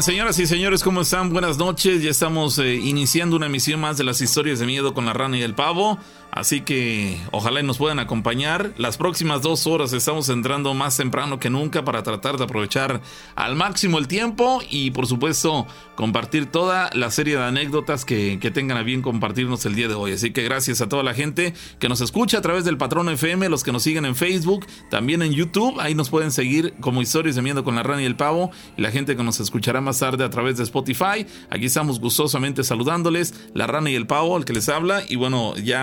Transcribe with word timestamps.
Señoras 0.00 0.38
y 0.38 0.46
señores, 0.46 0.84
¿cómo 0.84 1.00
están? 1.00 1.30
Buenas 1.30 1.58
noches. 1.58 2.02
Ya 2.02 2.10
estamos 2.10 2.56
eh, 2.60 2.74
iniciando 2.76 3.34
una 3.34 3.46
emisión 3.46 3.80
más 3.80 3.98
de 3.98 4.04
las 4.04 4.20
historias 4.20 4.60
de 4.60 4.66
miedo 4.66 4.94
con 4.94 5.04
la 5.04 5.12
rana 5.12 5.36
y 5.36 5.42
el 5.42 5.54
pavo. 5.54 5.98
Así 6.38 6.60
que 6.60 7.18
ojalá 7.32 7.60
nos 7.64 7.78
puedan 7.78 7.98
acompañar. 7.98 8.72
Las 8.76 8.96
próximas 8.96 9.42
dos 9.42 9.66
horas 9.66 9.92
estamos 9.92 10.28
entrando 10.28 10.72
más 10.72 10.96
temprano 10.96 11.40
que 11.40 11.50
nunca 11.50 11.84
para 11.84 12.04
tratar 12.04 12.38
de 12.38 12.44
aprovechar 12.44 13.00
al 13.34 13.56
máximo 13.56 13.98
el 13.98 14.06
tiempo 14.06 14.62
y 14.70 14.92
por 14.92 15.08
supuesto 15.08 15.66
compartir 15.96 16.46
toda 16.46 16.90
la 16.92 17.10
serie 17.10 17.36
de 17.36 17.42
anécdotas 17.42 18.04
que, 18.04 18.38
que, 18.40 18.52
tengan 18.52 18.78
a 18.78 18.84
bien 18.84 19.02
compartirnos 19.02 19.66
el 19.66 19.74
día 19.74 19.88
de 19.88 19.94
hoy. 19.94 20.12
Así 20.12 20.30
que 20.30 20.44
gracias 20.44 20.80
a 20.80 20.88
toda 20.88 21.02
la 21.02 21.12
gente 21.12 21.54
que 21.80 21.88
nos 21.88 22.00
escucha 22.00 22.38
a 22.38 22.40
través 22.40 22.64
del 22.64 22.76
Patrón 22.76 23.08
FM, 23.08 23.48
los 23.48 23.64
que 23.64 23.72
nos 23.72 23.82
siguen 23.82 24.04
en 24.04 24.14
Facebook, 24.14 24.64
también 24.90 25.22
en 25.22 25.32
YouTube. 25.32 25.80
Ahí 25.80 25.96
nos 25.96 26.08
pueden 26.08 26.30
seguir 26.30 26.72
como 26.78 27.02
historias 27.02 27.34
de 27.34 27.42
miedo 27.42 27.64
con 27.64 27.74
la 27.74 27.82
rana 27.82 28.02
y 28.02 28.04
el 28.04 28.14
pavo. 28.14 28.52
Y 28.76 28.82
la 28.82 28.92
gente 28.92 29.16
que 29.16 29.24
nos 29.24 29.40
escuchará 29.40 29.80
más 29.80 29.98
tarde 29.98 30.22
a 30.22 30.30
través 30.30 30.56
de 30.56 30.62
Spotify. 30.62 31.26
Aquí 31.50 31.64
estamos 31.64 31.98
gustosamente 31.98 32.62
saludándoles. 32.62 33.34
La 33.54 33.66
rana 33.66 33.90
y 33.90 33.96
el 33.96 34.06
pavo, 34.06 34.36
el 34.36 34.44
que 34.44 34.52
les 34.52 34.68
habla. 34.68 35.02
Y 35.08 35.16
bueno, 35.16 35.56
ya 35.56 35.82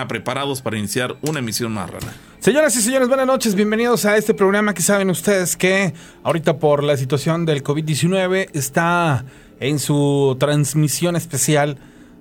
para 0.62 0.78
iniciar 0.78 1.16
una 1.22 1.40
emisión 1.40 1.72
más 1.72 1.90
rana. 1.90 2.14
Señoras 2.38 2.76
y 2.76 2.80
señores, 2.80 3.08
buenas 3.08 3.26
noches, 3.26 3.56
bienvenidos 3.56 4.04
a 4.04 4.16
este 4.16 4.32
programa 4.32 4.74
que 4.74 4.82
saben 4.82 5.10
ustedes 5.10 5.56
que 5.56 5.92
ahorita 6.22 6.58
por 6.58 6.84
la 6.84 6.96
situación 6.96 7.44
del 7.46 7.64
COVID-19 7.64 8.50
está 8.52 9.24
en 9.58 9.80
su 9.80 10.36
transmisión 10.38 11.16
especial 11.16 11.78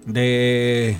de 0.07 0.97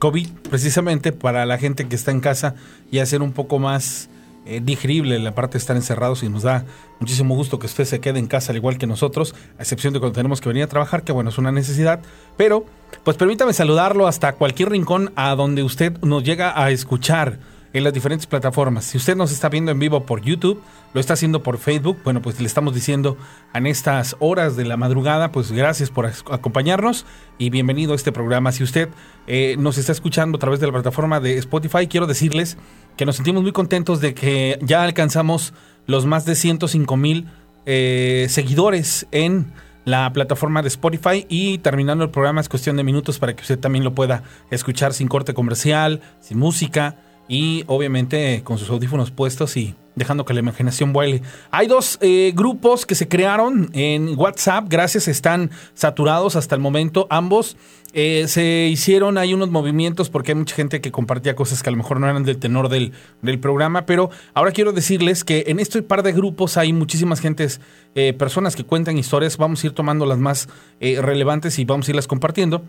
COVID, 0.00 0.28
precisamente 0.50 1.12
para 1.12 1.46
la 1.46 1.56
gente 1.56 1.86
que 1.86 1.94
está 1.94 2.10
en 2.10 2.20
casa 2.20 2.56
y 2.90 2.98
hacer 2.98 3.22
un 3.22 3.32
poco 3.32 3.60
más 3.60 4.08
eh, 4.46 4.60
digerible 4.62 5.18
la 5.18 5.34
parte 5.34 5.54
de 5.54 5.58
estar 5.58 5.76
encerrados 5.76 6.22
y 6.22 6.28
nos 6.28 6.42
da 6.42 6.64
muchísimo 7.00 7.34
gusto 7.34 7.58
que 7.58 7.66
usted 7.66 7.84
se 7.84 8.00
quede 8.00 8.18
en 8.18 8.26
casa 8.26 8.52
al 8.52 8.56
igual 8.56 8.78
que 8.78 8.86
nosotros, 8.86 9.34
a 9.58 9.62
excepción 9.62 9.92
de 9.92 10.00
cuando 10.00 10.14
tenemos 10.14 10.40
que 10.40 10.48
venir 10.48 10.64
a 10.64 10.66
trabajar, 10.66 11.02
que 11.02 11.12
bueno, 11.12 11.30
es 11.30 11.38
una 11.38 11.52
necesidad, 11.52 12.00
pero 12.36 12.66
pues 13.04 13.16
permítame 13.16 13.52
saludarlo 13.52 14.06
hasta 14.06 14.32
cualquier 14.34 14.70
rincón 14.70 15.12
a 15.16 15.34
donde 15.34 15.62
usted 15.62 15.98
nos 16.02 16.24
llega 16.24 16.60
a 16.62 16.70
escuchar 16.70 17.38
en 17.74 17.82
las 17.82 17.92
diferentes 17.92 18.26
plataformas. 18.26 18.84
Si 18.84 18.96
usted 18.96 19.16
nos 19.16 19.32
está 19.32 19.48
viendo 19.48 19.72
en 19.72 19.80
vivo 19.80 20.06
por 20.06 20.22
YouTube, 20.22 20.62
lo 20.94 21.00
está 21.00 21.14
haciendo 21.14 21.42
por 21.42 21.58
Facebook, 21.58 21.98
bueno, 22.04 22.22
pues 22.22 22.40
le 22.40 22.46
estamos 22.46 22.72
diciendo 22.72 23.18
en 23.52 23.66
estas 23.66 24.16
horas 24.20 24.54
de 24.56 24.64
la 24.64 24.76
madrugada, 24.76 25.32
pues 25.32 25.50
gracias 25.50 25.90
por 25.90 26.06
acompañarnos 26.06 27.04
y 27.36 27.50
bienvenido 27.50 27.92
a 27.92 27.96
este 27.96 28.12
programa. 28.12 28.52
Si 28.52 28.62
usted 28.62 28.88
eh, 29.26 29.56
nos 29.58 29.76
está 29.76 29.90
escuchando 29.90 30.36
a 30.36 30.38
través 30.38 30.60
de 30.60 30.66
la 30.68 30.72
plataforma 30.72 31.18
de 31.18 31.36
Spotify, 31.38 31.88
quiero 31.88 32.06
decirles 32.06 32.56
que 32.96 33.06
nos 33.06 33.16
sentimos 33.16 33.42
muy 33.42 33.52
contentos 33.52 34.00
de 34.00 34.14
que 34.14 34.56
ya 34.62 34.84
alcanzamos 34.84 35.52
los 35.86 36.06
más 36.06 36.24
de 36.24 36.36
105 36.36 36.96
mil 36.96 37.26
eh, 37.66 38.26
seguidores 38.30 39.08
en 39.10 39.52
la 39.84 40.12
plataforma 40.12 40.62
de 40.62 40.68
Spotify 40.68 41.26
y 41.28 41.58
terminando 41.58 42.04
el 42.04 42.10
programa 42.10 42.40
es 42.40 42.48
cuestión 42.48 42.76
de 42.76 42.84
minutos 42.84 43.18
para 43.18 43.34
que 43.34 43.42
usted 43.42 43.58
también 43.58 43.82
lo 43.82 43.94
pueda 43.94 44.22
escuchar 44.50 44.94
sin 44.94 45.08
corte 45.08 45.34
comercial, 45.34 46.02
sin 46.20 46.38
música 46.38 46.96
y 47.28 47.64
obviamente 47.66 48.42
con 48.44 48.58
sus 48.58 48.70
audífonos 48.70 49.10
puestos 49.10 49.56
y 49.56 49.74
dejando 49.96 50.24
que 50.24 50.34
la 50.34 50.40
imaginación 50.40 50.92
vuele. 50.92 51.22
Hay 51.50 51.66
dos 51.66 51.98
eh, 52.00 52.32
grupos 52.34 52.86
que 52.86 52.94
se 52.94 53.08
crearon 53.08 53.70
en 53.72 54.18
WhatsApp, 54.18 54.66
gracias, 54.68 55.08
están 55.08 55.50
saturados 55.74 56.36
hasta 56.36 56.54
el 56.54 56.60
momento, 56.60 57.06
ambos. 57.10 57.56
Eh, 57.96 58.26
se 58.26 58.66
hicieron, 58.66 59.18
hay 59.18 59.34
unos 59.34 59.50
movimientos 59.50 60.10
porque 60.10 60.32
hay 60.32 60.36
mucha 60.36 60.56
gente 60.56 60.80
que 60.80 60.90
compartía 60.90 61.36
cosas 61.36 61.62
que 61.62 61.68
a 61.68 61.72
lo 61.72 61.78
mejor 61.78 62.00
no 62.00 62.08
eran 62.08 62.24
del 62.24 62.38
tenor 62.38 62.68
del, 62.68 62.92
del 63.22 63.38
programa, 63.38 63.86
pero 63.86 64.10
ahora 64.34 64.50
quiero 64.50 64.72
decirles 64.72 65.22
que 65.22 65.44
en 65.46 65.60
este 65.60 65.80
par 65.80 66.02
de 66.02 66.12
grupos 66.12 66.56
hay 66.56 66.72
muchísimas 66.72 67.20
gentes, 67.20 67.60
eh, 67.94 68.12
personas 68.12 68.56
que 68.56 68.64
cuentan 68.64 68.98
historias, 68.98 69.36
vamos 69.36 69.62
a 69.62 69.68
ir 69.68 69.72
tomando 69.74 70.06
las 70.06 70.18
más 70.18 70.48
relevantes 70.80 71.58
y 71.60 71.64
vamos 71.64 71.86
a 71.86 71.92
irlas 71.92 72.08
compartiendo. 72.08 72.64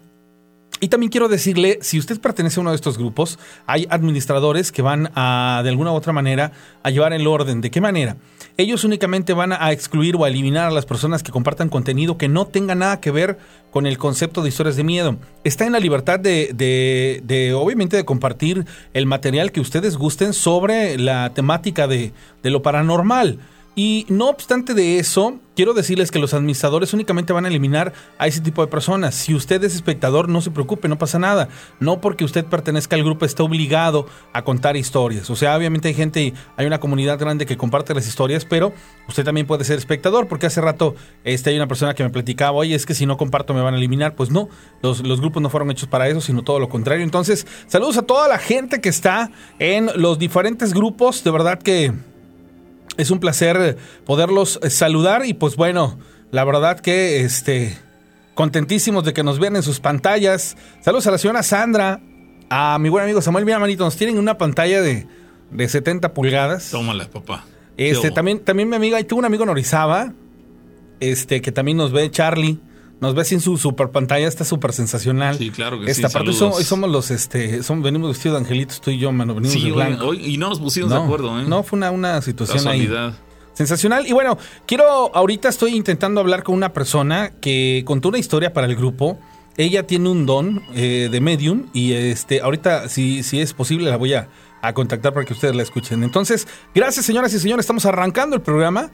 Y 0.82 0.90
también 0.90 1.10
quiero 1.10 1.30
decirle, 1.30 1.80
si 1.82 1.98
usted 1.98 2.20
pertenece 2.20 2.60
a 2.60 2.62
uno 2.62 2.72
de 2.72 2.76
estos 2.76 2.98
grupos, 2.98 3.40
hay 3.66 3.88
administradores 3.90 4.74
que 4.74 4.82
van 4.82 5.10
a, 5.16 5.62
de 5.64 5.70
alguna 5.70 5.92
u 5.92 5.96
otra 5.96 6.12
manera, 6.12 6.52
a 6.84 6.90
llevar 6.90 7.14
el 7.14 7.28
orden. 7.28 7.62
¿De 7.62 7.72
qué 7.72 7.80
manera? 7.80 8.18
Ellos 8.58 8.84
únicamente 8.84 9.34
van 9.34 9.54
a 9.54 9.72
excluir 9.72 10.16
o 10.18 10.26
a 10.26 10.28
eliminar 10.28 10.68
a 10.68 10.72
las 10.72 10.86
personas 10.86 11.24
que 11.24 11.32
compartan 11.32 11.70
contenido 11.70 12.18
que 12.18 12.28
no 12.28 12.46
tenga 12.46 12.76
nada 12.76 13.00
que 13.00 13.12
ver 13.12 13.38
con 13.72 13.86
el 13.86 13.98
concepto 13.98 14.42
de 14.42 14.50
historias 14.50 14.76
de 14.76 14.84
miedo. 14.84 15.18
Está 15.46 15.66
en 15.66 15.72
la 15.72 15.80
libertad 15.80 16.20
de, 16.20 16.52
de, 16.54 17.22
de 17.24 17.54
obviamente, 17.54 17.96
de 17.98 18.06
compartir 18.06 18.66
el 18.94 19.06
material 19.06 19.52
que 19.54 19.62
ustedes 19.62 19.96
gusten 19.96 20.34
sobre 20.34 20.98
la 20.98 21.34
temática 21.34 21.88
de, 21.88 22.12
de 22.44 22.50
lo 22.50 22.62
paranormal. 22.62 23.40
Y 23.76 24.06
no 24.08 24.30
obstante 24.30 24.74
de 24.74 25.00
eso, 25.00 25.40
quiero 25.54 25.74
decirles 25.74 26.10
que 26.10 26.18
los 26.18 26.34
administradores 26.34 26.94
únicamente 26.94 27.34
van 27.34 27.44
a 27.44 27.50
eliminar 27.50 27.92
a 28.18 28.26
ese 28.26 28.40
tipo 28.40 28.62
de 28.62 28.72
personas. 28.72 29.16
Si 29.16 29.36
usted 29.36 29.62
es 29.66 29.76
espectador, 29.76 30.30
no 30.30 30.40
se 30.40 30.50
preocupe, 30.50 30.88
no 30.88 30.98
pasa 30.98 31.20
nada. 31.20 31.50
No 31.82 32.00
porque 32.00 32.24
usted 32.24 32.46
pertenezca 32.46 32.96
al 32.96 33.04
grupo 33.04 33.26
está 33.26 33.44
obligado 33.44 34.08
a 34.32 34.44
contar 34.44 34.78
historias. 34.78 35.30
O 35.30 35.36
sea, 35.36 35.58
obviamente 35.58 35.90
hay 35.90 35.94
gente, 35.94 36.34
hay 36.56 36.66
una 36.66 36.80
comunidad 36.80 37.20
grande 37.20 37.46
que 37.46 37.58
comparte 37.58 37.94
las 37.94 38.08
historias, 38.08 38.46
pero 38.46 38.72
usted 39.10 39.26
también 39.26 39.46
puede 39.46 39.66
ser 39.66 39.78
espectador, 39.78 40.30
porque 40.30 40.46
hace 40.46 40.62
rato 40.62 40.96
este, 41.26 41.50
hay 41.50 41.58
una 41.58 41.68
persona 41.68 41.94
que 41.96 42.04
me 42.04 42.10
platicaba, 42.10 42.54
oye, 42.54 42.76
es 42.76 42.86
que 42.86 42.94
si 42.94 43.06
no 43.06 43.18
comparto 43.18 43.54
me 43.54 43.62
van 43.62 43.74
a 43.74 43.78
eliminar. 43.78 44.16
Pues 44.16 44.32
no, 44.32 44.48
los, 44.82 45.06
los 45.06 45.20
grupos 45.20 45.44
no 45.44 45.50
fueron 45.50 45.70
hechos 45.70 45.90
para 45.90 46.08
eso, 46.08 46.22
sino 46.22 46.44
todo 46.44 46.60
lo 46.60 46.70
contrario. 46.70 47.04
Entonces, 47.04 47.46
saludos 47.68 47.98
a 47.98 48.04
toda 48.04 48.30
la 48.30 48.38
gente 48.38 48.80
que 48.80 48.88
está 48.88 49.32
en 49.60 49.90
los 49.98 50.18
diferentes 50.18 50.74
grupos. 50.74 51.26
De 51.26 51.32
verdad 51.32 51.62
que 51.62 51.92
es 52.98 53.12
un 53.12 53.20
placer 53.20 53.78
poderlos 54.06 54.60
saludar 54.70 55.26
y 55.26 55.34
pues 55.34 55.56
bueno, 55.56 56.00
la 56.32 56.44
verdad 56.44 56.80
que 56.80 57.22
este 57.22 57.78
contentísimos 58.36 59.04
de 59.04 59.14
que 59.14 59.24
nos 59.24 59.40
vean 59.40 59.56
en 59.56 59.64
sus 59.64 59.80
pantallas. 59.80 60.58
Saludos 60.82 61.08
a 61.08 61.12
la 61.12 61.18
señora 61.18 61.42
Sandra, 61.42 62.02
a 62.50 62.78
mi 62.80 62.90
buen 62.90 63.04
amigo 63.04 63.22
Samuel, 63.22 63.46
mira 63.46 63.60
manito, 63.60 63.84
nos 63.84 63.96
tienen 63.96 64.20
una 64.20 64.38
pantalla 64.38 64.82
de, 64.82 65.08
de 65.52 65.70
70 65.70 66.14
pulgadas. 66.14 66.70
Tómala, 66.72 67.10
papá. 67.10 67.46
Este, 67.78 68.12
también, 68.12 68.40
también 68.40 68.70
mi 68.70 68.76
amiga, 68.76 69.00
y 69.00 69.04
tuvo 69.04 69.20
un 69.20 69.26
amigo 69.26 69.44
en 69.44 69.50
Orizaba, 69.50 70.14
este, 71.00 71.42
que 71.42 71.52
también 71.52 71.78
nos 71.78 71.92
ve, 71.92 72.10
Charlie. 72.12 72.60
Nos 73.02 73.14
ve 73.14 73.26
sin 73.26 73.42
su 73.42 73.58
super 73.58 73.90
pantalla, 73.92 74.28
está 74.28 74.46
súper 74.46 74.72
sensacional. 74.72 75.38
Sí, 75.38 75.52
claro 75.52 75.80
que 75.80 75.92
Esta 75.92 76.08
sí. 76.08 76.14
parte 76.14 76.32
hoy 76.32 76.64
somos 76.64 76.90
los, 76.90 77.12
este, 77.12 77.62
somos, 77.62 77.84
venimos 77.84 78.10
vestidos 78.10 78.38
de 78.38 78.46
angelitos, 78.46 78.80
tú 78.80 78.90
y 78.92 78.98
yo, 78.98 79.12
mano, 79.12 79.36
venimos 79.36 79.54
sí, 79.54 79.66
de 79.66 79.72
blanco. 79.72 80.08
Hoy, 80.08 80.26
y 80.26 80.38
no 80.38 80.50
nos 80.50 80.60
pusimos 80.60 80.90
no, 80.90 81.00
de 81.00 81.04
acuerdo, 81.04 81.40
¿eh? 81.40 81.44
No, 81.46 81.64
fue 81.64 81.78
una, 81.78 81.92
una 81.92 82.22
situación 82.22 82.60
Casualidad. 82.60 83.08
ahí. 83.10 83.16
Sensacional. 83.54 84.06
Y 84.08 84.14
bueno, 84.14 84.38
quiero, 84.66 85.16
ahorita 85.16 85.50
estoy 85.50 85.76
intentando 85.76 86.20
hablar 86.22 86.44
con 86.44 86.56
una 86.56 86.74
persona 86.74 87.32
que 87.42 87.84
contó 87.86 88.10
una 88.10 88.18
historia 88.18 88.54
para 88.54 88.68
el 88.68 88.76
grupo. 88.76 89.20
Ella 89.58 89.88
tiene 89.88 90.10
un 90.10 90.26
don 90.26 90.62
eh, 90.74 91.08
de 91.10 91.22
medium 91.22 91.68
y 91.74 91.94
este, 91.94 92.42
ahorita, 92.42 92.90
si, 92.90 93.24
si 93.24 93.40
es 93.40 93.54
posible, 93.54 93.90
la 93.90 93.96
voy 93.96 94.14
a, 94.14 94.28
a 94.62 94.74
contactar 94.74 95.14
para 95.14 95.26
que 95.26 95.32
ustedes 95.34 95.56
la 95.56 95.64
escuchen. 95.64 96.04
Entonces, 96.04 96.48
gracias 96.74 97.06
señoras 97.06 97.34
y 97.34 97.40
señores, 97.40 97.64
estamos 97.64 97.86
arrancando 97.86 98.36
el 98.36 98.42
programa. 98.42 98.92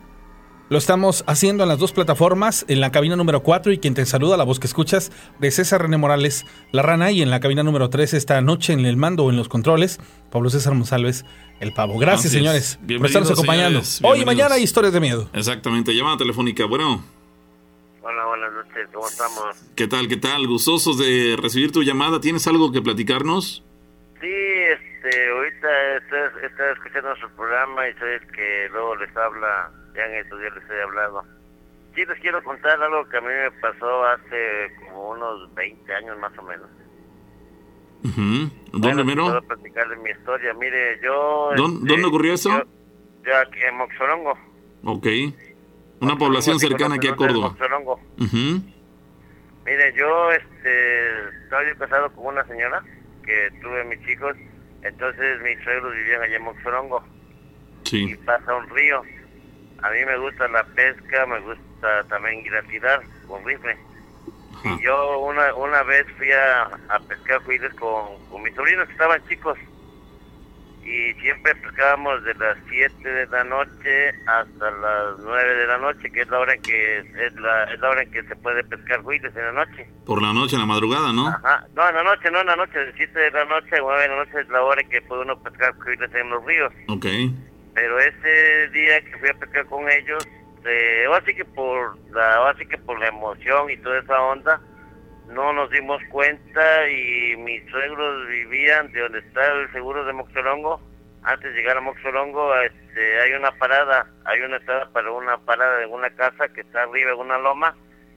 Lo 0.71 0.77
estamos 0.77 1.25
haciendo 1.27 1.63
en 1.63 1.67
las 1.67 1.79
dos 1.79 1.91
plataformas, 1.91 2.63
en 2.69 2.79
la 2.79 2.93
cabina 2.93 3.17
número 3.17 3.43
4 3.43 3.73
y 3.73 3.77
quien 3.79 3.93
te 3.93 4.05
saluda, 4.05 4.37
la 4.37 4.45
voz 4.45 4.57
que 4.57 4.67
escuchas, 4.67 5.11
de 5.37 5.51
César 5.51 5.81
René 5.81 5.97
Morales, 5.97 6.45
La 6.71 6.81
Rana, 6.81 7.11
y 7.11 7.21
en 7.21 7.29
la 7.29 7.41
cabina 7.41 7.61
número 7.61 7.89
3 7.89 8.13
esta 8.13 8.39
noche 8.39 8.71
en 8.71 8.85
el 8.85 8.95
mando 8.95 9.25
o 9.25 9.29
en 9.31 9.35
los 9.35 9.49
controles, 9.49 9.99
Pablo 10.31 10.49
César 10.49 10.73
Monsalves, 10.73 11.25
El 11.59 11.73
Pavo. 11.73 11.97
Gracias, 11.99 12.27
Así 12.27 12.37
es. 12.37 12.41
señores, 12.41 12.75
por 12.77 12.87
Bienvenidos, 12.87 13.09
estarnos 13.09 13.31
acompañando. 13.37 13.83
señores. 13.83 14.01
Hoy 14.17 14.21
y 14.21 14.25
mañana 14.25 14.55
hay 14.55 14.63
historias 14.63 14.93
de 14.93 15.01
miedo. 15.01 15.29
Exactamente, 15.33 15.93
llamada 15.93 16.15
telefónica. 16.15 16.63
Bueno, 16.63 17.03
Hola, 18.01 18.25
buenas 18.27 18.53
noches, 18.53 18.87
¿cómo 18.93 19.09
estamos? 19.09 19.43
¿qué 19.75 19.87
tal? 19.89 20.07
¿Qué 20.07 20.15
tal? 20.15 20.47
Gustosos 20.47 20.97
de 20.97 21.35
recibir 21.37 21.73
tu 21.73 21.83
llamada. 21.83 22.21
¿Tienes 22.21 22.47
algo 22.47 22.71
que 22.71 22.81
platicarnos? 22.81 23.61
Sí, 24.21 24.27
este, 24.27 25.31
ahorita 25.67 25.97
estoy, 25.97 26.45
estoy 26.45 26.65
escuchando 26.73 27.15
su 27.17 27.29
programa 27.35 27.87
y 27.87 27.93
soy 27.95 28.11
el 28.13 28.27
que 28.31 28.69
luego 28.71 28.95
les 28.95 29.15
habla, 29.15 29.71
ya 29.95 30.05
en 30.05 30.15
estos 30.15 30.39
días 30.39 30.53
les 30.55 30.69
he 30.69 30.81
hablado. 30.81 31.23
Sí, 31.95 32.05
les 32.05 32.19
quiero 32.19 32.41
contar 32.43 32.81
algo 32.81 33.07
que 33.09 33.17
a 33.17 33.21
mí 33.21 33.27
me 33.27 33.51
pasó 33.59 34.05
hace 34.05 34.71
como 34.79 35.09
unos 35.11 35.53
20 35.55 35.93
años 35.93 36.17
más 36.19 36.37
o 36.37 36.41
menos. 36.43 36.67
Ujú. 38.03 38.49
¿Dónde, 38.71 39.03
Bueno, 39.03 39.05
mero? 39.05 39.41
Platicarles 39.47 39.99
mi 39.99 40.09
historia. 40.09 40.53
Mire, 40.53 40.99
yo... 41.03 41.51
¿Dónde- 41.55 41.77
este, 41.81 41.87
dónde 41.93 42.07
ocurrió 42.07 42.33
eso? 42.33 42.49
Yo, 42.49 42.63
yo 43.25 43.37
aquí 43.37 43.59
en 43.67 43.75
Moxorongo. 43.77 44.33
Ok. 44.85 45.07
Una 45.99 46.15
población 46.15 46.57
cercana 46.59 46.95
aquí 46.95 47.07
a 47.09 47.15
¿conoces 47.15 47.35
Córdoba. 47.35 47.49
Moxorongo? 47.49 47.93
Ujú. 48.19 48.61
Mire, 49.65 49.93
yo 49.95 50.31
este, 50.31 51.19
estaba 51.43 51.63
yo 51.67 51.77
casado 51.77 52.11
con 52.13 52.25
una 52.27 52.43
señora 52.47 52.81
que 53.23 53.49
tuve 53.61 53.83
mis 53.83 54.09
hijos, 54.09 54.35
entonces 54.83 55.41
mis 55.41 55.59
suegros 55.63 55.93
vivían 55.93 56.21
allá 56.21 56.35
en 56.37 56.43
Moxorongo 56.43 57.03
y 57.83 57.89
Sí. 57.89 58.15
pasa 58.25 58.55
un 58.55 58.69
río. 58.69 59.01
A 59.83 59.89
mí 59.91 60.05
me 60.05 60.17
gusta 60.17 60.47
la 60.47 60.63
pesca, 60.75 61.25
me 61.25 61.39
gusta 61.39 62.03
también 62.09 62.45
ir 62.45 62.55
a 62.55 62.61
tirar 62.63 63.01
con 63.27 63.43
rifle. 63.45 63.75
Y 64.63 64.83
yo 64.83 65.19
una, 65.19 65.53
una 65.55 65.81
vez 65.83 66.05
fui 66.17 66.31
a, 66.31 66.63
a 66.89 66.99
pescar 67.07 67.39
juiles 67.43 67.73
con, 67.75 68.19
con 68.29 68.43
mis 68.43 68.53
sobrinos 68.53 68.85
que 68.85 68.91
estaban 68.93 69.23
chicos. 69.27 69.57
Y 70.83 71.13
siempre 71.21 71.53
pescábamos 71.55 72.23
de 72.23 72.33
las 72.35 72.57
7 72.69 73.09
de 73.09 73.27
la 73.27 73.43
noche 73.43 74.09
hasta 74.25 74.71
las 74.71 75.19
9 75.19 75.55
de 75.55 75.67
la 75.67 75.77
noche, 75.77 76.11
que 76.11 76.21
es 76.21 76.29
la 76.29 76.39
hora 76.39 76.53
en 76.53 76.61
que 76.61 76.97
es 76.99 77.35
la, 77.35 77.63
es 77.65 77.79
la 77.79 77.89
hora 77.89 78.03
en 78.03 78.11
que 78.11 78.23
se 78.23 78.35
puede 78.37 78.63
pescar 78.63 79.01
huiles 79.01 79.35
en 79.35 79.45
la 79.55 79.65
noche. 79.65 79.87
Por 80.05 80.21
la 80.21 80.33
noche, 80.33 80.55
en 80.55 80.61
la 80.61 80.65
madrugada, 80.65 81.13
¿no? 81.13 81.27
Ajá. 81.27 81.65
No, 81.75 81.87
en 81.87 81.95
la 81.95 82.03
noche, 82.03 82.31
no 82.31 82.41
en 82.41 82.47
la 82.47 82.55
noche, 82.55 82.79
de 82.79 82.93
7 82.93 83.19
de 83.19 83.31
la 83.31 83.45
noche 83.45 83.75
a 83.75 83.79
9 83.79 84.01
de 84.01 84.07
la 84.07 84.15
noche 84.15 84.41
es 84.41 84.49
la 84.49 84.63
hora 84.63 84.81
en 84.81 84.89
que 84.89 85.01
puede 85.01 85.21
uno 85.21 85.41
pescar 85.41 85.73
huiles 85.85 86.13
en 86.13 86.29
los 86.29 86.45
ríos. 86.45 86.73
Ok. 86.87 87.05
Pero 87.73 87.99
ese 87.99 88.69
día 88.69 89.01
que 89.01 89.17
fui 89.19 89.29
a 89.29 89.33
pescar 89.33 89.65
con 89.67 89.89
ellos, 89.89 90.27
eh, 90.65 91.05
así 91.13 91.33
que 91.35 91.45
por 91.45 91.97
la, 92.11 92.49
así 92.49 92.65
que 92.65 92.77
por 92.77 92.99
la 92.99 93.07
emoción 93.07 93.69
y 93.69 93.77
toda 93.77 93.99
esa 93.99 94.21
onda, 94.21 94.61
no 95.31 95.53
nos 95.53 95.69
dimos 95.69 96.01
cuenta 96.09 96.89
y 96.89 97.35
mis 97.37 97.63
suegros 97.69 98.27
vivían 98.27 98.91
de 98.91 99.01
donde 99.01 99.19
está 99.19 99.45
el 99.53 99.71
seguro 99.71 100.03
de 100.05 100.13
Moxolongo. 100.13 100.81
Antes 101.23 101.53
de 101.53 101.59
llegar 101.59 101.77
a 101.77 101.81
Moxolongo 101.81 102.55
este, 102.61 103.21
hay 103.21 103.33
una 103.33 103.51
parada, 103.51 104.07
hay 104.25 104.41
una 104.41 104.57
entrada 104.57 104.89
para 104.91 105.11
una 105.11 105.37
parada 105.37 105.77
de 105.77 105.85
una 105.85 106.09
casa 106.11 106.49
que 106.49 106.61
está 106.61 106.83
arriba 106.83 107.11
en 107.11 107.19
una 107.19 107.37
loma 107.37 107.75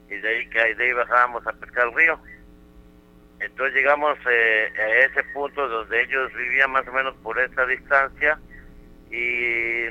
y 0.09 0.15
de 0.15 0.27
ahí 0.27 0.49
que 0.49 0.75
de 0.75 0.83
ahí 0.83 0.93
bajábamos 0.93 1.45
a 1.47 1.53
pescar 1.53 1.87
el 1.87 1.93
río. 1.93 2.19
Entonces 3.39 3.75
llegamos 3.75 4.17
eh, 4.29 4.71
a 4.77 5.05
ese 5.05 5.23
punto 5.33 5.67
donde 5.67 6.01
ellos 6.01 6.33
vivían 6.33 6.71
más 6.71 6.87
o 6.87 6.91
menos 6.91 7.15
por 7.17 7.39
esa 7.39 7.65
distancia 7.65 8.39
y 9.09 9.83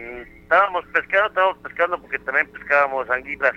estábamos 0.42 0.84
pescando, 0.86 1.28
estábamos 1.28 1.58
pescando 1.58 2.00
porque 2.00 2.18
también 2.20 2.48
pescábamos 2.48 3.08
anguilas 3.08 3.54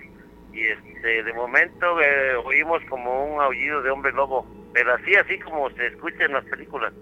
y 0.58 0.66
este 0.66 1.24
de 1.24 1.34
momento 1.34 2.02
eh, 2.02 2.36
oímos 2.36 2.82
como 2.90 3.26
un 3.26 3.42
aullido 3.42 3.82
de 3.84 3.92
hombre 3.92 4.12
lobo, 4.12 4.46
pero 4.74 4.94
así 4.94 5.16
así 5.16 5.38
como 5.40 5.70
se 5.72 5.88
escucha 5.88 6.26
en 6.26 6.34
las 6.34 6.46
películas. 6.46 6.94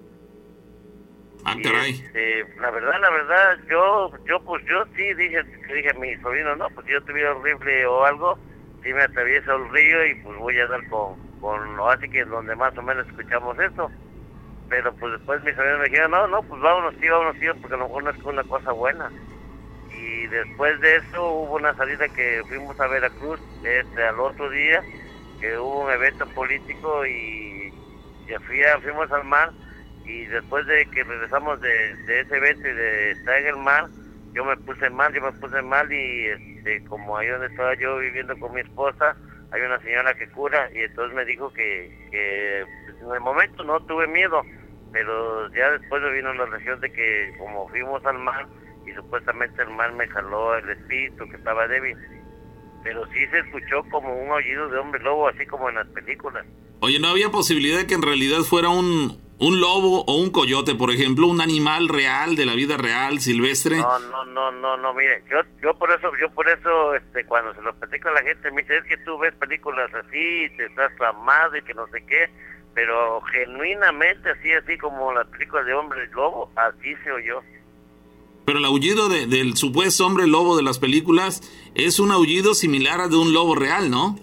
Ah, 1.45 1.55
caray. 1.63 1.91
este, 1.91 2.43
la 2.59 2.71
verdad, 2.71 2.99
la 2.99 3.09
verdad, 3.11 3.57
yo, 3.69 4.11
yo 4.25 4.41
pues 4.43 4.65
yo 4.65 4.83
sí 4.95 5.13
dije, 5.13 5.43
dije 5.43 5.89
a 5.91 5.99
mi 5.99 6.15
sobrino, 6.17 6.55
no, 6.55 6.67
pues 6.71 6.87
yo 6.87 7.01
tuviera 7.03 7.35
un 7.35 7.43
rifle 7.43 7.85
o 7.85 8.03
algo, 8.03 8.37
si 8.83 8.91
me 8.91 9.03
atravieso 9.03 9.55
el 9.55 9.69
río 9.69 10.05
y 10.07 10.15
pues 10.15 10.37
voy 10.37 10.57
a 10.57 10.67
dar 10.67 10.85
con, 10.89 11.15
con 11.39 11.77
lo 11.77 11.89
así 11.89 12.09
que 12.09 12.21
es 12.21 12.27
donde 12.27 12.55
más 12.55 12.75
o 12.77 12.81
menos 12.81 13.07
escuchamos 13.07 13.57
eso. 13.59 13.91
Pero 14.67 14.91
pues 14.95 15.13
después 15.13 15.43
mis 15.43 15.55
sobrinos 15.55 15.79
me 15.79 15.85
dijeron, 15.85 16.11
no, 16.11 16.27
no, 16.27 16.41
pues 16.41 16.59
vámonos 16.59 16.95
tío, 16.97 17.11
vámonos 17.13 17.37
porque 17.61 17.75
a 17.75 17.77
lo 17.77 17.87
mejor 17.87 18.03
no 18.03 18.09
es 18.09 18.23
una 18.23 18.43
cosa 18.43 18.71
buena. 18.71 19.11
Y 20.35 20.37
después 20.37 20.77
de 20.81 20.97
eso 20.97 21.31
hubo 21.31 21.55
una 21.55 21.73
salida 21.77 22.09
que 22.09 22.43
fuimos 22.49 22.77
a 22.77 22.87
Veracruz, 22.87 23.39
este, 23.63 24.03
al 24.03 24.19
otro 24.19 24.49
día, 24.49 24.83
que 25.39 25.57
hubo 25.57 25.85
un 25.85 25.91
evento 25.91 26.25
político 26.35 27.05
y 27.05 27.71
ya 28.27 28.37
fui 28.41 28.59
fuimos 28.83 29.09
al 29.13 29.23
mar 29.23 29.51
y 30.03 30.25
después 30.25 30.67
de 30.67 30.85
que 30.87 31.05
regresamos 31.05 31.61
de, 31.61 31.95
de 32.07 32.19
ese 32.19 32.35
evento 32.35 32.67
y 32.67 32.73
de 32.73 33.11
estar 33.11 33.39
en 33.39 33.47
el 33.47 33.55
mar, 33.55 33.87
yo 34.33 34.43
me 34.43 34.57
puse 34.57 34.89
mal, 34.89 35.13
yo 35.13 35.21
me 35.21 35.31
puse 35.39 35.61
mal 35.61 35.89
y 35.89 36.27
este, 36.27 36.83
como 36.83 37.15
ahí 37.15 37.27
donde 37.27 37.47
estaba 37.47 37.73
yo 37.75 37.97
viviendo 37.99 38.37
con 38.37 38.53
mi 38.53 38.59
esposa, 38.59 39.15
hay 39.51 39.61
una 39.61 39.79
señora 39.79 40.13
que 40.15 40.27
cura 40.31 40.69
y 40.73 40.79
entonces 40.79 41.15
me 41.15 41.23
dijo 41.23 41.49
que, 41.53 42.09
que 42.11 42.65
pues, 42.87 43.01
en 43.01 43.13
el 43.13 43.21
momento 43.21 43.63
no 43.63 43.79
tuve 43.85 44.05
miedo, 44.07 44.41
pero 44.91 45.49
ya 45.53 45.71
después 45.71 46.01
me 46.01 46.11
vino 46.11 46.33
la 46.33 46.45
región 46.47 46.81
de 46.81 46.91
que 46.91 47.33
como 47.39 47.69
fuimos 47.69 48.05
al 48.05 48.19
mar 48.19 48.45
y 48.85 48.93
supuestamente 48.93 49.61
el 49.61 49.69
mar 49.69 49.93
me 49.93 50.07
jaló 50.07 50.55
el 50.55 50.69
espíritu 50.69 51.27
que 51.29 51.37
estaba 51.37 51.67
débil, 51.67 51.97
pero 52.83 53.05
sí 53.07 53.25
se 53.31 53.39
escuchó 53.39 53.83
como 53.89 54.13
un 54.13 54.29
aullido 54.29 54.69
de 54.69 54.77
hombre 54.77 55.01
lobo, 55.01 55.27
así 55.27 55.45
como 55.45 55.69
en 55.69 55.75
las 55.75 55.87
películas. 55.87 56.45
Oye, 56.81 56.99
¿no 56.99 57.07
había 57.07 57.29
posibilidad 57.29 57.79
de 57.79 57.87
que 57.87 57.95
en 57.95 58.03
realidad 58.03 58.41
fuera 58.41 58.69
un, 58.69 59.19
un 59.39 59.59
lobo 59.59 60.05
o 60.05 60.17
un 60.17 60.29
coyote, 60.29 60.75
por 60.75 60.91
ejemplo, 60.91 61.27
un 61.27 61.41
animal 61.41 61.89
real, 61.89 62.35
de 62.35 62.45
la 62.45 62.53
vida 62.53 62.77
real, 62.77 63.19
silvestre? 63.19 63.77
No, 63.77 63.99
no, 63.99 64.25
no, 64.25 64.51
no, 64.51 64.77
no, 64.77 64.93
mire, 64.93 65.23
yo, 65.29 65.37
yo 65.61 65.73
por 65.77 65.91
eso, 65.91 66.11
yo 66.19 66.29
por 66.31 66.47
eso, 66.47 66.95
este, 66.95 67.25
cuando 67.25 67.53
se 67.53 67.61
lo 67.61 67.73
platico 67.75 68.09
a 68.09 68.13
la 68.13 68.21
gente, 68.21 68.51
me 68.51 68.61
dice, 68.61 68.77
es 68.77 68.83
que 68.85 68.97
tú 68.97 69.17
ves 69.17 69.33
películas 69.35 69.91
así, 69.93 70.49
te 70.57 70.65
estás 70.65 70.95
tramado 70.97 71.57
y 71.57 71.63
que 71.63 71.73
no 71.73 71.87
sé 71.87 72.05
qué, 72.05 72.29
pero 72.73 73.21
genuinamente 73.21 74.29
así, 74.29 74.51
así 74.51 74.77
como 74.77 75.11
las 75.13 75.27
películas 75.27 75.65
de 75.65 75.73
hombre 75.73 76.07
y 76.09 76.13
lobo, 76.13 76.51
así 76.55 76.95
se 77.03 77.11
oyó. 77.11 77.41
Pero 78.45 78.59
el 78.59 78.65
aullido 78.65 79.09
de- 79.09 79.25
del 79.25 79.57
supuesto 79.57 80.05
hombre 80.05 80.27
lobo 80.27 80.55
de 80.55 80.63
las 80.63 80.77
películas 80.79 81.41
es 81.73 81.99
un 81.99 82.11
aullido 82.11 82.53
similar 82.53 83.01
al 83.01 83.09
de 83.09 83.17
un 83.17 83.33
lobo 83.33 83.55
real, 83.55 83.89
¿no? 83.89 84.15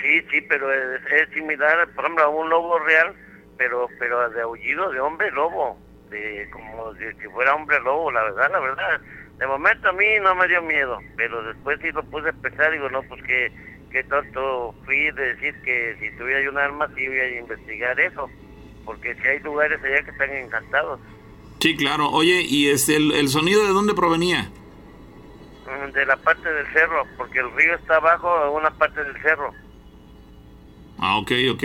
Sí, 0.00 0.20
sí, 0.30 0.40
pero 0.48 0.72
es, 0.72 1.00
similar, 1.32 1.88
por 1.94 2.04
ejemplo, 2.04 2.24
a 2.24 2.28
un 2.28 2.48
lobo 2.50 2.78
real, 2.80 3.14
pero 3.56 3.88
pero 3.98 4.28
de 4.30 4.40
aullido 4.42 4.90
de 4.90 4.98
hombre 5.00 5.30
lobo, 5.30 5.78
de 6.10 6.48
como 6.50 6.92
si 6.94 7.28
fuera 7.28 7.54
hombre 7.54 7.78
lobo, 7.80 8.10
la 8.10 8.22
verdad, 8.24 8.50
la 8.50 8.60
verdad. 8.60 9.00
De 9.38 9.46
momento 9.46 9.88
a 9.88 9.92
mí 9.92 10.04
no 10.22 10.34
me 10.34 10.48
dio 10.48 10.62
miedo, 10.62 10.98
pero 11.16 11.42
después 11.44 11.78
sí 11.82 11.90
lo 11.92 12.02
puse 12.04 12.30
a 12.30 12.32
pensar, 12.32 12.72
digo, 12.72 12.88
no, 12.90 13.02
pues 13.04 13.22
que, 13.24 13.52
que 13.90 14.02
tonto 14.04 14.74
fui 14.84 15.10
de 15.12 15.34
decir 15.34 15.54
que 15.62 15.96
si 16.00 16.16
tuviera 16.16 16.48
un 16.50 16.58
arma 16.58 16.88
sí 16.96 17.02
iba 17.02 17.14
a 17.22 17.38
investigar 17.38 17.98
eso, 18.00 18.28
porque 18.84 19.14
si 19.14 19.28
hay 19.28 19.38
lugares 19.40 19.80
allá 19.84 20.02
que 20.02 20.10
están 20.10 20.30
encantados. 20.32 20.98
Sí, 21.62 21.76
claro. 21.76 22.10
Oye, 22.10 22.42
¿y 22.42 22.66
este, 22.68 22.96
el, 22.96 23.12
el 23.12 23.28
sonido 23.28 23.62
de 23.64 23.70
dónde 23.72 23.94
provenía? 23.94 24.50
Mm, 25.64 25.92
De 25.92 26.04
la 26.06 26.16
parte 26.16 26.52
del 26.52 26.66
cerro, 26.72 27.04
porque 27.16 27.38
el 27.38 27.52
río 27.52 27.76
está 27.76 27.96
abajo 27.96 28.28
en 28.48 28.56
una 28.56 28.70
parte 28.72 29.02
del 29.04 29.14
cerro. 29.22 29.52
Ah, 30.98 31.18
ok, 31.18 31.30
ok. 31.52 31.62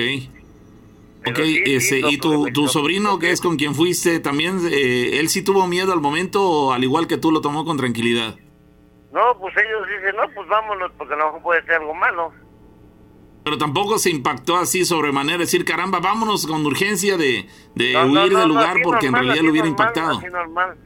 Pero 1.23 1.39
Ok, 1.41 1.45
sí, 1.45 1.55
sí, 1.65 1.73
ese, 1.73 1.99
lo- 2.01 2.09
¿y 2.11 2.17
tu, 2.19 2.45
tu 2.53 2.67
sobrino, 2.67 3.17
que 3.17 3.31
es 3.31 3.41
con 3.41 3.57
quien 3.57 3.73
fuiste, 3.73 4.19
también, 4.19 4.59
eh, 4.71 5.19
él 5.19 5.29
sí 5.29 5.43
tuvo 5.43 5.65
miedo 5.67 5.91
al 5.93 5.99
momento 5.99 6.43
o 6.47 6.71
al 6.73 6.83
igual 6.83 7.07
que 7.07 7.17
tú 7.17 7.31
lo 7.31 7.41
tomó 7.41 7.65
con 7.65 7.75
tranquilidad? 7.77 8.35
No, 9.11 9.35
pues 9.39 9.55
ellos 9.57 9.87
dicen, 9.87 10.15
no, 10.15 10.29
pues 10.35 10.47
vámonos, 10.47 10.91
porque 10.95 11.15
a 11.15 11.17
lo 11.17 11.25
mejor 11.25 11.41
puede 11.41 11.61
ser 11.63 11.73
algo 11.81 11.95
malo. 11.95 12.31
Pero 13.47 13.57
tampoco 13.57 13.97
se 13.97 14.09
impactó 14.09 14.57
así 14.57 14.83
sobremanera, 14.83 15.37
decir, 15.37 15.63
caramba, 15.63 16.01
vámonos 16.01 16.45
con 16.45 16.65
urgencia 16.65 17.15
de, 17.15 17.47
de 17.75 17.93
No, 17.93 18.01
huir 18.01 18.33
no, 18.33 18.39
del 18.39 18.47
no, 18.49 18.55
lugar 18.55 18.71
así 18.71 18.81
porque 18.83 19.05
en 19.05 19.13
normal, 19.13 19.27
realidad 19.27 19.33
así 19.37 19.45
lo 19.45 19.51
hubiera 19.51 19.69
normal, 19.69 19.87
impactado. 19.87 20.17
Así 20.17 20.27
normal, 20.27 20.77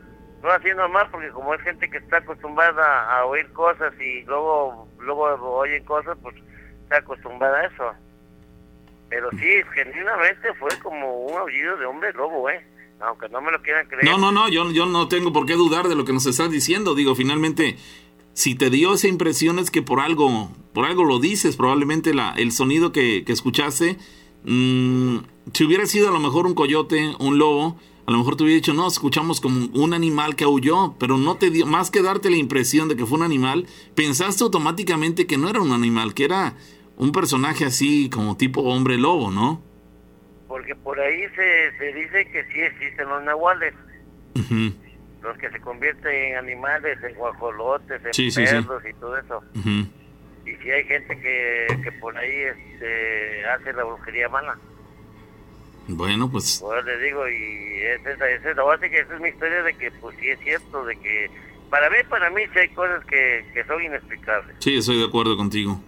no 0.43 0.49
así 0.51 0.69
normal, 0.75 1.07
porque 1.09 1.29
como 1.29 1.55
es 1.55 1.61
gente 1.61 1.89
que 1.89 1.97
está 1.97 2.17
acostumbrada 2.17 3.17
a 3.17 3.25
oír 3.25 3.51
cosas 3.53 3.91
y 3.99 4.21
luego 4.25 4.87
luego 4.99 5.25
oyen 5.57 5.83
cosas, 5.85 6.15
pues 6.21 6.35
está 6.83 6.97
acostumbrada 6.97 7.61
a 7.61 7.65
eso. 7.65 7.83
Pero 9.09 9.31
sí, 9.31 9.47
genuinamente 9.73 10.53
fue 10.59 10.69
como 10.83 11.25
un 11.25 11.39
aullido 11.39 11.77
de 11.77 11.87
hombre 11.87 12.13
lobo, 12.13 12.47
¿eh? 12.47 12.63
Aunque 12.99 13.27
no 13.29 13.41
me 13.41 13.51
lo 13.51 13.59
quieran 13.63 13.87
creer. 13.87 14.05
No, 14.05 14.19
no, 14.19 14.31
no, 14.31 14.49
yo, 14.49 14.69
yo 14.69 14.85
no 14.85 15.07
tengo 15.07 15.33
por 15.33 15.47
qué 15.47 15.53
dudar 15.53 15.87
de 15.87 15.95
lo 15.95 16.05
que 16.05 16.13
nos 16.13 16.27
estás 16.27 16.51
diciendo. 16.51 16.93
Digo, 16.93 17.15
finalmente, 17.15 17.77
si 18.33 18.55
te 18.55 18.69
dio 18.69 18.93
esa 18.93 19.07
impresión 19.07 19.59
es 19.59 19.71
que 19.71 19.81
por 19.81 19.99
algo, 19.99 20.51
por 20.73 20.85
algo 20.85 21.03
lo 21.03 21.19
dices, 21.19 21.55
probablemente 21.55 22.13
la, 22.13 22.33
el 22.37 22.51
sonido 22.51 22.91
que, 22.91 23.23
que 23.25 23.33
escuchaste, 23.33 23.97
mm, 24.43 25.17
si 25.53 25.63
hubiera 25.65 25.85
sido 25.85 26.09
a 26.09 26.11
lo 26.11 26.19
mejor 26.19 26.45
un 26.45 26.53
coyote, 26.53 27.15
un 27.19 27.37
lobo, 27.37 27.77
a 28.05 28.11
lo 28.11 28.17
mejor 28.17 28.35
te 28.35 28.43
hubiera 28.43 28.55
dicho, 28.55 28.73
no, 28.73 28.87
escuchamos 28.87 29.41
como 29.41 29.67
un 29.73 29.93
animal 29.93 30.35
que 30.35 30.43
aulló, 30.43 30.95
pero 30.99 31.17
no 31.17 31.35
te 31.35 31.49
dio, 31.49 31.65
más 31.65 31.91
que 31.91 32.01
darte 32.01 32.29
la 32.29 32.37
impresión 32.37 32.87
de 32.87 32.95
que 32.95 33.05
fue 33.05 33.17
un 33.17 33.23
animal, 33.23 33.67
pensaste 33.95 34.43
automáticamente 34.43 35.27
que 35.27 35.37
no 35.37 35.49
era 35.49 35.61
un 35.61 35.71
animal, 35.71 36.13
que 36.13 36.25
era 36.25 36.55
un 36.97 37.11
personaje 37.11 37.65
así 37.65 38.09
como 38.09 38.37
tipo 38.37 38.61
hombre 38.61 38.97
lobo, 38.97 39.31
¿no? 39.31 39.61
Porque 40.47 40.75
por 40.75 40.99
ahí 40.99 41.21
se, 41.35 41.77
se 41.77 41.93
dice 41.93 42.25
que 42.31 42.43
sí 42.51 42.59
existen 42.59 43.07
los 43.07 43.23
nahuales, 43.23 43.73
los 45.21 45.37
que 45.37 45.49
se 45.51 45.59
convierten 45.61 46.11
en 46.13 46.37
animales, 46.37 46.97
en 47.03 47.15
guajolotes, 47.15 48.03
en 48.05 48.13
Sí, 48.13 48.31
sí, 48.31 48.45
sí. 48.47 48.55
perros 48.55 48.83
y 48.89 48.93
todo 48.95 49.17
eso. 49.17 49.43
ujú. 49.55 49.87
y 50.45 50.55
si 50.57 50.71
hay 50.71 50.83
gente 50.85 51.19
que, 51.19 51.67
que 51.83 51.91
por 51.93 52.17
ahí 52.17 52.31
este, 52.31 53.45
hace 53.45 53.73
la 53.73 53.83
brujería 53.83 54.27
mala. 54.29 54.57
Bueno, 55.87 56.29
pues 56.31 56.59
Pues 56.63 56.85
le 56.85 56.97
digo, 56.99 57.27
y 57.27 57.81
es 57.83 58.05
esa, 58.05 58.29
es 58.29 58.43
esa, 58.45 58.61
ahora 58.61 58.79
sí 58.81 58.89
que 58.89 58.99
esa 58.99 59.15
es 59.15 59.21
mi 59.21 59.29
historia 59.29 59.61
de 59.63 59.73
que 59.75 59.91
pues 59.91 60.15
sí 60.19 60.29
es 60.29 60.39
cierto, 60.39 60.85
de 60.85 60.95
que 60.97 61.29
para 61.69 61.89
mí, 61.89 61.97
para 62.09 62.29
mí 62.29 62.41
sí 62.53 62.59
hay 62.59 62.69
cosas 62.69 63.03
que, 63.05 63.45
que 63.53 63.63
son 63.65 63.81
inexplicables. 63.83 64.55
Sí, 64.59 64.77
estoy 64.77 64.99
de 64.99 65.05
acuerdo 65.05 65.35
contigo. 65.37 65.79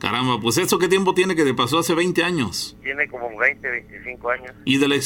Caramba, 0.00 0.38
pues 0.40 0.58
¿eso 0.58 0.78
qué 0.78 0.86
tiempo 0.88 1.12
tiene 1.12 1.34
que 1.34 1.44
te 1.44 1.54
pasó 1.54 1.78
hace 1.80 1.94
20 1.94 2.22
años? 2.22 2.76
Tiene 2.82 3.08
como 3.08 3.36
20, 3.36 3.68
25 3.68 4.30
años. 4.30 4.52
Y 4.64 4.78
de 4.78 4.86
la 4.88 4.96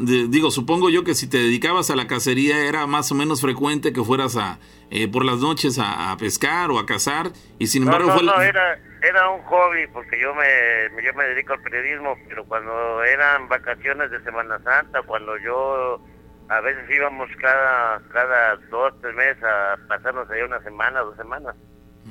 de- 0.00 0.26
digo, 0.28 0.50
supongo 0.50 0.88
yo 0.88 1.04
que 1.04 1.14
si 1.14 1.28
te 1.28 1.36
dedicabas 1.36 1.90
a 1.90 1.96
la 1.96 2.06
cacería 2.06 2.64
era 2.66 2.86
más 2.86 3.12
o 3.12 3.14
menos 3.14 3.40
frecuente 3.42 3.92
que 3.92 4.02
fueras 4.02 4.36
a 4.36 4.58
eh, 4.90 5.06
por 5.06 5.24
las 5.26 5.38
noches 5.40 5.78
a, 5.78 6.12
a 6.12 6.16
pescar 6.16 6.70
o 6.70 6.78
a 6.78 6.86
cazar 6.86 7.30
y 7.58 7.66
sin 7.66 7.84
No, 7.84 7.92
embargo 7.92 8.08
no, 8.08 8.14
fue 8.14 8.22
no, 8.24 8.40
era, 8.40 8.78
era 9.02 9.28
un 9.28 9.42
hobby 9.42 9.86
porque 9.92 10.18
yo 10.18 10.34
me, 10.34 11.02
yo 11.04 11.12
me 11.14 11.24
dedico 11.24 11.52
al 11.52 11.60
periodismo, 11.60 12.16
pero 12.28 12.44
cuando 12.46 13.04
eran 13.04 13.48
vacaciones 13.48 14.10
de 14.10 14.22
Semana 14.22 14.58
Santa, 14.64 15.02
cuando 15.02 15.36
yo 15.38 16.00
a 16.48 16.60
veces 16.62 16.84
íbamos 16.90 17.28
cada, 17.38 18.00
cada 18.08 18.56
dos, 18.70 18.94
tres 19.02 19.14
meses 19.14 19.42
a 19.44 19.76
pasarnos 19.88 20.30
allá 20.30 20.46
una 20.46 20.62
semana, 20.62 21.00
dos 21.00 21.16
semanas. 21.18 21.54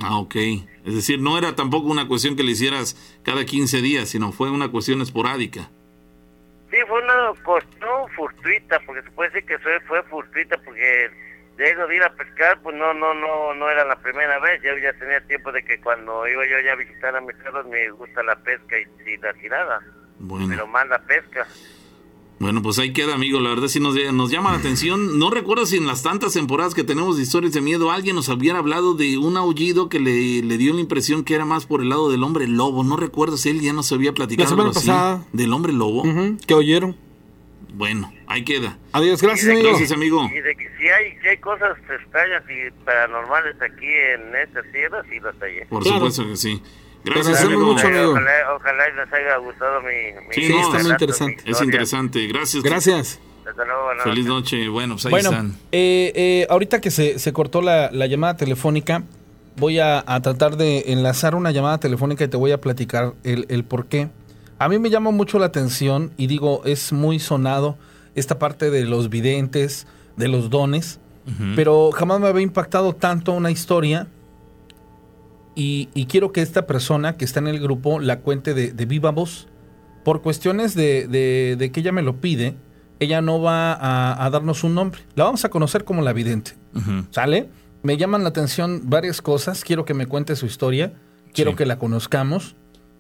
Ah, 0.02 0.18
ok. 0.18 0.36
Es 0.86 0.96
decir, 0.96 1.20
no 1.20 1.38
era 1.38 1.56
tampoco 1.56 1.88
una 1.88 2.08
cuestión 2.08 2.36
que 2.36 2.44
le 2.44 2.52
hicieras 2.52 2.96
cada 3.24 3.46
15 3.46 3.82
días, 3.82 4.10
sino 4.10 4.32
fue 4.32 4.52
una 4.52 4.70
cuestión 4.70 5.02
esporádica. 5.02 5.70
Sí, 6.70 6.78
fue 6.88 7.02
una 7.02 7.34
cuestión, 7.44 8.10
fortuita, 8.16 8.80
porque 8.86 9.02
se 9.02 9.12
puede 9.12 9.30
decir 9.32 9.48
que 9.48 9.60
fue, 9.60 9.80
fue 9.82 10.04
fortuita, 10.04 10.58
porque 10.64 11.10
de 11.58 11.76
de 11.76 11.96
ir 11.96 12.04
a 12.04 12.14
pescar, 12.14 12.60
pues 12.62 12.76
no, 12.76 12.94
no, 12.94 13.14
no, 13.14 13.54
no 13.54 13.70
era 13.70 13.84
la 13.86 13.96
primera 13.96 14.38
vez, 14.40 14.62
yo 14.62 14.78
ya 14.78 14.94
tenía 14.94 15.20
tiempo 15.22 15.52
de 15.52 15.64
que 15.64 15.80
cuando 15.82 16.28
iba 16.28 16.46
yo 16.46 16.60
ya 16.64 16.74
a 16.74 16.76
visitar 16.76 17.16
a 17.16 17.22
mis 17.22 17.36
perros 17.38 17.66
me 17.66 17.90
gusta 17.92 18.22
la 18.22 18.36
pesca 18.36 18.78
y, 18.78 19.10
y 19.10 19.18
la 19.18 19.34
tirada, 19.34 19.82
bueno. 20.20 20.46
pero 20.50 20.68
más 20.68 20.88
la 20.88 21.00
pesca. 21.00 21.48
Bueno, 22.40 22.62
pues 22.62 22.78
ahí 22.78 22.94
queda, 22.94 23.16
amigo. 23.16 23.40
La 23.40 23.50
verdad 23.50 23.68
sí 23.68 23.80
nos, 23.80 23.96
nos 24.14 24.30
llama 24.30 24.52
la 24.52 24.58
atención. 24.60 25.18
No 25.18 25.32
recuerdo 25.32 25.66
si 25.66 25.78
en 25.78 25.88
las 25.88 26.04
tantas 26.04 26.34
temporadas 26.34 26.76
que 26.76 26.84
tenemos 26.84 27.18
de 27.18 27.24
historias 27.24 27.54
de 27.54 27.62
miedo 27.62 27.90
alguien 27.90 28.16
nos 28.16 28.30
hubiera 28.30 28.60
hablado 28.60 28.94
de 28.94 29.18
un 29.18 29.38
aullido 29.38 29.90
que 29.90 30.00
le, 30.00 30.44
le 30.44 30.58
dio 30.58 30.74
la 30.74 30.82
impresión 30.82 31.24
que 31.24 31.34
era 31.34 31.46
más 31.46 31.66
por 31.66 31.82
el 31.82 31.90
lado 31.90 32.12
del 32.12 32.24
hombre 32.24 32.48
lobo. 32.48 32.84
No 32.84 32.96
recuerdo 32.96 33.38
si 33.38 33.50
él 33.50 33.62
ya 33.62 33.74
nos 33.74 33.92
había 33.92 34.14
platicado 34.14 34.56
la 34.56 34.66
pasada. 34.66 35.26
del 35.34 35.52
hombre 35.52 35.74
lobo. 35.74 36.04
¿Qué 36.46 36.54
oyeron? 36.54 36.96
Bueno, 37.74 38.14
ahí 38.28 38.44
queda. 38.44 38.78
Adiós, 38.92 39.22
gracias, 39.22 39.50
amigo. 39.52 39.70
Gracias, 39.70 39.92
amigo. 39.92 40.30
Y 40.32 40.40
de 40.40 40.56
que 40.56 40.70
si 40.80 40.88
hay, 40.88 41.18
si 41.22 41.28
hay 41.28 41.38
cosas 41.38 41.78
extrañas 41.80 42.44
y 42.50 42.72
paranormales 42.86 43.56
aquí 43.62 43.86
en 43.86 44.36
esta 44.36 44.64
tierra, 44.72 45.04
sí 45.10 45.20
las 45.20 45.36
hay. 45.42 45.66
Por 45.70 45.84
supuesto 45.84 46.26
que 46.26 46.38
sí. 46.38 46.62
Gracias, 47.04 47.42
amigo. 47.42 47.74
Mucho, 47.74 47.88
amigo. 47.88 48.12
Ojalá, 48.12 48.32
ojalá, 48.56 48.90
les 48.90 49.14
haya 49.14 49.38
gustado 49.38 49.82
mi... 49.82 50.34
sí, 50.34 50.54
está 50.54 50.80
muy 50.84 50.92
interesante. 50.92 51.44
Es 51.46 51.62
interesante. 51.62 52.28
Gracias. 52.28 52.64
Gracias. 52.64 53.20
Luego, 53.56 54.04
Feliz 54.04 54.26
noche. 54.26 54.68
Bueno, 54.68 54.96
pues 54.96 55.06
ahí 55.06 55.12
bueno, 55.12 55.30
están. 55.30 55.52
Eh, 55.72 56.12
eh, 56.16 56.48
ahorita 56.50 56.82
que 56.82 56.92
se, 56.92 57.18
se 57.18 57.34
cortó 57.34 57.62
la, 57.62 57.90
la, 57.92 58.06
llamada 58.06 58.36
telefónica, 58.36 59.04
voy 59.56 59.80
a, 59.80 60.04
a, 60.06 60.22
tratar 60.22 60.58
de 60.58 60.86
enlazar 60.88 61.34
una 61.34 61.52
llamada 61.52 61.80
telefónica 61.80 62.26
y 62.26 62.28
te 62.28 62.38
voy 62.38 62.52
a 62.52 62.60
platicar 62.60 63.14
el, 63.24 63.46
el 63.50 63.64
por 63.64 63.88
qué. 63.88 64.10
A 64.60 64.68
mí 64.70 64.80
me 64.80 64.90
llama 64.90 65.12
mucho 65.12 65.40
la 65.40 65.46
atención 65.46 66.12
y 66.18 66.28
digo, 66.28 66.62
es 66.66 66.92
muy 66.92 67.20
sonado 67.20 67.78
esta 68.16 68.38
parte 68.38 68.70
de 68.70 68.84
los 68.86 69.10
videntes, 69.10 69.88
de 70.18 70.28
los 70.28 70.50
dones, 70.50 71.00
uh 71.26 71.30
-huh. 71.30 71.56
pero 71.56 71.92
jamás 71.92 72.20
me 72.20 72.28
había 72.28 72.42
impactado 72.44 72.94
tanto 72.94 73.32
una 73.32 73.52
historia 73.52 74.08
y, 75.58 75.90
y, 75.96 76.06
quiero 76.06 76.32
que 76.32 76.44
esta 76.44 76.68
persona 76.68 77.18
que 77.18 77.26
está 77.26 77.40
en 77.40 77.48
el 77.48 77.60
grupo 77.60 78.00
la 78.00 78.20
cuente 78.20 78.54
de, 78.54 78.72
de 78.74 78.86
viva 78.86 79.10
voz. 79.10 79.48
Por 80.06 80.22
cuestiones 80.22 80.76
de, 80.76 81.08
de, 81.08 81.56
de, 81.58 81.72
que 81.72 81.80
ella 81.80 81.92
me 81.92 82.04
lo 82.04 82.22
pide, 82.22 82.56
ella 83.00 83.22
no 83.22 83.42
va 83.42 83.74
a, 83.74 84.24
a, 84.24 84.30
darnos 84.30 84.64
un 84.64 84.76
nombre. 84.76 85.02
La 85.16 85.24
vamos 85.24 85.46
a 85.46 85.50
conocer 85.50 85.84
como 85.84 86.04
la 86.04 86.14
vidente. 86.14 86.52
Uh 86.76 86.80
-huh. 86.80 87.06
¿Sale? 87.10 87.50
Me 87.82 87.98
llaman 87.98 88.22
la 88.22 88.30
atención 88.30 88.84
varias 88.86 89.20
cosas. 89.20 89.64
Quiero 89.64 89.84
que 89.84 89.96
me 89.96 90.06
cuente 90.06 90.36
su 90.36 90.46
historia. 90.46 90.94
Quiero 91.34 91.52
sí. 91.52 91.58
que 91.58 91.66
la 91.66 91.80
conozcamos. 91.80 92.56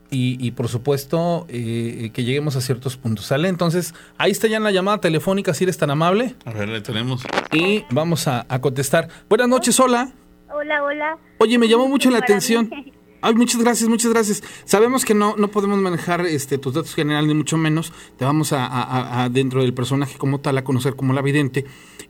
Y, 0.09 0.43
y, 0.43 0.51
por 0.51 0.67
supuesto 0.67 1.45
eh, 1.49 2.09
que 2.11 2.23
lleguemos 2.23 2.55
a 2.55 2.61
ciertos 2.61 2.97
puntos. 2.97 3.25
¿Sale? 3.25 3.49
Entonces, 3.49 3.93
ahí 4.17 4.31
está 4.31 4.47
ya 4.47 4.57
en 4.57 4.63
la 4.63 4.71
llamada 4.71 4.97
telefónica, 4.99 5.53
si 5.53 5.65
eres 5.65 5.77
tan 5.77 5.91
amable. 5.91 6.33
A 6.45 6.53
ver, 6.53 6.69
le 6.69 6.81
tenemos. 6.81 7.23
Y 7.53 7.83
vamos 7.91 8.27
a, 8.27 8.47
a 8.49 8.59
contestar. 8.61 9.09
Buenas 9.29 9.47
noches, 9.47 9.79
hola. 9.79 10.11
Hola, 10.49 10.83
hola. 10.83 11.17
Oye, 11.39 11.57
me 11.57 11.67
llamó 11.67 11.87
mucho 11.87 12.09
la 12.09 12.19
atención. 12.19 12.69
Ay, 13.21 13.33
muchas 13.33 13.61
gracias, 13.61 13.89
muchas 13.89 14.13
gracias. 14.13 14.43
Sabemos 14.63 15.03
que 15.03 15.13
no, 15.13 15.35
no 15.37 15.47
podemos 15.49 15.79
manejar 15.79 16.21
este, 16.21 16.57
tus 16.57 16.73
datos 16.73 16.93
generales, 16.93 17.27
ni 17.27 17.33
mucho 17.33 17.57
menos. 17.57 17.91
Te 18.15 18.25
vamos 18.25 18.53
a, 18.53 18.65
a, 18.65 19.23
a, 19.23 19.29
dentro 19.29 19.61
del 19.61 19.73
personaje 19.73 20.17
como 20.17 20.39
tal, 20.39 20.57
a 20.57 20.63
conocer 20.63 20.95
como 20.95 21.13
la 21.13 21.21
vidente. 21.21 21.65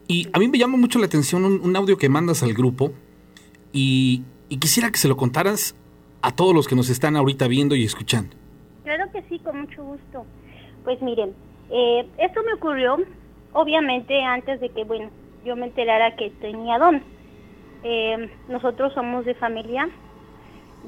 Y 0.08 0.27
a 0.34 0.39
mí 0.39 0.48
me 0.48 0.58
llama 0.58 0.77
mucho 0.77 1.00
la 1.00 1.06
atención 1.06 1.46
un, 1.46 1.62
un 1.62 1.75
audio 1.75 1.98
que 1.98 2.10
mandas 2.10 2.44
al 2.44 2.53
grupo. 2.53 2.91
Y, 3.72 4.24
y, 4.50 4.58
quisiera 4.58 4.91
que 4.91 4.98
se 4.98 5.08
lo 5.08 5.15
contaras 5.15 5.75
a 6.22 6.36
todos 6.36 6.53
los 6.53 6.67
que 6.67 6.75
nos 6.75 6.89
están 6.89 7.15
ahorita 7.15 7.48
viendo 7.48 7.75
y 7.75 7.84
escuchando. 7.86 8.36
Claro 8.84 9.10
que 9.12 9.22
sí, 9.29 9.39
con 9.39 9.62
mucho 9.62 9.84
gusto. 9.84 10.25
Pues 10.84 11.01
miren, 11.01 11.34
eh, 11.70 12.08
esto 12.17 12.41
me 12.44 12.53
ocurrió, 12.53 12.98
obviamente, 13.53 14.22
antes 14.24 14.60
de 14.60 14.70
que, 14.70 14.84
bueno, 14.84 15.10
yo 15.46 15.56
me 15.56 15.67
enterara 15.67 16.15
que 16.15 16.29
tenía 16.41 16.77
don. 16.79 17.01
Eh, 17.84 18.29
nosotros 18.50 18.93
somos 18.93 19.25
de 19.25 19.36
familia 19.36 19.89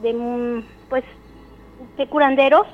de 0.02 0.64
pues 0.90 1.04
de 1.98 2.08
curanderos. 2.08 2.68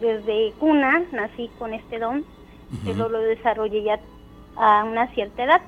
Desde 0.00 0.52
cuna 0.60 1.02
nací 1.10 1.50
con 1.58 1.74
este 1.74 1.98
don 1.98 2.18
uh 2.18 2.22
-huh. 2.22 2.78
pero 2.84 3.08
lo 3.08 3.18
desarrollé 3.18 3.82
ya 3.82 3.98
a 4.56 4.84
una 4.84 5.08
cierta 5.08 5.42
edad. 5.42 5.60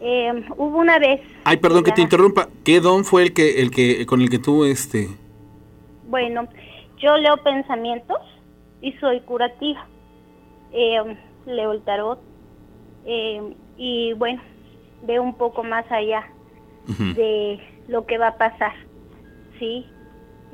Eh, 0.00 0.44
hubo 0.56 0.78
una 0.78 0.98
vez 0.98 1.20
ay 1.44 1.56
perdón 1.58 1.84
que 1.84 1.92
te 1.92 2.02
interrumpa. 2.02 2.48
Qué 2.64 2.80
don 2.80 3.04
fue 3.04 3.22
el 3.22 3.32
que 3.32 3.62
el 3.62 3.70
que 3.70 4.06
con 4.06 4.20
el 4.20 4.28
que 4.28 4.40
tú 4.40 4.64
este 4.64 5.08
bueno 6.08 6.48
yo 6.98 7.16
leo 7.16 7.36
pensamientos 7.38 8.18
y 8.80 8.92
soy 8.94 9.20
curativa. 9.20 9.86
Eh, 10.72 11.16
leo 11.46 11.72
el 11.72 11.82
tarot. 11.82 12.18
Eh, 13.06 13.54
y 13.76 14.14
bueno 14.14 14.42
veo 15.02 15.22
un 15.22 15.34
poco 15.34 15.62
más 15.62 15.84
allá 15.92 16.26
uh 16.88 16.92
-huh. 16.92 17.14
de 17.14 17.60
lo 17.88 18.06
que 18.06 18.18
va 18.18 18.28
a 18.28 18.38
pasar 18.38 18.72
sí 19.58 19.86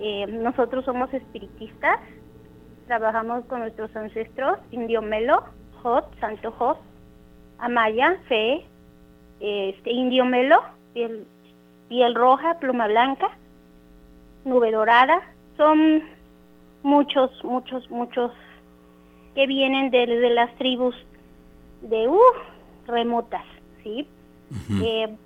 eh, 0.02 0.26
nosotros 0.26 0.87
somos 0.87 1.12
espiritistas, 1.12 2.00
trabajamos 2.87 3.44
con 3.44 3.60
nuestros 3.60 3.94
ancestros, 3.94 4.58
Indio 4.70 5.02
Melo, 5.02 5.44
Jot, 5.82 6.18
Santo 6.20 6.50
Jot, 6.52 6.78
Amaya, 7.58 8.16
Fe, 8.26 8.64
este, 9.40 9.90
Indio 9.90 10.25
Melo, 10.25 10.62
piel, 10.94 11.26
piel 11.90 12.14
roja, 12.14 12.58
pluma 12.60 12.87
blanca, 12.87 13.28
nube 14.46 14.72
dorada, 14.72 15.20
son 15.58 16.02
muchos, 16.82 17.30
muchos, 17.44 17.90
muchos 17.90 18.32
que 19.34 19.46
vienen 19.46 19.90
de, 19.90 20.06
de 20.06 20.30
las 20.30 20.50
tribus 20.56 20.94
de 21.82 22.08
uh, 22.08 22.20
remotas, 22.87 23.44
¿sí? 23.82 24.08
Uh 24.50 24.54
-huh. 24.54 24.82
eh, 24.82 25.16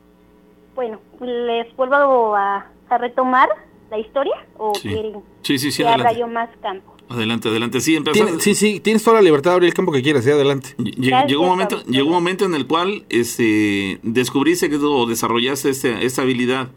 bueno, 0.75 1.01
les 1.21 1.75
vuelvo 1.77 2.35
a, 2.35 2.67
a 2.89 2.99
retomar 2.99 3.49
la 3.91 3.99
historia 3.99 4.35
o 4.57 4.75
sí. 4.75 4.89
quieren 4.89 5.23
sí, 5.43 5.59
sí, 5.59 5.71
sí, 5.71 5.83
que 5.83 5.89
abra 5.89 6.13
yo 6.13 6.27
más 6.27 6.49
campo? 6.61 6.95
Adelante, 7.09 7.49
adelante. 7.49 7.81
Sí, 7.81 8.03
¿Tienes, 8.13 8.43
sí, 8.43 8.55
sí, 8.55 8.81
tienes 8.81 9.05
toda 9.05 9.17
la 9.17 9.23
libertad 9.23 9.51
de 9.51 9.55
abrir 9.57 9.69
el 9.69 9.75
campo 9.75 9.93
que 9.93 10.03
quieras, 10.03 10.25
sí, 10.25 10.31
adelante. 10.31 10.71
Llegó, 10.79 11.27
llegó 11.27 11.43
un 11.43 11.49
momento, 11.49 11.83
llegó 11.85 12.07
un 12.07 12.15
momento 12.15 12.47
en 12.47 12.55
el 12.55 12.67
cual 12.67 13.05
este 13.11 13.99
descubriste 14.03 14.71
que 14.71 14.77
o 14.77 15.07
desarrollaste 15.07 15.69
este, 15.69 16.05
esta 16.05 16.23
habilidad. 16.23 16.69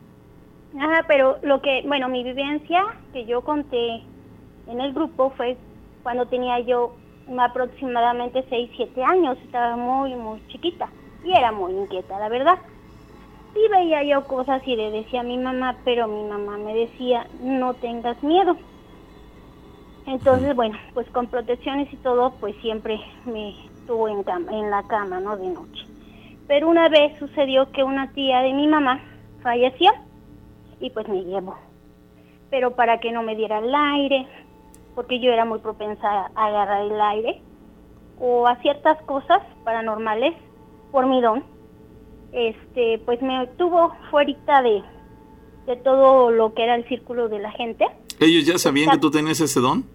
Ajá, 0.78 1.06
pero 1.08 1.38
lo 1.44 1.62
que, 1.62 1.82
bueno, 1.88 2.10
mi 2.10 2.24
vivencia 2.24 2.84
que 3.14 3.26
yo 3.26 3.42
conté 3.42 4.04
en 4.68 4.82
el 4.82 4.94
grupo 4.94 5.34
fue 5.38 5.58
cuando 6.04 6.28
tenía 6.28 6.60
yo 6.60 6.96
aproximadamente 7.40 8.46
6, 8.50 8.70
7 8.76 9.04
años, 9.04 9.38
estaba 9.46 9.76
muy, 9.78 10.14
muy 10.14 10.46
chiquita 10.50 10.90
y 11.24 11.32
era 11.32 11.52
muy 11.52 11.74
inquieta, 11.74 12.20
la 12.20 12.30
verdad 12.30 12.60
y 13.58 13.70
veía 13.70 14.04
yo 14.04 14.26
cosas 14.28 14.62
y 14.68 14.76
le 14.76 14.92
decía 14.92 15.22
a 15.22 15.24
mi 15.24 15.38
mamá, 15.38 15.78
pero 15.84 16.08
mi 16.08 16.24
mamá 16.24 16.58
me 16.58 16.74
decía, 16.74 17.28
no 17.42 17.74
tengas 17.76 18.22
miedo. 18.24 18.56
Entonces, 20.06 20.56
bueno, 20.56 20.78
pues 20.94 21.10
con 21.10 21.28
protecciones 21.28 21.92
y 21.92 21.98
todo, 21.98 22.32
pues 22.40 22.56
siempre 22.62 23.00
me 23.26 23.50
estuvo 23.50 24.08
en, 24.08 24.24
cama, 24.24 24.52
en 24.52 24.70
la 24.70 24.84
cama, 24.84 25.20
¿no? 25.20 25.36
De 25.36 25.48
noche. 25.48 25.86
Pero 26.48 26.70
una 26.70 26.88
vez 26.88 27.18
sucedió 27.20 27.72
que 27.72 27.84
una 27.84 28.12
tía 28.14 28.42
de 28.42 28.54
mi 28.54 28.68
mamá 28.68 29.02
falleció 29.42 29.92
y 30.80 30.90
pues 30.92 31.08
me 31.10 31.24
llevó. 31.24 31.58
Pero 32.50 32.76
para 32.76 33.00
que 33.00 33.12
no 33.12 33.22
me 33.24 33.36
diera 33.36 33.60
el 33.60 33.74
aire, 33.76 34.28
porque 34.96 35.20
yo 35.20 35.32
era 35.32 35.44
muy 35.44 35.60
propensa 35.60 36.32
a 36.34 36.46
agarrar 36.46 36.84
el 36.86 37.02
aire, 37.02 37.42
o 38.20 38.48
a 38.48 38.56
ciertas 38.58 39.02
cosas 39.04 39.42
paranormales 39.64 40.34
por 40.92 41.06
mi 41.06 41.22
don, 41.22 41.44
este 42.38 43.00
pues 43.06 43.22
me 43.22 43.48
tuvo 43.58 43.94
fuera 44.12 44.62
de, 44.62 44.84
de 45.66 45.76
todo 45.78 46.32
lo 46.32 46.54
que 46.54 46.64
era 46.64 46.76
el 46.76 46.88
círculo 46.88 47.30
de 47.30 47.40
la 47.40 47.52
gente. 47.52 47.86
¿Ellos 48.20 48.46
ya 48.46 48.58
sabían 48.58 48.92
que 48.92 48.98
tú 48.98 49.12
tenías 49.12 49.40
ese 49.42 49.60
don? 49.60 49.86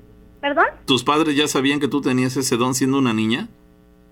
¿Perdón? 0.40 0.66
¿Tus 0.86 1.04
padres 1.04 1.36
ya 1.36 1.46
sabían 1.46 1.78
que 1.78 1.88
tú 1.88 2.00
tenías 2.00 2.36
ese 2.36 2.56
don 2.56 2.74
siendo 2.74 2.98
una 2.98 3.12
niña? 3.12 3.48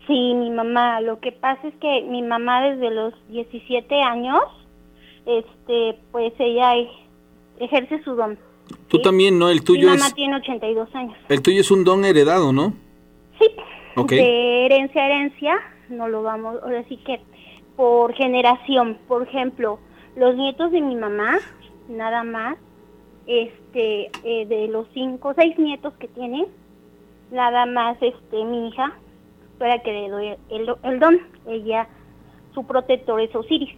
Sí, 0.06 0.34
mi 0.34 0.50
mamá. 0.50 1.00
Lo 1.00 1.20
que 1.20 1.32
pasa 1.32 1.66
es 1.66 1.74
que 1.80 2.02
mi 2.08 2.22
mamá 2.22 2.62
desde 2.62 2.90
los 2.90 3.14
17 3.28 4.02
años, 4.02 4.40
este, 5.26 5.98
pues 6.12 6.32
ella 6.38 6.74
ejerce 7.58 8.02
su 8.04 8.14
don. 8.14 8.38
Tú 8.88 8.98
¿sí? 8.98 9.02
también, 9.02 9.38
¿no? 9.38 9.50
El 9.50 9.62
tuyo 9.62 9.88
mi 9.88 9.94
mamá 9.94 10.06
es... 10.06 10.14
tiene 10.14 10.36
82 10.36 10.94
años. 10.94 11.16
El 11.28 11.42
tuyo 11.42 11.60
es 11.60 11.70
un 11.70 11.84
don 11.84 12.04
heredado, 12.04 12.52
¿no? 12.52 12.74
Sí. 13.38 13.46
Ok. 13.96 14.12
De 14.12 14.66
herencia 14.66 15.02
a 15.02 15.06
herencia, 15.06 15.54
no 15.88 16.08
lo 16.08 16.22
vamos, 16.22 16.58
ahora 16.62 16.84
sí 16.88 16.96
que 16.98 17.20
por 17.80 18.12
generación. 18.12 18.98
Por 19.08 19.22
ejemplo, 19.22 19.78
los 20.14 20.36
nietos 20.36 20.70
de 20.70 20.82
mi 20.82 20.96
mamá, 20.96 21.38
nada 21.88 22.24
más, 22.24 22.58
este, 23.26 24.10
eh, 24.22 24.44
de 24.44 24.68
los 24.68 24.86
cinco, 24.92 25.32
seis 25.34 25.58
nietos 25.58 25.94
que 25.94 26.06
tiene, 26.08 26.46
nada 27.30 27.64
más, 27.64 27.96
este, 28.02 28.44
mi 28.44 28.68
hija, 28.68 28.92
para 29.58 29.78
que 29.78 29.92
le 29.92 30.10
doy 30.10 30.36
el, 30.50 30.76
el 30.82 31.00
don. 31.00 31.20
Ella, 31.46 31.88
su 32.52 32.64
protector 32.64 33.18
es 33.18 33.34
Osiris. 33.34 33.74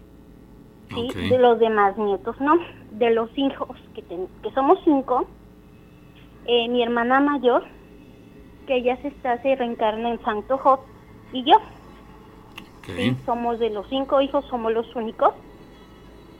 ¿sí? 0.88 1.08
Okay. 1.08 1.28
De 1.28 1.38
los 1.38 1.60
demás 1.60 1.96
nietos, 1.96 2.34
¿no? 2.40 2.54
De 2.90 3.10
los 3.10 3.30
hijos, 3.38 3.70
que, 3.94 4.02
ten, 4.02 4.26
que 4.42 4.50
somos 4.50 4.80
cinco, 4.82 5.28
eh, 6.46 6.68
mi 6.68 6.82
hermana 6.82 7.20
mayor, 7.20 7.62
que 8.66 8.78
ella 8.78 8.96
se 8.96 9.08
está, 9.08 9.40
se 9.42 9.54
reencarna 9.54 10.10
en 10.10 10.20
Santo 10.24 10.58
Job, 10.58 10.80
y 11.32 11.44
yo, 11.44 11.54
Somos 13.24 13.58
de 13.58 13.70
los 13.70 13.86
cinco 13.88 14.20
hijos, 14.20 14.44
somos 14.46 14.72
los 14.72 14.94
únicos 14.96 15.34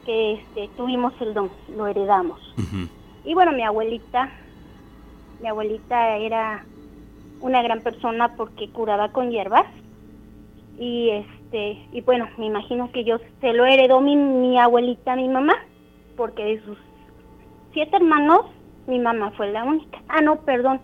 que 0.05 0.35
este, 0.35 0.69
tuvimos 0.77 1.13
el 1.21 1.35
don, 1.35 1.51
lo 1.77 1.87
heredamos. 1.87 2.41
Y 3.25 3.35
bueno, 3.35 3.53
mi 3.53 3.63
abuelita, 3.63 4.31
mi 5.41 5.49
abuelita 5.49 6.17
era 6.17 6.65
una 7.41 7.63
gran 7.63 7.81
persona 7.81 8.35
porque 8.37 8.71
curaba 8.71 9.13
con 9.13 9.31
hierbas 9.31 9.67
y 10.79 11.11
este 11.11 11.87
y 11.93 12.01
bueno 12.01 12.29
me 12.39 12.47
imagino 12.47 12.91
que 12.93 13.05
yo 13.05 13.19
se 13.41 13.53
lo 13.53 13.67
heredó 13.67 14.01
mi, 14.01 14.17
mi 14.17 14.59
abuelita 14.59 15.17
mi 15.17 15.29
mamá 15.29 15.55
porque 16.17 16.45
de 16.45 16.65
sus 16.65 16.79
siete 17.73 17.97
hermanos 17.97 18.47
mi 18.87 18.99
mamá 18.99 19.33
fue 19.33 19.51
la 19.53 19.65
única. 19.65 20.01
Ah 20.09 20.23
no 20.23 20.37
perdón 20.41 20.81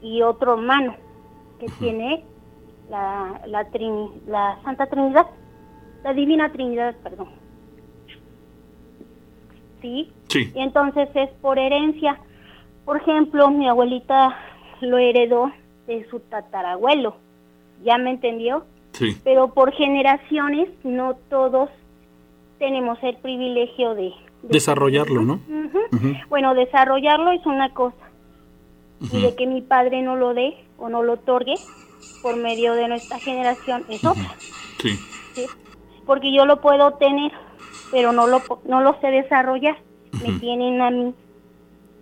y 0.00 0.22
otro 0.22 0.54
hermano 0.54 0.96
que 1.60 1.66
tiene 1.78 2.24
la 2.92 3.40
la, 3.46 3.66
la 4.26 4.58
Santa 4.62 4.86
Trinidad 4.86 5.26
la 6.04 6.12
Divina 6.12 6.52
Trinidad 6.52 6.94
perdón. 7.02 7.28
Sí 9.80 10.12
sí. 10.28 10.52
Y 10.54 10.60
entonces 10.60 11.08
es 11.14 11.30
por 11.40 11.58
herencia. 11.58 12.20
Por 12.84 12.98
ejemplo 12.98 13.50
mi 13.50 13.66
abuelita 13.66 14.36
lo 14.80 14.98
heredó 14.98 15.50
de 15.86 16.06
su 16.10 16.20
tatarabuelo. 16.20 17.16
Ya 17.82 17.98
me 17.98 18.10
entendió 18.10 18.64
pero 19.24 19.48
por 19.48 19.72
generaciones 19.72 20.68
no 20.84 21.14
todos 21.28 21.70
tenemos 22.58 22.98
el 23.02 23.16
privilegio 23.16 23.94
de... 23.94 24.12
Desarrollarlo, 24.42 25.22
¿no? 25.22 25.40
Bueno, 26.28 26.54
desarrollarlo 26.54 27.30
es 27.32 27.44
una 27.46 27.72
cosa. 27.72 27.96
Y 29.00 29.20
de 29.20 29.34
que 29.34 29.46
mi 29.46 29.62
padre 29.62 30.02
no 30.02 30.16
lo 30.16 30.34
dé 30.34 30.54
o 30.78 30.88
no 30.88 31.02
lo 31.02 31.14
otorgue 31.14 31.54
por 32.22 32.36
medio 32.36 32.74
de 32.74 32.88
nuestra 32.88 33.18
generación 33.18 33.84
es 33.88 34.04
otra. 34.04 34.34
Sí. 34.78 34.98
Porque 36.06 36.34
yo 36.34 36.46
lo 36.46 36.60
puedo 36.60 36.92
tener, 36.94 37.32
pero 37.90 38.12
no 38.12 38.26
lo, 38.26 38.42
no 38.64 38.80
lo 38.80 38.98
sé 39.00 39.08
desarrollar. 39.08 39.78
Me 40.22 40.38
tienen 40.38 40.80
a 40.80 40.90
mí 40.90 41.14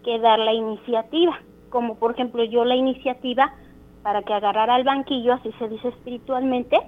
que 0.04 0.18
dar 0.18 0.38
la 0.38 0.52
iniciativa. 0.52 1.40
Como 1.68 1.98
por 1.98 2.12
ejemplo 2.12 2.42
yo 2.44 2.64
la 2.64 2.74
iniciativa 2.74 3.54
para 4.02 4.22
que 4.22 4.32
agarrara 4.32 4.76
el 4.76 4.84
banquillo, 4.84 5.34
así 5.34 5.50
se 5.58 5.68
dice 5.68 5.88
espiritualmente, 5.88 6.78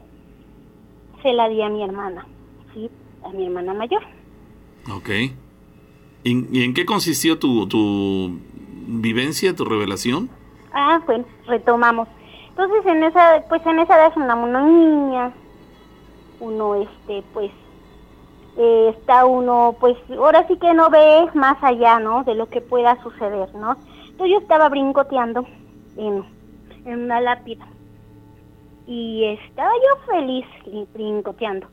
se 1.23 1.33
la 1.33 1.49
di 1.49 1.63
a 1.63 1.69
mi 1.69 1.83
hermana, 1.83 2.27
¿sí? 2.75 2.91
A 3.23 3.29
mi 3.31 3.47
hermana 3.47 3.75
mayor. 3.75 4.03
Ok. 4.91 5.11
¿Y, 6.25 6.65
en 6.65 6.75
qué 6.75 6.85
consistió 6.85 7.39
tu, 7.39 7.67
tu 7.67 8.39
vivencia, 8.87 9.55
tu 9.55 9.65
revelación? 9.65 10.31
Ah, 10.73 11.01
pues 11.05 11.25
retomamos. 11.47 12.09
Entonces 12.53 12.87
en 12.87 13.03
esa, 13.03 13.45
pues 13.49 13.65
en 13.67 13.79
esa 13.79 13.97
edad 13.97 14.13
una, 14.17 14.35
una 14.35 14.63
niña, 14.63 15.33
uno 16.41 16.75
este, 16.77 17.23
pues 17.33 17.51
eh, 18.57 18.95
está 18.97 19.25
uno, 19.25 19.77
pues 19.81 19.97
ahora 20.11 20.47
sí 20.47 20.57
que 20.57 20.73
no 20.75 20.91
ve 20.91 21.29
más 21.35 21.57
allá, 21.63 21.99
¿no? 21.99 22.25
De 22.25 22.35
lo 22.35 22.49
que 22.49 22.61
pueda 22.61 23.03
suceder, 23.03 23.55
¿no? 23.55 23.77
Entonces 24.11 24.31
yo 24.31 24.39
estaba 24.39 24.69
brincoteando 24.69 25.47
en 25.97 26.25
en 26.85 27.05
una 27.05 27.21
lápida. 27.21 27.67
Y 28.87 29.25
estaba 29.25 29.71
yo 29.71 30.13
feliz 30.13 30.47
brincoteando. 30.93 31.69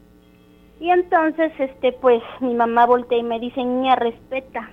Y 0.79 0.89
entonces, 0.89 1.51
este, 1.59 1.91
pues, 1.91 2.21
mi 2.39 2.53
mamá 2.53 2.85
voltea 2.85 3.17
y 3.17 3.23
me 3.23 3.39
dice, 3.39 3.63
niña, 3.63 3.95
respeta, 3.95 4.69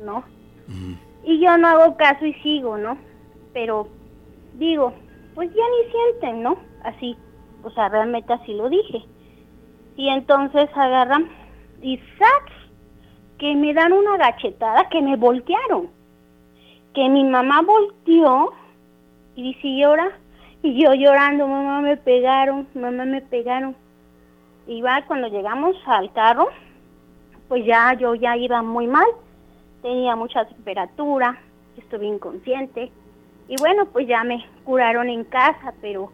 ¿no? 0.00 0.22
Y 1.24 1.40
yo 1.40 1.56
no 1.56 1.68
hago 1.68 1.96
caso 1.96 2.26
y 2.26 2.34
sigo, 2.34 2.76
¿no? 2.76 2.96
Pero 3.52 3.88
digo, 4.54 4.92
pues 5.38 5.54
ya 5.54 5.62
ni 5.62 5.92
sienten, 5.92 6.42
¿no? 6.42 6.58
Así, 6.82 7.16
o 7.62 7.70
sea, 7.70 7.88
realmente 7.88 8.32
así 8.32 8.52
lo 8.54 8.68
dije. 8.68 9.04
Y 9.94 10.08
entonces 10.08 10.68
agarran 10.74 11.28
y 11.80 11.96
¡sac! 12.18 12.50
que 13.38 13.54
me 13.54 13.72
dan 13.72 13.92
una 13.92 14.16
gachetada, 14.16 14.88
que 14.88 15.00
me 15.00 15.14
voltearon. 15.14 15.90
Que 16.92 17.08
mi 17.08 17.22
mamá 17.22 17.62
volteó 17.62 18.52
y 19.36 19.54
dice, 19.54 19.76
llora. 19.76 20.10
Y 20.64 20.82
yo 20.82 20.92
llorando, 20.94 21.46
mamá 21.46 21.82
me 21.82 21.96
pegaron, 21.96 22.66
mamá 22.74 23.04
me 23.04 23.20
pegaron. 23.20 23.76
Y 24.66 24.82
va, 24.82 25.04
cuando 25.06 25.28
llegamos 25.28 25.76
al 25.86 26.12
carro, 26.14 26.48
pues 27.46 27.64
ya 27.64 27.94
yo 27.94 28.16
ya 28.16 28.36
iba 28.36 28.60
muy 28.60 28.88
mal, 28.88 29.06
tenía 29.82 30.16
mucha 30.16 30.44
temperatura, 30.46 31.40
estuve 31.76 32.06
inconsciente. 32.06 32.90
Y 33.48 33.56
bueno, 33.58 33.86
pues 33.86 34.06
ya 34.06 34.22
me 34.24 34.44
curaron 34.64 35.08
en 35.08 35.24
casa, 35.24 35.74
pero 35.80 36.12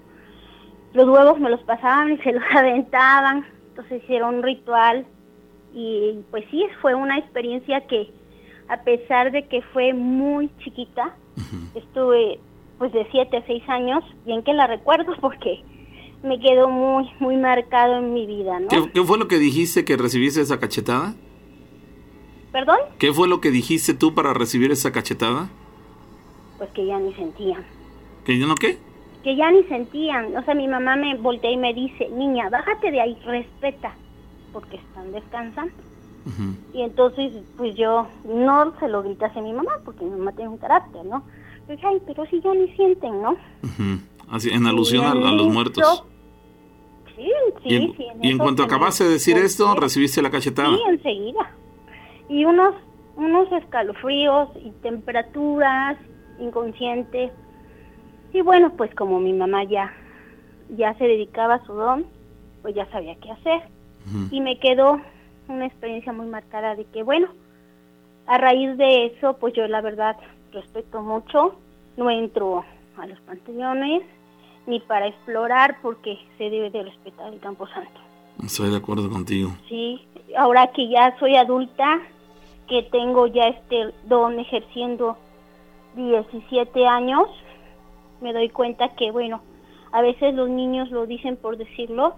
los 0.93 1.09
huevos 1.09 1.39
me 1.41 1.51
los 1.51 1.63
pasaban 1.65 2.13
y 2.13 2.19
se 2.23 2.33
los 2.33 2.45
aventaban. 2.55 3.45
Entonces 3.71 4.03
hicieron 4.05 4.37
un 4.37 4.43
ritual 4.43 5.07
y 5.75 6.21
pues 6.31 6.45
sí, 6.51 6.65
fue 6.81 6.95
una 6.95 7.19
experiencia 7.19 7.87
que 7.87 8.13
a 8.69 8.83
pesar 8.83 9.33
de 9.33 9.47
que 9.49 9.61
fue 9.73 9.93
muy 9.93 10.49
chiquita, 10.59 11.17
estuve 11.75 12.39
pues 12.79 12.93
de 12.93 13.07
7 13.11 13.37
a 13.37 13.47
6 13.47 13.63
años, 13.69 14.05
bien 14.25 14.43
que 14.43 14.53
la 14.53 14.67
recuerdo 14.67 15.15
porque 15.21 15.63
me 16.23 16.41
quedó 16.41 16.69
muy, 16.69 17.11
muy 17.19 17.37
marcado 17.37 17.99
en 17.99 18.15
mi 18.15 18.27
vida, 18.27 18.59
¿no? 18.61 18.69
¿Qué, 18.69 19.03
fue 19.03 19.19
lo 19.19 19.29
que 19.29 19.39
dijiste 19.39 19.85
que 19.85 19.97
recibiste 19.97 20.41
esa 20.41 20.59
cachetada? 20.59 21.15
¿Perdón? 22.53 22.79
¿Qué 22.99 23.13
fue 23.13 23.29
lo 23.29 23.41
que 23.41 23.51
dijiste 23.51 23.95
tú 23.95 24.15
para 24.15 24.33
recibir 24.33 24.71
esa 24.71 24.93
cachetada? 24.93 25.51
Pues 26.65 26.73
que 26.73 26.87
ya 26.87 26.99
ni 26.99 27.13
sentían. 27.13 27.63
¿Que 28.25 28.39
ya 28.39 28.47
no 28.47 28.55
qué? 28.55 28.79
Que 29.23 29.37
ya 29.37 29.51
ni 29.51 29.65
sentían. 29.65 30.35
O 30.35 30.43
sea, 30.45 30.55
mi 30.55 30.67
mamá 30.67 30.97
me 30.97 31.15
voltea 31.19 31.51
y 31.51 31.59
me 31.59 31.75
dice, 31.75 32.09
niña, 32.09 32.49
bájate 32.49 32.91
de 32.91 33.03
ahí, 33.03 33.19
respeta, 33.27 33.95
porque 34.51 34.77
están 34.77 35.13
descansando. 35.13 35.75
Y 36.73 36.81
entonces, 36.81 37.35
pues 37.59 37.77
yo 37.77 38.09
no 38.25 38.73
se 38.81 38.89
lo 38.89 39.03
grité 39.03 39.27
a 39.27 39.43
mi 39.43 39.53
mamá, 39.53 39.73
porque 39.85 40.07
mi 40.07 40.13
mamá 40.13 40.33
tiene 40.33 40.53
un 40.53 40.57
carácter, 40.57 41.05
¿no? 41.05 41.23
ay, 41.69 42.01
pero 42.07 42.25
si 42.27 42.41
ya 42.41 42.55
ni 42.55 42.67
sienten, 42.69 43.21
¿no? 43.21 43.37
Así, 44.31 44.49
en 44.49 44.67
alusión 44.67 45.05
a, 45.05 45.15
los 45.15 45.49
muertos. 45.49 46.05
Sí, 47.15 47.31
sí, 47.63 47.93
y 48.23 48.31
en, 48.31 48.39
cuanto 48.39 48.63
acabaste 48.63 49.05
de 49.05 49.11
decir 49.11 49.37
esto, 49.37 49.75
recibiste 49.75 50.23
la 50.23 50.31
cachetada. 50.31 50.75
Sí, 50.75 50.83
enseguida. 50.89 51.51
Y 52.31 52.47
unos, 52.47 52.75
unos 53.17 53.53
escalofríos 53.53 54.49
y 54.65 54.71
temperaturas, 54.83 55.99
inconsciente. 56.39 57.33
Y 58.33 58.41
bueno, 58.41 58.73
pues 58.77 58.95
como 58.95 59.21
mi 59.21 59.33
mamá 59.33 59.65
ya, 59.65 59.93
ya 60.77 60.95
se 60.95 61.05
dedicaba 61.05 61.55
a 61.55 61.65
su 61.65 61.73
don, 61.73 62.07
pues 62.63 62.75
ya 62.75 62.87
sabía 62.91 63.17
qué 63.17 63.31
hacer. 63.31 63.63
Y 64.31 64.43
me 64.43 64.59
quedó 64.59 65.01
una 65.49 65.67
experiencia 65.67 66.13
muy 66.13 66.27
marcada 66.27 66.75
de 66.75 66.85
que, 66.85 67.03
bueno, 67.03 67.29
a 68.27 68.37
raíz 68.39 68.77
de 68.77 69.07
eso, 69.07 69.37
pues 69.39 69.55
yo 69.55 69.67
la 69.67 69.81
verdad 69.81 70.17
respeto 70.53 71.01
mucho, 71.01 71.57
no 71.97 72.11
entro 72.11 72.65
a 72.99 73.07
los 73.07 73.19
panteones 73.21 74.03
ni 74.67 74.81
para 74.81 75.07
explorar 75.07 75.79
porque 75.83 76.19
se 76.39 76.45
debe 76.51 76.71
de 76.71 76.83
respetar 76.83 77.33
el 77.33 77.41
Campo 77.41 77.67
Santo. 77.69 78.01
Estoy 78.43 78.71
de 78.71 78.77
acuerdo 78.77 79.11
contigo. 79.11 79.51
Sí, 79.69 80.07
ahora 80.37 80.71
que 80.73 80.89
ya 80.89 81.17
soy 81.19 81.37
adulta, 81.37 82.01
que 82.69 82.83
tengo 82.85 83.27
ya 83.27 83.49
este 83.49 83.93
don 84.05 84.39
ejerciendo 84.39 85.17
17 85.97 86.87
años, 86.87 87.29
me 88.21 88.33
doy 88.33 88.49
cuenta 88.49 88.95
que, 88.97 89.11
bueno, 89.11 89.43
a 89.93 90.03
veces 90.03 90.35
los 90.35 90.49
niños 90.49 90.91
lo 90.91 91.07
dicen 91.07 91.37
por 91.37 91.57
decirlo, 91.57 92.15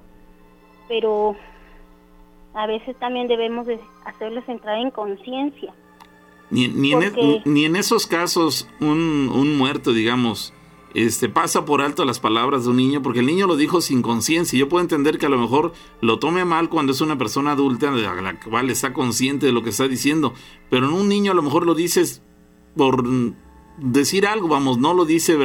pero 0.89 1.37
a 2.55 2.67
veces 2.67 2.97
también 2.97 3.29
debemos 3.29 3.67
de 3.67 3.79
hacerles 4.05 4.49
entrar 4.49 4.79
en 4.79 4.91
conciencia 4.91 5.75
ni, 6.51 6.69
ni, 6.69 6.93
en, 6.93 7.03
e, 7.03 7.43
ni, 7.45 7.65
en, 7.65 7.77
esos 7.77 8.07
casos 8.07 8.69
un, 8.81 9.31
un, 9.33 9.57
muerto, 9.57 9.93
digamos, 9.93 10.53
este, 10.95 11.29
pasa 11.29 11.65
por 11.65 11.83
alto 11.83 12.05
las 12.05 12.21
palabras 12.21 12.65
de 12.65 12.71
un 12.71 12.77
niño, 12.77 13.03
porque 13.03 13.21
el 13.21 13.27
niño 13.27 13.47
lo 13.47 13.57
dijo 13.57 13.81
sin 13.81 14.03
conciencia. 14.03 14.59
Yo 14.59 14.69
puedo 14.69 14.83
entender 14.83 15.19
que 15.19 15.27
a 15.27 15.29
lo 15.31 15.39
mejor 15.39 15.73
lo 16.01 16.19
tome 16.19 16.45
mal 16.45 16.69
cuando 16.69 16.93
es 16.93 17.01
una 17.01 17.19
persona 17.19 17.53
adulta, 17.53 17.89
a 17.89 18.23
la 18.23 18.41
cual 18.41 18.71
está 18.71 18.93
consciente 18.93 19.47
de 19.47 19.53
lo 19.53 19.63
que 19.63 19.71
está 19.71 19.89
diciendo, 19.89 20.35
pero 20.71 20.87
en 20.87 20.95
un 20.95 21.09
niño 21.09 21.33
a 21.33 21.35
lo 21.35 21.43
mejor 21.43 21.67
lo 21.67 21.75
dices 21.75 22.23
por 22.77 23.05
decir 23.79 24.27
algo, 24.27 24.49
vamos, 24.49 24.79
no 24.79 24.95
lo 24.95 25.05
dice 25.05 25.37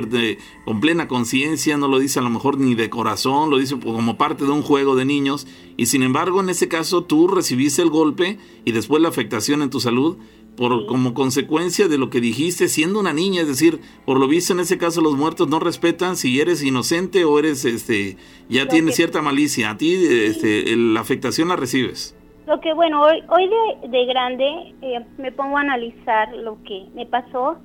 con 0.65 0.79
plena 0.79 1.07
conciencia, 1.07 1.77
no 1.77 1.87
lo 1.87 1.99
dice 1.99 2.19
a 2.19 2.21
lo 2.21 2.29
mejor 2.29 2.57
ni 2.57 2.75
de 2.75 2.89
corazón, 2.89 3.49
lo 3.49 3.57
dice 3.57 3.79
como 3.79 4.17
parte 4.17 4.45
de 4.45 4.51
un 4.51 4.61
juego 4.61 4.95
de 4.95 5.05
niños, 5.05 5.47
y 5.77 5.87
sin 5.87 6.03
embargo 6.03 6.39
en 6.39 6.49
ese 6.49 6.67
caso 6.67 7.03
tú 7.03 7.27
recibiste 7.27 7.81
el 7.81 7.89
golpe 7.89 8.37
y 8.65 8.71
después 8.71 9.01
la 9.01 9.09
afectación 9.09 9.61
en 9.61 9.69
tu 9.69 9.79
salud, 9.79 10.17
por 10.55 10.85
como 10.85 11.13
consecuencia 11.13 11.87
de 11.87 11.97
lo 11.97 12.09
que 12.09 12.19
dijiste 12.19 12.67
siendo 12.67 12.99
una 12.99 13.13
niña, 13.13 13.41
es 13.41 13.47
decir, 13.47 13.79
por 14.05 14.19
lo 14.19 14.27
visto 14.27 14.53
en 14.53 14.59
ese 14.59 14.77
caso 14.77 15.01
los 15.01 15.15
muertos 15.15 15.47
no 15.47 15.59
respetan 15.59 16.15
si 16.15 16.39
eres 16.39 16.61
inocente 16.63 17.23
o 17.23 17.39
eres 17.39 17.63
este 17.65 18.17
ya 18.49 18.67
tienes 18.67 18.95
cierta 18.95 19.21
malicia, 19.21 19.71
a 19.71 19.77
ti 19.77 19.95
este, 19.95 20.75
la 20.75 20.99
afectación 20.99 21.47
la 21.47 21.55
recibes. 21.55 22.17
Lo 22.47 22.59
que 22.59 22.73
bueno, 22.73 23.01
hoy 23.01 23.23
hoy 23.29 23.49
de, 23.89 24.05
grande 24.05 24.75
eh, 24.81 25.05
me 25.17 25.31
pongo 25.31 25.57
a 25.57 25.61
analizar 25.61 26.35
lo 26.35 26.61
que 26.63 26.85
me 26.95 27.05
pasó 27.05 27.57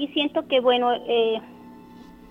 y 0.00 0.08
siento 0.08 0.48
que 0.48 0.60
bueno, 0.60 0.92
eh, 0.92 1.40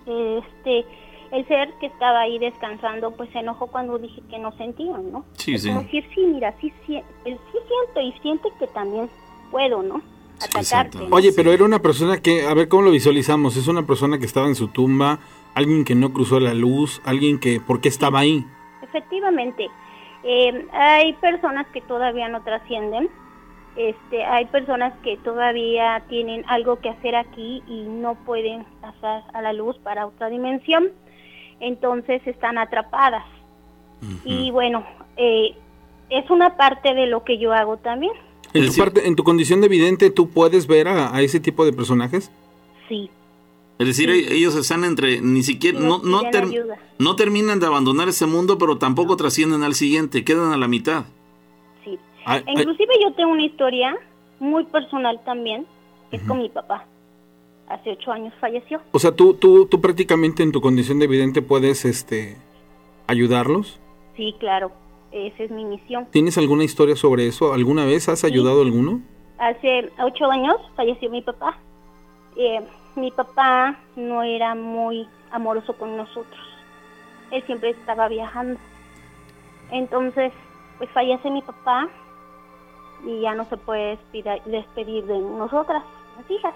este 0.06 0.84
el 1.30 1.46
ser 1.46 1.72
que 1.78 1.86
estaba 1.86 2.22
ahí 2.22 2.40
descansando, 2.40 3.12
pues 3.12 3.30
se 3.30 3.38
enojó 3.38 3.68
cuando 3.68 3.98
dije 3.98 4.20
que 4.28 4.38
no 4.40 4.50
sentían, 4.56 5.12
¿no? 5.12 5.24
Sí, 5.34 5.54
Es 5.54 5.62
sí. 5.62 5.68
Como 5.68 5.82
decir, 5.82 6.04
sí, 6.12 6.22
mira, 6.26 6.52
sí, 6.60 6.72
sí, 6.84 7.00
pues 7.22 7.38
sí 7.52 7.58
siento 7.68 8.00
y 8.00 8.20
siente 8.20 8.48
que 8.58 8.66
también 8.66 9.08
puedo, 9.52 9.80
¿no? 9.82 10.02
Atacarte. 10.42 10.98
Oye, 11.12 11.32
pero 11.36 11.52
era 11.52 11.64
una 11.64 11.78
persona 11.78 12.18
que, 12.20 12.46
a 12.46 12.54
ver 12.54 12.68
cómo 12.68 12.82
lo 12.82 12.90
visualizamos, 12.90 13.56
es 13.56 13.68
una 13.68 13.86
persona 13.86 14.18
que 14.18 14.26
estaba 14.26 14.48
en 14.48 14.56
su 14.56 14.68
tumba, 14.68 15.20
alguien 15.54 15.84
que 15.84 15.94
no 15.94 16.12
cruzó 16.12 16.40
la 16.40 16.54
luz, 16.54 17.00
alguien 17.04 17.38
que, 17.38 17.60
¿por 17.60 17.80
qué 17.80 17.88
estaba 17.88 18.18
ahí? 18.20 18.44
Efectivamente, 18.82 19.68
eh, 20.24 20.66
hay 20.72 21.12
personas 21.14 21.68
que 21.68 21.80
todavía 21.82 22.28
no 22.28 22.42
trascienden, 22.42 23.08
este, 23.76 24.24
hay 24.24 24.46
personas 24.46 24.92
que 25.02 25.16
todavía 25.18 26.02
tienen 26.08 26.44
algo 26.48 26.80
que 26.80 26.88
hacer 26.90 27.14
aquí 27.14 27.62
y 27.68 27.82
no 27.82 28.14
pueden 28.26 28.64
pasar 28.80 29.22
a 29.32 29.42
la 29.42 29.52
luz 29.52 29.76
para 29.78 30.06
otra 30.06 30.28
dimensión, 30.28 30.88
entonces 31.60 32.20
están 32.26 32.58
atrapadas. 32.58 33.24
Y 34.24 34.50
bueno, 34.50 34.84
eh, 35.16 35.54
es 36.08 36.30
una 36.30 36.56
parte 36.56 36.94
de 36.94 37.06
lo 37.06 37.22
que 37.22 37.36
yo 37.38 37.52
hago 37.52 37.76
también, 37.76 38.12
En 38.54 38.62
tu, 38.62 38.68
decir- 38.68 38.82
parte, 38.82 39.06
en 39.06 39.14
tu 39.14 39.24
condición 39.24 39.60
de 39.60 39.68
vidente, 39.68 40.10
¿tú 40.10 40.30
puedes 40.30 40.66
ver 40.66 40.88
a, 40.88 41.14
a 41.14 41.20
ese 41.20 41.38
tipo 41.40 41.64
de 41.64 41.72
personajes? 41.72 42.30
sí. 42.88 43.10
Es 43.78 43.86
decir, 43.86 44.10
Sí. 44.10 44.26
ellos 44.36 44.54
están 44.56 44.84
entre, 44.84 45.22
ni 45.22 45.42
siquiera, 45.42 45.80
no, 45.80 46.02
no, 46.04 46.20
ter- 46.28 46.48
no 46.98 47.16
terminan 47.16 47.60
de 47.60 47.66
abandonar 47.66 48.08
ese 48.10 48.26
mundo, 48.26 48.58
pero 48.58 48.76
tampoco 48.76 49.16
trascienden 49.16 49.62
al 49.62 49.74
siguiente, 49.74 50.22
quedan 50.22 50.52
a 50.52 50.58
la 50.58 50.68
mitad. 50.68 51.04
Sí. 52.30 52.36
Ay, 52.36 52.44
ay, 52.46 52.54
Inclusive 52.62 52.94
yo 53.02 53.12
tengo 53.12 53.32
una 53.32 53.44
historia 53.44 53.96
muy 54.38 54.64
personal 54.64 55.20
también, 55.24 55.66
que 56.10 56.16
es 56.16 56.22
con 56.22 56.38
mi 56.38 56.48
papá. 56.48 56.86
Hace 57.68 57.92
ocho 57.92 58.10
años 58.10 58.34
falleció. 58.40 58.80
o 58.90 58.98
sea, 58.98 59.14
tú, 59.14 59.34
tú, 59.34 59.66
tú 59.66 59.80
prácticamente 59.80 60.42
en 60.42 60.50
tu 60.50 60.60
condición 60.60 60.98
de 60.98 61.06
vidente 61.06 61.40
puedes 61.40 61.84
este, 61.84 62.36
ayudarlos. 63.06 63.80
Sí, 64.16 64.34
claro, 64.40 64.72
esa 65.12 65.44
es 65.44 65.50
mi 65.50 65.64
misión. 65.64 66.06
¿Tienes 66.10 66.36
alguna 66.36 66.64
historia 66.64 66.96
sobre 66.96 67.26
eso? 67.28 67.52
¿Alguna 67.52 67.84
vez 67.84 68.08
has 68.08 68.24
ayudado 68.24 68.60
a 68.60 68.64
alguno? 68.64 69.00
Hace 69.38 69.90
ocho 70.02 70.30
años 70.30 70.56
falleció 70.74 71.10
mi 71.10 71.22
papá. 71.22 71.58
Eh, 72.36 72.60
mi 72.96 73.10
papá 73.10 73.78
no 73.96 74.22
era 74.22 74.54
muy 74.54 75.08
amoroso 75.30 75.74
con 75.76 75.96
nosotros. 75.96 76.40
Él 77.30 77.42
siempre 77.46 77.70
estaba 77.70 78.08
viajando. 78.08 78.58
Entonces, 79.70 80.32
pues 80.78 80.90
fallece 80.90 81.30
mi 81.30 81.42
papá 81.42 81.88
y 83.04 83.20
ya 83.20 83.34
no 83.34 83.44
se 83.46 83.56
puede 83.56 83.98
despedir 84.46 85.04
de 85.06 85.18
nosotras, 85.18 85.82
las 86.18 86.30
hijas. 86.30 86.54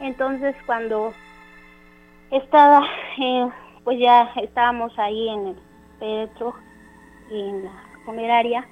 Entonces, 0.00 0.56
cuando 0.66 1.12
estaba, 2.30 2.84
eh, 3.18 3.48
pues 3.84 3.98
ya 3.98 4.32
estábamos 4.36 4.98
ahí 4.98 5.28
en 5.28 5.46
el 5.48 5.56
Petro, 5.98 6.54
en 7.30 7.64
la 7.64 7.72
funeraria, 8.04 8.66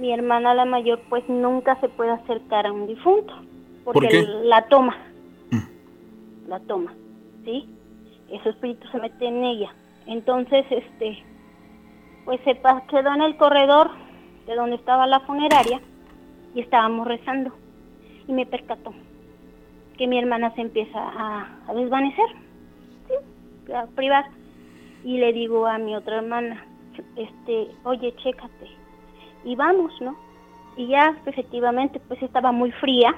mi 0.00 0.12
hermana 0.12 0.54
la 0.54 0.64
mayor 0.64 1.00
pues 1.08 1.28
nunca 1.28 1.78
se 1.80 1.88
puede 1.90 2.10
acercar 2.10 2.66
a 2.66 2.72
un 2.72 2.86
difunto 2.86 3.34
porque 3.84 4.00
¿Por 4.00 4.08
qué? 4.08 4.26
la 4.44 4.66
toma 4.68 4.96
la 6.48 6.58
toma 6.60 6.94
sí 7.44 7.68
ese 8.30 8.48
espíritu 8.48 8.88
se 8.88 8.98
mete 8.98 9.26
en 9.26 9.44
ella 9.44 9.74
entonces 10.06 10.64
este 10.70 11.22
pues 12.24 12.40
se 12.44 12.58
quedó 12.88 13.14
en 13.14 13.22
el 13.22 13.36
corredor 13.36 13.90
de 14.50 14.56
donde 14.56 14.74
estaba 14.74 15.06
la 15.06 15.20
funeraria 15.20 15.80
y 16.56 16.60
estábamos 16.60 17.06
rezando 17.06 17.52
y 18.26 18.32
me 18.32 18.46
percató 18.46 18.92
que 19.96 20.08
mi 20.08 20.18
hermana 20.18 20.52
se 20.56 20.62
empieza 20.62 20.98
a, 20.98 21.72
desvanecer 21.72 22.26
a 23.72 23.86
privar 23.94 24.24
y 25.04 25.18
le 25.18 25.32
digo 25.32 25.68
a 25.68 25.78
mi 25.78 25.94
otra 25.94 26.16
hermana 26.16 26.66
este 27.14 27.68
oye 27.84 28.12
chécate 28.16 28.66
y 29.44 29.54
vamos, 29.54 29.92
¿no? 30.00 30.16
Y 30.76 30.88
ya 30.88 31.16
efectivamente 31.26 32.00
pues 32.08 32.20
estaba 32.20 32.50
muy 32.50 32.72
fría, 32.72 33.14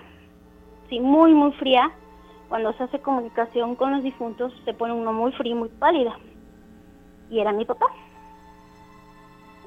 sí, 0.90 1.00
muy 1.00 1.32
muy 1.32 1.52
fría. 1.52 1.90
Cuando 2.50 2.74
se 2.74 2.82
hace 2.82 3.00
comunicación 3.00 3.74
con 3.74 3.92
los 3.92 4.02
difuntos 4.02 4.52
se 4.66 4.74
pone 4.74 4.92
uno 4.92 5.14
muy 5.14 5.32
frío, 5.32 5.56
muy 5.56 5.70
pálida. 5.70 6.14
Y 7.30 7.40
era 7.40 7.50
mi 7.52 7.64
papá. 7.64 7.86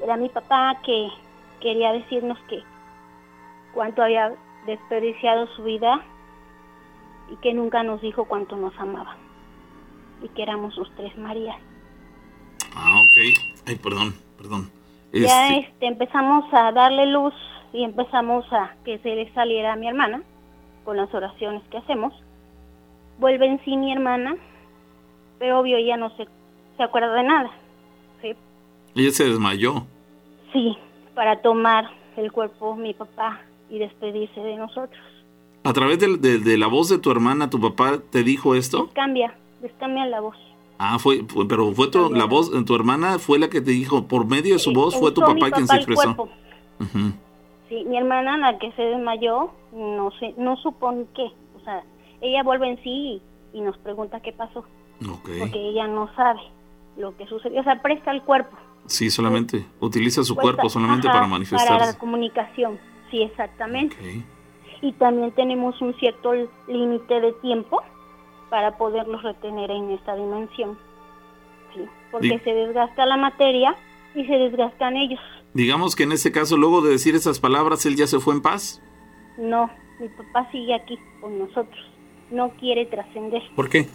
Era 0.03 0.15
mi 0.17 0.29
papá 0.29 0.77
que 0.85 1.09
quería 1.59 1.91
decirnos 1.93 2.37
que 2.49 2.63
cuánto 3.73 4.03
había 4.03 4.33
desperdiciado 4.65 5.47
su 5.55 5.63
vida 5.63 6.01
y 7.31 7.35
que 7.37 7.53
nunca 7.53 7.83
nos 7.83 8.01
dijo 8.01 8.25
cuánto 8.25 8.55
nos 8.55 8.77
amaba. 8.79 9.15
Y 10.21 10.29
que 10.29 10.43
éramos 10.43 10.73
sus 10.73 10.89
tres 10.95 11.15
Marías. 11.17 11.57
Ah, 12.75 13.01
ok. 13.01 13.67
Ay, 13.67 13.75
perdón, 13.75 14.13
perdón. 14.37 14.69
Ya 15.13 15.47
Este, 15.47 15.69
este, 15.69 15.87
empezamos 15.87 16.45
a 16.53 16.71
darle 16.71 17.05
luz 17.07 17.33
y 17.73 17.83
empezamos 17.83 18.45
a 18.51 18.75
que 18.83 18.99
se 18.99 19.15
le 19.15 19.31
saliera 19.33 19.73
a 19.73 19.75
mi 19.75 19.87
hermana 19.87 20.23
con 20.83 20.97
las 20.97 21.13
oraciones 21.13 21.63
que 21.69 21.77
hacemos. 21.77 22.13
Vuelve 23.19 23.45
en 23.47 23.63
sí 23.63 23.77
mi 23.77 23.91
hermana, 23.91 24.35
pero 25.39 25.59
obvio 25.59 25.77
ella 25.77 25.97
no 25.97 26.09
se, 26.17 26.27
se 26.77 26.83
acuerda 26.83 27.13
de 27.13 27.23
nada. 27.23 27.49
¿sí? 28.21 28.35
ella 28.95 29.11
se 29.11 29.25
desmayó. 29.25 29.85
sí, 30.53 30.77
para 31.15 31.41
tomar 31.41 31.89
el 32.17 32.31
cuerpo 32.31 32.75
mi 32.75 32.93
papá 32.93 33.41
y 33.69 33.79
despedirse 33.79 34.39
de 34.39 34.55
nosotros. 34.57 35.01
A 35.63 35.73
través 35.73 35.97
de, 35.99 36.17
de- 36.17 36.37
de 36.39 36.57
la 36.57 36.67
voz 36.67 36.89
de 36.89 36.99
tu 36.99 37.09
hermana, 37.11 37.49
¿tu 37.49 37.59
papá 37.59 37.99
te 38.11 38.23
dijo 38.23 38.53
esto? 38.55 38.89
Cambia, 38.93 39.33
les 39.61 39.71
cambia 39.73 40.05
la 40.05 40.19
voz. 40.21 40.37
Ah, 40.77 40.99
fue, 40.99 41.23
fue- 41.27 41.47
pero 41.47 41.71
fue 41.71 41.87
tu, 41.87 42.11
la 42.11 42.25
voz, 42.25 42.51
tu 42.65 42.75
hermana 42.75 43.17
fue 43.17 43.39
la 43.39 43.49
que 43.49 43.61
te 43.61 43.71
dijo, 43.71 44.07
por 44.07 44.27
medio 44.27 44.53
de 44.53 44.59
su 44.59 44.73
voz 44.73 44.95
fue 44.95 45.11
tu 45.11 45.21
papá 45.21 45.51
quien 45.51 45.67
se 45.67 45.75
expresó. 45.77 46.29
Sí, 47.69 47.83
mi 47.85 47.97
hermana, 47.97 48.37
la 48.37 48.59
que 48.59 48.71
se 48.73 48.81
desmayó, 48.83 49.51
no 49.73 50.11
sé, 50.19 50.35
no 50.37 50.55
supo 50.57 50.91
ni 50.91 51.05
qué. 51.15 51.27
O 51.59 51.63
sea, 51.63 51.83
ella 52.21 52.43
vuelve 52.43 52.69
en 52.69 52.77
sí 52.83 52.89
y, 53.53 53.57
y 53.57 53.61
nos 53.61 53.75
pregunta 53.79 54.19
qué 54.19 54.31
pasó, 54.33 54.63
porque 55.39 55.69
ella 55.69 55.87
no 55.87 56.13
sabe 56.15 56.41
lo 56.97 57.15
que 57.17 57.25
sucedió. 57.25 57.61
O 57.61 57.63
sea, 57.63 57.81
presta 57.81 58.11
el 58.11 58.21
cuerpo. 58.21 58.55
Sí, 58.87 59.09
solamente. 59.09 59.65
Utiliza 59.79 60.23
su 60.23 60.35
cuerpo 60.35 60.69
solamente 60.69 61.07
ajá, 61.07 61.13
para 61.13 61.21
Para 61.21 61.31
manifestarse. 61.31 61.85
la 61.93 61.97
comunicación, 61.97 62.79
sí, 63.09 63.21
exactamente. 63.23 63.95
Ok. 63.95 64.23
Y 64.81 64.91
también 64.93 65.31
tenemos 65.31 65.81
un 65.81 65.93
cierto 65.95 66.33
límite 66.67 67.19
de 67.19 67.33
tiempo 67.33 67.81
para 68.49 68.77
poderlos 68.77 69.23
retener 69.23 69.71
en 69.71 69.91
esta 69.91 70.15
dimensión. 70.15 70.77
Sí, 71.73 71.81
porque 72.11 72.39
se 72.39 72.53
desgasta 72.53 73.05
la 73.05 73.17
materia 73.17 73.75
y 74.13 74.25
se 74.25 74.33
desgastan 74.33 74.95
ellos. 74.97 75.19
Digamos 75.53 75.95
que 75.95 76.03
en 76.03 76.11
este 76.11 76.31
caso, 76.31 76.57
luego 76.57 76.81
de 76.81 76.91
decir 76.91 77.15
esas 77.15 77.39
palabras, 77.39 77.85
él 77.85 77.95
ya 77.95 78.07
se 78.07 78.19
fue 78.19 78.33
en 78.33 78.41
paz. 78.41 78.81
No, 79.37 79.69
mi 79.99 80.07
papá 80.09 80.49
sigue 80.51 80.73
aquí 80.75 80.97
con 81.21 81.39
nosotros. 81.39 81.79
No 82.31 82.49
quiere 82.59 82.85
trascender. 82.85 83.41
¿Por 83.55 83.69
qué? 83.69 83.87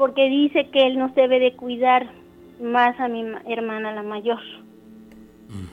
porque 0.00 0.30
dice 0.30 0.70
que 0.72 0.86
él 0.86 0.98
nos 0.98 1.14
debe 1.14 1.38
de 1.38 1.54
cuidar 1.54 2.10
más 2.60 2.98
a 3.00 3.08
mi 3.08 3.22
ma- 3.24 3.42
hermana 3.46 3.92
la 3.92 4.02
mayor. 4.02 4.38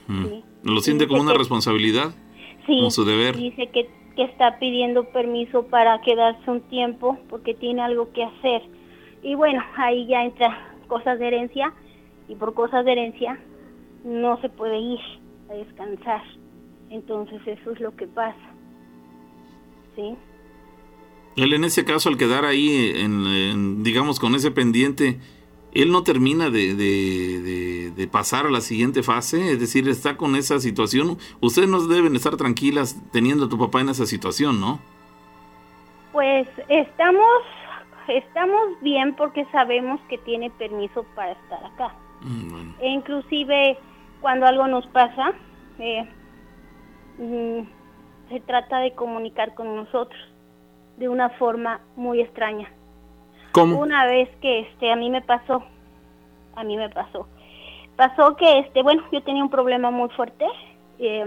Sí. 0.07 0.43
Lo 0.63 0.79
siente 0.81 1.03
Dice 1.05 1.09
como 1.09 1.21
una 1.23 1.33
que- 1.33 1.37
responsabilidad. 1.39 2.15
Sí, 2.65 2.75
Como 2.77 2.91
su 2.91 3.05
deber. 3.05 3.35
dice 3.35 3.69
que, 3.71 3.89
que 4.15 4.23
está 4.23 4.59
pidiendo 4.59 5.05
permiso 5.11 5.67
para 5.67 6.01
quedarse 6.01 6.49
un 6.51 6.61
tiempo 6.61 7.17
porque 7.29 7.53
tiene 7.53 7.81
algo 7.81 8.11
que 8.11 8.23
hacer. 8.23 8.61
Y 9.23 9.35
bueno, 9.35 9.63
ahí 9.77 10.05
ya 10.07 10.23
entra 10.23 10.73
cosas 10.87 11.19
de 11.19 11.27
herencia 11.27 11.73
y 12.27 12.35
por 12.35 12.53
cosas 12.53 12.83
de 12.85 12.91
herencia 12.93 13.39
no 14.03 14.39
se 14.41 14.49
puede 14.49 14.79
ir 14.79 14.99
a 15.49 15.53
descansar. 15.53 16.21
Entonces 16.89 17.39
eso 17.45 17.71
es 17.71 17.79
lo 17.79 17.95
que 17.95 18.07
pasa. 18.07 18.35
¿Sí? 19.95 20.15
Él 21.35 21.53
en 21.53 21.63
ese 21.63 21.85
caso, 21.85 22.09
al 22.09 22.17
quedar 22.17 22.45
ahí, 22.45 22.91
en, 22.95 23.25
en, 23.27 23.83
digamos, 23.83 24.19
con 24.19 24.33
ese 24.35 24.49
pendiente, 24.51 25.19
él 25.81 25.91
no 25.91 26.03
termina 26.03 26.49
de, 26.49 26.73
de- 26.75 27.41
de- 27.41 27.91
de 27.91 28.07
pasar 28.07 28.45
a 28.45 28.49
la 28.49 28.61
siguiente 28.61 29.03
fase, 29.03 29.51
es 29.53 29.59
decir, 29.59 29.87
está 29.89 30.17
con 30.17 30.35
esa 30.35 30.59
situación. 30.59 31.17
Ustedes 31.41 31.67
no 31.69 31.85
deben 31.87 32.15
estar 32.15 32.35
tranquilas 32.37 32.95
teniendo 33.11 33.45
a 33.45 33.49
tu 33.49 33.57
papá 33.57 33.81
en 33.81 33.89
esa 33.89 34.05
situación, 34.05 34.59
¿no? 34.59 34.79
Pues 36.11 36.47
estamos 36.69 37.27
estamos 38.07 38.79
bien 38.81 39.15
porque 39.15 39.45
sabemos 39.51 39.99
que 40.09 40.17
tiene 40.19 40.49
permiso 40.51 41.05
para 41.15 41.33
estar 41.33 41.63
acá. 41.65 41.93
Mm, 42.21 42.49
Bueno, 42.51 42.73
E 42.79 42.89
inclusive 42.89 43.77
cuando 44.21 44.45
algo 44.45 44.65
nos 44.67 44.87
pasa, 44.87 45.33
eh, 45.79 46.07
mm, 47.17 48.29
se 48.29 48.39
trata 48.41 48.79
de 48.79 48.93
comunicar 48.95 49.53
con 49.55 49.75
nosotros 49.75 50.19
de 50.97 51.09
una 51.09 51.29
forma 51.31 51.81
muy 51.95 52.21
extraña. 52.21 52.71
¿Cómo? 53.57 53.79
Una 53.79 54.05
vez 54.05 54.29
que 54.39 54.59
este 54.59 54.91
a 54.91 54.95
mí 54.95 55.09
me 55.09 55.23
pasó, 55.23 55.63
a 56.55 56.63
mí 56.63 56.77
me 56.77 56.89
pasó, 56.89 57.27
pasó 57.95 58.35
que 58.35 58.59
este 58.59 58.83
bueno 58.83 59.01
yo 59.11 59.23
tenía 59.23 59.41
un 59.41 59.49
problema 59.49 59.89
muy 59.89 60.09
fuerte 60.09 60.45
eh, 60.99 61.25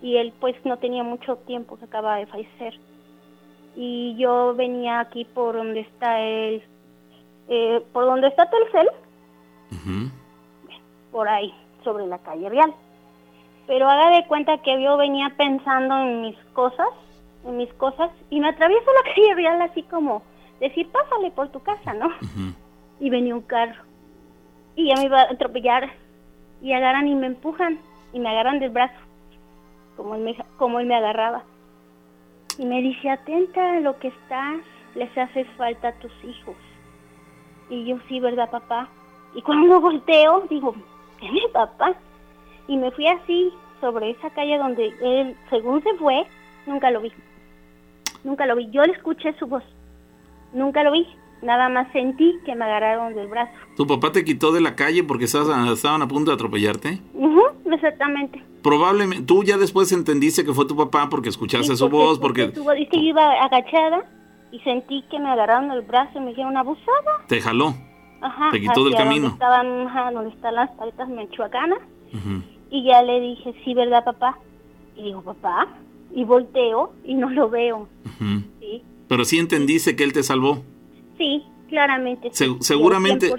y 0.00 0.16
él 0.16 0.32
pues 0.38 0.54
no 0.64 0.76
tenía 0.76 1.02
mucho 1.02 1.38
tiempo, 1.38 1.76
se 1.78 1.86
acaba 1.86 2.18
de 2.18 2.26
fallecer 2.26 2.78
y 3.74 4.14
yo 4.16 4.54
venía 4.54 5.00
aquí 5.00 5.24
por 5.24 5.56
donde 5.56 5.80
está 5.80 6.20
el 6.20 6.62
eh, 7.48 7.82
por 7.92 8.04
donde 8.04 8.28
está 8.28 8.48
Telcel, 8.48 8.88
por 11.10 11.28
ahí, 11.28 11.52
sobre 11.82 12.06
la 12.06 12.18
calle 12.18 12.48
Real. 12.48 12.72
Pero 13.66 13.90
haga 13.90 14.10
de 14.10 14.24
cuenta 14.28 14.58
que 14.58 14.80
yo 14.80 14.96
venía 14.96 15.34
pensando 15.36 15.96
en 15.96 16.20
mis 16.20 16.36
cosas, 16.52 16.86
en 17.44 17.56
mis 17.56 17.72
cosas, 17.74 18.12
y 18.30 18.38
me 18.38 18.50
atravieso 18.50 18.86
la 18.92 19.02
calle 19.14 19.34
Real 19.34 19.62
así 19.62 19.82
como 19.82 20.22
decir, 20.60 20.88
pásale 20.90 21.30
por 21.30 21.48
tu 21.50 21.60
casa, 21.60 21.94
¿no? 21.94 22.10
Y 23.00 23.10
venía 23.10 23.34
un 23.34 23.42
carro. 23.42 23.82
Y 24.76 24.88
ya 24.88 24.96
me 24.96 25.06
iba 25.06 25.22
a 25.22 25.32
atropellar. 25.32 25.90
Y 26.62 26.72
agarran 26.72 27.08
y 27.08 27.14
me 27.14 27.26
empujan. 27.26 27.80
Y 28.12 28.20
me 28.20 28.28
agarran 28.28 28.60
del 28.60 28.70
brazo. 28.70 28.98
Como 29.96 30.14
él 30.14 30.22
me, 30.22 30.36
como 30.58 30.80
él 30.80 30.86
me 30.86 30.94
agarraba. 30.94 31.42
Y 32.58 32.66
me 32.66 32.82
dice, 32.82 33.10
atenta 33.10 33.72
a 33.72 33.80
lo 33.80 33.98
que 33.98 34.08
estás. 34.08 34.58
Les 34.94 35.16
haces 35.16 35.46
falta 35.56 35.88
a 35.88 35.94
tus 35.94 36.12
hijos. 36.24 36.56
Y 37.70 37.86
yo, 37.86 37.98
sí, 38.08 38.20
¿verdad, 38.20 38.50
papá? 38.50 38.88
Y 39.34 39.42
cuando 39.42 39.80
volteo, 39.80 40.46
digo, 40.50 40.74
¿es 41.22 41.32
mi 41.32 41.42
papá? 41.52 41.94
Y 42.68 42.76
me 42.76 42.90
fui 42.90 43.06
así, 43.06 43.52
sobre 43.80 44.10
esa 44.10 44.30
calle 44.30 44.58
donde 44.58 44.94
él, 45.00 45.36
según 45.48 45.82
se 45.82 45.94
fue, 45.94 46.26
nunca 46.66 46.90
lo 46.90 47.00
vi. 47.00 47.12
Nunca 48.24 48.46
lo 48.46 48.56
vi. 48.56 48.70
Yo 48.70 48.82
le 48.84 48.92
escuché 48.92 49.32
su 49.38 49.46
voz. 49.46 49.64
Nunca 50.52 50.82
lo 50.82 50.92
vi. 50.92 51.06
Nada 51.42 51.70
más 51.70 51.90
sentí 51.92 52.38
que 52.44 52.54
me 52.54 52.66
agarraron 52.66 53.14
del 53.14 53.28
brazo. 53.28 53.52
¿Tu 53.76 53.86
papá 53.86 54.12
te 54.12 54.24
quitó 54.24 54.52
de 54.52 54.60
la 54.60 54.74
calle 54.74 55.04
porque 55.04 55.24
estaban 55.24 56.02
a 56.02 56.08
punto 56.08 56.30
de 56.30 56.34
atropellarte? 56.34 57.00
exactamente. 57.72 58.42
Probablemente, 58.62 59.24
tú 59.24 59.42
ya 59.42 59.56
después 59.56 59.90
entendiste 59.92 60.44
que 60.44 60.52
fue 60.52 60.66
tu 60.66 60.76
papá 60.76 61.08
porque 61.08 61.30
escuchaste 61.30 61.76
su 61.76 61.88
voz, 61.88 62.18
porque... 62.18 62.52
Su 62.52 62.64
yo 62.64 62.98
iba 62.98 63.42
agachada 63.42 64.04
y 64.52 64.58
sentí 64.60 65.02
que 65.10 65.18
me 65.18 65.30
agarraron 65.30 65.70
el 65.70 65.82
brazo 65.82 66.18
y 66.18 66.20
me 66.20 66.28
dijeron 66.30 66.56
abusada. 66.56 67.24
¿Te 67.26 67.40
jaló? 67.40 67.74
Ajá. 68.20 68.50
¿Te 68.50 68.60
quitó 68.60 68.84
del 68.84 68.94
camino? 68.94 69.30
Donde, 69.30 69.82
estaban, 69.84 70.14
donde 70.14 70.30
están 70.30 70.54
las 70.54 70.70
paletas 70.72 71.08
menchuacanas. 71.08 71.78
Y 72.70 72.84
ya 72.84 73.02
le 73.02 73.20
dije, 73.20 73.54
sí, 73.64 73.74
¿verdad, 73.74 74.04
papá? 74.04 74.38
Y 74.96 75.04
digo, 75.04 75.22
papá. 75.22 75.68
Y 76.12 76.24
volteo 76.24 76.92
y 77.04 77.14
no 77.14 77.30
lo 77.30 77.48
veo. 77.48 77.88
¿Sí? 78.59 78.59
Pero 79.10 79.24
sí 79.24 79.40
entendiste 79.40 79.96
que 79.96 80.04
él 80.04 80.12
te 80.12 80.22
salvó. 80.22 80.62
Sí, 81.18 81.42
claramente. 81.68 82.30
seguramente 82.60 83.34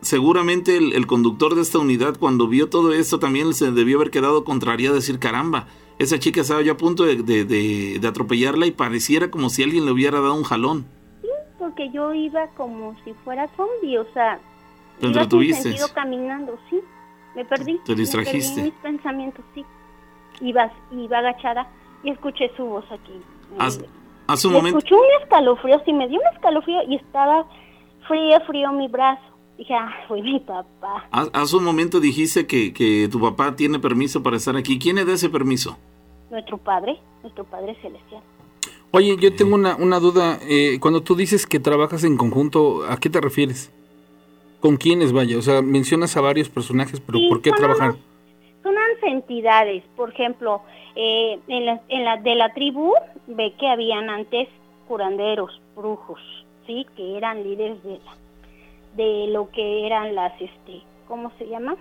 seguramente 0.00 0.76
el, 0.76 1.06
conductor 1.06 1.54
de 1.54 1.62
esta 1.62 1.78
unidad 1.78 2.16
cuando 2.18 2.48
vio 2.48 2.68
todo 2.68 2.92
esto 2.92 3.20
también 3.20 3.54
se 3.54 3.70
debió 3.70 3.98
haber 3.98 4.10
quedado 4.10 4.42
contrariado, 4.42 4.96
decir, 4.96 5.20
caramba, 5.20 5.68
esa 6.00 6.18
chica 6.18 6.40
estaba 6.40 6.62
ya 6.62 6.72
a 6.72 6.76
punto 6.76 7.04
de, 7.04 7.14
de, 7.44 8.08
atropellarla 8.08 8.66
y 8.66 8.72
pareciera 8.72 9.30
como 9.30 9.50
si 9.50 9.62
alguien 9.62 9.86
le 9.86 9.92
hubiera 9.92 10.20
dado 10.20 10.34
un 10.34 10.42
jalón. 10.42 10.84
Sí, 11.22 11.28
porque 11.60 11.90
yo 11.92 12.12
iba 12.12 12.48
como 12.56 12.96
si 13.04 13.12
fuera 13.24 13.48
zombie, 13.56 13.98
o 13.98 14.12
sea, 14.12 14.40
¿Te 14.98 15.06
entretuviste? 15.06 15.70
Iba 15.70 15.92
caminando, 15.94 16.58
sí, 16.68 16.80
me 17.36 17.44
perdí. 17.44 17.78
Te 17.84 17.94
distrajiste. 17.94 18.48
Me 18.48 18.54
perdí 18.56 18.70
mis 18.72 18.80
pensamientos, 18.80 19.44
sí. 19.54 19.64
Iba, 20.40 20.72
iba 20.90 21.18
agachada 21.18 21.68
y 22.02 22.10
escuché 22.10 22.50
su 22.56 22.64
voz 22.64 22.84
aquí. 22.90 23.12
Hace 24.28 24.46
un 24.46 24.52
momento. 24.52 24.78
Escuché 24.78 24.94
un 24.94 25.22
escalofrío, 25.22 25.80
sí, 25.86 25.92
me 25.92 26.06
dio 26.06 26.20
un 26.20 26.34
escalofrío 26.34 26.82
y 26.86 26.96
estaba 26.96 27.46
frío, 28.06 28.38
frío 28.46 28.72
mi 28.72 28.86
brazo. 28.86 29.22
Dije, 29.56 29.74
ah, 29.74 29.90
fue 30.06 30.22
mi 30.22 30.38
papá. 30.38 31.08
Hace 31.10 31.56
un 31.56 31.64
momento 31.64 31.98
dijiste 31.98 32.46
que, 32.46 32.72
que 32.72 33.08
tu 33.10 33.20
papá 33.20 33.56
tiene 33.56 33.78
permiso 33.78 34.22
para 34.22 34.36
estar 34.36 34.54
aquí. 34.54 34.78
¿Quién 34.78 34.96
le 34.96 35.04
da 35.06 35.14
ese 35.14 35.30
permiso? 35.30 35.78
Nuestro 36.30 36.58
padre, 36.58 37.00
nuestro 37.22 37.44
padre 37.44 37.74
celestial. 37.80 38.22
Oye, 38.90 39.16
yo 39.18 39.34
tengo 39.34 39.54
una, 39.54 39.76
una 39.76 39.98
duda. 39.98 40.38
Eh, 40.42 40.78
cuando 40.78 41.02
tú 41.02 41.16
dices 41.16 41.46
que 41.46 41.58
trabajas 41.58 42.04
en 42.04 42.18
conjunto, 42.18 42.84
¿a 42.88 42.98
qué 42.98 43.08
te 43.08 43.20
refieres? 43.20 43.72
¿Con 44.60 44.76
quiénes 44.76 45.12
vaya? 45.12 45.38
O 45.38 45.42
sea, 45.42 45.62
mencionas 45.62 46.16
a 46.18 46.20
varios 46.20 46.50
personajes, 46.50 47.00
pero 47.00 47.18
¿por 47.30 47.40
qué 47.40 47.50
trabajar? 47.50 47.96
Son 48.62 48.74
entidades, 49.08 49.84
por 49.96 50.10
ejemplo, 50.10 50.62
eh, 51.00 51.38
en, 51.46 51.64
la, 51.64 51.80
en 51.88 52.04
la 52.04 52.16
de 52.16 52.34
la 52.34 52.52
tribu 52.52 52.92
ve 53.28 53.52
que 53.52 53.68
habían 53.68 54.10
antes 54.10 54.48
curanderos, 54.88 55.60
brujos, 55.76 56.20
sí, 56.66 56.84
que 56.96 57.16
eran 57.16 57.44
líderes 57.44 57.80
de 57.84 58.00
de 58.96 59.28
lo 59.28 59.48
que 59.52 59.86
eran 59.86 60.16
las 60.16 60.32
este, 60.40 60.82
¿cómo 61.06 61.30
se 61.38 61.46
llama? 61.46 61.76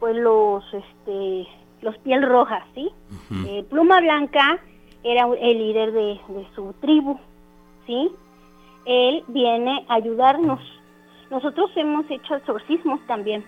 Pues 0.00 0.16
los 0.16 0.64
este 0.74 1.46
los 1.80 1.96
piel 1.98 2.22
rojas, 2.22 2.64
¿sí? 2.74 2.90
Eh, 3.46 3.64
Pluma 3.70 4.00
Blanca 4.00 4.58
era 5.04 5.28
el 5.40 5.58
líder 5.58 5.92
de, 5.92 6.20
de 6.26 6.46
su 6.56 6.72
tribu, 6.80 7.20
¿sí? 7.86 8.10
Él 8.84 9.22
viene 9.28 9.84
a 9.88 9.94
ayudarnos. 9.94 10.58
Nosotros 11.30 11.70
hemos 11.76 12.10
hecho 12.10 12.34
exorcismos 12.34 13.00
también, 13.06 13.44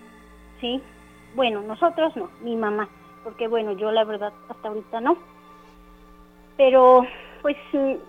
¿sí? 0.61 0.81
Bueno, 1.35 1.61
nosotros 1.61 2.15
no, 2.15 2.29
mi 2.41 2.55
mamá 2.55 2.87
porque 3.25 3.47
bueno, 3.47 3.73
yo 3.73 3.91
la 3.91 4.05
verdad 4.05 4.31
hasta 4.47 4.67
ahorita 4.69 5.01
no. 5.01 5.17
Pero 6.55 7.05
pues 7.41 7.57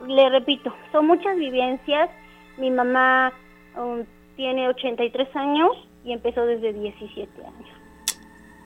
le 0.06 0.30
repito, 0.30 0.72
son 0.92 1.08
muchas 1.08 1.36
vivencias. 1.36 2.08
Mi 2.58 2.70
mamá 2.70 3.32
um, 3.76 4.04
tiene 4.36 4.68
83 4.68 5.34
años 5.34 5.70
y 6.04 6.12
empezó 6.12 6.46
desde 6.46 6.72
17 6.72 7.44
años. 7.44 7.68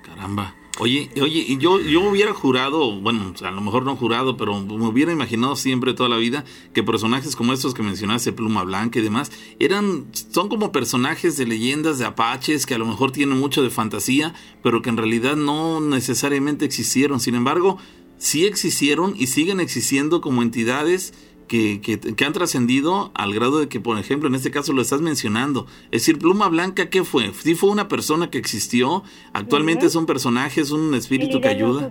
Caramba. 0.04 0.52
Oye, 0.78 1.10
oye, 1.20 1.58
yo, 1.58 1.80
yo 1.80 2.00
hubiera 2.08 2.32
jurado, 2.32 2.98
bueno, 3.00 3.34
a 3.42 3.50
lo 3.50 3.60
mejor 3.60 3.84
no 3.84 3.96
jurado, 3.96 4.36
pero 4.36 4.58
me 4.60 4.86
hubiera 4.86 5.12
imaginado 5.12 5.56
siempre 5.56 5.92
toda 5.92 6.08
la 6.08 6.16
vida 6.16 6.44
que 6.72 6.82
personajes 6.82 7.36
como 7.36 7.52
estos 7.52 7.74
que 7.74 7.82
mencionaste, 7.82 8.32
Pluma 8.32 8.62
Blanca 8.62 8.98
y 8.98 9.02
demás, 9.02 9.30
eran, 9.58 10.06
son 10.12 10.48
como 10.48 10.72
personajes 10.72 11.36
de 11.36 11.46
leyendas 11.46 11.98
de 11.98 12.06
apaches 12.06 12.64
que 12.66 12.74
a 12.74 12.78
lo 12.78 12.86
mejor 12.86 13.10
tienen 13.10 13.38
mucho 13.38 13.62
de 13.62 13.70
fantasía, 13.70 14.32
pero 14.62 14.80
que 14.80 14.88
en 14.88 14.96
realidad 14.96 15.36
no 15.36 15.80
necesariamente 15.80 16.64
existieron. 16.64 17.20
Sin 17.20 17.34
embargo, 17.34 17.76
sí 18.16 18.46
existieron 18.46 19.14
y 19.18 19.26
siguen 19.26 19.60
existiendo 19.60 20.20
como 20.20 20.42
entidades 20.42 21.12
que, 21.50 21.80
que, 21.80 22.24
han 22.24 22.32
trascendido 22.32 23.10
al 23.12 23.34
grado 23.34 23.58
de 23.58 23.68
que, 23.68 23.80
por 23.80 23.98
ejemplo, 23.98 24.28
en 24.28 24.36
este 24.36 24.52
caso 24.52 24.72
lo 24.72 24.82
estás 24.82 25.00
mencionando. 25.00 25.66
Es 25.86 26.02
decir, 26.02 26.16
Pluma 26.16 26.48
Blanca, 26.48 26.90
¿qué 26.90 27.02
fue? 27.02 27.32
Sí 27.32 27.56
fue 27.56 27.70
una 27.70 27.88
persona 27.88 28.30
que 28.30 28.38
existió, 28.38 29.02
actualmente 29.32 29.86
es 29.86 29.96
un 29.96 30.06
personaje, 30.06 30.60
es 30.60 30.70
un 30.70 30.94
espíritu 30.94 31.40
que 31.40 31.48
ayuda. 31.48 31.90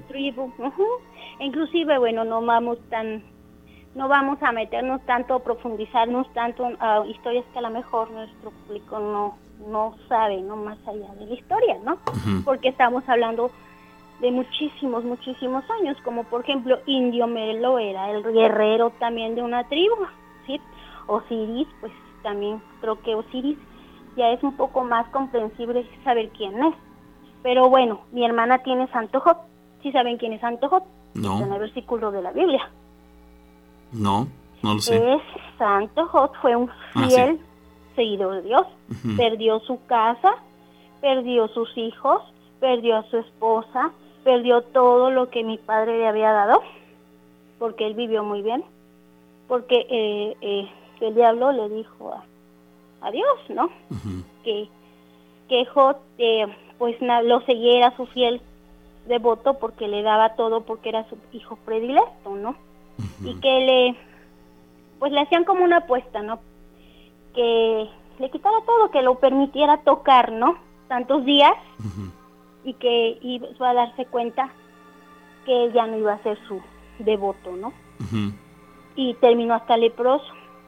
Inclusive, 1.42 1.98
bueno, 1.98 2.24
no 2.24 2.42
vamos 2.42 2.78
tan 2.90 3.22
no 3.96 4.08
vamos 4.08 4.42
a 4.42 4.54
meternos 4.54 5.02
tanto, 5.06 5.40
profundizarnos 5.40 6.32
tanto 6.34 6.66
a 6.80 7.06
historias 7.08 7.44
que 7.52 7.60
a 7.60 7.64
lo 7.64 7.72
mejor 7.72 8.12
nuestro 8.12 8.52
público 8.52 8.98
no, 9.00 9.38
no 9.68 9.96
sabe, 10.08 10.42
no 10.42 10.56
más 10.56 10.78
allá 10.88 11.14
de 11.16 11.26
la 11.26 11.34
historia, 11.34 11.78
¿no? 11.84 11.98
Porque 12.46 12.70
estamos 12.70 13.04
hablando 13.08 13.52
de 14.22 14.32
muchísimos, 14.32 15.04
muchísimos 15.04 15.64
años, 15.80 15.98
como 16.04 16.24
por 16.26 16.42
ejemplo 16.42 16.80
Indio 16.86 17.28
Melo 17.28 17.80
era 17.80 18.12
el 18.12 18.24
guerrero 18.24 18.92
también 19.00 19.36
de 19.36 19.42
una 19.42 19.68
tribu, 19.68 19.96
¿sí? 20.46 20.60
Osiris, 21.08 21.68
pues 21.80 21.92
también 22.22 22.62
creo 22.82 23.02
que 23.02 23.16
Osiris 23.16 23.58
ya 24.16 24.30
es 24.32 24.44
un 24.44 24.56
poco 24.56 24.84
más 24.84 25.08
comprensible 25.10 25.88
saber 26.04 26.30
quién 26.30 26.62
es. 26.64 26.76
Pero 27.42 27.70
bueno, 27.70 28.02
mi 28.12 28.26
hermana 28.26 28.60
tiene 28.60 28.88
Santo 28.88 29.22
Jot. 29.22 29.38
¿Sí 29.82 29.92
saben 29.94 30.18
quién 30.18 30.34
es 30.34 30.42
Santo 30.42 30.68
Jot? 30.68 30.84
No. 31.14 31.40
En 31.42 31.54
el 31.54 31.60
versículo 31.60 32.12
de 32.12 32.22
la 32.22 32.32
Biblia. 32.32 32.70
No, 33.94 34.28
no 34.62 34.74
lo 34.74 34.80
sé. 34.80 35.14
Es 35.14 35.22
Santo 35.58 36.08
Jot 36.08 36.34
fue 36.42 36.56
un 36.56 36.70
ah, 36.96 37.08
fiel 37.08 37.40
seguidor 37.96 38.36
de 38.36 38.42
Dios. 38.42 38.68
Perdió 39.16 39.60
su 39.62 39.84
casa, 39.86 40.36
perdió 41.00 41.48
sus 41.50 41.70
hijos, 41.78 42.22
perdió 42.60 42.98
a 42.98 43.04
su 43.04 43.18
esposa, 43.18 43.92
perdió 44.30 44.62
todo 44.62 45.10
lo 45.10 45.32
que 45.32 45.44
mi 45.44 45.58
padre 45.58 45.98
le 45.98 46.08
había 46.08 46.32
dado, 46.32 46.62
porque 47.58 47.88
él 47.88 47.96
vivió 47.96 48.24
muy 48.24 48.44
bien, 48.44 48.64
porque 49.48 49.88
eh, 49.90 50.38
eh, 50.40 50.70
el 51.02 51.16
diablo 51.16 51.52
le 51.52 51.68
dijo 51.70 52.14
a, 53.02 53.10
Dios, 53.10 53.40
¿no? 53.50 53.72
Que, 54.44 54.70
que 55.48 55.66
eh, 56.20 56.46
pues 56.78 56.96
lo 57.02 57.42
siguiera 57.42 57.96
su 57.98 58.06
fiel 58.06 58.40
devoto 59.08 59.56
porque 59.56 59.88
le 59.88 60.04
daba 60.04 60.36
todo 60.36 60.62
porque 60.62 60.90
era 60.90 61.10
su 61.10 61.18
hijo 61.32 61.58
predilecto, 61.66 62.36
¿no? 62.36 62.56
Y 63.24 63.34
que 63.40 63.60
le, 63.62 63.96
pues 65.00 65.12
le 65.12 65.22
hacían 65.22 65.44
como 65.44 65.64
una 65.64 65.78
apuesta, 65.78 66.22
¿no? 66.22 66.40
Que 67.34 67.90
le 68.20 68.30
quitara 68.30 68.58
todo, 68.64 68.92
que 68.92 69.02
lo 69.02 69.16
permitiera 69.16 69.78
tocar, 69.78 70.32
¿no? 70.32 70.56
Tantos 70.88 71.26
días 71.26 71.54
y 72.64 72.74
que 72.74 73.18
iba 73.22 73.70
a 73.70 73.74
darse 73.74 74.06
cuenta 74.06 74.52
que 75.46 75.66
él 75.66 75.74
ya 75.74 75.88
no 75.88 75.98
iba 75.98 76.14
a 76.14 76.24
ser 76.24 76.38
su 76.48 76.62
devoto, 77.00 77.56
¿no? 77.56 77.74
Y 78.96 79.14
terminó 79.16 79.54
hasta 79.54 79.78
leproso. 79.78 80.26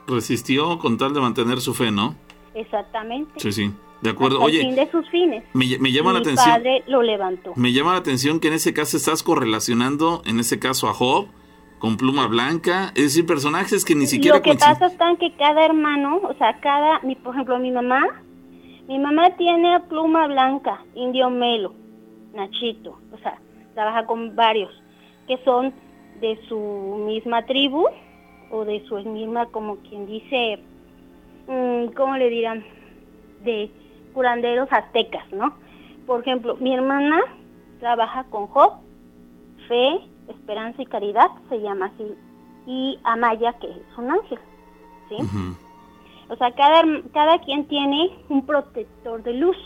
Resistió 0.08 0.80
con 0.80 0.97
tal 0.97 1.13
de 1.13 1.21
mantener 1.21 1.60
su 1.60 1.73
fe, 1.73 1.91
¿no? 1.91 2.15
Exactamente. 2.54 3.39
Sí, 3.39 3.51
sí. 3.51 3.71
De 4.01 4.10
acuerdo. 4.10 4.41
Oye, 4.41 4.62
fin 4.62 4.75
de 4.75 4.89
sus 4.89 5.08
fines. 5.10 5.43
Me, 5.54 5.91
llama 5.91 6.13
la 6.13 6.19
atención. 6.19 6.49
padre 6.49 6.84
lo 6.88 7.04
levantó. 7.04 7.54
Me 7.56 7.71
llama 7.71 7.93
la 7.93 7.99
atención 7.99 8.39
que 8.39 8.47
en 8.47 8.56
ese 8.56 8.73
caso 8.73 8.97
estás 8.97 9.21
correlacionando, 9.21 10.21
en 10.25 10.39
ese 10.39 10.60
caso 10.60 10.89
a 10.89 10.93
Job, 10.93 11.27
con 11.77 11.97
pluma 11.97 12.27
blanca, 12.27 12.91
es 12.95 13.04
decir, 13.04 13.25
personajes 13.25 13.86
que 13.86 13.95
ni 13.95 14.08
siquiera 14.08 14.38
Lo 14.38 14.43
que 14.43 14.56
pasa 14.56 14.88
es 14.88 15.19
que 15.19 15.34
cada 15.36 15.65
hermano, 15.65 16.19
o 16.23 16.34
sea, 16.36 16.60
cada, 16.60 16.99
mi, 17.01 17.15
por 17.15 17.34
ejemplo, 17.34 17.60
mi 17.60 17.71
mamá, 17.71 18.01
mi 18.88 18.99
mamá 18.99 19.36
tiene 19.38 19.80
pluma 19.82 20.27
blanca, 20.27 20.84
indio 20.95 21.30
melo, 21.30 21.73
Nachito, 22.34 22.98
o 23.12 23.17
sea, 23.17 23.39
trabaja 23.74 24.06
con 24.06 24.36
varios 24.36 24.72
que 25.28 25.38
son 25.44 25.74
de 26.20 26.39
su 26.48 26.58
misma 27.06 27.46
tribu 27.46 27.88
o 28.52 28.65
de 28.65 28.86
su 28.88 28.98
misma, 29.00 29.46
como 29.48 29.78
quien 29.78 30.06
dice, 30.06 30.60
mm, 31.48 31.94
¿cómo 31.96 32.17
le 32.17 32.30
dirán? 32.30 32.63
De 33.44 33.72
curanderos 34.13 34.72
aztecas, 34.72 35.24
¿no? 35.32 35.54
Por 36.06 36.22
ejemplo, 36.22 36.56
mi 36.58 36.74
hermana 36.74 37.22
trabaja 37.80 38.26
con 38.26 38.48
Job, 38.48 38.74
Fe, 39.67 40.02
Esperanza 40.28 40.82
y 40.82 40.86
Caridad, 40.86 41.30
se 41.50 41.62
llama 41.62 41.88
así, 41.88 42.13
y 42.67 43.00
Amaya, 43.04 43.54
que 43.54 43.67
es 43.67 43.98
un 43.98 44.12
ángel, 44.12 44.39
¿sí? 45.10 45.15
O 46.30 46.36
sea, 46.36 46.52
cada, 46.52 46.84
cada 47.13 47.39
quien 47.39 47.67
tiene 47.67 48.10
un 48.30 48.46
protector 48.46 49.24
de 49.24 49.34
luz, 49.34 49.58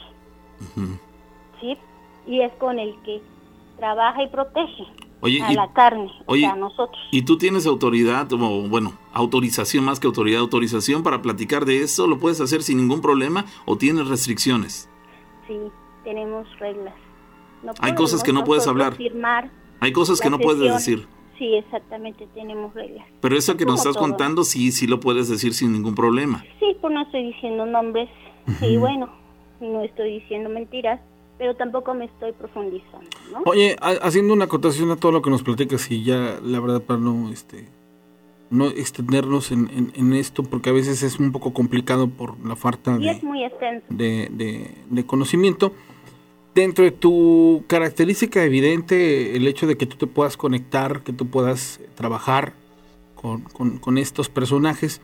¿sí? 1.60 1.78
Y 2.28 2.42
es 2.42 2.52
con 2.54 2.80
el 2.80 2.96
que 3.04 3.22
trabaja 3.78 4.24
y 4.24 4.28
protege 4.28 4.84
a 5.44 5.54
la 5.54 5.74
carne, 5.74 6.12
oye, 6.28 6.46
a 6.46 6.56
nosotros. 6.56 7.02
¿Y 7.12 7.24
tú 7.24 7.38
tienes 7.38 7.66
autoridad, 7.66 8.32
o 8.32 8.38
bueno, 8.68 8.98
autorización 9.12 9.84
más 9.84 10.00
que 10.00 10.08
autoridad, 10.08 10.40
autorización 10.42 11.02
para 11.04 11.22
platicar 11.22 11.66
de 11.66 11.82
eso? 11.82 12.08
¿Lo 12.08 12.20
puedes 12.20 12.42
hacer 12.42 12.62
sin 12.62 12.78
ningún 12.78 13.02
problema 13.02 13.46
o 13.66 13.78
tienes 13.78 14.08
restricciones? 14.08 14.90
Sí, 15.48 15.58
tenemos 16.04 16.48
reglas. 16.60 16.94
Hay 17.80 17.96
cosas 17.96 18.22
que 18.24 18.34
no 18.34 18.44
puedes 18.44 18.68
hablar. 18.68 18.96
Hay 19.80 19.92
cosas 19.92 20.22
que 20.22 20.30
no 20.30 20.38
puedes 20.38 20.74
decir. 20.74 21.08
Sí, 21.38 21.56
exactamente, 21.56 22.28
tenemos 22.34 22.74
reglas. 22.74 23.06
Pero 23.20 23.36
eso 23.36 23.58
que 23.58 23.66
nos 23.66 23.80
estás 23.80 23.98
contando, 23.98 24.44
sí, 24.44 24.72
sí 24.72 24.88
lo 24.88 25.00
puedes 25.00 25.28
decir 25.28 25.54
sin 25.54 25.74
ningún 25.74 25.96
problema. 25.96 26.46
Sí, 26.60 26.78
pues 26.80 26.94
no 26.94 27.02
estoy 27.02 27.26
diciendo 27.26 27.66
nombres. 27.66 28.10
Sí, 28.60 28.78
bueno, 28.78 29.10
no 29.60 29.82
estoy 29.82 30.20
diciendo 30.20 30.50
mentiras, 30.50 31.02
pero 31.38 31.56
tampoco 31.56 31.94
me 31.94 32.06
estoy 32.06 32.32
profundizando. 32.34 33.10
¿no? 33.32 33.42
Oye, 33.46 33.76
haciendo 33.80 34.34
una 34.34 34.46
acotación 34.46 34.92
a 34.92 34.96
todo 34.96 35.12
lo 35.12 35.22
que 35.22 35.30
nos 35.30 35.44
platicas 35.44 35.90
y 35.92 36.04
ya, 36.04 36.40
la 36.42 36.60
verdad, 36.60 36.82
para 36.82 37.00
no, 37.00 37.30
este, 37.30 37.68
no 38.50 38.68
extendernos 38.68 39.52
en, 39.52 39.92
en, 39.94 40.14
esto, 40.14 40.44
porque 40.44 40.70
a 40.70 40.74
veces 40.74 41.04
es 41.04 41.20
un 41.20 41.32
poco 41.32 41.54
complicado 41.54 42.08
por 42.08 42.40
la 42.46 42.56
falta 42.56 42.98
de, 42.98 43.80
de, 43.90 44.72
de, 44.90 45.06
conocimiento. 45.06 45.74
Dentro 46.54 46.86
de 46.86 46.92
tu 46.92 47.66
característica 47.68 48.42
evidente, 48.44 49.36
el 49.36 49.46
hecho 49.46 49.68
de 49.68 49.76
que 49.76 49.86
tú 49.86 49.98
te 49.98 50.08
puedas 50.08 50.38
conectar, 50.38 51.04
que 51.04 51.12
tú 51.12 51.28
puedas 51.28 51.82
trabajar 51.96 52.54
con, 53.16 53.42
con, 53.42 53.78
con 53.78 53.98
estos 53.98 54.30
personajes, 54.30 55.02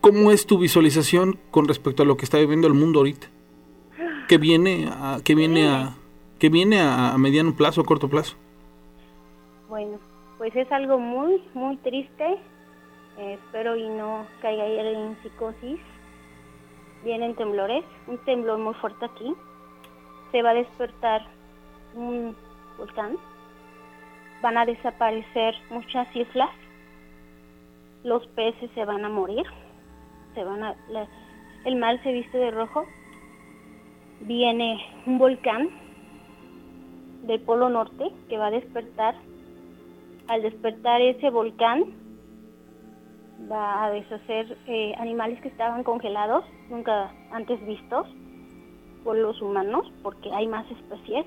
¿cómo 0.00 0.30
es 0.30 0.46
tu 0.46 0.56
visualización 0.58 1.38
con 1.50 1.68
respecto 1.68 2.04
a 2.04 2.06
lo 2.06 2.16
que 2.16 2.24
está 2.24 2.38
viviendo 2.38 2.66
el 2.68 2.72
mundo 2.72 3.00
ahorita? 3.00 3.28
¿Qué 4.30 4.38
viene 4.38 4.88
a, 4.88 5.18
qué 5.24 5.34
viene 5.34 5.68
a, 5.68 5.96
qué 6.38 6.50
viene 6.50 6.80
a, 6.80 7.18
mediano 7.18 7.52
plazo, 7.56 7.80
a 7.80 7.84
corto 7.84 8.08
plazo? 8.08 8.36
Bueno, 9.68 9.98
pues 10.38 10.54
es 10.54 10.70
algo 10.70 11.00
muy, 11.00 11.42
muy 11.52 11.76
triste. 11.78 12.38
Eh, 13.18 13.32
espero 13.34 13.74
y 13.74 13.88
no 13.88 14.24
caiga 14.40 14.64
en 14.66 15.16
psicosis. 15.20 15.80
Vienen 17.02 17.34
temblores, 17.34 17.84
un 18.06 18.18
temblor 18.18 18.58
muy 18.58 18.74
fuerte 18.74 19.04
aquí 19.04 19.34
se 20.30 20.42
va 20.42 20.50
a 20.50 20.54
despertar 20.54 21.22
un 21.94 22.36
volcán, 22.78 23.16
van 24.42 24.58
a 24.58 24.64
desaparecer 24.64 25.54
muchas 25.70 26.06
islas, 26.14 26.50
los 28.04 28.26
peces 28.28 28.70
se 28.74 28.84
van 28.84 29.04
a 29.04 29.08
morir, 29.08 29.44
se 30.34 30.44
van 30.44 30.62
a, 30.62 30.76
el 31.64 31.76
mar 31.76 32.00
se 32.02 32.12
viste 32.12 32.38
de 32.38 32.50
rojo, 32.50 32.86
viene 34.20 34.78
un 35.06 35.18
volcán 35.18 35.68
del 37.22 37.40
polo 37.40 37.68
norte 37.68 38.10
que 38.28 38.38
va 38.38 38.46
a 38.46 38.50
despertar. 38.50 39.14
Al 40.28 40.42
despertar 40.42 41.00
ese 41.00 41.30
volcán 41.30 41.84
va 43.50 43.84
a 43.84 43.90
deshacer 43.90 44.56
eh, 44.66 44.94
animales 44.98 45.40
que 45.40 45.48
estaban 45.48 45.82
congelados, 45.82 46.44
nunca 46.68 47.12
antes 47.30 47.64
vistos 47.66 48.06
por 49.04 49.16
los 49.16 49.40
humanos, 49.40 49.90
porque 50.02 50.30
hay 50.32 50.46
más 50.46 50.70
especies. 50.70 51.26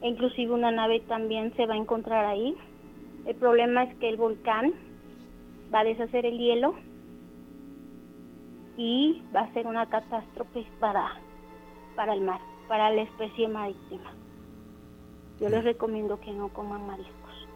E 0.00 0.08
inclusive 0.08 0.52
una 0.52 0.70
nave 0.70 1.00
también 1.00 1.54
se 1.56 1.66
va 1.66 1.74
a 1.74 1.78
encontrar 1.78 2.24
ahí. 2.24 2.56
El 3.26 3.34
problema 3.36 3.84
es 3.84 3.94
que 3.96 4.08
el 4.08 4.16
volcán 4.16 4.72
va 5.72 5.80
a 5.80 5.84
deshacer 5.84 6.24
el 6.24 6.38
hielo 6.38 6.74
y 8.76 9.22
va 9.34 9.40
a 9.40 9.52
ser 9.52 9.66
una 9.66 9.86
catástrofe 9.86 10.64
para, 10.78 11.20
para 11.98 12.14
el 12.14 12.20
mar, 12.20 12.40
para 12.68 12.90
la 12.90 13.02
especie 13.02 13.48
marítima. 13.48 14.12
Yo 15.40 15.48
les 15.48 15.64
recomiendo 15.64 16.20
que 16.20 16.32
no 16.32 16.48
coman 16.48 16.86
mariscos. 16.86 17.48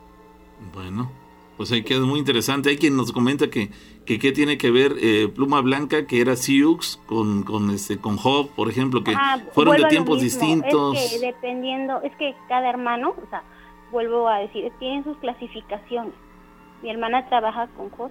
Bueno, 0.74 1.12
pues 1.56 1.70
ahí 1.70 1.84
queda 1.84 2.00
muy 2.00 2.18
interesante. 2.18 2.70
Hay 2.70 2.76
quien 2.76 2.96
nos 2.96 3.12
comenta 3.12 3.48
que 3.48 3.70
que 4.04 4.18
qué 4.18 4.32
tiene 4.32 4.58
que 4.58 4.72
ver 4.72 4.96
eh, 5.00 5.28
Pluma 5.32 5.60
Blanca, 5.60 6.08
que 6.08 6.20
era 6.20 6.34
Siux, 6.34 7.00
con, 7.06 7.44
con, 7.44 7.70
este, 7.70 7.98
con 7.98 8.16
Job, 8.16 8.50
por 8.56 8.68
ejemplo, 8.68 9.04
que 9.04 9.14
ah, 9.16 9.38
fueron 9.52 9.76
de 9.76 9.84
tiempos 9.84 10.20
distintos. 10.20 10.96
Es 10.98 11.12
que 11.12 11.26
dependiendo, 11.26 12.02
es 12.02 12.10
que 12.16 12.34
cada 12.48 12.68
hermano, 12.68 13.10
o 13.10 13.30
sea, 13.30 13.44
vuelvo 13.92 14.28
a 14.28 14.40
decir, 14.40 14.72
tienen 14.80 15.04
sus 15.04 15.16
clasificaciones. 15.18 16.14
Mi 16.82 16.90
hermana 16.90 17.28
trabaja 17.28 17.68
con 17.76 17.90
Job 17.90 18.10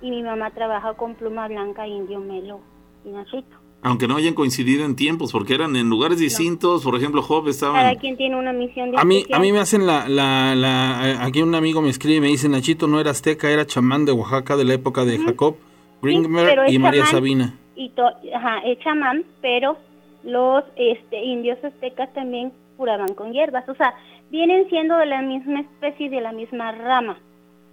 y 0.00 0.08
mi 0.08 0.22
mamá 0.22 0.50
trabaja 0.52 0.94
con 0.94 1.14
Pluma 1.14 1.46
Blanca, 1.46 1.86
Indio 1.86 2.20
Melo 2.20 2.60
y 3.04 3.10
Nachito 3.10 3.67
aunque 3.82 4.08
no 4.08 4.16
hayan 4.16 4.34
coincidido 4.34 4.84
en 4.84 4.96
tiempos, 4.96 5.30
porque 5.32 5.54
eran 5.54 5.76
en 5.76 5.88
lugares 5.88 6.18
distintos, 6.18 6.82
por 6.82 6.96
ejemplo, 6.96 7.22
Job 7.22 7.48
estaba... 7.48 7.74
Cada 7.74 7.94
quien 7.94 8.16
tiene 8.16 8.36
una 8.36 8.52
misión 8.52 8.98
A 8.98 9.04
mí, 9.04 9.24
a 9.32 9.38
mí 9.38 9.52
me 9.52 9.60
hacen 9.60 9.86
la, 9.86 10.08
la, 10.08 10.54
la, 10.56 11.24
Aquí 11.24 11.42
un 11.42 11.54
amigo 11.54 11.80
me 11.80 11.90
escribe 11.90 12.16
y 12.16 12.20
me 12.20 12.26
dice, 12.28 12.48
Nachito 12.48 12.88
no 12.88 13.00
era 13.00 13.12
azteca, 13.12 13.50
era 13.50 13.66
chamán 13.66 14.04
de 14.04 14.12
Oaxaca 14.12 14.56
de 14.56 14.64
la 14.64 14.74
época 14.74 15.04
de 15.04 15.18
Jacob, 15.18 15.56
Gringmer 16.02 16.70
y 16.70 16.78
María 16.78 17.06
Sabina. 17.06 17.54
Y 17.76 17.92
ajá, 18.34 18.58
es 18.64 18.78
chamán, 18.80 19.24
pero 19.40 19.76
los 20.24 20.64
este, 20.74 21.24
indios 21.24 21.62
aztecas 21.62 22.12
también 22.12 22.52
curaban 22.76 23.14
con 23.14 23.32
hierbas, 23.32 23.68
o 23.68 23.74
sea, 23.74 23.94
vienen 24.30 24.68
siendo 24.68 24.96
de 24.98 25.06
la 25.06 25.22
misma 25.22 25.60
especie, 25.60 26.10
de 26.10 26.20
la 26.20 26.32
misma 26.32 26.72
rama. 26.72 27.18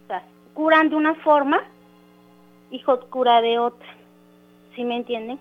O 0.04 0.08
sea, 0.08 0.24
curan 0.54 0.90
de 0.90 0.96
una 0.96 1.16
forma 1.16 1.64
y 2.70 2.80
Job 2.80 3.10
cura 3.10 3.42
de 3.42 3.58
otra. 3.58 3.88
¿Sí 4.76 4.84
me 4.84 4.98
entienden? 4.98 5.40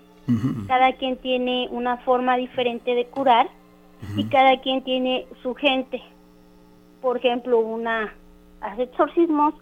Cada 0.67 0.93
quien 0.95 1.17
tiene 1.19 1.69
una 1.71 1.99
forma 1.99 2.37
diferente 2.37 2.95
de 2.95 3.07
curar 3.07 3.49
y 4.17 4.25
cada 4.25 4.61
quien 4.61 4.83
tiene 4.83 5.27
su 5.43 5.55
gente. 5.55 6.03
Por 7.01 7.19
ejemplo, 7.19 7.59
una 7.59 8.15
hace 8.61 8.85
exorcismos, 8.85 9.55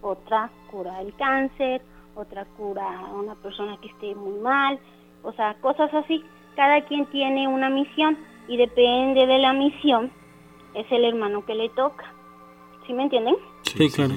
otra 0.00 0.50
cura 0.70 1.00
el 1.00 1.14
cáncer, 1.14 1.82
otra 2.14 2.44
cura 2.56 2.84
a 2.98 3.12
una 3.12 3.34
persona 3.36 3.76
que 3.80 3.88
esté 3.88 4.14
muy 4.14 4.38
mal, 4.40 4.78
o 5.22 5.32
sea, 5.32 5.54
cosas 5.60 5.92
así. 5.94 6.24
Cada 6.56 6.82
quien 6.82 7.06
tiene 7.06 7.48
una 7.48 7.70
misión 7.70 8.18
y 8.48 8.56
depende 8.56 9.26
de 9.26 9.38
la 9.38 9.52
misión, 9.52 10.10
es 10.74 10.90
el 10.90 11.04
hermano 11.04 11.44
que 11.46 11.54
le 11.54 11.68
toca. 11.70 12.12
¿Sí 12.86 12.92
me 12.92 13.04
entienden? 13.04 13.36
Sí, 13.62 13.88
claro. 13.90 14.14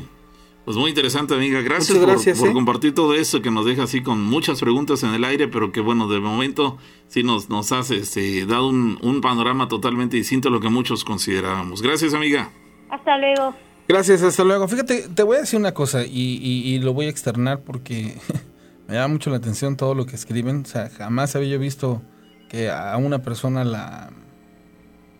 Pues 0.65 0.77
muy 0.77 0.89
interesante, 0.89 1.35
amiga. 1.35 1.61
Gracias, 1.61 1.95
por, 2.39 2.49
¿eh? 2.49 2.53
compartir 2.53 2.95
todo 2.95 3.13
eso 3.13 3.39
que 3.43 3.51
nos 3.51 3.67
deja 3.67 3.83
así 3.83 4.01
con 4.01 4.23
muchas 4.23 4.59
preguntas 4.59 5.03
en 5.03 5.13
el 5.13 5.23
aire, 5.23 5.47
pero 5.47 5.71
que 5.71 5.79
bueno, 5.79 6.07
de 6.07 6.19
momento 6.19 6.79
sí 7.07 7.21
nos, 7.21 7.49
nos 7.49 7.71
has 7.71 7.91
este, 7.91 8.47
dado 8.47 8.69
un, 8.69 9.21
panorama 9.21 9.67
totalmente 9.67 10.17
distinto 10.17 10.49
a 10.49 10.51
lo 10.51 10.59
que 10.59 10.69
muchos 10.69 11.05
considerábamos. 11.05 11.83
Gracias, 11.83 12.15
amiga. 12.15 12.49
Hasta 12.89 13.15
luego. 13.19 13.53
Gracias, 13.87 14.23
hasta 14.23 14.43
luego. 14.43 14.67
Fíjate, 14.67 15.07
te 15.07 15.21
voy 15.21 15.37
a 15.37 15.41
decir 15.41 15.59
una 15.59 15.75
cosa 15.75 16.03
y, 16.03 16.39
y, 16.41 16.79
lo 16.79 16.93
voy 16.93 17.05
a 17.05 17.09
externar 17.09 17.61
porque 17.61 18.17
me 18.87 18.95
llama 18.95 19.09
mucho 19.09 19.29
la 19.29 19.37
atención 19.37 19.77
todo 19.77 19.93
lo 19.93 20.07
que 20.07 20.15
escriben. 20.15 20.63
O 20.63 20.65
sea, 20.65 20.89
jamás 20.89 21.35
había 21.35 21.49
yo 21.49 21.59
visto 21.59 22.01
que 22.49 22.71
a 22.71 22.97
una 22.97 23.21
persona 23.21 23.63
la, 23.63 24.09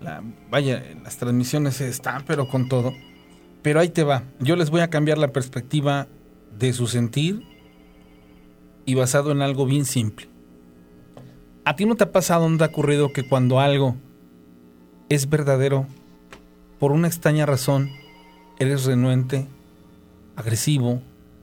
la 0.02 0.24
vaya, 0.50 0.84
las 1.04 1.18
transmisiones 1.18 1.82
están, 1.82 2.24
pero 2.26 2.48
con 2.48 2.68
todo 2.68 2.94
pero 3.66 3.80
ahí 3.80 3.90
te 3.90 4.04
va. 4.04 4.22
Yo 4.40 4.56
les 4.56 4.70
voy 4.70 4.82
a 4.82 4.92
cambiar 4.92 5.18
la 5.18 5.34
perspectiva 5.34 6.08
de 6.56 6.72
su 6.72 6.86
sentir 6.86 7.42
y 8.86 8.94
basado 8.94 9.32
en 9.32 9.42
algo 9.42 9.66
bien 9.66 9.86
simple. 9.86 10.28
¿A 11.66 11.76
ti 11.76 11.88
no 11.88 11.96
te 11.96 12.04
ha 12.04 12.12
pasado, 12.12 12.48
no 12.48 12.60
te 12.60 12.64
ha 12.64 12.68
ocurrido 12.68 13.12
que 13.12 13.28
cuando 13.28 13.60
algo 13.60 13.96
es 15.10 15.32
verdadero, 15.32 15.88
por 16.78 16.92
una 16.92 17.08
extraña 17.08 17.48
razón, 17.48 17.90
eres 18.60 18.86
renuente, 18.86 19.48
agresivo, 20.36 21.02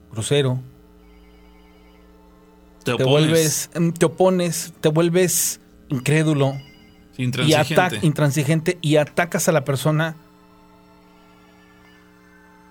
grosero? 0.09 0.61
Te, 2.85 2.93
vuelves, 3.03 3.69
mm, 3.77 3.89
te 3.89 4.05
opones, 4.05 4.73
te 4.79 4.87
vuelves 4.87 5.59
incrédulo 5.89 6.53
intransigente. 7.17 7.99
Y 8.01 8.05
intransigente 8.05 8.77
y 8.81 8.95
atacas 8.95 9.49
a 9.49 9.51
la 9.51 9.65
persona 9.65 10.15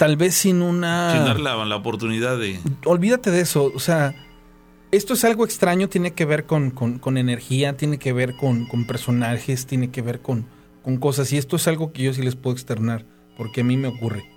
tal 0.02 0.16
vez 0.16 0.34
sin 0.34 0.62
una... 0.62 1.12
Sin 1.12 1.24
dar 1.24 1.38
la, 1.38 1.64
la 1.64 1.76
oportunidad 1.76 2.36
de... 2.36 2.58
Olvídate 2.86 3.30
de 3.30 3.40
eso, 3.40 3.70
o 3.72 3.78
sea, 3.78 4.16
esto 4.90 5.14
es 5.14 5.24
algo 5.24 5.44
extraño, 5.44 5.88
tiene 5.88 6.12
que 6.12 6.24
ver 6.24 6.44
con, 6.44 6.72
con, 6.72 6.98
con 6.98 7.16
energía, 7.16 7.76
tiene 7.76 7.98
que 7.98 8.12
ver 8.12 8.34
con, 8.34 8.66
con, 8.66 8.84
personajes, 8.84 9.64
tiene 9.64 9.92
que 9.92 10.02
ver 10.02 10.20
con, 10.20 10.46
con 10.82 10.96
cosas. 10.96 11.32
Y 11.32 11.38
esto 11.38 11.54
es 11.54 11.68
algo 11.68 11.92
que 11.92 12.02
yo 12.02 12.12
sí 12.12 12.20
les 12.20 12.34
puedo 12.34 12.52
externar, 12.52 13.06
porque 13.36 13.60
a 13.60 13.64
mí 13.64 13.76
me 13.76 13.86
ocurre. 13.86 14.28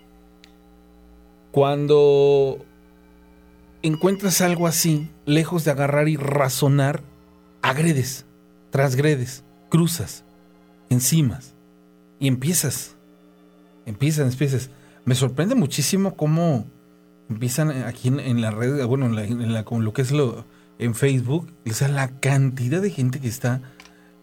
Cuando 1.50 2.64
encuentras 3.82 4.42
algo 4.42 4.68
así, 4.68 5.10
lejos 5.26 5.66
de 5.66 5.72
agarrar 5.72 6.08
y 6.10 6.16
razonar, 6.16 7.02
agredes, 7.64 8.28
transgredes, 8.70 9.44
cruzas, 9.70 10.26
encimas 10.92 11.56
y 12.20 12.28
empiezas. 12.28 12.96
Empiezas, 13.88 14.32
empiezas. 14.32 14.70
Me 15.06 15.16
sorprende 15.16 15.56
muchísimo 15.56 16.16
cómo 16.16 16.66
empiezan 17.30 17.72
aquí 17.84 18.08
en, 18.08 18.42
la 18.42 18.52
red, 18.52 18.86
bueno, 18.86 19.06
en, 19.06 19.54
la, 19.54 19.64
con 19.64 19.84
lo 19.84 19.94
que 19.94 20.02
es 20.02 20.12
lo 20.12 20.46
en 20.78 20.94
Facebook, 20.94 21.52
o 21.70 21.74
sea, 21.74 21.88
la 21.88 22.20
cantidad 22.20 22.82
de 22.82 22.90
gente 22.90 23.20
que 23.20 23.28
está 23.28 23.62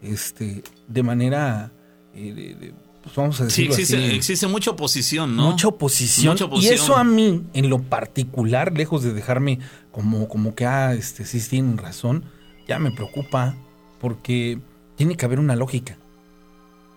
este, 0.02 0.62
de 0.86 1.02
manera, 1.02 1.72
eh, 2.14 2.74
pues 3.02 3.14
vamos 3.16 3.40
a 3.40 3.44
decirlo 3.44 3.74
sí, 3.74 3.82
existe, 3.82 4.04
así, 4.04 4.16
existe 4.16 4.46
mucha 4.48 4.72
oposición, 4.72 5.34
¿no? 5.34 5.50
Mucha 5.50 5.68
oposición, 5.68 6.34
Mucha 6.34 6.44
oposición. 6.44 6.74
Y 6.74 6.76
eso 6.76 6.96
a 6.96 7.04
mí, 7.04 7.44
en 7.54 7.70
lo 7.70 7.82
particular, 7.82 8.76
lejos 8.76 9.02
de 9.02 9.12
dejarme 9.12 9.60
como, 9.90 10.28
como 10.28 10.54
que, 10.54 10.66
ah, 10.66 10.94
este, 10.94 11.24
sí 11.24 11.40
tienen 11.40 11.78
razón, 11.78 12.24
ya 12.68 12.78
me 12.78 12.90
preocupa, 12.90 13.56
porque 14.00 14.60
tiene 14.96 15.16
que 15.16 15.24
haber 15.24 15.38
una 15.38 15.56
lógica, 15.56 15.96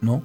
¿no? 0.01 0.23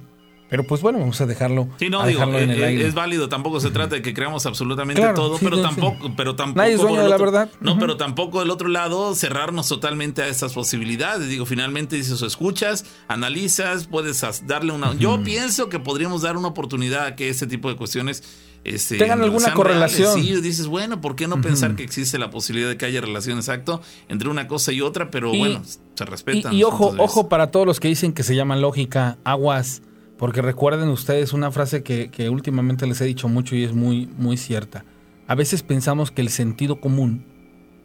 Pero 0.51 0.65
pues 0.65 0.81
bueno, 0.81 0.99
vamos 0.99 1.19
a 1.21 1.25
dejarlo, 1.25 1.69
Sí, 1.79 1.89
no, 1.89 2.05
digo, 2.05 2.21
en 2.23 2.35
es, 2.51 2.57
el 2.57 2.63
aire. 2.63 2.85
es 2.87 2.93
válido, 2.93 3.29
tampoco 3.29 3.59
se 3.61 3.71
trata 3.71 3.95
de 3.95 4.01
que 4.01 4.13
creamos 4.13 4.45
absolutamente 4.45 5.01
Claro, 5.01 5.15
todo, 5.15 5.37
sí, 5.37 5.45
pero 5.45 5.55
sí, 5.55 5.63
tampoco, 5.63 6.11
pero 6.17 6.35
tampoco 6.35 6.61
Nadie 6.61 6.77
la 7.07 7.17
verdad. 7.17 7.49
No, 7.61 7.79
pero 7.79 7.95
tampoco 7.95 8.41
del 8.41 8.49
otro 8.51 8.67
lado 8.67 9.15
cerrarnos 9.15 9.69
totalmente 9.69 10.21
a 10.21 10.27
estas 10.27 10.51
posibilidades. 10.51 11.29
Digo, 11.29 11.45
finalmente 11.45 11.95
dices, 11.95 12.21
o 12.21 12.25
escuchas, 12.27 12.83
analizas, 13.07 13.87
puedes 13.87 14.21
darle 14.45 14.73
una. 14.73 14.93
Yo 14.97 15.23
pienso 15.23 15.69
que 15.69 15.79
podríamos 15.79 16.21
dar 16.21 16.35
una 16.35 16.49
oportunidad 16.49 17.05
a 17.05 17.15
que 17.15 17.29
este 17.29 17.47
tipo 17.47 17.69
de 17.69 17.77
cuestiones 17.77 18.21
este, 18.63 18.97
Tengan 18.97 19.21
alguna 19.21 19.53
correlación. 19.53 20.15
reales. 20.15 20.35
Sí, 20.35 20.41
dices, 20.41 20.67
bueno, 20.67 20.99
¿por 21.01 21.15
qué 21.15 21.27
no 21.29 21.39
pensar 21.41 21.75
que 21.77 21.83
existe 21.83 22.19
la 22.19 22.29
posibilidad 22.29 22.69
de 22.69 22.77
que 22.77 22.85
haya 22.85 22.99
relación 23.01 23.37
exacto 23.37 23.81
entre 24.09 24.27
una 24.29 24.47
cosa 24.47 24.71
y 24.73 24.81
otra? 24.81 25.09
Pero 25.09 25.33
Y- 25.33 25.39
bueno, 25.39 25.61
se 25.95 26.05
respetan. 26.05 26.53
Y, 26.53 26.57
y 26.59 26.63
ojo, 26.63 26.93
ojo 26.97 27.29
para 27.29 27.51
todos 27.51 27.65
los 27.65 27.79
que 27.79 27.87
dicen 27.87 28.11
que 28.13 28.23
se 28.23 28.35
llama 28.35 28.55
lógica, 28.57 29.17
aguas, 29.23 29.81
porque 30.21 30.43
recuerden 30.43 30.89
ustedes 30.89 31.33
una 31.33 31.49
frase 31.49 31.81
que, 31.81 32.11
que 32.11 32.29
últimamente 32.29 32.85
les 32.85 33.01
he 33.01 33.05
dicho 33.05 33.27
mucho 33.27 33.55
y 33.55 33.63
es 33.63 33.73
muy, 33.73 34.05
muy 34.05 34.37
cierta. 34.37 34.85
A 35.25 35.33
veces 35.33 35.63
pensamos 35.63 36.11
que 36.11 36.21
el 36.21 36.29
sentido 36.29 36.79
común 36.79 37.25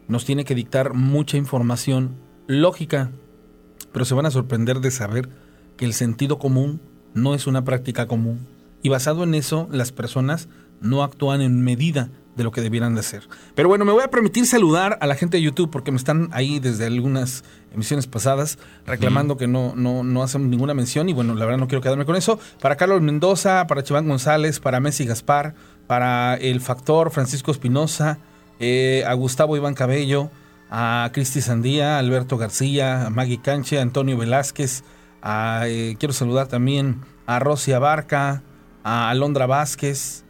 nos 0.07 0.23
tiene 0.23 0.45
que 0.45 0.53
dictar 0.53 0.93
mucha 0.93 1.35
información 1.35 2.15
lógica, 2.45 3.09
pero 3.91 4.05
se 4.05 4.13
van 4.13 4.27
a 4.27 4.29
sorprender 4.29 4.81
de 4.81 4.91
saber 4.91 5.29
que 5.77 5.85
el 5.85 5.95
sentido 5.95 6.37
común 6.37 6.79
no 7.15 7.33
es 7.33 7.47
una 7.47 7.63
práctica 7.63 8.05
común. 8.05 8.45
Y 8.83 8.89
basado 8.89 9.23
en 9.23 9.33
eso, 9.33 9.67
las 9.71 9.91
personas 9.91 10.47
no 10.79 11.01
actúan 11.01 11.41
en 11.41 11.63
medida 11.63 12.11
de 12.37 12.43
lo 12.43 12.51
que 12.51 12.61
debieran 12.61 12.93
de 12.93 13.01
hacer. 13.01 13.27
Pero 13.55 13.67
bueno, 13.67 13.83
me 13.83 13.91
voy 13.91 14.03
a 14.03 14.09
permitir 14.09 14.45
saludar 14.45 14.97
a 15.01 15.07
la 15.07 15.15
gente 15.15 15.37
de 15.37 15.43
YouTube 15.43 15.69
porque 15.71 15.91
me 15.91 15.97
están 15.97 16.29
ahí 16.31 16.59
desde 16.59 16.85
algunas 16.85 17.43
emisiones 17.73 18.07
pasadas 18.07 18.57
reclamando 18.85 19.35
que 19.35 19.47
no, 19.47 19.73
no, 19.75 20.03
no 20.03 20.23
hacen 20.23 20.49
ninguna 20.49 20.73
mención 20.73 21.09
y 21.09 21.13
bueno, 21.13 21.33
la 21.35 21.45
verdad 21.45 21.59
no 21.59 21.67
quiero 21.67 21.81
quedarme 21.81 22.05
con 22.05 22.15
eso. 22.15 22.39
Para 22.61 22.77
Carlos 22.77 23.01
Mendoza, 23.01 23.67
para 23.67 23.83
Chiván 23.83 24.07
González, 24.07 24.59
para 24.59 24.79
Messi 24.79 25.05
Gaspar, 25.05 25.55
para 25.87 26.35
El 26.35 26.61
Factor, 26.61 27.11
Francisco 27.11 27.51
Espinosa, 27.51 28.19
eh, 28.59 29.03
a 29.07 29.13
Gustavo 29.13 29.57
Iván 29.57 29.73
Cabello, 29.73 30.29
a 30.69 31.09
Cristi 31.13 31.41
Sandía, 31.41 31.95
a 31.95 31.99
Alberto 31.99 32.37
García, 32.37 33.07
a 33.07 33.09
Maggie 33.09 33.41
Canche, 33.41 33.79
a 33.79 33.81
Antonio 33.81 34.17
Velázquez, 34.17 34.83
a, 35.21 35.63
eh, 35.65 35.95
quiero 35.99 36.13
saludar 36.13 36.47
también 36.47 37.01
a 37.25 37.39
Rosy 37.39 37.73
Abarca, 37.73 38.43
a 38.83 39.09
Alondra 39.09 39.47
Vázquez, 39.47 40.23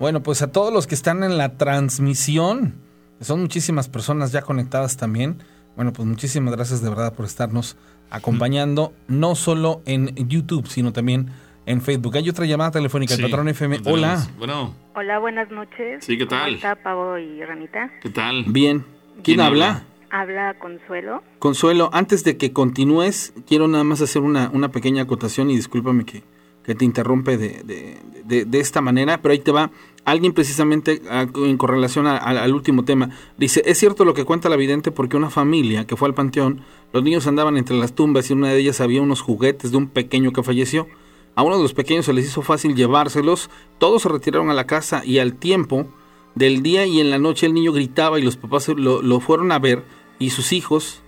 bueno, 0.00 0.22
pues 0.22 0.42
a 0.42 0.50
todos 0.50 0.72
los 0.72 0.86
que 0.88 0.94
están 0.96 1.22
en 1.22 1.38
la 1.38 1.56
transmisión, 1.56 2.74
son 3.20 3.40
muchísimas 3.42 3.88
personas 3.88 4.32
ya 4.32 4.42
conectadas 4.42 4.96
también. 4.96 5.38
Bueno, 5.76 5.92
pues 5.92 6.08
muchísimas 6.08 6.54
gracias 6.54 6.82
de 6.82 6.88
verdad 6.88 7.14
por 7.14 7.26
estarnos 7.26 7.76
acompañando, 8.10 8.92
no 9.06 9.34
solo 9.36 9.82
en 9.86 10.14
YouTube, 10.28 10.66
sino 10.66 10.92
también 10.92 11.30
en 11.66 11.80
Facebook. 11.80 12.16
Hay 12.16 12.28
otra 12.28 12.44
llamada 12.46 12.72
telefónica, 12.72 13.14
el 13.14 13.18
Sí, 13.18 13.22
patrón 13.22 13.48
FM. 13.48 13.80
Hola. 13.84 14.26
Bueno, 14.38 14.74
Hola, 14.96 15.18
buenas 15.20 15.50
noches. 15.50 16.04
Sí, 16.04 16.18
¿qué 16.18 16.26
tal? 16.26 16.44
¿Cómo 16.46 16.56
está 16.56 16.74
Pavo 16.76 17.16
y 17.18 17.44
Ranita? 17.44 17.90
¿qué 18.02 18.10
tal? 18.10 18.44
Bien. 18.48 18.80
¿Quién, 18.80 19.22
¿Quién 19.22 19.40
habla? 19.40 19.66
habla? 19.68 19.86
Habla 20.12 20.58
Consuelo. 20.58 21.22
Consuelo, 21.38 21.90
antes 21.92 22.24
de 22.24 22.36
que 22.36 22.52
continúes, 22.52 23.32
quiero 23.46 23.68
nada 23.68 23.84
más 23.84 24.00
hacer 24.00 24.22
una, 24.22 24.50
una 24.52 24.72
pequeña 24.72 25.02
acotación 25.04 25.50
y 25.50 25.56
discúlpame 25.56 26.04
que, 26.04 26.24
que 26.64 26.74
te 26.74 26.84
interrumpe 26.84 27.36
de, 27.36 27.62
de- 27.64 28.44
de- 28.44 28.58
esta 28.60 28.80
manera, 28.80 29.20
pero 29.22 29.32
ahí 29.32 29.38
te 29.40 29.50
va. 29.52 29.70
Alguien 30.04 30.32
precisamente 30.32 31.02
ah, 31.10 31.26
en 31.34 31.56
correlación 31.56 32.06
al 32.06 32.54
último 32.54 32.84
tema 32.84 33.10
dice, 33.36 33.62
es 33.66 33.78
cierto 33.78 34.04
lo 34.04 34.14
que 34.14 34.24
cuenta 34.24 34.48
la 34.48 34.56
vidente 34.56 34.90
porque 34.90 35.16
una 35.16 35.30
familia 35.30 35.86
que 35.86 35.96
fue 35.96 36.08
al 36.08 36.14
panteón, 36.14 36.60
los 36.92 37.02
niños 37.02 37.26
andaban 37.26 37.56
entre 37.56 37.76
las 37.76 37.92
tumbas 37.94 38.28
y 38.30 38.32
en 38.32 38.38
una 38.40 38.48
de 38.48 38.58
ellas 38.58 38.80
había 38.80 39.02
unos 39.02 39.20
juguetes 39.20 39.70
de 39.72 39.76
un 39.76 39.88
pequeño 39.88 40.32
que 40.32 40.42
falleció. 40.42 40.88
A 41.34 41.42
uno 41.42 41.56
de 41.56 41.62
los 41.62 41.74
pequeños 41.74 42.06
se 42.06 42.12
les 42.12 42.26
hizo 42.26 42.42
fácil 42.42 42.74
llevárselos, 42.74 43.50
todos 43.78 44.02
se 44.02 44.08
retiraron 44.08 44.50
a 44.50 44.54
la 44.54 44.66
casa 44.66 45.02
y 45.04 45.18
al 45.18 45.34
tiempo 45.34 45.86
del 46.34 46.62
día 46.62 46.86
y 46.86 47.00
en 47.00 47.10
la 47.10 47.18
noche 47.18 47.46
el 47.46 47.54
niño 47.54 47.72
gritaba 47.72 48.18
y 48.18 48.22
los 48.22 48.36
papás 48.36 48.68
lo, 48.68 49.02
lo 49.02 49.20
fueron 49.20 49.52
a 49.52 49.58
ver 49.58 49.84
y 50.18 50.30
sus 50.30 50.52
hijos 50.52 51.02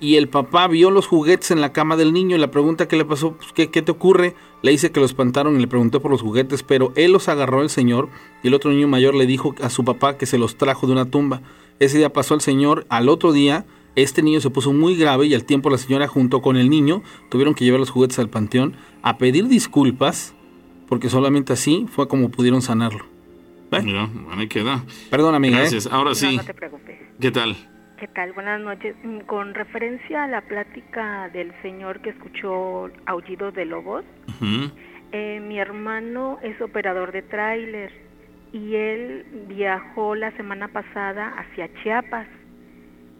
y 0.00 0.16
el 0.16 0.28
papá 0.28 0.66
vio 0.66 0.90
los 0.90 1.06
juguetes 1.06 1.50
en 1.50 1.60
la 1.60 1.72
cama 1.72 1.96
del 1.96 2.12
niño 2.12 2.36
y 2.36 2.38
la 2.38 2.50
pregunta 2.50 2.88
que 2.88 2.96
le 2.96 3.04
pasó, 3.04 3.34
pues, 3.34 3.52
¿qué, 3.52 3.70
qué 3.70 3.82
te 3.82 3.92
ocurre? 3.92 4.34
Le 4.62 4.70
dice 4.70 4.90
que 4.90 5.00
lo 5.00 5.06
espantaron 5.06 5.56
y 5.56 5.60
le 5.60 5.68
preguntó 5.68 6.00
por 6.00 6.10
los 6.10 6.22
juguetes, 6.22 6.62
pero 6.62 6.92
él 6.96 7.12
los 7.12 7.28
agarró 7.28 7.62
el 7.62 7.70
señor 7.70 8.08
y 8.42 8.48
el 8.48 8.54
otro 8.54 8.70
niño 8.70 8.88
mayor 8.88 9.14
le 9.14 9.26
dijo 9.26 9.54
a 9.62 9.70
su 9.70 9.84
papá 9.84 10.16
que 10.16 10.26
se 10.26 10.38
los 10.38 10.56
trajo 10.56 10.86
de 10.86 10.92
una 10.92 11.04
tumba. 11.04 11.42
Ese 11.78 11.98
día 11.98 12.12
pasó 12.12 12.34
el 12.34 12.40
señor, 12.40 12.86
al 12.88 13.08
otro 13.08 13.32
día 13.32 13.66
este 13.96 14.22
niño 14.22 14.40
se 14.40 14.50
puso 14.50 14.72
muy 14.72 14.96
grave 14.96 15.26
y 15.26 15.34
al 15.34 15.44
tiempo 15.44 15.68
la 15.68 15.78
señora 15.78 16.06
junto 16.06 16.42
con 16.42 16.56
el 16.56 16.70
niño 16.70 17.02
tuvieron 17.28 17.54
que 17.54 17.64
llevar 17.64 17.80
los 17.80 17.90
juguetes 17.90 18.18
al 18.18 18.28
panteón 18.28 18.76
a 19.02 19.18
pedir 19.18 19.48
disculpas 19.48 20.34
porque 20.88 21.08
solamente 21.08 21.52
así 21.52 21.86
fue 21.90 22.08
como 22.08 22.30
pudieron 22.30 22.62
sanarlo. 22.62 23.04
¿Eh? 23.72 23.80
Mira, 23.82 24.08
bueno, 24.12 24.40
ahí 24.40 24.48
queda. 24.48 24.84
Perdón 25.10 25.34
amiga, 25.34 25.58
¿eh? 25.58 25.60
Gracias. 25.60 25.86
Ahora 25.86 26.10
No, 26.10 26.14
sí, 26.14 26.36
no 26.36 26.44
te 26.44 26.54
preocupes. 26.54 26.98
¿qué 27.20 27.30
tal? 27.30 27.69
¿Qué 28.00 28.08
tal? 28.08 28.32
Buenas 28.32 28.60
noches. 28.60 28.96
Mm, 29.04 29.20
Con 29.20 29.54
referencia 29.54 30.24
a 30.24 30.26
la 30.26 30.40
plática 30.40 31.28
del 31.32 31.52
señor 31.62 32.00
que 32.00 32.10
escuchó 32.10 32.90
aullidos 33.06 33.54
de 33.54 33.66
lobos, 33.66 34.04
eh, 35.12 35.40
mi 35.40 35.58
hermano 35.58 36.38
es 36.42 36.58
operador 36.62 37.12
de 37.12 37.22
tráiler 37.22 37.92
y 38.52 38.74
él 38.74 39.26
viajó 39.48 40.14
la 40.14 40.30
semana 40.32 40.68
pasada 40.68 41.34
hacia 41.38 41.68
Chiapas. 41.82 42.26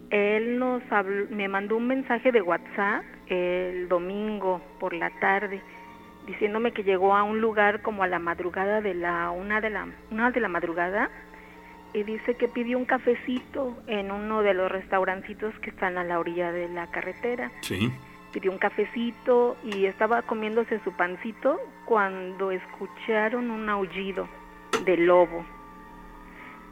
Él 0.09 0.57
nos 0.59 0.81
habló- 0.91 1.27
me 1.29 1.47
mandó 1.47 1.77
un 1.77 1.87
mensaje 1.87 2.31
de 2.31 2.41
WhatsApp 2.41 3.03
el 3.27 3.87
domingo 3.87 4.61
por 4.79 4.93
la 4.93 5.09
tarde 5.21 5.61
diciéndome 6.25 6.71
que 6.71 6.83
llegó 6.83 7.15
a 7.15 7.23
un 7.23 7.39
lugar 7.39 7.81
como 7.81 8.03
a 8.03 8.07
la 8.07 8.19
madrugada 8.19 8.81
de 8.81 8.93
la 8.93 9.31
una 9.31 9.61
de 9.61 9.69
la 9.69 9.87
una 10.11 10.31
de 10.31 10.39
la 10.39 10.49
madrugada 10.49 11.09
y 11.93 12.03
dice 12.03 12.35
que 12.35 12.47
pidió 12.47 12.77
un 12.77 12.85
cafecito 12.85 13.77
en 13.87 14.11
uno 14.11 14.41
de 14.43 14.53
los 14.53 14.71
restaurancitos 14.71 15.53
que 15.59 15.69
están 15.71 15.97
a 15.97 16.03
la 16.03 16.19
orilla 16.19 16.51
de 16.51 16.69
la 16.69 16.87
carretera 16.87 17.51
Sí. 17.61 17.91
pidió 18.33 18.51
un 18.51 18.57
cafecito 18.59 19.57
y 19.63 19.85
estaba 19.85 20.21
comiéndose 20.21 20.79
su 20.85 20.91
pancito 20.93 21.59
cuando 21.85 22.51
escucharon 22.51 23.51
un 23.51 23.67
aullido 23.69 24.27
de 24.85 24.95
lobo. 24.97 25.45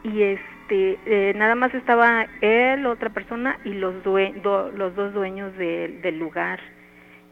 Y 0.04 0.22
este, 0.22 0.98
eh, 1.06 1.34
nada 1.36 1.56
más 1.56 1.74
estaba 1.74 2.26
él, 2.40 2.86
otra 2.86 3.10
persona 3.10 3.60
y 3.66 3.74
los, 3.74 4.02
due- 4.06 4.32
do- 4.42 4.72
los 4.72 4.96
dos 4.96 5.14
dueños 5.14 5.54
de- 5.58 6.00
del 6.02 6.18
lugar. 6.18 6.62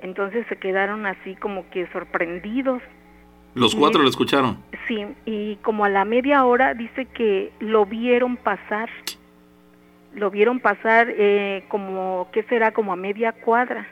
Entonces 0.02 0.46
se 0.50 0.58
quedaron 0.58 1.06
así 1.06 1.36
como 1.38 1.70
que 1.70 1.88
sorprendidos. 1.88 2.82
Los 3.58 3.76
cuatro 3.76 4.04
lo 4.04 4.10
escucharon. 4.10 4.58
Sí, 4.88 5.06
y 5.26 5.56
como 5.58 5.84
a 5.84 5.90
la 5.90 6.06
media 6.06 6.46
hora 6.46 6.74
dice 6.74 7.06
que 7.06 7.52
lo 7.60 7.86
vieron 7.86 8.38
pasar. 8.38 8.90
Lo 10.14 10.30
vieron 10.30 10.60
pasar 10.60 11.08
eh, 11.10 11.64
como, 11.68 12.30
¿qué 12.32 12.44
será? 12.44 12.72
Como 12.72 12.94
a 12.94 12.96
media 12.96 13.32
cuadra 13.32 13.88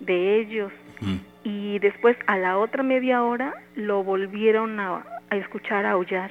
de 0.00 0.40
ellos. 0.40 0.72
Mm. 1.00 1.16
Y 1.44 1.78
después 1.78 2.16
a 2.26 2.36
la 2.36 2.58
otra 2.58 2.82
media 2.82 3.22
hora 3.22 3.54
lo 3.74 4.04
volvieron 4.04 4.78
a, 4.78 5.04
a 5.30 5.36
escuchar 5.36 5.86
aullar. 5.86 6.30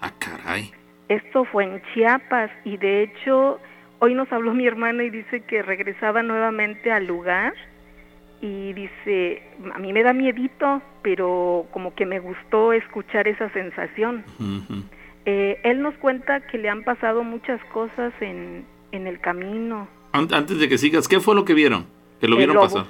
Ah, 0.00 0.12
caray. 0.18 0.72
Esto 1.08 1.44
fue 1.44 1.64
en 1.64 1.82
Chiapas 1.92 2.50
y 2.64 2.78
de 2.78 3.04
hecho 3.04 3.60
hoy 4.00 4.14
nos 4.14 4.30
habló 4.32 4.54
mi 4.54 4.66
hermano 4.66 5.02
y 5.02 5.10
dice 5.10 5.42
que 5.42 5.62
regresaba 5.62 6.22
nuevamente 6.22 6.90
al 6.90 7.06
lugar 7.06 7.54
y 8.42 8.72
dice, 8.72 9.40
a 9.72 9.78
mí 9.78 9.92
me 9.92 10.02
da 10.02 10.12
miedito, 10.12 10.82
pero 11.00 11.66
como 11.70 11.94
que 11.94 12.04
me 12.04 12.18
gustó 12.18 12.72
escuchar 12.72 13.28
esa 13.28 13.48
sensación. 13.50 14.24
Ujú. 14.40 14.82
Eh, 15.24 15.60
él 15.62 15.80
nos 15.80 15.94
cuenta 15.94 16.40
que 16.40 16.58
le 16.58 16.68
han 16.68 16.82
pasado 16.82 17.22
muchas 17.22 17.64
cosas 17.72 18.12
en, 18.20 18.64
en 18.90 19.06
el 19.06 19.20
camino. 19.20 19.86
Antes 20.10 20.58
de 20.58 20.68
que 20.68 20.76
sigas, 20.76 21.06
¿qué 21.06 21.20
fue 21.20 21.36
lo 21.36 21.44
que 21.44 21.54
vieron? 21.54 21.86
Que 22.20 22.26
lo 22.26 22.36
vieron 22.36 22.56
pasar. 22.56 22.86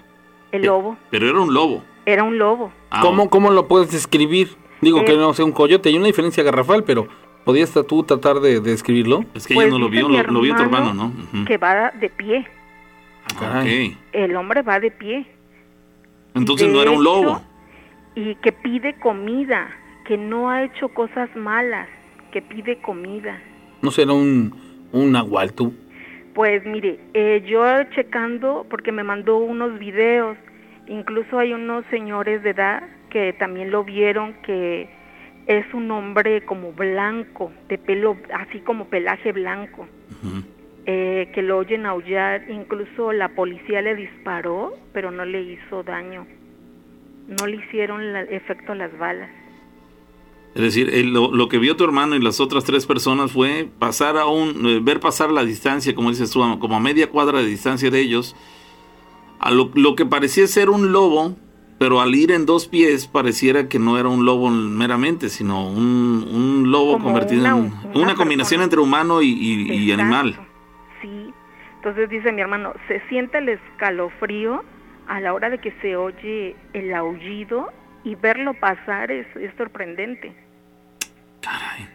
El 0.52 0.62
lobo. 0.62 0.96
Pero 1.10 1.28
era 1.28 1.38
un 1.38 1.52
lobo. 1.52 1.84
Era 2.06 2.24
un 2.24 2.38
lobo. 2.38 2.72
Ah, 2.90 3.00
¿Cómo, 3.02 3.28
¿Cómo 3.28 3.50
lo 3.50 3.68
puedes 3.68 3.92
describir? 3.92 4.56
Digo 4.80 5.04
que 5.04 5.12
eh, 5.12 5.18
no 5.18 5.34
sea 5.34 5.44
un 5.44 5.52
coyote, 5.52 5.90
hay 5.90 5.96
una 5.96 6.06
diferencia 6.06 6.42
garrafal, 6.42 6.82
pero 6.82 7.08
¿podías 7.44 7.72
tú 7.86 8.02
tratar 8.04 8.40
de, 8.40 8.60
describirlo? 8.60 9.26
Es 9.34 9.46
que 9.46 9.52
ella 9.52 9.64
pues 9.64 9.72
no 9.72 9.78
lo 9.78 9.90
vio, 9.90 10.08
lo, 10.08 10.40
vio 10.40 10.56
tu 10.56 10.62
hermano, 10.62 10.94
¿no? 10.94 11.44
Que 11.44 11.58
va 11.58 11.90
de 11.90 12.08
pie. 12.08 12.46
Ah, 13.38 13.64
el 14.12 14.34
hombre 14.34 14.62
va 14.62 14.80
de 14.80 14.90
pie. 14.90 15.26
Entonces 16.34 16.68
no 16.72 16.82
era 16.82 16.90
un 16.90 17.04
lobo. 17.04 17.42
Y 18.14 18.34
que 18.36 18.52
pide 18.52 18.94
comida, 18.98 19.70
que 20.06 20.16
no 20.16 20.50
ha 20.50 20.64
hecho 20.64 20.88
cosas 20.88 21.34
malas, 21.36 21.88
que 22.30 22.42
pide 22.42 22.78
comida. 22.78 23.40
¿No 23.80 23.90
será 23.90 24.12
un, 24.12 24.54
un 24.92 25.12
nahual 25.12 25.52
tú? 25.52 25.74
Pues 26.34 26.64
mire, 26.64 26.98
eh, 27.14 27.44
yo 27.46 27.64
checando, 27.94 28.66
porque 28.70 28.92
me 28.92 29.04
mandó 29.04 29.36
unos 29.36 29.78
videos, 29.78 30.36
incluso 30.86 31.38
hay 31.38 31.52
unos 31.52 31.84
señores 31.90 32.42
de 32.42 32.50
edad 32.50 32.82
que 33.10 33.34
también 33.34 33.70
lo 33.70 33.84
vieron, 33.84 34.34
que 34.42 34.88
es 35.46 35.66
un 35.74 35.90
hombre 35.90 36.44
como 36.44 36.72
blanco, 36.72 37.52
de 37.68 37.76
pelo 37.76 38.16
así 38.34 38.60
como 38.60 38.86
pelaje 38.86 39.32
blanco. 39.32 39.86
Eh, 40.84 41.30
que 41.32 41.42
lo 41.42 41.58
oyen 41.58 41.86
aullar, 41.86 42.50
incluso 42.50 43.12
la 43.12 43.28
policía 43.28 43.80
le 43.82 43.94
disparó, 43.94 44.74
pero 44.92 45.12
no 45.12 45.24
le 45.24 45.40
hizo 45.40 45.84
daño, 45.84 46.26
no 47.28 47.46
le 47.46 47.56
hicieron 47.58 48.16
efecto 48.16 48.74
las 48.74 48.96
balas. 48.98 49.30
Es 50.56 50.62
decir, 50.62 50.92
lo, 51.06 51.48
que 51.48 51.58
vio 51.58 51.76
tu 51.76 51.84
hermano 51.84 52.16
y 52.16 52.20
las 52.20 52.40
otras 52.40 52.64
tres 52.64 52.84
personas 52.84 53.30
fue 53.30 53.68
pasar 53.78 54.18
a 54.18 54.26
un, 54.26 54.66
eh, 54.66 54.80
ver 54.82 54.98
pasar 54.98 55.30
la 55.30 55.44
distancia, 55.44 55.94
como 55.94 56.10
dices 56.10 56.32
tú, 56.32 56.40
como 56.58 56.74
a 56.74 56.80
media 56.80 57.08
cuadra 57.08 57.38
de 57.38 57.46
distancia 57.46 57.88
de 57.88 58.00
ellos, 58.00 58.34
a 59.38 59.52
lo, 59.52 59.70
que 59.94 60.04
parecía 60.04 60.48
ser 60.48 60.68
un 60.68 60.90
lobo, 60.90 61.36
pero 61.78 62.00
al 62.00 62.12
ir 62.16 62.32
en 62.32 62.44
dos 62.44 62.66
pies 62.66 63.06
pareciera 63.06 63.68
que 63.68 63.78
no 63.78 63.98
era 63.98 64.08
un 64.08 64.24
lobo 64.24 64.50
meramente, 64.50 65.28
sino 65.28 65.68
un, 65.68 66.64
lobo 66.66 66.98
convertido 66.98 67.46
en 67.46 67.72
una, 67.94 68.16
combinación 68.16 68.62
entre 68.62 68.80
humano 68.80 69.22
y 69.22 69.92
animal. 69.92 70.48
Entonces 71.76 72.08
dice 72.08 72.32
mi 72.32 72.40
hermano, 72.40 72.72
se 72.86 73.00
siente 73.08 73.38
el 73.38 73.48
escalofrío 73.48 74.62
a 75.08 75.20
la 75.20 75.34
hora 75.34 75.50
de 75.50 75.58
que 75.58 75.72
se 75.82 75.96
oye 75.96 76.54
el 76.72 76.94
aullido 76.94 77.72
y 78.04 78.14
verlo 78.14 78.54
pasar 78.54 79.10
es, 79.10 79.26
sorprendente. 79.56 80.32
Caray. 81.40 81.88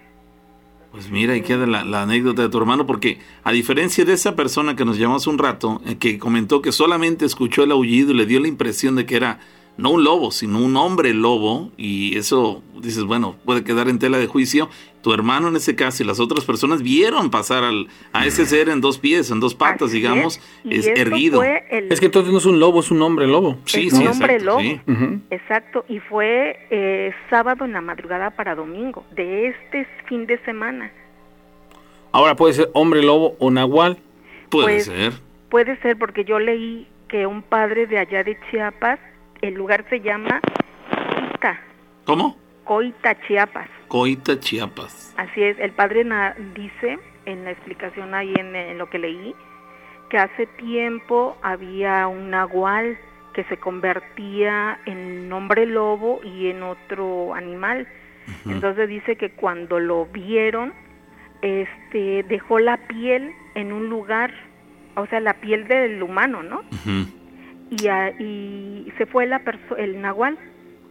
Pues 0.91 1.09
mira, 1.11 1.35
y 1.35 1.41
queda 1.41 1.65
la, 1.65 2.01
anécdota 2.01 2.41
de 2.41 2.49
tu 2.49 2.57
hermano, 2.57 2.85
porque 2.85 3.19
a 3.43 3.51
diferencia 3.51 4.05
de 4.05 4.13
esa 4.13 4.35
persona 4.35 4.75
que 4.75 4.85
nos 4.85 4.97
llamó 4.97 5.17
hace 5.17 5.29
un 5.29 5.37
rato, 5.37 5.81
eh, 5.85 5.97
que 5.97 6.17
comentó 6.17 6.61
que 6.61 6.71
solamente 6.71 7.25
escuchó 7.25 7.63
el 7.63 7.71
aullido 7.71 8.11
y 8.11 8.15
le 8.15 8.25
dio 8.25 8.39
la 8.39 8.47
impresión 8.47 8.95
de 8.95 9.05
que 9.05 9.15
era 9.15 9.39
no 9.77 9.91
un 9.91 10.03
lobo, 10.03 10.31
sino 10.31 10.59
un 10.59 10.75
hombre 10.75 11.13
lobo, 11.13 11.71
y 11.77 12.17
eso 12.17 12.63
dices, 12.81 13.03
bueno, 13.03 13.35
puede 13.45 13.63
quedar 13.63 13.89
en 13.89 13.99
tela 13.99 14.17
de 14.17 14.27
juicio. 14.27 14.69
Tu 15.01 15.13
hermano 15.13 15.47
en 15.47 15.55
ese 15.55 15.75
caso 15.75 16.03
y 16.03 16.05
las 16.05 16.19
otras 16.19 16.43
personas 16.43 16.81
vieron 16.81 17.29
pasar 17.29 17.63
al, 17.63 17.87
a 18.13 18.25
ese 18.25 18.45
ser 18.45 18.69
en 18.69 18.81
dos 18.81 18.97
pies, 18.97 19.31
en 19.31 19.39
dos 19.39 19.55
patas, 19.55 19.91
digamos, 19.91 20.41
es, 20.69 20.87
erguido. 20.87 21.43
Es 21.43 21.99
que 21.99 22.07
entonces 22.07 22.31
no 22.31 22.39
es 22.39 22.45
un 22.45 22.59
lobo, 22.59 22.79
es 22.79 22.91
un 22.91 23.01
hombre 23.01 23.27
lobo. 23.27 23.57
Sí, 23.65 23.87
es 23.87 23.93
un 23.93 24.07
hombre 24.07 24.39
lobo. 24.39 24.61
Exacto, 25.29 25.85
y 25.87 25.99
fue 25.99 26.59
eh, 26.69 27.13
sábado 27.29 27.65
en 27.65 27.73
la 27.73 27.81
madrugada 27.81 28.31
para 28.31 28.55
domingo, 28.55 29.05
de 29.15 29.47
este 29.47 29.87
fin 30.07 30.25
de 30.25 30.39
semana. 30.43 30.91
Ahora 32.11 32.35
puede 32.35 32.53
ser 32.53 32.69
hombre 32.73 33.03
lobo 33.03 33.35
o 33.39 33.51
nahual. 33.51 33.97
Puede 34.49 34.65
pues, 34.65 34.85
ser. 34.85 35.13
Puede 35.49 35.77
ser 35.81 35.97
porque 35.97 36.25
yo 36.25 36.39
leí 36.39 36.87
que 37.07 37.25
un 37.25 37.41
padre 37.41 37.87
de 37.87 37.99
allá 37.99 38.23
de 38.23 38.37
Chiapas 38.49 38.99
el 39.41 39.53
lugar 39.53 39.85
se 39.89 39.99
llama. 40.01 40.41
¿Cómo? 42.05 42.37
Coita, 42.67 43.15
Chiapas. 43.25 43.69
Coita, 43.87 44.37
Chiapas. 44.39 45.15
Así 45.17 45.41
es, 45.41 45.57
el 45.57 45.71
padre 45.71 46.03
dice 46.53 46.99
en 47.25 47.45
la 47.45 47.51
explicación 47.51 48.13
ahí 48.13 48.33
en, 48.37 48.77
lo 48.77 48.89
que 48.89 48.99
leí, 48.99 49.33
que 50.09 50.17
hace 50.17 50.47
tiempo 50.47 51.37
había 51.41 52.07
un 52.07 52.29
nahual 52.29 52.97
que 53.33 53.45
se 53.45 53.55
convertía 53.55 54.79
en 54.85 55.31
hombre 55.31 55.65
lobo 55.65 56.19
y 56.23 56.49
en 56.49 56.61
otro 56.63 57.33
animal. 57.33 57.87
Entonces 58.45 58.89
dice 58.89 59.15
que 59.15 59.31
cuando 59.31 59.79
lo 59.79 60.05
vieron, 60.07 60.73
este 61.41 62.23
dejó 62.23 62.59
la 62.59 62.75
piel 62.87 63.31
en 63.55 63.71
un 63.71 63.87
lugar, 63.87 64.33
o 64.95 65.05
sea, 65.07 65.21
la 65.21 65.35
piel 65.35 65.69
del 65.69 66.03
humano, 66.03 66.43
¿no? 66.43 66.63
y, 67.69 68.91
se 68.97 69.05
fue 69.05 69.25
la 69.25 69.41
el 69.77 70.01
nahual. 70.01 70.37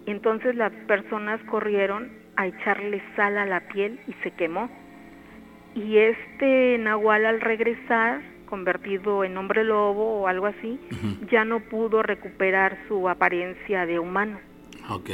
Y 0.07 0.11
entonces 0.13 0.55
las 0.55 0.73
personas 0.87 1.41
corrieron 1.51 2.11
a 2.37 2.47
echarle 2.47 3.03
sal 3.17 3.39
a 3.39 3.47
la 3.47 3.61
piel 3.69 3.99
y 4.07 4.13
se 4.23 4.31
quemó. 4.31 4.71
Y 5.75 5.99
este 5.99 6.79
nahual 6.79 7.27
al 7.27 7.41
regresar, 7.41 8.23
convertido 8.47 9.25
en 9.25 9.37
hombre 9.37 9.65
lobo 9.65 10.21
o 10.21 10.29
algo 10.29 10.47
así, 10.47 10.79
ya 11.31 11.45
no 11.45 11.61
pudo 11.61 12.03
recuperar 12.03 12.79
su 12.89 13.09
apariencia 13.09 13.85
de 13.85 13.99
humano. 13.99 14.39
Ok. 14.89 15.11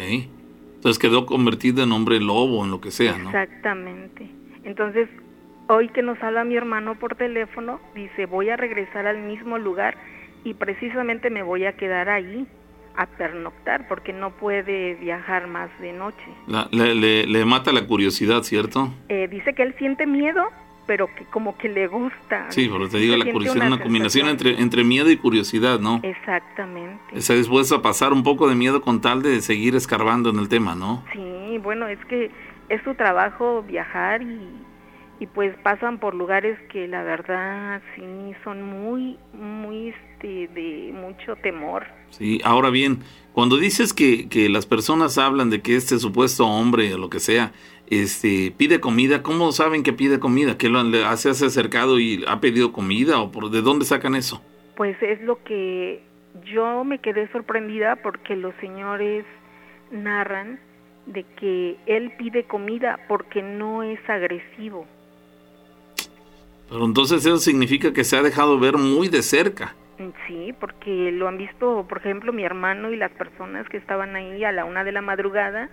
Entonces 0.76 0.98
quedó 0.98 1.26
convertido 1.26 1.82
en 1.82 1.92
hombre 1.92 2.20
lobo, 2.20 2.64
en 2.64 2.70
lo 2.70 2.80
que 2.80 2.90
sea, 2.90 3.16
¿no? 3.16 3.30
Exactamente. 3.30 4.28
Entonces, 4.64 5.08
hoy 5.68 5.88
que 5.88 6.02
nos 6.02 6.22
habla 6.22 6.44
mi 6.44 6.56
hermano 6.56 6.98
por 6.98 7.14
teléfono, 7.14 7.80
dice, 7.94 8.26
voy 8.26 8.50
a 8.50 8.56
regresar 8.56 9.06
al 9.06 9.22
mismo 9.22 9.58
lugar 9.58 9.96
y 10.44 10.54
precisamente 10.54 11.30
me 11.30 11.42
voy 11.42 11.64
a 11.64 11.76
quedar 11.76 12.08
ahí 12.08 12.46
a 12.96 13.06
pernoctar 13.06 13.88
porque 13.88 14.12
no 14.12 14.30
puede 14.30 14.94
viajar 14.94 15.46
más 15.46 15.70
de 15.80 15.92
noche. 15.92 16.24
le, 16.70 17.44
mata 17.44 17.72
la 17.72 17.86
curiosidad, 17.86 18.42
¿cierto? 18.42 18.92
Eh, 19.08 19.28
dice 19.28 19.54
que 19.54 19.62
él 19.62 19.74
siente 19.78 20.06
miedo, 20.06 20.48
pero 20.86 21.08
que 21.14 21.24
como 21.26 21.56
que 21.56 21.68
le 21.68 21.86
gusta. 21.86 22.50
Sí, 22.50 22.68
pero 22.70 22.88
te 22.88 22.98
digo, 22.98 23.16
la 23.16 23.30
curiosidad 23.30 23.64
es 23.64 23.72
una 23.72 23.82
combinación 23.82 24.28
entre, 24.28 24.60
entre 24.60 24.84
miedo 24.84 25.10
y 25.10 25.16
curiosidad, 25.16 25.80
¿no? 25.80 26.00
Exactamente. 26.02 27.00
Está 27.12 27.34
dispuesto 27.34 27.76
a 27.76 27.82
pasar 27.82 28.12
un 28.12 28.22
poco 28.22 28.48
de 28.48 28.54
miedo 28.54 28.82
con 28.82 29.00
tal 29.00 29.22
de 29.22 29.40
seguir 29.40 29.74
escarbando 29.74 30.30
en 30.30 30.38
el 30.38 30.48
tema, 30.48 30.74
¿no? 30.74 31.04
Sí, 31.12 31.58
bueno, 31.62 31.88
es 31.88 32.02
que 32.06 32.30
es 32.68 32.82
su 32.82 32.94
trabajo 32.94 33.62
viajar 33.62 34.22
y, 34.22 34.48
y 35.20 35.26
pues 35.26 35.54
pasan 35.62 35.98
por 35.98 36.14
lugares 36.14 36.58
que 36.70 36.88
la 36.88 37.02
verdad 37.02 37.80
sí 37.94 38.34
son 38.44 38.62
muy, 38.62 39.18
muy 39.32 39.94
de 40.28 40.92
mucho 40.92 41.36
temor. 41.36 41.86
Sí, 42.10 42.40
ahora 42.44 42.70
bien, 42.70 43.00
cuando 43.32 43.56
dices 43.56 43.92
que, 43.92 44.28
que 44.28 44.48
las 44.48 44.66
personas 44.66 45.18
hablan 45.18 45.50
de 45.50 45.62
que 45.62 45.76
este 45.76 45.98
supuesto 45.98 46.46
hombre 46.46 46.94
o 46.94 46.98
lo 46.98 47.10
que 47.10 47.20
sea, 47.20 47.52
este, 47.88 48.52
pide 48.56 48.80
comida, 48.80 49.22
¿cómo 49.22 49.52
saben 49.52 49.82
que 49.82 49.92
pide 49.92 50.18
comida? 50.18 50.56
¿Que 50.56 50.68
lo 50.68 50.80
hace, 51.06 51.28
hace 51.28 51.46
acercado 51.46 51.98
y 51.98 52.24
ha 52.26 52.40
pedido 52.40 52.72
comida 52.72 53.20
o 53.20 53.30
por 53.30 53.50
de 53.50 53.60
dónde 53.62 53.84
sacan 53.84 54.14
eso? 54.14 54.42
Pues 54.76 54.96
es 55.02 55.20
lo 55.20 55.42
que 55.44 56.02
yo 56.52 56.84
me 56.84 56.98
quedé 56.98 57.30
sorprendida 57.32 57.96
porque 57.96 58.36
los 58.36 58.54
señores 58.60 59.24
narran 59.90 60.58
de 61.06 61.24
que 61.38 61.76
él 61.86 62.12
pide 62.16 62.44
comida 62.44 62.98
porque 63.08 63.42
no 63.42 63.82
es 63.82 63.98
agresivo. 64.08 64.86
Pero 66.70 66.86
entonces 66.86 67.26
eso 67.26 67.36
significa 67.36 67.92
que 67.92 68.04
se 68.04 68.16
ha 68.16 68.22
dejado 68.22 68.58
ver 68.58 68.78
muy 68.78 69.08
de 69.08 69.22
cerca. 69.22 69.74
Sí, 70.26 70.54
porque 70.58 71.12
lo 71.12 71.28
han 71.28 71.38
visto, 71.38 71.86
por 71.88 71.98
ejemplo, 71.98 72.32
mi 72.32 72.44
hermano 72.44 72.90
y 72.92 72.96
las 72.96 73.12
personas 73.12 73.68
que 73.68 73.76
estaban 73.76 74.16
ahí 74.16 74.44
a 74.44 74.52
la 74.52 74.64
una 74.64 74.84
de 74.84 74.92
la 74.92 75.02
madrugada, 75.02 75.70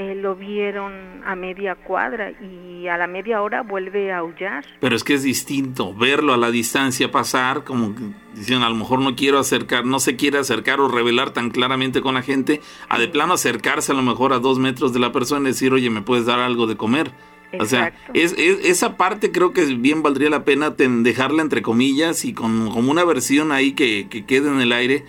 eh, 0.00 0.14
lo 0.14 0.36
vieron 0.36 0.92
a 1.26 1.34
media 1.34 1.74
cuadra 1.74 2.30
y 2.30 2.86
a 2.86 2.96
la 2.96 3.08
media 3.08 3.42
hora 3.42 3.62
vuelve 3.62 4.12
a 4.12 4.18
aullar. 4.18 4.64
Pero 4.78 4.94
es 4.94 5.02
que 5.02 5.14
es 5.14 5.24
distinto 5.24 5.92
verlo 5.92 6.32
a 6.32 6.36
la 6.36 6.52
distancia 6.52 7.10
pasar, 7.10 7.64
como 7.64 7.96
dicen, 8.32 8.62
a 8.62 8.68
lo 8.68 8.76
mejor 8.76 9.00
no 9.00 9.16
quiero 9.16 9.40
acercar, 9.40 9.84
no 9.84 9.98
se 9.98 10.14
quiere 10.14 10.38
acercar 10.38 10.80
o 10.80 10.86
revelar 10.86 11.30
tan 11.30 11.50
claramente 11.50 12.00
con 12.00 12.14
la 12.14 12.22
gente, 12.22 12.60
a 12.88 12.96
de 13.00 13.08
plano 13.08 13.34
acercarse 13.34 13.90
a 13.90 13.96
lo 13.96 14.02
mejor 14.02 14.32
a 14.32 14.38
dos 14.38 14.60
metros 14.60 14.92
de 14.92 15.00
la 15.00 15.10
persona 15.10 15.48
y 15.48 15.52
decir, 15.52 15.72
oye, 15.72 15.90
¿me 15.90 16.02
puedes 16.02 16.26
dar 16.26 16.38
algo 16.38 16.68
de 16.68 16.76
comer? 16.76 17.10
O 17.58 17.66
sea, 17.66 17.94
es, 18.14 18.34
esa 18.36 18.96
parte 18.96 19.32
creo 19.32 19.52
que 19.52 19.64
bien 19.64 20.02
valdría 20.02 20.28
la 20.28 20.44
pena 20.44 20.70
dejarla 20.70 21.42
entre 21.42 21.62
comillas 21.62 22.24
y 22.24 22.34
con 22.34 22.70
como 22.70 22.90
una 22.90 23.04
versión 23.04 23.52
ahí 23.52 23.72
que, 23.72 24.06
quede 24.26 24.48
en 24.48 24.60
el 24.60 24.72
aire 24.72 25.04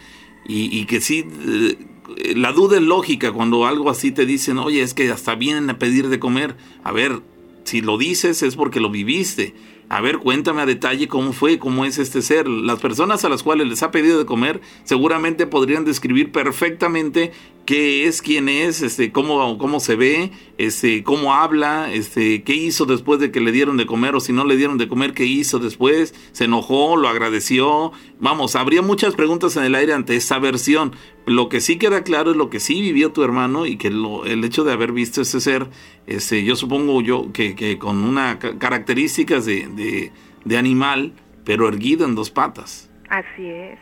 y, 0.45 0.85
que 0.85 1.01
sí, 1.01 1.25
eh, 1.47 2.33
la 2.35 2.53
duda 2.53 2.77
es 2.77 2.83
lógica 2.83 3.31
cuando 3.31 3.67
algo 3.67 3.89
así 3.89 4.11
te 4.11 4.25
dicen, 4.25 4.57
oye, 4.57 4.81
es 4.81 4.93
que 4.93 5.11
hasta 5.11 5.35
vienen 5.35 5.69
a 5.69 5.77
pedir 5.77 6.09
de 6.09 6.19
comer. 6.19 6.55
A 6.83 6.91
ver, 6.91 7.21
si 7.65 7.81
lo 7.81 7.97
dices 7.97 8.41
es 8.41 8.55
porque 8.55 8.79
lo 8.79 8.89
viviste. 8.89 9.53
A 9.89 10.01
ver, 10.01 10.19
cuéntame 10.19 10.61
a 10.61 10.65
detalle 10.67 11.07
cómo 11.07 11.33
fue, 11.33 11.57
cómo 11.57 11.83
es 11.83 11.97
este 11.97 12.21
ser. 12.21 12.47
Las 12.47 12.79
personas 12.79 13.25
a 13.25 13.29
las 13.29 13.41
cuales 13.43 13.67
les 13.67 13.83
ha 13.83 13.91
pedido 13.91 14.19
de 14.19 14.25
comer 14.25 14.61
seguramente 14.83 15.47
podrían 15.47 15.83
describir 15.83 16.31
perfectamente 16.31 17.31
qué 17.69 18.07
es, 18.07 18.23
quién 18.23 18.49
es, 18.49 18.81
este, 18.81 19.11
cómo, 19.11 19.59
cómo 19.59 19.79
se 19.79 19.95
ve, 19.95 20.31
este, 20.57 21.03
cómo 21.03 21.35
habla, 21.35 21.93
este, 21.93 22.41
qué 22.41 22.55
hizo 22.55 22.87
después 22.87 23.19
de 23.19 23.29
que 23.29 23.41
le 23.41 23.51
dieron 23.51 23.77
de 23.77 23.85
comer 23.85 24.15
o 24.15 24.19
si 24.19 24.33
no 24.33 24.43
le 24.43 24.57
dieron 24.57 24.79
de 24.79 24.87
comer, 24.87 25.13
qué 25.13 25.25
hizo 25.25 25.59
después, 25.59 26.15
se 26.31 26.45
enojó, 26.45 26.97
lo 26.97 27.07
agradeció. 27.07 27.91
Vamos, 28.19 28.55
habría 28.55 28.81
muchas 28.81 29.13
preguntas 29.13 29.55
en 29.55 29.65
el 29.65 29.75
aire 29.75 29.93
ante 29.93 30.15
esa 30.15 30.39
versión. 30.39 30.95
Lo 31.27 31.47
que 31.47 31.61
sí 31.61 31.77
queda 31.77 32.01
claro 32.01 32.31
es 32.31 32.37
lo 32.37 32.49
que 32.49 32.59
sí 32.59 32.81
vivió 32.81 33.11
tu 33.11 33.23
hermano 33.23 33.67
y 33.67 33.77
que 33.77 33.91
lo, 33.91 34.25
el 34.25 34.43
hecho 34.43 34.63
de 34.63 34.73
haber 34.73 34.91
visto 34.91 35.21
ese 35.21 35.39
ser, 35.39 35.67
este, 36.07 36.43
yo 36.43 36.55
supongo 36.55 37.03
yo 37.03 37.31
que, 37.33 37.55
que 37.55 37.77
con 37.77 38.03
una 38.03 38.39
características 38.39 39.45
de, 39.45 39.67
de, 39.67 40.11
de 40.43 40.57
animal, 40.57 41.13
pero 41.45 41.67
erguido 41.67 42.07
en 42.07 42.15
dos 42.15 42.31
patas. 42.31 42.89
Así 43.09 43.45
es. 43.45 43.77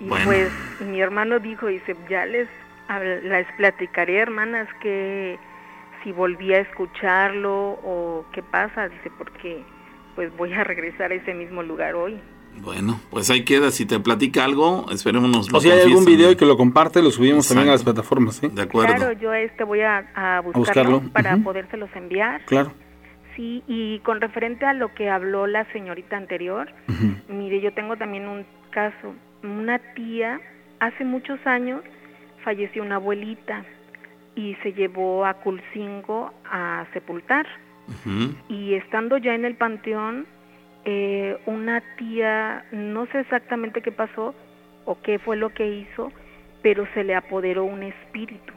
Y 0.00 0.06
pues 0.06 0.50
mi 0.80 1.00
hermano 1.00 1.38
dijo, 1.38 1.66
dice, 1.66 1.94
ya 2.08 2.24
les, 2.26 2.48
les 3.22 3.46
platicaré, 3.56 4.18
hermanas, 4.18 4.68
que 4.80 5.38
si 6.02 6.12
volví 6.12 6.52
a 6.52 6.60
escucharlo 6.60 7.78
o 7.84 8.26
qué 8.32 8.42
pasa, 8.42 8.88
dice, 8.88 9.10
porque 9.16 9.62
pues 10.14 10.34
voy 10.36 10.52
a 10.52 10.62
regresar 10.64 11.10
a 11.10 11.14
ese 11.14 11.34
mismo 11.34 11.62
lugar 11.62 11.94
hoy. 11.94 12.20
Bueno, 12.60 13.00
pues 13.10 13.30
ahí 13.30 13.44
queda. 13.44 13.70
Si 13.70 13.84
te 13.84 13.98
platica 13.98 14.44
algo, 14.44 14.86
esperémonos. 14.92 15.52
O 15.52 15.60
si 15.60 15.70
hay 15.70 15.80
algún 15.80 16.04
video 16.04 16.30
y 16.30 16.36
que 16.36 16.46
lo 16.46 16.56
comparte, 16.56 17.02
lo 17.02 17.10
subimos 17.10 17.48
también 17.48 17.68
a 17.68 17.72
las 17.72 17.82
plataformas, 17.82 18.36
¿sí? 18.36 18.48
De 18.48 18.62
acuerdo. 18.62 18.94
Claro, 18.94 19.12
yo 19.12 19.32
este 19.34 19.64
voy 19.64 19.80
a, 19.80 20.40
buscarlo, 20.54 21.02
para 21.12 21.36
podérselos 21.38 21.90
enviar. 21.96 22.44
Claro. 22.44 22.72
Sí, 23.34 23.64
y 23.66 23.98
con 24.00 24.20
referente 24.20 24.64
a 24.64 24.72
lo 24.72 24.94
que 24.94 25.10
habló 25.10 25.48
la 25.48 25.64
señorita 25.72 26.16
anterior, 26.16 26.70
mire, 27.28 27.60
yo 27.60 27.74
tengo 27.74 27.96
también 27.96 28.28
un 28.28 28.46
caso 28.70 29.14
una 29.42 29.78
tía, 29.94 30.40
hace 30.78 31.04
muchos 31.04 31.44
años 31.44 31.82
falleció 32.44 32.82
una 32.82 32.96
abuelita 32.96 33.64
y 34.36 34.54
se 34.62 34.72
llevó 34.72 35.24
a 35.24 35.34
Culcingo 35.34 36.32
a 36.44 36.86
sepultar. 36.92 37.46
Y 38.48 38.74
estando 38.74 39.18
ya 39.18 39.34
en 39.34 39.44
el 39.44 39.56
panteón, 39.56 40.26
eh, 40.84 41.36
una 41.46 41.82
tía, 41.98 42.64
no 42.72 43.06
sé 43.06 43.20
exactamente 43.20 43.82
qué 43.82 43.92
pasó 43.92 44.34
o 44.86 45.00
qué 45.02 45.18
fue 45.18 45.36
lo 45.36 45.50
que 45.50 45.66
hizo, 45.66 46.10
pero 46.62 46.86
se 46.94 47.04
le 47.04 47.14
apoderó 47.14 47.64
un 47.64 47.82
espíritu. 47.82 48.52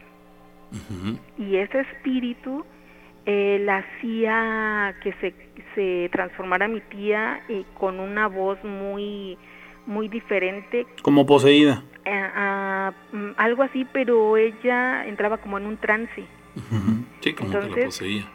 Y 1.38 1.57
ese 1.57 1.81
espíritu 1.81 2.65
eh, 3.25 3.59
la 3.63 3.77
hacía 3.79 4.95
que 5.01 5.13
se, 5.13 5.33
se 5.75 6.09
transformara 6.11 6.67
mi 6.67 6.81
tía 6.81 7.41
eh, 7.49 7.63
con 7.77 7.99
una 7.99 8.27
voz 8.27 8.61
muy 8.63 9.38
muy 9.88 10.09
diferente. 10.09 10.85
Como 11.01 11.25
poseída. 11.25 11.83
Mm, 13.11 13.31
algo 13.37 13.63
así, 13.63 13.85
pero 13.91 14.37
ella 14.37 15.05
entraba 15.05 15.37
como 15.37 15.57
en 15.57 15.65
un 15.65 15.77
trance. 15.77 16.25
Sí, 17.21 17.33
como 17.33 17.47
Entonces, 17.49 17.73
que 17.73 17.79
la 17.79 17.85
poseía. 17.85 18.25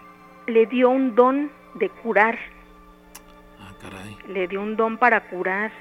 Le 0.46 0.66
dio 0.66 0.90
un 0.90 1.14
don 1.14 1.50
de 1.74 1.88
curar. 1.88 2.38
Ah, 3.60 3.72
caray. 3.80 4.16
Le 4.28 4.48
dio 4.48 4.60
un 4.60 4.76
don 4.76 4.98
para 4.98 5.28
curar. 5.28 5.72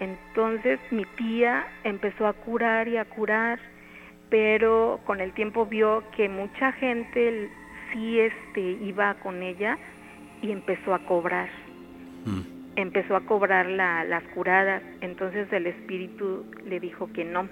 Entonces 0.00 0.80
mi 0.90 1.04
tía 1.16 1.66
empezó 1.84 2.26
a 2.26 2.32
curar 2.32 2.88
y 2.88 2.96
a 2.96 3.04
curar, 3.04 3.58
pero 4.28 5.00
con 5.06 5.20
el 5.20 5.32
tiempo 5.32 5.66
vio 5.66 6.02
que 6.16 6.28
mucha 6.28 6.72
gente 6.72 7.50
sí 7.92 8.18
este, 8.18 8.60
iba 8.60 9.14
con 9.14 9.42
ella 9.42 9.78
y 10.42 10.50
empezó 10.50 10.94
a 10.94 10.98
cobrar. 11.06 11.48
Mm 12.24 12.53
empezó 12.76 13.16
a 13.16 13.20
cobrar 13.26 13.66
la, 13.66 14.04
las 14.04 14.22
curadas. 14.34 14.82
Entonces 15.00 15.52
el 15.52 15.66
espíritu 15.66 16.44
le 16.66 16.80
dijo 16.80 17.10
que 17.12 17.24
no, 17.24 17.48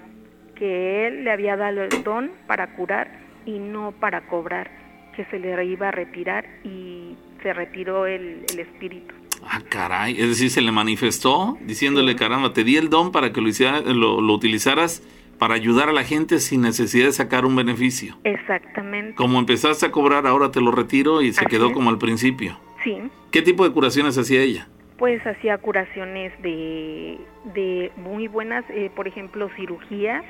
que 0.55 1.07
él 1.07 1.23
le 1.23 1.31
había 1.31 1.55
dado 1.55 1.83
el 1.83 2.03
don 2.03 2.31
para 2.47 2.75
curar 2.75 3.19
y 3.45 3.59
no 3.59 3.91
para 3.91 4.27
cobrar, 4.27 4.71
que 5.15 5.25
se 5.25 5.39
le 5.39 5.65
iba 5.65 5.89
a 5.89 5.91
retirar 5.91 6.45
y 6.63 7.15
se 7.41 7.53
retiró 7.53 8.05
el, 8.05 8.45
el 8.51 8.59
espíritu. 8.59 9.13
Ah, 9.45 9.61
caray, 9.67 10.13
es 10.13 10.29
decir, 10.29 10.49
se 10.49 10.61
le 10.61 10.71
manifestó 10.71 11.57
diciéndole, 11.61 12.15
caramba, 12.15 12.53
te 12.53 12.63
di 12.63 12.77
el 12.77 12.89
don 12.89 13.11
para 13.11 13.33
que 13.33 13.41
lo, 13.41 13.49
hiciera, 13.49 13.81
lo, 13.81 14.21
lo 14.21 14.33
utilizaras 14.33 15.03
para 15.37 15.55
ayudar 15.55 15.89
a 15.89 15.91
la 15.91 16.05
gente 16.05 16.39
sin 16.39 16.61
necesidad 16.61 17.07
de 17.07 17.11
sacar 17.11 17.45
un 17.45 17.55
beneficio. 17.55 18.17
Exactamente. 18.23 19.15
Como 19.15 19.39
empezaste 19.39 19.85
a 19.85 19.91
cobrar, 19.91 20.25
ahora 20.27 20.51
te 20.51 20.61
lo 20.61 20.71
retiro 20.71 21.21
y 21.21 21.33
se 21.33 21.45
quedó 21.45 21.73
como 21.73 21.89
al 21.89 21.97
principio. 21.97 22.57
Sí. 22.83 22.97
¿Qué 23.31 23.41
tipo 23.41 23.67
de 23.67 23.73
curaciones 23.73 24.17
hacía 24.17 24.41
ella? 24.41 24.69
Pues 24.97 25.25
hacía 25.25 25.57
curaciones 25.57 26.33
de, 26.41 27.19
de 27.53 27.91
muy 27.97 28.27
buenas, 28.27 28.63
eh, 28.69 28.91
por 28.95 29.07
ejemplo, 29.07 29.49
cirugías, 29.55 30.23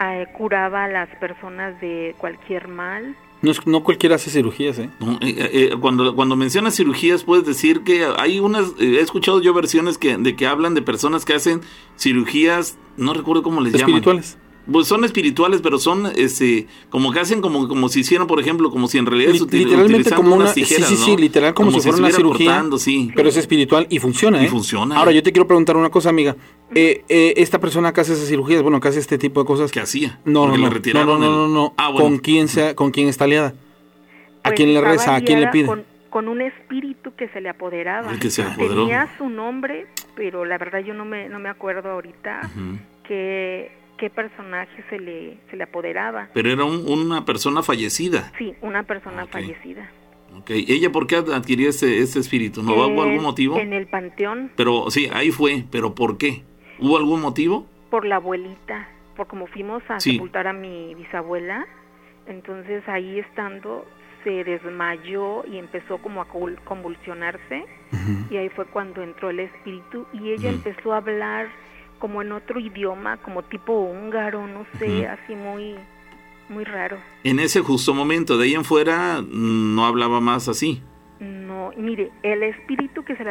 eh, 0.00 0.26
curaba 0.36 0.84
a 0.84 0.88
las 0.88 1.08
personas 1.16 1.80
de 1.80 2.14
cualquier 2.18 2.68
mal. 2.68 3.16
No, 3.40 3.52
no 3.66 3.82
cualquiera 3.82 4.14
hace 4.14 4.30
cirugías, 4.30 4.78
¿eh? 4.78 4.88
¿eh? 5.20 5.70
cuando, 5.80 6.14
cuando 6.14 6.36
mencionas 6.36 6.76
cirugías, 6.76 7.24
puedes 7.24 7.44
decir 7.44 7.82
que 7.82 8.06
hay 8.16 8.38
unas, 8.38 8.72
he 8.78 9.00
escuchado 9.00 9.40
yo 9.40 9.52
versiones 9.52 9.98
que, 9.98 10.16
de 10.16 10.36
que 10.36 10.46
hablan 10.46 10.74
de 10.74 10.82
personas 10.82 11.24
que 11.24 11.34
hacen 11.34 11.60
cirugías, 11.96 12.78
no 12.96 13.14
recuerdo 13.14 13.42
cómo 13.42 13.60
les 13.60 13.72
llaman. 13.72 13.88
Espirituales. 13.88 14.38
Pues 14.70 14.86
son 14.86 15.04
espirituales, 15.04 15.60
pero 15.60 15.78
son 15.78 16.06
este 16.16 16.68
como 16.88 17.12
que 17.12 17.18
hacen 17.18 17.40
como, 17.40 17.66
como 17.66 17.88
si 17.88 18.00
hicieran, 18.00 18.28
por 18.28 18.38
ejemplo, 18.38 18.70
como 18.70 18.86
si 18.86 18.98
en 18.98 19.06
realidad 19.06 19.32
literalmente 19.50 20.12
como 20.12 20.36
una 20.36 20.52
tijeras, 20.52 20.88
sí, 20.88 20.96
sí, 20.96 21.04
sí, 21.04 21.16
literal 21.16 21.52
como, 21.52 21.72
si, 21.72 21.80
fuera 21.80 21.98
una 21.98 22.12
cirugía, 22.12 22.64
sí. 22.78 23.10
pero 23.16 23.28
es 23.28 23.36
espiritual 23.36 23.88
y 23.90 23.98
funciona, 23.98 24.40
¿eh? 24.40 24.44
Y 24.44 24.48
funciona. 24.48 24.96
Ahora 24.96 25.10
yo 25.10 25.22
te 25.22 25.32
quiero 25.32 25.48
preguntar 25.48 25.76
una 25.76 25.90
cosa, 25.90 26.10
amiga. 26.10 26.36
Eh, 26.74 27.04
eh, 27.08 27.34
esta 27.38 27.58
persona 27.58 27.92
que 27.92 28.02
hace 28.02 28.12
esas 28.12 28.28
cirugías, 28.28 28.62
bueno, 28.62 28.80
que 28.80 28.88
hace 28.88 29.00
este 29.00 29.18
tipo 29.18 29.40
de 29.40 29.46
cosas, 29.46 29.72
¿qué 29.72 29.80
hacía? 29.80 30.20
No, 30.24 30.46
no, 30.46 30.56
no, 30.56 30.70
no, 30.70 31.18
no, 31.18 31.48
no, 31.48 31.74
ah, 31.76 31.92
con 31.96 32.18
quién 32.18 32.46
sea, 32.46 32.76
con 32.76 32.92
quién 32.92 33.08
está 33.08 33.24
aliada, 33.24 33.48
a 34.44 34.50
pues 34.50 34.54
quién 34.54 34.72
le 34.72 34.80
reza, 34.80 35.16
a 35.16 35.20
quién 35.22 35.40
le 35.40 35.48
pide. 35.48 35.66
Con, 36.08 36.28
un 36.28 36.42
espíritu 36.42 37.14
que 37.16 37.28
se 37.28 37.40
le 37.40 37.48
apoderaba. 37.48 38.16
que 38.20 38.30
se 38.30 38.42
apoderó. 38.42 38.82
Tenía 38.82 39.08
su 39.18 39.28
nombre, 39.28 39.86
pero 40.14 40.44
la 40.44 40.56
verdad 40.58 40.80
yo 40.80 40.94
no 40.94 41.04
me 41.04 41.28
no 41.28 41.38
me 41.38 41.48
acuerdo 41.48 41.90
ahorita 41.90 42.50
que 43.02 43.81
qué 43.98 44.10
personaje 44.10 44.84
se 44.90 44.98
le, 44.98 45.38
se 45.50 45.56
le 45.56 45.64
apoderaba. 45.64 46.28
Pero 46.34 46.50
era 46.50 46.64
una 46.64 47.24
persona 47.24 47.62
fallecida. 47.62 48.32
Sí, 48.38 48.54
una 48.60 48.82
persona 48.84 49.26
fallecida. 49.26 49.90
Ok, 50.36 50.50
¿ella 50.50 50.90
por 50.90 51.06
qué 51.06 51.16
adquirió 51.16 51.68
este, 51.68 51.98
este 51.98 52.18
espíritu? 52.18 52.62
¿No 52.62 52.72
hubo 52.74 53.02
algún 53.02 53.22
motivo? 53.22 53.58
En 53.58 53.72
el 53.72 53.86
panteón. 53.86 54.50
Pero 54.56 54.90
sí, 54.90 55.08
ahí 55.12 55.30
fue, 55.30 55.64
pero 55.70 55.94
¿por 55.94 56.16
qué? 56.16 56.42
¿Hubo 56.78 56.96
algún 56.96 57.20
motivo? 57.20 57.66
Por 57.90 58.06
la 58.06 58.16
abuelita, 58.16 58.88
por 59.16 59.26
como 59.26 59.46
fuimos 59.46 59.82
a 59.88 60.00
sepultar 60.00 60.46
a 60.46 60.52
mi 60.52 60.94
bisabuela, 60.94 61.66
entonces 62.26 62.82
ahí 62.88 63.18
estando 63.18 63.86
se 64.24 64.44
desmayó 64.44 65.44
y 65.46 65.58
empezó 65.58 65.98
como 65.98 66.22
a 66.22 66.28
convulsionarse 66.64 67.64
y 68.30 68.36
ahí 68.36 68.48
fue 68.50 68.64
cuando 68.66 69.02
entró 69.02 69.30
el 69.30 69.40
espíritu 69.40 70.06
y 70.12 70.30
ella 70.30 70.48
empezó 70.48 70.92
a 70.92 70.98
hablar 70.98 71.48
como 72.02 72.20
en 72.20 72.32
otro 72.32 72.58
idioma, 72.58 73.16
como 73.18 73.44
tipo 73.44 73.72
húngaro, 73.72 74.44
no 74.48 74.66
sé, 74.76 75.06
así 75.06 75.36
muy 75.36 75.76
muy 76.48 76.64
raro. 76.64 76.98
En 77.22 77.38
ese 77.38 77.60
justo 77.60 77.94
momento, 77.94 78.36
de 78.36 78.46
ahí 78.46 78.54
en 78.54 78.64
fuera, 78.64 79.22
no 79.22 79.86
hablaba 79.86 80.20
más 80.20 80.48
así. 80.48 80.82
No, 81.20 81.70
mire, 81.76 82.10
el 82.24 82.42
espíritu 82.42 83.04
que 83.04 83.14
se 83.14 83.22
le 83.22 83.30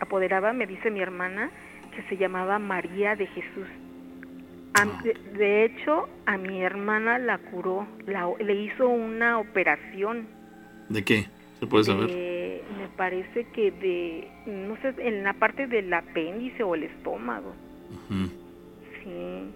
apoderaba, 0.00 0.52
me 0.52 0.66
dice 0.66 0.90
mi 0.90 1.00
hermana, 1.00 1.52
que 1.94 2.02
se 2.08 2.16
llamaba 2.16 2.58
María 2.58 3.14
de 3.14 3.28
Jesús. 3.28 3.68
De, 5.38 5.64
hecho, 5.64 6.08
a 6.26 6.36
mi 6.36 6.62
hermana 6.62 7.16
la 7.18 7.38
curó, 7.38 7.86
le 8.40 8.54
hizo 8.60 8.88
una 8.88 9.38
operación. 9.38 10.26
¿De 10.88 11.04
qué? 11.04 11.28
¿Se 11.60 11.66
puede 11.68 11.84
saber? 11.84 12.08
me 12.08 12.88
parece 12.96 13.46
que 13.52 13.70
de, 13.70 14.28
no 14.46 14.76
sé, 14.82 14.94
en 14.98 15.22
la 15.22 15.34
parte 15.34 15.68
del 15.68 15.94
apéndice 15.94 16.64
o 16.64 16.74
el 16.74 16.82
estómago. 16.82 17.54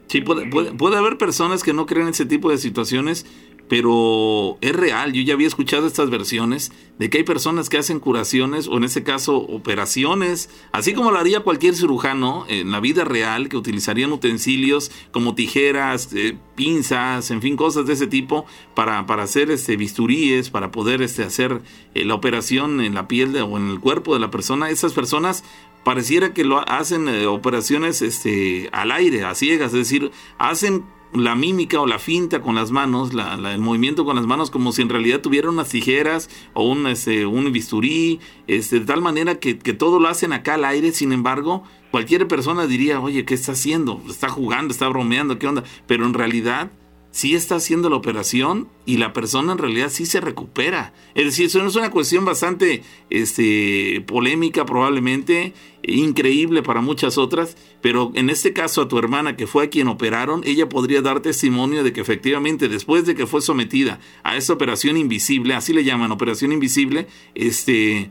Sí, 0.08 0.20
puede, 0.20 0.96
haber 0.96 1.18
personas 1.18 1.62
que 1.62 1.72
no 1.72 1.86
creen 1.86 2.06
en 2.06 2.12
ese 2.12 2.26
tipo 2.26 2.50
de 2.50 2.58
situaciones, 2.58 3.26
pero 3.68 4.58
es 4.60 4.76
real. 4.76 5.12
Yo 5.12 5.22
ya 5.22 5.34
había 5.34 5.46
escuchado 5.48 5.86
estas 5.86 6.10
versiones 6.10 6.70
de 6.98 7.10
que 7.10 7.18
hay 7.18 7.24
personas 7.24 7.68
que 7.68 7.78
hacen 7.78 7.98
curaciones 7.98 8.68
o 8.68 8.76
en 8.76 8.84
este 8.84 9.02
caso 9.02 9.38
operaciones, 9.38 10.50
así 10.70 10.92
como 10.92 11.10
lo 11.10 11.18
haría 11.18 11.40
cualquier 11.40 11.74
cirujano 11.74 12.44
en 12.48 12.70
la 12.70 12.80
vida 12.80 13.04
real, 13.04 13.48
que 13.48 13.56
utilizarían 13.56 14.12
utensilios 14.12 14.92
como 15.10 15.34
tijeras, 15.34 16.10
eh, 16.12 16.36
pinzas, 16.54 17.30
en 17.30 17.40
fin, 17.40 17.56
cosas 17.56 17.86
de 17.86 17.94
ese 17.94 18.06
tipo 18.06 18.44
para, 18.74 19.06
para 19.06 19.22
hacer 19.24 19.50
este, 19.50 19.76
bisturíes, 19.76 20.50
para 20.50 20.70
poder 20.70 21.02
este, 21.02 21.24
hacer 21.24 21.62
eh, 21.94 22.04
la 22.04 22.14
operación 22.14 22.82
en 22.82 22.94
la 22.94 23.08
piel 23.08 23.34
o 23.36 23.56
en 23.56 23.70
el 23.70 23.80
cuerpo 23.80 24.14
de 24.14 24.20
la 24.20 24.30
persona. 24.30 24.70
Esas 24.70 24.92
personas 24.92 25.42
pareciera 25.84 26.34
que 26.34 26.44
lo 26.44 26.68
hacen 26.68 27.08
eh, 27.08 27.26
operaciones 27.26 28.02
este, 28.02 28.68
al 28.72 28.90
aire, 28.90 29.24
a 29.24 29.34
ciegas, 29.34 29.72
es 29.72 29.78
decir, 29.78 30.10
hacen 30.38 30.84
la 31.14 31.36
mímica 31.36 31.80
o 31.80 31.86
la 31.86 32.00
finta 32.00 32.42
con 32.42 32.56
las 32.56 32.72
manos, 32.72 33.10
el 33.12 33.60
movimiento 33.60 34.04
con 34.04 34.16
las 34.16 34.26
manos, 34.26 34.50
como 34.50 34.72
si 34.72 34.82
en 34.82 34.88
realidad 34.88 35.20
tuviera 35.20 35.48
unas 35.48 35.68
tijeras 35.68 36.28
o 36.54 36.68
un, 36.68 36.88
este, 36.88 37.24
un 37.24 37.52
bisturí, 37.52 38.18
este, 38.48 38.80
de 38.80 38.86
tal 38.86 39.00
manera 39.00 39.38
que, 39.38 39.58
que 39.58 39.74
todo 39.74 40.00
lo 40.00 40.08
hacen 40.08 40.32
acá 40.32 40.54
al 40.54 40.64
aire, 40.64 40.90
sin 40.90 41.12
embargo, 41.12 41.62
cualquier 41.92 42.26
persona 42.26 42.66
diría, 42.66 43.00
oye, 43.00 43.24
¿qué 43.24 43.34
está 43.34 43.52
haciendo? 43.52 44.02
¿Está 44.08 44.28
jugando? 44.28 44.72
¿Está 44.72 44.88
bromeando? 44.88 45.38
¿Qué 45.38 45.46
onda? 45.46 45.62
Pero 45.86 46.04
en 46.04 46.14
realidad 46.14 46.72
sí 47.14 47.36
está 47.36 47.54
haciendo 47.54 47.88
la 47.90 47.94
operación 47.94 48.66
y 48.86 48.96
la 48.96 49.12
persona 49.12 49.52
en 49.52 49.58
realidad 49.58 49.88
sí 49.88 50.04
se 50.04 50.20
recupera. 50.20 50.92
Es 51.14 51.26
decir, 51.26 51.46
eso 51.46 51.60
no 51.60 51.68
es 51.68 51.76
una 51.76 51.92
cuestión 51.92 52.24
bastante 52.24 52.82
este, 53.08 54.02
polémica 54.04 54.66
probablemente, 54.66 55.52
increíble 55.84 56.64
para 56.64 56.80
muchas 56.80 57.16
otras, 57.16 57.56
pero 57.80 58.10
en 58.16 58.30
este 58.30 58.52
caso 58.52 58.82
a 58.82 58.88
tu 58.88 58.98
hermana 58.98 59.36
que 59.36 59.46
fue 59.46 59.66
a 59.66 59.70
quien 59.70 59.86
operaron, 59.86 60.42
ella 60.44 60.68
podría 60.68 61.02
dar 61.02 61.20
testimonio 61.20 61.84
de 61.84 61.92
que 61.92 62.00
efectivamente 62.00 62.68
después 62.68 63.06
de 63.06 63.14
que 63.14 63.28
fue 63.28 63.42
sometida 63.42 64.00
a 64.24 64.36
esa 64.36 64.52
operación 64.52 64.96
invisible, 64.96 65.54
así 65.54 65.72
le 65.72 65.84
llaman 65.84 66.10
operación 66.10 66.50
invisible, 66.50 67.06
este, 67.36 68.10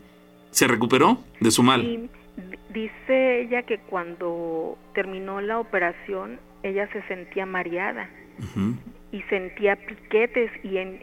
se 0.51 0.65
recuperó 0.65 1.19
de 1.41 1.51
su 1.51 1.61
mal. 1.61 2.09
dice 2.73 3.41
ella 3.41 3.63
que 3.63 3.79
cuando 3.79 4.77
terminó 4.93 5.41
la 5.41 5.59
operación 5.59 6.39
ella 6.63 6.87
se 6.93 7.01
sentía 7.09 7.45
mareada 7.45 8.09
y 9.11 9.21
sentía 9.23 9.75
piquetes 9.75 10.51
y 10.63 10.77
en, 10.77 10.99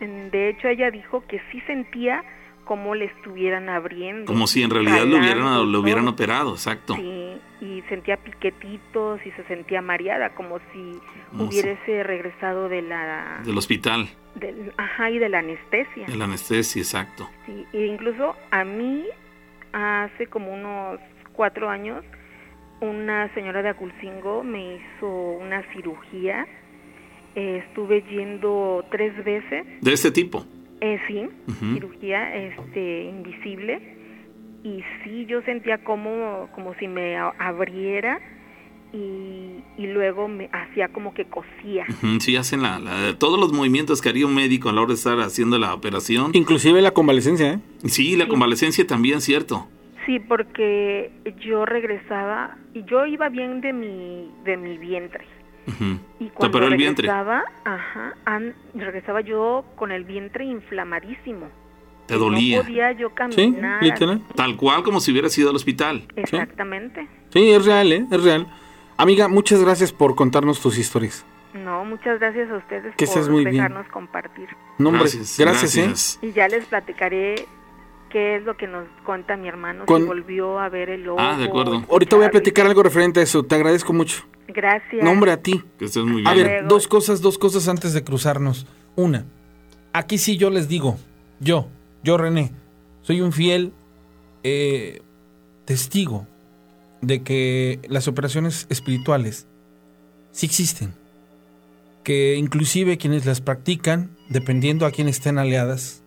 en, 0.00 0.30
de 0.30 0.48
hecho 0.48 0.68
ella 0.68 0.90
dijo 0.90 1.24
que 1.26 1.40
sí 1.50 1.60
sentía 1.66 2.24
como 2.64 2.94
le 2.94 3.06
estuvieran 3.06 3.68
abriendo. 3.68 4.26
Como 4.26 4.46
si 4.46 4.62
en 4.62 4.70
realidad 4.70 5.04
lo 5.04 5.18
hubieran, 5.18 5.72
lo 5.72 5.80
hubieran 5.80 6.06
operado, 6.06 6.52
exacto. 6.52 6.94
Sí, 6.94 7.36
y 7.60 7.82
sentía 7.88 8.16
piquetitos 8.16 9.20
y 9.26 9.30
se 9.32 9.42
sentía 9.44 9.82
mareada, 9.82 10.30
como 10.36 10.60
si 10.72 11.00
hubiese 11.36 12.04
regresado 12.04 12.68
de 12.68 12.82
la... 12.82 13.40
Del 13.44 13.58
hospital. 13.58 14.08
Del, 14.36 14.72
ajá, 14.76 15.10
y 15.10 15.18
de 15.18 15.28
la 15.28 15.40
anestesia. 15.40 16.06
De 16.06 16.16
la 16.16 16.26
anestesia, 16.26 16.80
exacto. 16.80 17.28
Sí, 17.46 17.66
e 17.72 17.86
incluso 17.86 18.36
a 18.52 18.62
mí, 18.62 19.04
hace 19.72 20.28
como 20.28 20.54
unos 20.54 21.00
cuatro 21.32 21.68
años, 21.68 22.04
una 22.80 23.32
señora 23.34 23.62
de 23.62 23.70
Aculcingo 23.70 24.42
me 24.42 24.76
hizo 24.76 25.06
una 25.06 25.62
cirugía. 25.72 26.46
Eh, 27.34 27.62
estuve 27.66 28.02
yendo 28.10 28.84
tres 28.90 29.24
veces. 29.24 29.66
¿De 29.80 29.92
este 29.92 30.10
tipo? 30.10 30.44
Eh, 30.80 30.98
sí, 31.06 31.28
cirugía 31.74 32.34
este, 32.34 33.04
invisible. 33.04 33.96
Y 34.64 34.82
sí, 35.04 35.26
yo 35.26 35.42
sentía 35.42 35.78
como, 35.84 36.48
como 36.54 36.74
si 36.74 36.88
me 36.88 37.16
abriera 37.16 38.20
y, 38.92 39.62
y, 39.78 39.86
luego 39.86 40.26
me 40.26 40.50
hacía 40.52 40.88
como 40.88 41.14
que 41.14 41.24
cosía. 41.26 41.86
sí, 42.20 42.36
hacen 42.36 42.62
la, 42.62 42.80
todos 43.18 43.38
los 43.38 43.52
movimientos 43.52 44.00
que 44.02 44.08
haría 44.08 44.26
un 44.26 44.34
médico 44.34 44.68
a 44.68 44.72
la 44.72 44.80
hora 44.80 44.88
de 44.88 44.94
estar 44.94 45.18
haciendo 45.20 45.58
la 45.58 45.72
operación. 45.72 46.30
Inclusive 46.34 46.82
la 46.82 46.90
convalecencia, 46.90 47.54
¿eh? 47.54 47.60
Sí, 47.84 48.16
la 48.16 48.26
convalecencia 48.26 48.86
también, 48.86 49.20
cierto. 49.20 49.68
Sí, 50.10 50.18
porque 50.18 51.12
yo 51.38 51.64
regresaba 51.64 52.56
y 52.74 52.82
yo 52.82 53.06
iba 53.06 53.28
bien 53.28 53.60
de 53.60 53.72
mi 53.72 54.28
de 54.44 54.56
mi 54.56 54.76
vientre. 54.76 55.24
Y 56.18 56.30
cuando 56.30 56.58
el 56.58 56.70
regresaba, 56.72 57.44
ajá, 57.64 58.16
regresaba 58.74 59.20
yo 59.20 59.64
con 59.76 59.92
el 59.92 60.02
vientre 60.02 60.44
inflamadísimo. 60.46 61.46
¿Te 62.06 62.16
dolía? 62.16 62.56
No 62.56 62.64
podía 62.64 62.90
yo 62.90 63.10
caminar. 63.10 63.80
Tal 64.34 64.56
cual 64.56 64.82
como 64.82 64.98
si 64.98 65.12
hubiera 65.12 65.28
sido 65.28 65.50
al 65.50 65.54
hospital. 65.54 66.08
Exactamente. 66.16 67.06
Sí, 67.28 67.52
es 67.52 67.64
real, 67.64 67.92
¿eh? 67.92 68.04
Es 68.10 68.24
real. 68.24 68.48
Amiga, 68.96 69.28
muchas 69.28 69.62
gracias 69.62 69.92
por 69.92 70.16
contarnos 70.16 70.60
tus 70.60 70.76
historias. 70.76 71.24
No, 71.54 71.84
muchas 71.84 72.18
gracias 72.18 72.50
a 72.50 72.56
ustedes 72.56 72.96
por 72.96 73.44
dejarnos 73.44 73.86
compartir. 73.88 74.48
No, 74.78 74.90
gracias, 74.90 75.38
gracias, 75.38 75.76
¿eh? 75.76 76.26
Y 76.26 76.32
ya 76.32 76.48
les 76.48 76.64
platicaré 76.64 77.46
qué 78.10 78.36
es 78.36 78.44
lo 78.44 78.56
que 78.56 78.66
nos 78.66 78.86
cuenta 79.06 79.36
mi 79.36 79.48
hermano, 79.48 79.84
si 79.86 80.02
volvió 80.02 80.58
a 80.58 80.68
ver 80.68 80.90
el 80.90 81.04
lobo. 81.04 81.18
Ah, 81.20 81.36
de 81.38 81.44
acuerdo. 81.44 81.84
Ahorita 81.88 82.16
voy 82.16 82.26
a 82.26 82.30
platicar 82.30 82.66
algo 82.66 82.82
referente 82.82 83.20
a 83.20 83.22
eso, 83.22 83.42
te 83.42 83.54
agradezco 83.54 83.92
mucho. 83.92 84.24
Gracias. 84.48 85.02
Nombre 85.02 85.32
a 85.32 85.40
ti. 85.40 85.62
Que 85.78 85.86
estés 85.86 86.04
muy 86.04 86.22
bien. 86.22 86.26
A 86.26 86.34
ver, 86.34 86.66
dos 86.66 86.88
cosas, 86.88 87.22
dos 87.22 87.38
cosas 87.38 87.68
antes 87.68 87.94
de 87.94 88.04
cruzarnos. 88.04 88.66
Una, 88.96 89.24
aquí 89.92 90.18
sí 90.18 90.36
yo 90.36 90.50
les 90.50 90.68
digo, 90.68 90.98
yo, 91.38 91.68
yo 92.02 92.18
René, 92.18 92.52
soy 93.02 93.20
un 93.20 93.32
fiel 93.32 93.72
eh, 94.42 95.00
testigo 95.64 96.26
de 97.00 97.22
que 97.22 97.80
las 97.88 98.08
operaciones 98.08 98.66
espirituales 98.68 99.46
sí 100.32 100.46
existen. 100.46 100.92
Que 102.04 102.36
inclusive 102.36 102.98
quienes 102.98 103.26
las 103.26 103.40
practican, 103.40 104.16
dependiendo 104.28 104.86
a 104.86 104.90
quién 104.90 105.06
estén 105.06 105.38
aliadas, 105.38 106.02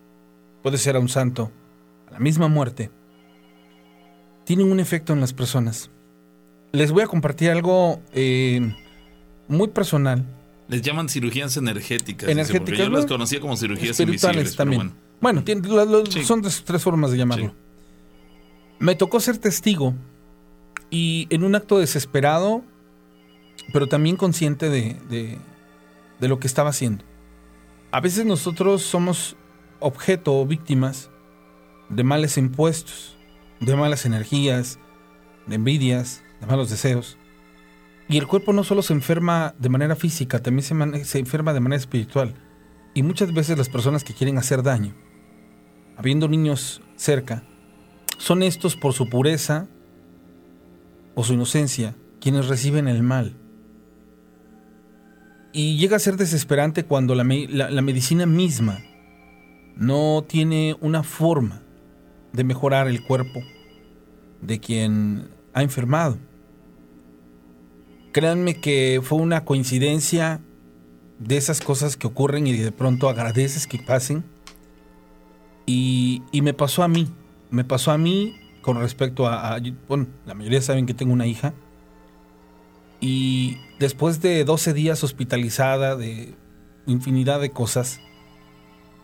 puede 0.62 0.76
ser 0.78 0.96
a 0.96 1.00
un 1.00 1.08
santo, 1.08 1.50
la 2.14 2.20
misma 2.20 2.46
muerte, 2.46 2.92
tienen 4.44 4.70
un 4.70 4.78
efecto 4.78 5.12
en 5.12 5.20
las 5.20 5.32
personas. 5.32 5.90
Les 6.70 6.92
voy 6.92 7.02
a 7.02 7.08
compartir 7.08 7.50
algo 7.50 8.00
eh, 8.12 8.72
muy 9.48 9.66
personal. 9.68 10.24
Les 10.68 10.80
llaman 10.80 11.08
cirugías 11.08 11.56
energéticas. 11.56 12.28
Energéticas. 12.28 12.78
Yo 12.78 12.88
las 12.88 13.06
conocía 13.06 13.40
como 13.40 13.56
cirugías 13.56 13.98
invisibles. 13.98 14.54
También. 14.54 14.92
bueno, 15.20 15.42
son 16.24 16.42
tres 16.42 16.82
formas 16.84 17.10
de 17.10 17.18
llamarlo. 17.18 17.52
Me 18.78 18.94
tocó 18.94 19.18
ser 19.18 19.38
testigo 19.38 19.94
y 20.90 21.26
en 21.30 21.42
un 21.42 21.56
acto 21.56 21.80
desesperado, 21.80 22.62
pero 23.72 23.88
también 23.88 24.14
consciente 24.14 24.70
de, 24.70 24.96
de 26.20 26.28
lo 26.28 26.38
que 26.38 26.46
estaba 26.46 26.70
haciendo. 26.70 27.04
A 27.90 28.00
veces 28.00 28.24
nosotros 28.24 28.82
somos 28.82 29.36
objeto 29.80 30.38
o 30.38 30.46
víctimas 30.46 31.10
de 31.94 32.04
males 32.04 32.36
impuestos, 32.36 33.16
de 33.60 33.76
malas 33.76 34.04
energías, 34.04 34.78
de 35.46 35.54
envidias, 35.56 36.22
de 36.40 36.46
malos 36.46 36.70
deseos. 36.70 37.18
Y 38.08 38.18
el 38.18 38.26
cuerpo 38.26 38.52
no 38.52 38.64
solo 38.64 38.82
se 38.82 38.92
enferma 38.92 39.54
de 39.58 39.68
manera 39.68 39.96
física, 39.96 40.40
también 40.40 40.62
se, 40.62 41.04
se 41.04 41.18
enferma 41.18 41.52
de 41.52 41.60
manera 41.60 41.80
espiritual. 41.80 42.34
Y 42.92 43.02
muchas 43.02 43.32
veces 43.32 43.56
las 43.56 43.68
personas 43.68 44.04
que 44.04 44.14
quieren 44.14 44.38
hacer 44.38 44.62
daño, 44.62 44.94
habiendo 45.96 46.28
niños 46.28 46.82
cerca, 46.96 47.44
son 48.18 48.42
estos 48.42 48.76
por 48.76 48.92
su 48.92 49.08
pureza 49.08 49.68
o 51.14 51.24
su 51.24 51.34
inocencia 51.34 51.94
quienes 52.20 52.48
reciben 52.48 52.88
el 52.88 53.02
mal. 53.02 53.36
Y 55.52 55.76
llega 55.76 55.96
a 55.96 56.00
ser 56.00 56.16
desesperante 56.16 56.84
cuando 56.84 57.14
la, 57.14 57.24
la 57.24 57.82
medicina 57.82 58.26
misma 58.26 58.82
no 59.76 60.24
tiene 60.26 60.76
una 60.80 61.02
forma 61.02 61.63
de 62.34 62.44
mejorar 62.44 62.88
el 62.88 63.02
cuerpo 63.02 63.40
de 64.42 64.60
quien 64.60 65.28
ha 65.54 65.62
enfermado. 65.62 66.18
Créanme 68.12 68.60
que 68.60 69.00
fue 69.02 69.18
una 69.18 69.44
coincidencia 69.44 70.40
de 71.18 71.36
esas 71.36 71.60
cosas 71.60 71.96
que 71.96 72.06
ocurren 72.06 72.46
y 72.46 72.52
de 72.52 72.72
pronto 72.72 73.08
agradeces 73.08 73.66
que 73.66 73.78
pasen. 73.78 74.24
Y, 75.66 76.22
me 76.32 76.52
pasó 76.52 76.82
a 76.82 76.88
mí, 76.88 77.08
me 77.50 77.64
pasó 77.64 77.90
a 77.92 77.98
mí 77.98 78.36
con 78.60 78.78
respecto 78.78 79.26
a, 79.26 79.58
bueno, 79.88 80.08
la 80.26 80.34
mayoría 80.34 80.60
saben 80.60 80.86
que 80.86 80.94
tengo 80.94 81.12
una 81.12 81.26
hija. 81.26 81.54
Y 83.00 83.58
después 83.78 84.20
de 84.20 84.44
12 84.44 84.72
días 84.74 85.04
hospitalizada, 85.04 85.96
de 85.96 86.34
infinidad 86.86 87.40
de 87.40 87.50
cosas, 87.50 88.00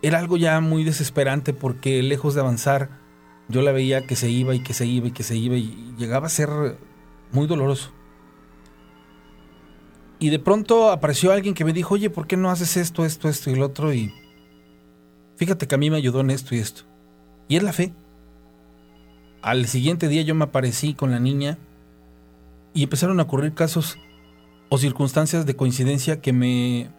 era 0.03 0.19
algo 0.19 0.37
ya 0.37 0.61
muy 0.61 0.85
desesperante 0.85 1.53
porque 1.53 2.03
lejos 2.03 2.35
de 2.35 2.41
avanzar, 2.41 3.00
yo 3.51 3.63
la 3.63 3.73
veía 3.73 4.07
que 4.07 4.17
se 4.17 4.31
iba 4.31 4.55
y 4.55 4.61
que 4.61 4.75
se 4.75 4.87
iba 4.87 5.09
y 5.09 5.11
que 5.11 5.23
se 5.23 5.37
iba 5.37 5.57
y 5.57 5.95
llegaba 5.99 6.27
a 6.27 6.31
ser 6.31 6.79
muy 7.33 7.47
doloroso. 7.47 7.91
Y 10.19 10.29
de 10.31 10.39
pronto 10.39 10.91
apareció 10.91 11.33
alguien 11.33 11.55
que 11.55 11.65
me 11.65 11.73
dijo, 11.73 11.95
oye, 11.95 12.11
¿por 12.11 12.27
qué 12.27 12.37
no 12.37 12.51
haces 12.51 12.77
esto, 12.77 13.05
esto, 13.05 13.29
esto 13.29 13.51
y 13.51 13.57
lo 13.57 13.67
otro? 13.67 13.93
Y 13.93 14.13
fíjate 15.37 15.67
que 15.67 15.75
a 15.75 15.79
mí 15.79 15.91
me 15.91 15.97
ayudó 15.97 16.21
en 16.21 16.31
esto 16.31 16.55
y 16.55 16.59
esto. 16.59 16.83
Y 17.49 17.57
es 17.57 17.63
la 17.63 17.73
fe. 17.73 17.93
Al 19.43 19.67
siguiente 19.67 20.09
día 20.09 20.23
yo 20.23 20.35
me 20.35 20.45
aparecí 20.45 20.93
con 20.93 21.11
la 21.11 21.19
niña 21.19 21.57
y 22.75 22.83
empezaron 22.83 23.19
a 23.19 23.23
ocurrir 23.23 23.55
casos 23.55 23.97
o 24.69 24.77
circunstancias 24.77 25.47
de 25.47 25.57
coincidencia 25.57 26.21
que 26.21 26.35
me, 26.35 26.91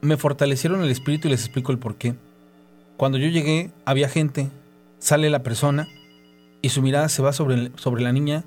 me 0.00 0.16
fortalecieron 0.16 0.82
el 0.82 0.90
espíritu 0.90 1.28
y 1.28 1.32
les 1.32 1.44
explico 1.44 1.72
el 1.72 1.78
por 1.78 1.96
qué. 1.96 2.14
Cuando 2.96 3.18
yo 3.18 3.28
llegué 3.28 3.70
había 3.84 4.08
gente 4.08 4.48
sale 5.02 5.30
la 5.30 5.42
persona 5.42 5.88
y 6.62 6.68
su 6.68 6.80
mirada 6.80 7.08
se 7.08 7.22
va 7.22 7.32
sobre, 7.32 7.72
sobre 7.76 8.04
la 8.04 8.12
niña 8.12 8.44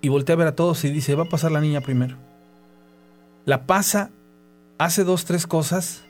y 0.00 0.08
voltea 0.08 0.34
a 0.34 0.38
ver 0.38 0.48
a 0.48 0.56
todos 0.56 0.84
y 0.84 0.90
dice, 0.90 1.14
va 1.14 1.22
a 1.22 1.28
pasar 1.28 1.52
la 1.52 1.60
niña 1.60 1.80
primero. 1.80 2.16
La 3.44 3.64
pasa, 3.64 4.10
hace 4.76 5.04
dos, 5.04 5.24
tres 5.24 5.46
cosas 5.46 6.02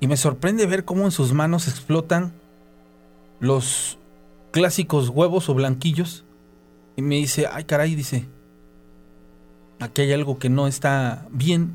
y 0.00 0.08
me 0.08 0.16
sorprende 0.16 0.66
ver 0.66 0.84
cómo 0.84 1.04
en 1.04 1.12
sus 1.12 1.32
manos 1.32 1.68
explotan 1.68 2.32
los 3.38 3.98
clásicos 4.50 5.10
huevos 5.10 5.48
o 5.48 5.54
blanquillos 5.54 6.24
y 6.96 7.02
me 7.02 7.14
dice, 7.14 7.46
ay 7.50 7.64
caray, 7.64 7.94
dice, 7.94 8.26
aquí 9.78 10.02
hay 10.02 10.12
algo 10.12 10.40
que 10.40 10.48
no 10.48 10.66
está 10.66 11.28
bien. 11.30 11.74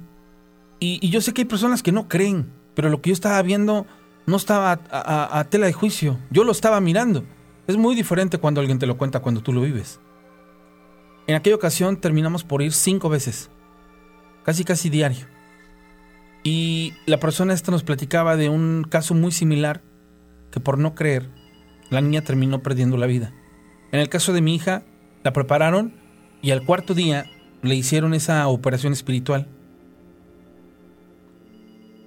Y, 0.81 1.09
yo 1.09 1.21
sé 1.21 1.33
que 1.33 1.41
hay 1.41 1.47
personas 1.47 1.83
que 1.83 1.93
no 1.93 2.09
creen, 2.09 2.51
pero 2.75 2.89
lo 2.89 3.01
que 3.01 3.11
yo 3.11 3.13
estaba 3.13 3.41
viendo 3.41 3.85
no 4.29 4.37
estaba 4.37 4.79
a, 4.91 5.43
tela 5.49 5.65
de 5.65 5.73
juicio. 5.73 6.19
Yo 6.29 6.43
lo 6.43 6.51
estaba 6.51 6.79
mirando. 6.79 7.25
Es 7.67 7.77
muy 7.77 7.95
diferente 7.95 8.37
cuando 8.37 8.61
alguien 8.61 8.79
te 8.79 8.85
lo 8.85 8.97
cuenta 8.97 9.19
cuando 9.19 9.41
tú 9.41 9.51
lo 9.51 9.61
vives. 9.61 9.99
En 11.27 11.35
aquella 11.35 11.55
ocasión 11.55 11.97
terminamos 11.97 12.43
por 12.43 12.61
ir 12.61 12.71
cinco 12.71 13.09
veces, 13.09 13.49
casi 14.43 14.63
casi 14.63 14.89
diario. 14.89 15.27
Y 16.43 16.93
la 17.05 17.19
persona 17.19 17.53
esta 17.53 17.71
nos 17.71 17.83
platicaba 17.83 18.37
de 18.37 18.49
un 18.49 18.85
caso 18.89 19.13
muy 19.13 19.31
similar 19.31 19.81
que 20.51 20.59
por 20.59 20.77
no 20.77 20.95
creer, 20.95 21.29
la 21.89 22.01
niña 22.01 22.23
terminó 22.23 22.63
perdiendo 22.63 22.97
la 22.97 23.05
vida. 23.05 23.33
En 23.91 23.99
el 23.99 24.09
caso 24.09 24.33
de 24.33 24.41
mi 24.41 24.55
hija, 24.55 24.83
la 25.23 25.33
prepararon 25.33 25.93
y 26.41 26.51
al 26.51 26.65
cuarto 26.65 26.93
día 26.93 27.25
le 27.61 27.75
hicieron 27.75 28.13
esa 28.13 28.47
operación 28.47 28.93
espiritual. 28.93 29.47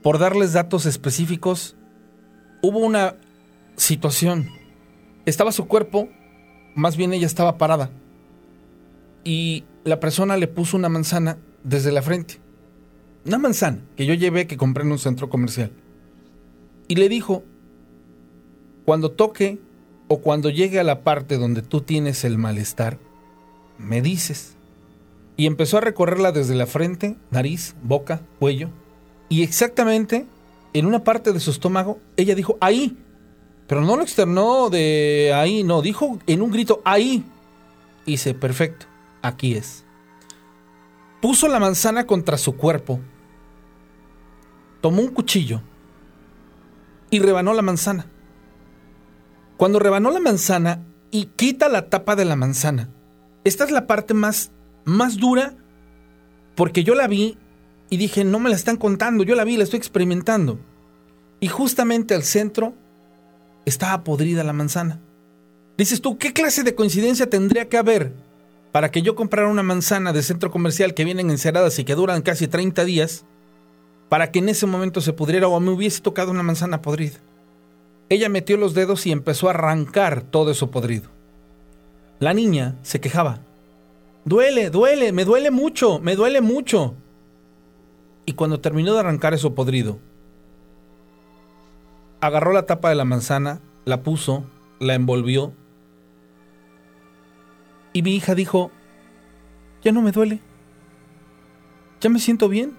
Por 0.03 0.18
darles 0.18 0.53
datos 0.53 0.87
específicos, 0.87 1.77
hubo 2.62 2.78
una 2.78 3.16
situación. 3.76 4.48
Estaba 5.26 5.52
su 5.52 5.66
cuerpo, 5.66 6.08
más 6.74 6.96
bien 6.96 7.12
ella 7.12 7.26
estaba 7.26 7.58
parada. 7.58 7.90
Y 9.24 9.64
la 9.84 10.00
persona 10.00 10.36
le 10.36 10.48
puso 10.48 10.76
una 10.76 10.88
manzana 10.88 11.38
desde 11.62 11.92
la 11.92 12.02
frente. 12.02 12.38
Una 13.26 13.38
manzana 13.38 13.80
que 13.96 14.06
yo 14.06 14.14
llevé 14.14 14.46
que 14.46 14.56
compré 14.56 14.84
en 14.84 14.92
un 14.92 14.98
centro 14.98 15.28
comercial. 15.28 15.70
Y 16.88 16.96
le 16.96 17.08
dijo, 17.08 17.44
cuando 18.84 19.10
toque 19.10 19.60
o 20.08 20.20
cuando 20.20 20.50
llegue 20.50 20.80
a 20.80 20.84
la 20.84 21.02
parte 21.02 21.38
donde 21.38 21.62
tú 21.62 21.82
tienes 21.82 22.24
el 22.24 22.38
malestar, 22.38 22.98
me 23.78 24.02
dices. 24.02 24.56
Y 25.36 25.46
empezó 25.46 25.78
a 25.78 25.82
recorrerla 25.82 26.32
desde 26.32 26.54
la 26.54 26.66
frente, 26.66 27.16
nariz, 27.30 27.74
boca, 27.82 28.22
cuello. 28.38 28.70
Y 29.28 29.42
exactamente 29.42 30.26
en 30.73 30.87
una 30.87 31.05
parte 31.05 31.33
de 31.33 31.41
su 31.41 31.51
estómago, 31.51 32.01
ella 32.16 32.35
dijo, 32.35 32.57
ahí. 32.61 32.97
Pero 33.66 33.81
no 33.81 33.97
lo 33.97 34.03
externó 34.03 34.70
de 34.70 35.33
ahí, 35.35 35.64
no, 35.64 35.83
dijo 35.83 36.18
en 36.27 36.43
un 36.43 36.51
grito, 36.51 36.83
ahí. 36.85 37.25
Y 38.05 38.12
dice, 38.12 38.35
perfecto, 38.35 38.87
aquí 39.23 39.55
es. 39.55 39.85
Puso 41.20 41.49
la 41.49 41.61
manzana 41.61 42.07
contra 42.07 42.37
su 42.37 42.57
cuerpo. 42.57 43.01
Tomó 44.81 45.01
un 45.01 45.09
cuchillo 45.09 45.62
y 47.11 47.20
rebanó 47.20 47.55
la 47.55 47.62
manzana. 47.62 48.07
Cuando 49.57 49.79
rebanó 49.79 50.11
la 50.11 50.18
manzana 50.18 50.85
y 51.11 51.27
quita 51.27 51.68
la 51.68 51.89
tapa 51.89 52.16
de 52.16 52.25
la 52.25 52.35
manzana, 52.35 52.91
esta 53.45 53.64
es 53.64 53.70
la 53.70 53.87
parte 53.87 54.14
más, 54.14 54.51
más 54.85 55.16
dura 55.16 55.55
porque 56.55 56.85
yo 56.85 56.95
la 56.95 57.07
vi 57.07 57.39
y 57.93 57.99
dije, 57.99 58.24
no 58.24 58.38
me 58.38 58.49
la 58.49 58.57
están 58.57 58.78
contando, 58.78 59.22
yo 59.22 59.34
la 59.34 59.45
vi, 59.45 59.59
la 59.59 59.64
estoy 59.64 59.76
experimentando. 59.76 60.59
Y 61.40 61.49
justamente 61.49 62.14
al 62.14 62.22
centro 62.22 62.72
estaba 63.66 64.03
podrida 64.03 64.43
la 64.45 64.55
manzana. 64.55 64.99
Dices 65.76 66.01
tú, 66.01 66.16
¿qué 66.16 66.32
clase 66.32 66.62
de 66.62 66.74
coincidencia 66.74 67.28
tendría 67.28 67.68
que 67.68 67.76
haber 67.76 68.14
para 68.72 68.90
que 68.90 69.03
yo 69.03 69.14
comprara 69.14 69.51
una 69.51 69.62
manzana 69.62 70.14
de 70.14 70.22
centro 70.22 70.51
comercial 70.51 70.95
que 70.95 71.05
vienen 71.05 71.28
enceradas 71.28 71.78
y 71.78 71.84
que 71.84 71.95
duran 71.95 72.22
casi 72.22 72.49
30 72.49 72.82
días, 72.86 73.26
para 74.09 74.30
que 74.30 74.38
en 74.38 74.49
ese 74.49 74.64
momento 74.64 75.03
se 75.03 75.12
pudriera 75.12 75.49
o 75.49 75.61
me 75.61 75.70
hubiese 75.70 76.01
tocado 76.01 76.30
una 76.30 76.43
manzana 76.43 76.80
podrida? 76.80 77.18
Ella 78.09 78.30
metió 78.30 78.57
los 78.57 78.72
dedos 78.72 79.05
y 79.05 79.12
empezó 79.12 79.49
a 79.49 79.51
arrancar 79.51 80.22
todo 80.22 80.53
eso 80.53 80.70
podrido. 80.70 81.11
La 82.20 82.32
niña 82.32 82.74
se 82.84 83.03
quejaba. 83.03 83.40
Duele, 84.24 84.70
duele, 84.70 85.12
me 85.12 85.26
duele 85.26 85.51
mucho, 85.51 85.99
me 85.99 86.16
duele 86.16 86.40
mucho. 86.40 86.95
Y 88.25 88.35
cuando 88.35 88.61
terminó 88.61 88.95
de 88.95 89.01
arrancar 89.01 89.35
eso 89.35 89.55
podrido, 89.55 89.99
agarró 92.20 92.53
la 92.53 92.66
tapa 92.66 92.89
de 92.89 92.95
la 92.95 93.05
manzana, 93.05 93.61
la 93.85 94.03
puso, 94.03 94.45
la 94.79 94.95
envolvió. 94.95 95.53
Y 97.93 98.03
mi 98.03 98.14
hija 98.14 98.35
dijo, 98.35 98.70
ya 99.83 99.93
no 99.93 100.03
me 100.03 100.12
duele. 100.12 100.41
Ya 102.01 102.11
me 102.11 102.18
siento 102.18 102.49
bien. 102.49 102.77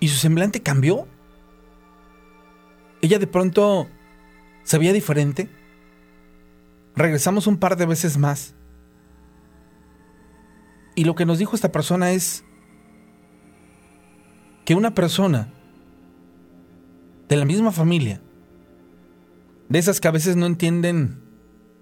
Y 0.00 0.08
su 0.08 0.16
semblante 0.16 0.62
cambió. 0.62 1.06
Ella 3.02 3.18
de 3.18 3.26
pronto 3.26 3.88
se 4.62 4.78
veía 4.78 4.92
diferente 4.92 5.48
Regresamos 7.00 7.46
un 7.46 7.56
par 7.56 7.76
de 7.76 7.86
veces 7.86 8.18
más. 8.18 8.54
Y 10.94 11.04
lo 11.04 11.14
que 11.14 11.24
nos 11.24 11.38
dijo 11.38 11.54
esta 11.54 11.72
persona 11.72 12.10
es 12.12 12.44
que 14.70 14.76
una 14.76 14.94
persona 14.94 15.48
de 17.28 17.34
la 17.34 17.44
misma 17.44 17.72
familia, 17.72 18.20
de 19.68 19.80
esas 19.80 19.98
que 19.98 20.06
a 20.06 20.12
veces 20.12 20.36
no 20.36 20.46
entienden 20.46 21.20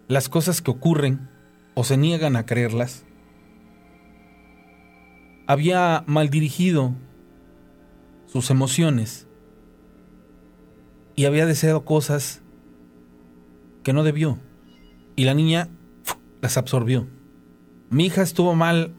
las 0.07 0.31
cosas 0.31 0.63
que 0.63 0.71
ocurren 0.71 1.29
o 1.75 1.85
se 1.85 1.99
niegan 1.99 2.35
a 2.35 2.47
creerlas, 2.47 3.05
había 5.47 6.03
maldirigido 6.07 6.95
sus 8.25 8.49
emociones 8.49 9.27
y 11.15 11.27
había 11.27 11.45
deseado 11.45 11.85
cosas 11.85 12.41
que 13.83 13.93
no 13.93 14.03
debió 14.03 14.39
y 15.15 15.25
la 15.25 15.35
niña 15.35 15.69
las 16.41 16.57
absorbió. 16.57 17.07
Mi 17.91 18.07
hija 18.07 18.23
estuvo 18.23 18.55
mal 18.55 18.95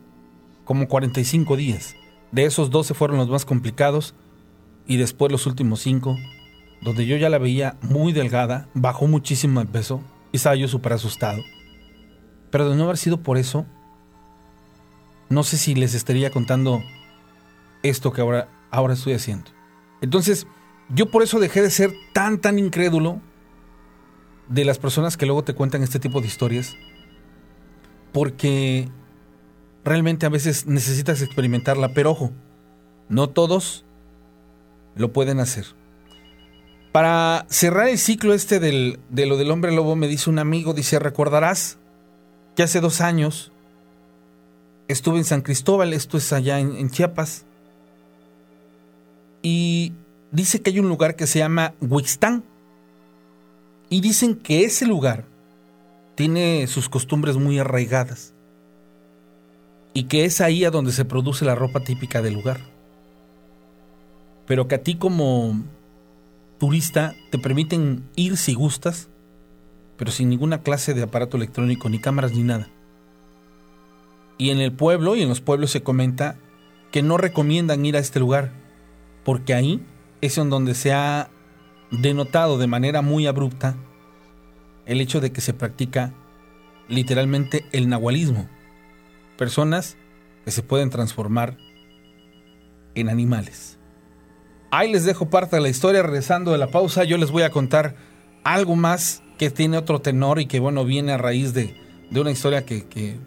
como 0.63 0.87
45 0.87 1.57
días. 1.57 1.95
De 2.31 2.45
esos 2.45 2.69
12 2.69 2.93
fueron 2.93 3.17
los 3.17 3.29
más 3.29 3.45
complicados 3.45 4.13
y 4.85 4.97
después 4.97 5.31
los 5.31 5.45
últimos 5.45 5.81
5, 5.81 6.15
donde 6.81 7.05
yo 7.05 7.17
ya 7.17 7.29
la 7.29 7.37
veía 7.37 7.77
muy 7.81 8.13
delgada, 8.13 8.67
bajó 8.73 9.07
muchísimo 9.07 9.61
el 9.61 9.67
peso 9.67 10.01
y 10.31 10.37
estaba 10.37 10.55
yo 10.55 10.67
súper 10.67 10.93
asustado. 10.93 11.41
Pero 12.51 12.69
de 12.69 12.75
no 12.75 12.85
haber 12.85 12.97
sido 12.97 13.21
por 13.21 13.37
eso, 13.37 13.65
no 15.29 15.43
sé 15.43 15.57
si 15.57 15.75
les 15.75 15.93
estaría 15.93 16.31
contando 16.31 16.81
esto 17.83 18.11
que 18.11 18.21
ahora, 18.21 18.49
ahora 18.71 18.93
estoy 18.93 19.13
haciendo. 19.13 19.51
Entonces, 20.01 20.47
yo 20.89 21.11
por 21.11 21.23
eso 21.23 21.39
dejé 21.39 21.61
de 21.61 21.69
ser 21.69 21.93
tan, 22.13 22.39
tan 22.39 22.57
incrédulo 22.57 23.21
de 24.47 24.65
las 24.65 24.79
personas 24.79 25.17
que 25.17 25.25
luego 25.25 25.43
te 25.43 25.53
cuentan 25.53 25.83
este 25.83 25.99
tipo 25.99 26.21
de 26.21 26.27
historias, 26.27 26.75
porque 28.11 28.89
realmente 29.83 30.25
a 30.25 30.29
veces 30.29 30.65
necesitas 30.65 31.21
experimentarla, 31.21 31.93
pero 31.93 32.11
ojo, 32.11 32.31
no 33.07 33.29
todos 33.29 33.85
lo 34.95 35.11
pueden 35.11 35.39
hacer. 35.39 35.65
Para 36.91 37.45
cerrar 37.49 37.87
el 37.87 37.97
ciclo 37.97 38.33
este 38.33 38.59
del, 38.59 38.99
de 39.09 39.25
lo 39.25 39.37
del 39.37 39.51
hombre 39.51 39.71
lobo, 39.71 39.95
me 39.95 40.07
dice 40.07 40.29
un 40.29 40.39
amigo, 40.39 40.73
dice, 40.73 40.99
recordarás 40.99 41.77
que 42.55 42.63
hace 42.63 42.81
dos 42.81 42.99
años 43.01 43.51
estuve 44.87 45.19
en 45.19 45.25
San 45.25 45.41
Cristóbal, 45.41 45.93
esto 45.93 46.17
es 46.17 46.33
allá 46.33 46.59
en, 46.59 46.89
Chiapas, 46.89 47.45
y 49.41 49.93
dice 50.31 50.61
que 50.61 50.71
hay 50.71 50.79
un 50.79 50.89
lugar 50.89 51.15
que 51.15 51.27
se 51.27 51.39
llama 51.39 51.73
Huixtán, 51.79 52.43
y 53.89 54.01
dicen 54.01 54.35
que 54.35 54.65
ese 54.65 54.85
lugar 54.85 55.25
tiene 56.15 56.67
sus 56.67 56.89
costumbres 56.89 57.37
muy 57.37 57.59
arraigadas 57.59 58.33
y 59.93 60.03
que 60.03 60.25
es 60.25 60.41
ahí 60.41 60.65
a 60.65 60.71
donde 60.71 60.91
se 60.91 61.05
produce 61.05 61.45
la 61.45 61.55
ropa 61.55 61.81
típica 61.81 62.21
del 62.21 62.33
lugar. 62.33 62.59
Pero 64.45 64.67
que 64.67 64.75
a 64.75 64.83
ti 64.83 64.95
como 64.95 65.61
turista 66.59 67.15
te 67.31 67.39
permiten 67.39 68.03
ir 68.15 68.37
si 68.37 68.53
gustas, 68.53 69.09
pero 69.97 70.11
sin 70.11 70.29
ninguna 70.29 70.61
clase 70.61 70.93
de 70.93 71.03
aparato 71.03 71.37
electrónico, 71.37 71.89
ni 71.89 71.99
cámaras, 71.99 72.33
ni 72.33 72.43
nada. 72.43 72.69
Y 74.37 74.51
en 74.51 74.59
el 74.59 74.71
pueblo 74.71 75.15
y 75.15 75.21
en 75.21 75.29
los 75.29 75.41
pueblos 75.41 75.71
se 75.71 75.83
comenta 75.83 76.37
que 76.91 77.01
no 77.01 77.17
recomiendan 77.17 77.85
ir 77.85 77.95
a 77.95 77.99
este 77.99 78.19
lugar, 78.19 78.51
porque 79.23 79.53
ahí 79.53 79.83
es 80.21 80.37
en 80.37 80.49
donde 80.49 80.75
se 80.75 80.93
ha 80.93 81.29
denotado 81.91 82.57
de 82.57 82.67
manera 82.67 83.01
muy 83.01 83.27
abrupta 83.27 83.75
el 84.85 85.01
hecho 85.01 85.21
de 85.21 85.31
que 85.31 85.41
se 85.41 85.53
practica 85.53 86.13
literalmente 86.87 87.65
el 87.71 87.89
nahualismo. 87.89 88.47
Personas 89.39 89.95
que 90.43 90.51
se 90.51 90.63
pueden 90.63 90.89
transformar 90.89 91.57
en 92.93 93.07
animales. 93.07 93.79
Ahí 94.69 94.91
les 94.91 95.05
dejo 95.05 95.29
parte 95.29 95.55
de 95.55 95.61
la 95.61 95.69
historia. 95.69 96.03
Regresando 96.03 96.51
de 96.51 96.57
la 96.57 96.67
pausa, 96.67 97.05
yo 97.05 97.17
les 97.17 97.31
voy 97.31 97.43
a 97.43 97.49
contar 97.49 97.95
algo 98.43 98.75
más 98.75 99.23
que 99.37 99.49
tiene 99.49 99.77
otro 99.77 100.01
tenor 100.01 100.41
y 100.41 100.45
que, 100.45 100.59
bueno, 100.59 100.83
viene 100.83 101.13
a 101.13 101.17
raíz 101.17 101.53
de, 101.53 101.73
una 102.11 102.31
historia 102.31 102.65
que, 102.65 102.85
que, 102.89 103.17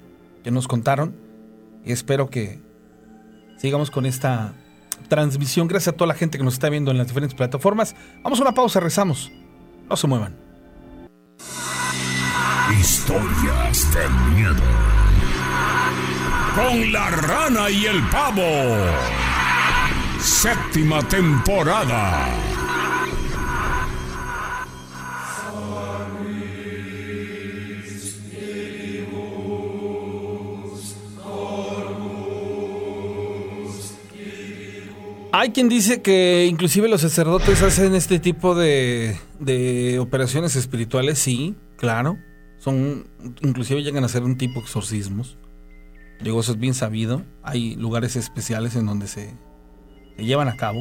que 0.44 0.50
nos 0.50 0.68
contaron. 0.68 1.16
Y 1.82 1.92
espero 1.92 2.28
que 2.28 2.60
sigamos 3.56 3.90
con 3.90 4.04
esta 4.04 4.52
transmisión. 5.08 5.66
Gracias 5.66 5.94
a 5.94 5.96
toda 5.96 6.08
la 6.08 6.14
gente 6.14 6.36
que 6.36 6.44
nos 6.44 6.52
está 6.52 6.68
viendo 6.68 6.90
en 6.90 6.98
las 6.98 7.06
diferentes 7.06 7.34
plataformas. 7.34 7.96
Vamos 8.22 8.38
a 8.38 8.42
una 8.42 8.52
pausa, 8.52 8.80
rezamos. 8.80 9.32
No 9.88 9.96
se 9.96 10.06
muevan. 10.06 10.36
Historias 12.78 13.94
de 13.94 14.08
miedo. 14.34 14.82
Con 16.55 16.92
la 16.92 17.11
rana 17.11 17.70
y 17.70 17.86
el 17.86 18.03
pavo. 18.09 18.42
Séptima 20.20 21.03
temporada. 21.09 22.28
Hay 35.34 35.50
quien 35.50 35.70
dice 35.70 36.03
que 36.03 36.46
inclusive 36.46 36.88
los 36.88 37.00
sacerdotes 37.00 37.62
hacen 37.62 37.94
este 37.94 38.18
tipo 38.18 38.55
de, 38.55 39.16
de 39.40 39.98
operaciones 39.98 40.57
espirituales, 40.57 41.18
sí, 41.18 41.55
claro. 41.78 42.18
Son, 42.59 43.09
inclusive 43.40 43.82
llegan 43.82 44.05
a 44.05 44.09
ser 44.09 44.22
un 44.22 44.36
tipo 44.36 44.61
de 44.61 44.66
exorcismos. 44.66 45.38
Digo, 46.22 46.40
eso 46.40 46.52
es 46.52 46.58
bien 46.58 46.74
sabido. 46.74 47.22
Hay 47.42 47.74
lugares 47.76 48.16
especiales 48.16 48.76
en 48.76 48.86
donde 48.86 49.08
se, 49.08 49.34
se 50.16 50.24
llevan 50.24 50.48
a 50.48 50.56
cabo. 50.56 50.80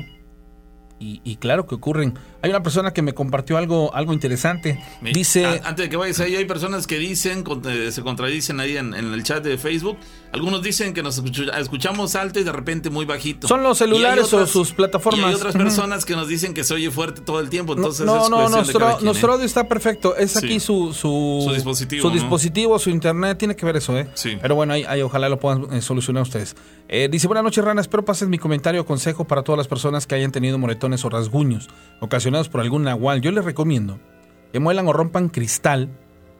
Y, 1.04 1.36
claro 1.38 1.66
que 1.66 1.74
ocurren. 1.74 2.14
Hay 2.43 2.52
una 2.52 2.62
persona 2.62 2.93
que 2.93 3.02
me 3.02 3.14
compartió 3.14 3.58
algo, 3.58 3.93
algo 3.95 4.14
interesante. 4.14 4.80
Dice. 5.02 5.45
antes 5.64 5.86
de 5.86 5.89
que 5.89 5.97
vayas 5.97 6.20
ahí, 6.20 6.36
hay 6.36 6.45
personas 6.45 6.86
que 6.86 6.99
dicen, 6.99 7.43
eh, 7.68 7.91
se 7.91 8.02
contradicen 8.04 8.60
ahí 8.60 8.78
en, 8.78 8.93
el 8.93 9.24
chat 9.24 9.43
de 9.43 9.58
Facebook. 9.58 9.97
Algunos 10.32 10.62
dicen 10.62 10.93
que 10.93 11.02
nos 11.02 11.18
escuchamos 11.18 12.16
alto 12.16 12.39
y 12.39 12.43
de 12.43 12.52
repente 12.52 12.89
muy 12.91 13.06
bajito. 13.06 13.47
Son 13.47 13.64
los 13.64 13.80
celulares 13.80 14.32
o 14.34 14.45
sus 14.45 14.74
plataformas. 14.74 15.22
Y 15.22 15.24
hay 15.24 15.34
otras 15.34 15.56
personas 15.56 16.06
que 16.06 16.16
nos 16.16 16.28
dicen 16.28 16.54
que 16.54 16.64
se 16.64 16.74
oye 16.76 16.91
fuerte 16.91 17.22
todo 17.22 17.39
el 17.39 17.49
tiempo. 17.49 17.74
Entonces 17.74 18.06
no, 18.06 18.30
no, 18.30 18.47
nuestro, 18.49 18.99
nuestro 19.02 19.34
audio 19.34 19.45
está 19.45 19.68
perfecto. 19.68 20.16
Es 20.16 20.38
aquí 20.38 20.60
su, 20.60 20.93
su, 20.93 21.52
dispositivo. 21.54 22.08
Su 22.08 22.14
dispositivo, 22.14 22.78
su 22.78 22.91
internet. 22.91 23.39
Tiene 23.39 23.56
que 23.56 23.66
ver 23.66 23.78
eso, 23.78 23.97
¿eh? 23.97 24.08
Sí. 24.14 24.38
Pero 24.39 24.54
bueno, 24.56 24.74
ahí, 24.74 25.02
ojalá 25.02 25.30
lo 25.30 25.39
puedan 25.39 25.74
eh, 25.74 25.82
solucionar 25.82 26.24
ustedes. 26.24 26.56
Eh, 26.88 27.10
dice: 27.12 27.28
Buenas 27.28 27.43
noches, 27.43 27.64
Rana. 27.64 27.82
Espero 27.82 28.06
pases 28.06 28.30
mi 28.30 28.38
comentario 28.38 28.82
o 28.82 28.86
consejo 28.86 29.26
para 29.26 29.41
todas 29.41 29.58
las 29.58 29.68
personas 29.68 30.06
que 30.06 30.16
hayan 30.16 30.32
tenido 30.32 30.58
o 31.05 31.09
rasguños 31.09 31.69
ocasionados 31.99 32.49
por 32.49 32.61
algún 32.61 32.83
nahual, 32.83 33.21
yo 33.21 33.31
les 33.31 33.45
recomiendo 33.45 33.99
que 34.51 34.59
muelan 34.59 34.87
o 34.87 34.93
rompan 34.93 35.29
cristal 35.29 35.89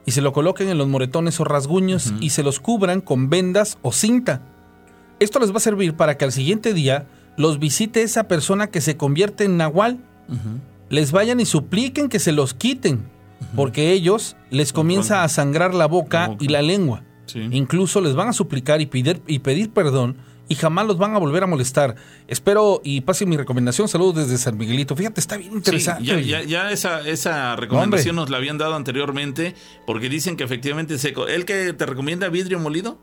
y 0.06 0.12
se 0.12 0.22
lo 0.22 0.34
coloquen 0.34 0.70
en 0.70 0.78
los 0.78 0.88
moretones 0.88 1.40
o 1.40 1.44
rasguños 1.44 2.14
y 2.20 2.32
se 2.32 2.44
los 2.44 2.60
cubran 2.60 3.02
con 3.02 3.30
vendas 3.30 3.78
o 3.82 3.92
cinta. 3.92 4.42
Esto 5.20 5.40
les 5.40 5.52
va 5.52 5.58
a 5.58 5.62
servir 5.62 5.96
para 5.96 6.18
que 6.18 6.26
al 6.26 6.32
siguiente 6.32 6.74
día 6.74 7.08
los 7.38 7.60
visite 7.60 8.02
esa 8.02 8.28
persona 8.28 8.68
que 8.68 8.82
se 8.82 8.98
convierte 8.98 9.46
en 9.46 9.58
nahual. 9.58 10.00
Les 10.90 11.12
vayan 11.12 11.40
y 11.40 11.46
supliquen 11.46 12.10
que 12.10 12.20
se 12.20 12.32
los 12.32 12.54
quiten, 12.54 13.06
porque 13.56 13.92
ellos 13.92 14.36
les 14.50 14.74
comienza 14.74 15.24
a 15.24 15.30
sangrar 15.30 15.74
la 15.74 15.86
boca, 15.86 16.36
y 16.40 16.48
la 16.48 16.62
lengua. 16.62 17.04
Incluso 17.34 18.02
les 18.02 18.16
van 18.16 18.28
a 18.28 18.34
suplicar 18.34 18.82
y 18.82 18.88
pedir, 18.88 19.22
y 19.28 19.40
pedir 19.40 19.72
perdón 19.72 20.18
y 20.52 20.56
jamás 20.56 20.86
los 20.86 20.98
van 20.98 21.16
a 21.16 21.18
volver 21.18 21.44
a 21.44 21.48
molestar. 21.48 21.96
Espero 22.28 22.82
y 22.84 23.00
pase 23.00 23.26
mi 23.26 23.38
recomendación. 23.38 23.88
Saludos 23.88 24.28
desde 24.28 24.38
San 24.38 24.58
Miguelito. 24.58 24.98
Fíjate, 24.98 25.22
está 25.22 25.38
bien 25.38 25.54
interesante. 25.54 26.26
ya, 26.26 26.72
esa, 26.72 27.08
esa 27.08 27.56
recomendación 27.56 28.18
nos 28.18 28.30
la 28.30 28.36
habían 28.36 28.58
dado 28.58 28.76
anteriormente 28.76 29.56
porque 29.88 30.10
dicen 30.10 30.36
que 30.36 30.44
efectivamente 30.44 30.98
seco. 30.98 31.26
¿El 31.26 31.46
que 31.46 31.72
te 31.72 31.86
recomienda 31.86 32.28
vidrio 32.28 32.60
molido? 32.60 33.00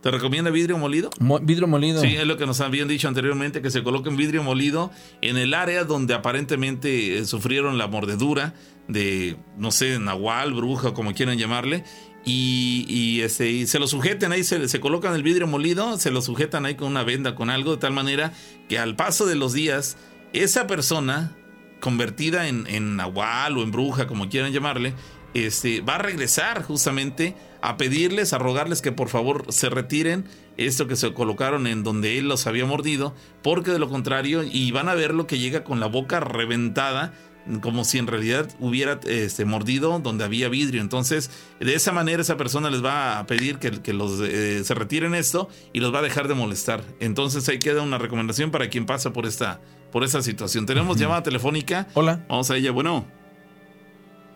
¿Te 0.00 0.10
recomienda 0.10 0.50
vidrio 0.50 0.78
molido? 0.78 1.10
vidrio 1.42 1.66
molido. 1.66 2.00
Sí, 2.00 2.16
es 2.16 2.26
lo 2.26 2.38
que 2.38 2.46
nos 2.46 2.62
habían 2.62 2.88
dicho 2.88 3.08
anteriormente, 3.08 3.60
que 3.60 3.70
se 3.70 3.82
coloquen 3.82 4.16
vidrio 4.16 4.42
molido 4.42 4.90
en 5.20 5.36
el 5.36 5.52
área 5.52 5.84
donde 5.84 6.14
aparentemente 6.14 7.18
eh, 7.18 7.26
sufrieron 7.26 7.76
la 7.76 7.86
mordedura 7.86 8.54
de, 8.88 9.36
no 9.58 9.70
sé, 9.72 9.98
nahual, 9.98 10.54
bruja, 10.54 10.94
como 10.94 11.12
quieran 11.12 11.36
llamarle, 11.36 11.84
y, 12.28 13.20
este, 13.22 13.66
se 13.68 13.78
lo 13.78 13.86
sujeten 13.86 14.32
ahí, 14.32 14.42
se, 14.42 14.68
se, 14.68 14.80
colocan 14.80 15.14
el 15.14 15.22
vidrio 15.22 15.46
molido, 15.46 15.96
se 15.96 16.10
lo 16.10 16.20
sujetan 16.20 16.66
ahí 16.66 16.74
con 16.74 16.88
una 16.88 17.04
venda, 17.04 17.36
con 17.36 17.50
algo, 17.50 17.72
de 17.72 17.76
tal 17.78 17.92
manera 17.92 18.32
que 18.68 18.80
al 18.80 18.96
paso 18.96 19.26
de 19.26 19.36
los 19.36 19.52
días, 19.52 19.96
esa 20.32 20.66
persona 20.66 21.36
convertida 21.78 22.48
en, 22.48 22.66
en 22.66 22.96
nahual 22.96 23.56
o 23.56 23.62
en 23.62 23.70
bruja, 23.70 24.08
como 24.08 24.28
quieran 24.28 24.52
llamarle, 24.52 24.94
este, 25.34 25.82
va 25.82 25.96
a 25.96 25.98
regresar 25.98 26.64
justamente 26.64 27.36
a 27.62 27.76
pedirles, 27.76 28.32
a 28.32 28.38
rogarles 28.38 28.82
que 28.82 28.90
por 28.90 29.08
favor 29.08 29.44
se 29.50 29.68
retiren 29.68 30.24
esto 30.56 30.88
que 30.88 30.96
se 30.96 31.12
colocaron 31.12 31.66
en 31.66 31.84
donde 31.84 32.18
él 32.18 32.26
los 32.26 32.46
había 32.46 32.64
mordido, 32.64 33.14
porque 33.42 33.70
de 33.70 33.78
lo 33.78 33.88
contrario, 33.88 34.42
y 34.42 34.72
van 34.72 34.88
a 34.88 34.94
ver 34.94 35.14
lo 35.14 35.26
que 35.26 35.38
llega 35.38 35.62
con 35.62 35.78
la 35.78 35.86
boca 35.86 36.18
reventada 36.20 37.12
como 37.60 37.84
si 37.84 37.98
en 37.98 38.06
realidad 38.06 38.48
hubiera 38.60 39.00
este, 39.06 39.44
mordido 39.44 39.98
donde 39.98 40.24
había 40.24 40.48
vidrio. 40.48 40.80
Entonces, 40.80 41.30
de 41.60 41.74
esa 41.74 41.92
manera 41.92 42.22
esa 42.22 42.36
persona 42.36 42.70
les 42.70 42.84
va 42.84 43.18
a 43.18 43.26
pedir 43.26 43.58
que, 43.58 43.70
que 43.82 43.92
los, 43.92 44.20
eh, 44.20 44.64
se 44.64 44.74
retiren 44.74 45.14
esto 45.14 45.48
y 45.72 45.80
los 45.80 45.94
va 45.94 46.00
a 46.00 46.02
dejar 46.02 46.28
de 46.28 46.34
molestar. 46.34 46.82
Entonces 47.00 47.48
ahí 47.48 47.58
queda 47.58 47.82
una 47.82 47.98
recomendación 47.98 48.50
para 48.50 48.68
quien 48.68 48.86
pasa 48.86 49.12
por 49.12 49.26
esta, 49.26 49.60
por 49.92 50.04
esta 50.04 50.22
situación. 50.22 50.66
Tenemos 50.66 50.98
llamada 50.98 51.22
telefónica. 51.22 51.86
Hola. 51.94 52.24
Vamos 52.28 52.50
a 52.50 52.56
ella. 52.56 52.72
Bueno. 52.72 53.06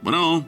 Bueno. 0.03 0.47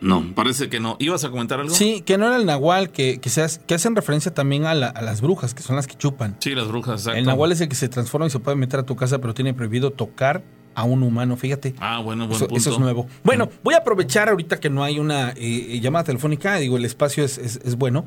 No, 0.00 0.34
parece 0.34 0.68
que 0.68 0.78
no. 0.78 0.96
¿Ibas 0.98 1.24
a 1.24 1.30
comentar 1.30 1.58
algo? 1.58 1.74
Sí, 1.74 2.02
que 2.02 2.18
no 2.18 2.26
era 2.26 2.36
el 2.36 2.46
nahual, 2.46 2.90
que, 2.90 3.18
que, 3.18 3.30
que 3.66 3.74
hacen 3.74 3.96
referencia 3.96 4.32
también 4.32 4.66
a, 4.66 4.74
las 4.74 5.20
brujas, 5.20 5.54
que 5.54 5.62
son 5.62 5.76
las 5.76 5.86
que 5.86 5.96
chupan. 5.96 6.36
Sí, 6.40 6.54
las 6.54 6.68
brujas, 6.68 7.00
exacto. 7.00 7.18
El 7.18 7.24
nahual 7.24 7.52
es 7.52 7.60
el 7.60 7.68
que 7.68 7.76
se 7.76 7.88
transforma 7.88 8.26
y 8.26 8.30
se 8.30 8.38
puede 8.38 8.56
meter 8.56 8.80
a 8.80 8.82
tu 8.84 8.94
casa, 8.94 9.18
pero 9.20 9.34
tiene 9.34 9.54
prohibido 9.54 9.90
tocar 9.90 10.44
a 10.76 10.84
un 10.84 11.02
humano, 11.02 11.38
fíjate. 11.38 11.74
Ah, 11.80 12.00
bueno, 12.00 12.26
buen 12.26 12.36
eso, 12.36 12.46
punto. 12.46 12.70
es 12.70 12.78
nuevo. 12.78 13.06
Bueno, 13.24 13.48
voy 13.64 13.72
a 13.72 13.78
aprovechar 13.78 14.28
ahorita 14.28 14.60
que 14.60 14.68
no 14.68 14.84
hay 14.84 14.98
una 14.98 15.30
eh, 15.30 15.34
eh, 15.38 15.80
llamada 15.80 16.04
telefónica, 16.04 16.56
digo, 16.56 16.76
el 16.76 16.84
espacio 16.84 17.24
es, 17.24 17.76
bueno. 17.78 18.04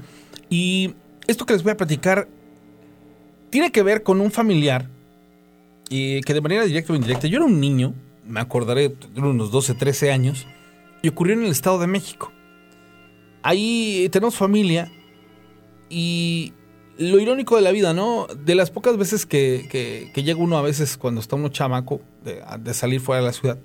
Y 0.51 0.93
esto 1.25 1.47
que 1.47 1.53
les 1.53 1.63
voy 1.63 1.71
a 1.71 1.77
platicar 1.77 2.27
tiene 3.49 3.71
que 3.71 3.81
ver 3.81 4.03
con 4.03 4.21
un 4.21 4.29
familiar 4.29 4.87
y 5.89 6.21
que 6.21 6.35
de 6.35 6.41
manera 6.41 6.63
directa 6.63 6.93
o 6.93 6.95
indirecta, 6.95 7.25
yo 7.25 7.37
era 7.37 7.45
un 7.45 7.59
niño, 7.59 7.95
me 8.23 8.39
acordaré, 8.39 8.89
de 8.89 9.19
unos 9.19 9.49
12, 9.49 9.73
13 9.73 10.11
años, 10.11 10.45
y 11.01 11.07
ocurrió 11.07 11.33
en 11.33 11.45
el 11.45 11.51
Estado 11.51 11.79
de 11.79 11.87
México. 11.87 12.31
Ahí 13.41 14.07
tenemos 14.11 14.35
familia 14.35 14.91
y 15.89 16.53
lo 16.99 17.17
irónico 17.17 17.55
de 17.55 17.61
la 17.61 17.71
vida, 17.71 17.93
¿no? 17.93 18.27
De 18.27 18.55
las 18.55 18.71
pocas 18.71 18.97
veces 18.97 19.25
que, 19.25 20.11
llega 20.13 20.37
uno 20.37 20.57
a 20.57 20.61
veces 20.61 20.97
cuando 20.97 21.21
está 21.21 21.37
uno 21.37 21.47
chamaco 21.47 22.01
de, 22.23 22.73
salir 22.73 22.99
fuera 22.99 23.21
de 23.21 23.27
la 23.27 23.33
ciudad. 23.33 23.57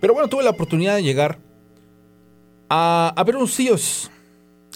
Pero 0.00 0.14
bueno, 0.14 0.28
tuve 0.30 0.42
la 0.42 0.50
oportunidad 0.50 0.96
de 0.96 1.02
llegar 1.02 1.38
a, 2.70 3.12
a 3.14 3.24
ver 3.24 3.36
unos 3.36 3.54
tíos. 3.54 4.10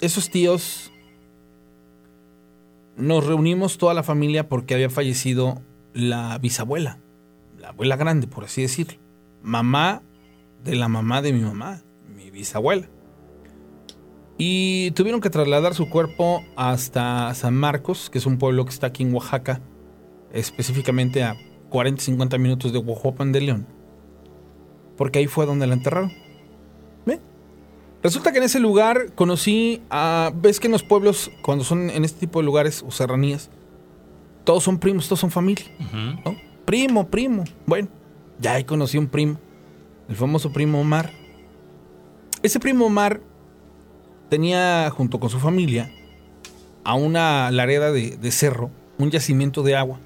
Esos 0.01 0.29
tíos 0.29 0.91
nos 2.95 3.25
reunimos 3.25 3.79
toda 3.79 3.95
la 3.95 4.03
familia 4.03 4.47
porque 4.47 4.75
había 4.75 4.91
fallecido 4.91 5.59
la 5.95 6.37
bisabuela, 6.37 6.99
la 7.59 7.69
abuela 7.69 7.95
grande, 7.95 8.27
por 8.27 8.43
así 8.43 8.61
decirlo. 8.61 8.99
Mamá 9.41 10.03
de 10.63 10.75
la 10.75 10.87
mamá 10.87 11.23
de 11.23 11.33
mi 11.33 11.41
mamá, 11.41 11.81
mi 12.15 12.29
bisabuela 12.29 12.87
y 14.37 14.91
tuvieron 14.91 15.19
que 15.19 15.29
trasladar 15.29 15.73
su 15.73 15.89
cuerpo 15.89 16.43
hasta 16.55 17.33
San 17.33 17.55
Marcos, 17.55 18.09
que 18.09 18.19
es 18.19 18.25
un 18.25 18.37
pueblo 18.37 18.65
que 18.65 18.71
está 18.71 18.87
aquí 18.87 19.03
en 19.03 19.13
Oaxaca, 19.13 19.61
específicamente 20.31 21.23
a 21.23 21.35
40-50 21.71 22.37
minutos 22.39 22.71
de 22.71 22.79
Oaxaca 22.79 23.25
de 23.25 23.41
León, 23.41 23.67
porque 24.95 25.19
ahí 25.19 25.27
fue 25.27 25.45
donde 25.45 25.65
la 25.65 25.73
enterraron. 25.73 26.11
¿Ve? 27.05 27.19
Resulta 28.03 28.31
que 28.31 28.37
en 28.37 28.43
ese 28.43 28.59
lugar 28.59 29.11
conocí 29.15 29.81
a. 29.89 30.31
¿Ves 30.35 30.59
que 30.59 30.67
en 30.67 30.73
los 30.73 30.83
pueblos, 30.83 31.31
cuando 31.41 31.63
son 31.63 31.89
en 31.89 32.05
este 32.05 32.19
tipo 32.19 32.39
de 32.39 32.45
lugares 32.45 32.83
o 32.85 32.91
serranías, 32.91 33.49
todos 34.43 34.63
son 34.63 34.77
primos, 34.77 35.07
todos 35.07 35.19
son 35.19 35.31
familia? 35.31 35.65
Primo, 36.65 37.07
primo. 37.07 37.43
Bueno, 37.65 37.87
ya 38.39 38.53
ahí 38.53 38.63
conocí 38.65 38.97
un 38.97 39.07
primo, 39.07 39.39
el 40.07 40.15
famoso 40.15 40.53
primo 40.53 40.79
Omar. 40.79 41.11
Ese 42.43 42.59
primo 42.59 42.85
Omar 42.85 43.19
tenía 44.29 44.89
junto 44.89 45.19
con 45.19 45.29
su 45.29 45.39
familia 45.39 45.91
a 46.83 46.95
una 46.95 47.51
lareda 47.51 47.91
de, 47.91 48.31
cerro, 48.31 48.71
un 48.97 49.11
yacimiento 49.11 49.61
de 49.63 49.75
agua, 49.75 49.99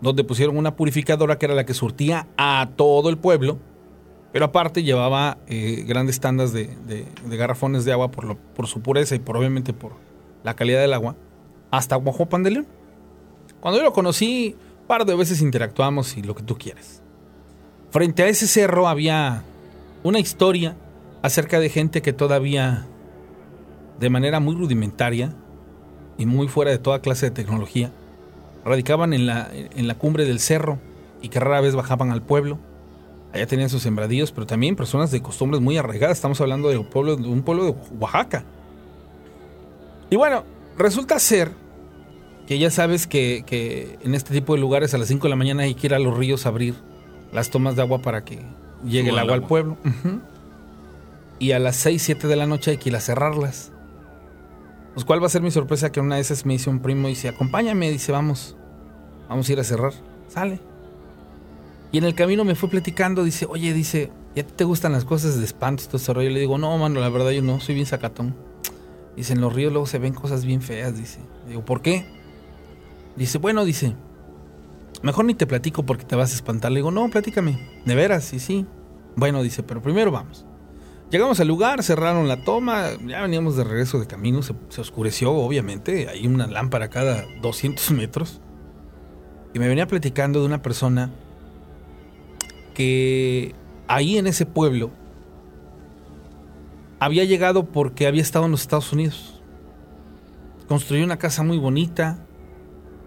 donde 0.00 0.24
pusieron 0.24 0.56
una 0.56 0.76
purificadora 0.76 1.38
que 1.38 1.46
era 1.46 1.54
la 1.54 1.66
que 1.66 1.74
surtía 1.74 2.28
a 2.36 2.70
todo 2.76 3.08
el 3.08 3.18
pueblo, 3.18 3.58
pero 4.32 4.46
aparte 4.46 4.82
llevaba 4.82 5.38
eh, 5.48 5.84
grandes 5.86 6.20
tandas 6.20 6.52
de, 6.52 6.70
garrafones 7.26 7.84
de 7.84 7.92
agua 7.92 8.10
por, 8.10 8.66
su 8.66 8.80
pureza 8.80 9.14
y 9.14 9.18
por, 9.18 9.36
obviamente 9.36 9.72
por 9.72 9.92
la 10.44 10.54
calidad 10.54 10.80
del 10.80 10.94
agua, 10.94 11.16
hasta 11.70 11.96
Guajopan 11.96 12.42
de 12.42 12.50
León. 12.50 12.66
Cuando 13.60 13.78
yo 13.78 13.84
lo 13.84 13.92
conocí, 13.92 14.56
un 14.82 14.86
par 14.86 15.06
de 15.06 15.16
veces 15.16 15.40
interactuamos 15.40 16.16
y 16.16 16.22
lo 16.22 16.34
que 16.34 16.42
tú 16.42 16.56
quieres. 16.56 17.02
Frente 17.90 18.22
a 18.22 18.28
ese 18.28 18.46
cerro 18.46 18.88
había 18.88 19.42
una 20.02 20.20
historia 20.20 20.76
acerca 21.22 21.58
de 21.58 21.70
gente 21.70 22.02
que 22.02 22.12
todavía 22.12 22.86
de 23.98 24.10
manera 24.10 24.40
muy 24.40 24.54
rudimentaria 24.54 25.34
y 26.18 26.26
muy 26.26 26.48
fuera 26.48 26.70
de 26.70 26.78
toda 26.78 27.00
clase 27.00 27.26
de 27.26 27.30
tecnología, 27.32 27.90
radicaban 28.64 29.12
en 29.12 29.26
la, 29.26 29.50
en 29.52 29.86
la 29.86 29.94
cumbre 29.96 30.24
del 30.24 30.40
cerro 30.40 30.78
y 31.20 31.28
que 31.28 31.40
rara 31.40 31.60
vez 31.60 31.74
bajaban 31.74 32.10
al 32.10 32.22
pueblo. 32.22 32.58
Allá 33.32 33.46
tenían 33.46 33.68
sus 33.68 33.82
sembradíos, 33.82 34.30
pero 34.30 34.46
también 34.46 34.76
personas 34.76 35.10
de 35.10 35.20
costumbres 35.20 35.60
muy 35.60 35.76
arraigadas. 35.76 36.18
Estamos 36.18 36.40
hablando 36.40 36.68
de 36.68 36.78
un 36.78 36.86
pueblo 36.86 37.16
de, 37.16 37.26
un 37.26 37.42
pueblo 37.42 37.64
de 37.64 37.74
Oaxaca. 37.98 38.44
Y 40.10 40.16
bueno, 40.16 40.44
resulta 40.78 41.18
ser 41.18 41.50
que 42.46 42.58
ya 42.58 42.70
sabes 42.70 43.06
que, 43.06 43.42
que 43.46 43.98
en 44.02 44.14
este 44.14 44.32
tipo 44.32 44.54
de 44.54 44.60
lugares 44.60 44.94
a 44.94 44.98
las 44.98 45.08
5 45.08 45.24
de 45.24 45.30
la 45.30 45.36
mañana 45.36 45.64
hay 45.64 45.74
que 45.74 45.88
ir 45.88 45.94
a 45.94 45.98
los 45.98 46.16
ríos 46.16 46.46
a 46.46 46.50
abrir 46.50 46.74
las 47.32 47.50
tomas 47.50 47.74
de 47.74 47.82
agua 47.82 48.00
para 48.00 48.24
que 48.24 48.44
llegue 48.84 49.08
el 49.08 49.10
Suba 49.10 49.12
el 49.12 49.18
agua 49.18 49.34
al 49.34 49.42
pueblo. 49.42 49.76
Y 51.38 51.52
a 51.52 51.58
las 51.58 51.76
6, 51.76 52.00
7 52.00 52.28
de 52.28 52.36
la 52.36 52.46
noche 52.46 52.72
hay 52.72 52.76
que 52.76 52.90
ir 52.90 52.96
a 52.96 53.00
cerrarlas. 53.00 53.72
Pues 54.94 55.04
cuál 55.04 55.20
va 55.20 55.26
a 55.26 55.30
ser 55.30 55.42
mi 55.42 55.50
sorpresa 55.50 55.90
que 55.90 56.00
una 56.00 56.14
de 56.14 56.20
esas 56.20 56.46
me 56.46 56.52
dice 56.52 56.70
un 56.70 56.78
primo 56.78 57.08
y 57.08 57.10
dice, 57.10 57.28
acompáñame, 57.28 57.90
dice, 57.90 58.12
vamos, 58.12 58.56
vamos 59.28 59.48
a 59.48 59.52
ir 59.52 59.60
a 59.60 59.64
cerrar. 59.64 59.92
Sale. 60.28 60.60
Y 61.90 61.98
en 61.98 62.04
el 62.04 62.14
camino 62.14 62.44
me 62.44 62.54
fue 62.54 62.68
platicando, 62.68 63.24
dice, 63.24 63.46
oye, 63.48 63.72
dice, 63.72 64.12
¿ya 64.36 64.44
te 64.44 64.64
gustan 64.64 64.92
las 64.92 65.04
cosas 65.04 65.38
de 65.38 65.44
espanto 65.44 65.84
todo 65.86 65.96
ese 65.96 66.12
rollo? 66.12 66.30
Le 66.30 66.40
digo, 66.40 66.58
no, 66.58 66.76
mano, 66.78 67.00
la 67.00 67.08
verdad 67.08 67.30
yo 67.30 67.42
no, 67.42 67.60
soy 67.60 67.74
bien 67.74 67.86
sacatón. 67.86 68.36
Dice, 69.16 69.32
en 69.32 69.40
los 69.40 69.52
ríos 69.52 69.72
luego 69.72 69.86
se 69.86 69.98
ven 69.98 70.14
cosas 70.14 70.44
bien 70.44 70.62
feas, 70.62 70.96
dice. 70.96 71.20
Digo, 71.48 71.64
¿por 71.64 71.82
qué? 71.82 72.06
Dice, 73.16 73.38
bueno, 73.38 73.64
dice, 73.64 73.94
mejor 75.02 75.24
ni 75.24 75.34
te 75.34 75.46
platico 75.46 75.84
porque 75.84 76.04
te 76.04 76.16
vas 76.16 76.32
a 76.32 76.34
espantar. 76.34 76.72
Le 76.72 76.78
digo, 76.78 76.90
no, 76.90 77.08
platícame. 77.10 77.58
De 77.84 77.94
veras, 77.94 78.24
sí, 78.24 78.38
sí. 78.38 78.66
Bueno, 79.16 79.42
dice, 79.42 79.62
pero 79.62 79.82
primero 79.82 80.10
vamos. 80.10 80.46
Llegamos 81.14 81.38
al 81.38 81.46
lugar, 81.46 81.84
cerraron 81.84 82.26
la 82.26 82.42
toma, 82.42 82.88
ya 83.06 83.22
veníamos 83.22 83.54
de 83.54 83.62
regreso 83.62 84.00
de 84.00 84.08
camino, 84.08 84.42
se, 84.42 84.80
oscureció, 84.80 85.30
obviamente, 85.30 86.08
hay 86.08 86.26
una 86.26 86.48
lámpara 86.48 86.90
cada 86.90 87.24
200 87.40 87.88
metros. 87.92 88.40
Y 89.54 89.60
me 89.60 89.68
venía 89.68 89.86
platicando 89.86 90.40
de 90.40 90.46
una 90.46 90.60
persona 90.60 91.12
que 92.74 93.54
ahí 93.86 94.18
en 94.18 94.26
ese 94.26 94.44
pueblo 94.44 94.90
había 96.98 97.22
llegado 97.22 97.64
porque 97.64 98.08
había 98.08 98.22
estado 98.22 98.46
en 98.46 98.50
los 98.50 98.62
Estados 98.62 98.92
Unidos. 98.92 99.40
Construyó 100.66 101.04
una 101.04 101.20
casa 101.20 101.44
muy 101.44 101.58
bonita, 101.58 102.26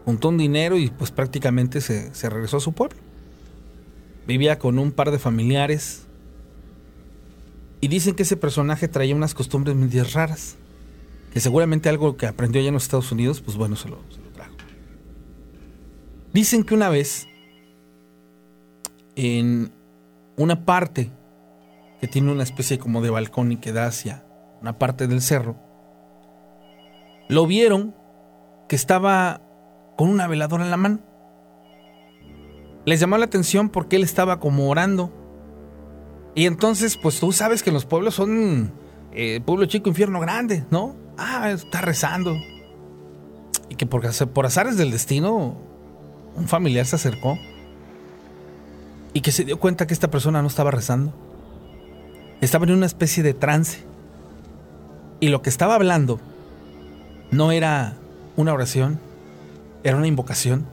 juntó 0.06 0.30
un 0.30 0.38
dinero 0.38 0.78
y 0.78 0.92
pues 0.92 1.12
prácticamente 1.12 1.82
se, 1.82 2.16
se 2.16 2.30
regresó 2.30 2.56
a 2.56 2.62
su 2.62 2.72
pueblo. 2.72 3.00
Vivía 4.26 4.60
con 4.60 4.80
un 4.80 4.94
par 4.94 5.12
de 5.12 5.20
familiares 5.20 6.07
y 7.80 7.88
dicen 7.88 8.16
que 8.16 8.24
ese 8.24 8.38
personaje 8.38 8.88
traía 8.88 9.16
unas 9.16 9.34
costumbres 9.34 9.76
medias 9.76 10.14
raras. 10.14 10.56
Que 11.32 11.40
seguramente 11.40 11.90
algo 11.90 12.18
que 12.18 12.26
aprendió 12.26 12.60
allá 12.60 12.70
en 12.70 12.74
los 12.74 12.84
Estados 12.84 13.12
Unidos, 13.12 13.42
pues 13.42 13.58
bueno, 13.58 13.76
se 13.76 13.90
lo, 13.90 14.00
se 14.10 14.22
lo 14.22 14.30
trajo. 14.30 14.56
Dicen 16.34 16.64
que 16.64 16.74
una 16.74 16.90
vez, 16.90 17.28
en 19.16 19.72
una 20.38 20.66
parte 20.66 21.12
que 22.00 22.08
tiene 22.08 22.32
una 22.32 22.44
especie 22.44 22.80
como 22.80 23.02
de 23.02 23.10
balcón 23.10 23.52
y 23.52 23.58
que 23.58 23.72
da 23.72 23.88
hacia 23.88 24.24
una 24.62 24.80
parte 24.80 25.08
del 25.08 25.22
cerro, 25.22 25.58
lo 27.30 27.46
vieron 27.46 27.94
que 28.68 28.76
estaba 28.76 29.42
con 29.98 30.10
una 30.10 30.28
veladora 30.28 30.64
en 30.64 30.72
la 30.72 30.78
mano. 30.78 31.00
Les 32.86 33.00
llamó 33.00 33.18
la 33.18 33.26
atención 33.26 33.70
porque 33.70 33.98
él 33.98 34.04
estaba 34.04 34.40
como 34.40 34.70
orando. 34.70 35.12
Y 36.38 36.46
entonces, 36.46 36.98
pues 36.98 37.20
tú 37.20 37.32
sabes 37.32 37.64
que 37.64 37.72
los 37.72 37.86
pueblos 37.86 38.14
son 38.14 38.72
eh, 39.12 39.42
pueblo 39.44 39.66
chico, 39.66 39.90
infierno 39.90 40.20
grande, 40.20 40.64
¿no? 40.70 40.96
Ah, 41.18 41.50
está 41.50 41.82
rezando. 41.82 42.38
Y 43.70 43.76
que 43.76 43.88
por, 43.88 44.04
por 44.28 44.46
azares 44.46 44.78
del 44.78 44.92
destino, 44.92 45.58
un 46.36 46.48
familiar 46.48 46.86
se 46.86 46.96
acercó 46.96 47.40
y 49.14 49.22
que 49.22 49.32
se 49.32 49.46
dio 49.46 49.60
cuenta 49.60 49.88
que 49.88 49.96
esta 49.96 50.12
persona 50.12 50.44
no 50.44 50.48
estaba 50.48 50.70
rezando. 50.70 51.12
Estaba 52.40 52.66
en 52.66 52.74
una 52.74 52.86
especie 52.86 53.24
de 53.24 53.34
trance. 53.34 53.80
Y 55.20 55.30
lo 55.30 55.42
que 55.42 55.50
estaba 55.50 55.74
hablando 55.74 56.20
no 57.32 57.52
era 57.52 57.98
una 58.36 58.54
oración, 58.54 59.00
era 59.84 59.98
una 59.98 60.06
invocación. 60.06 60.68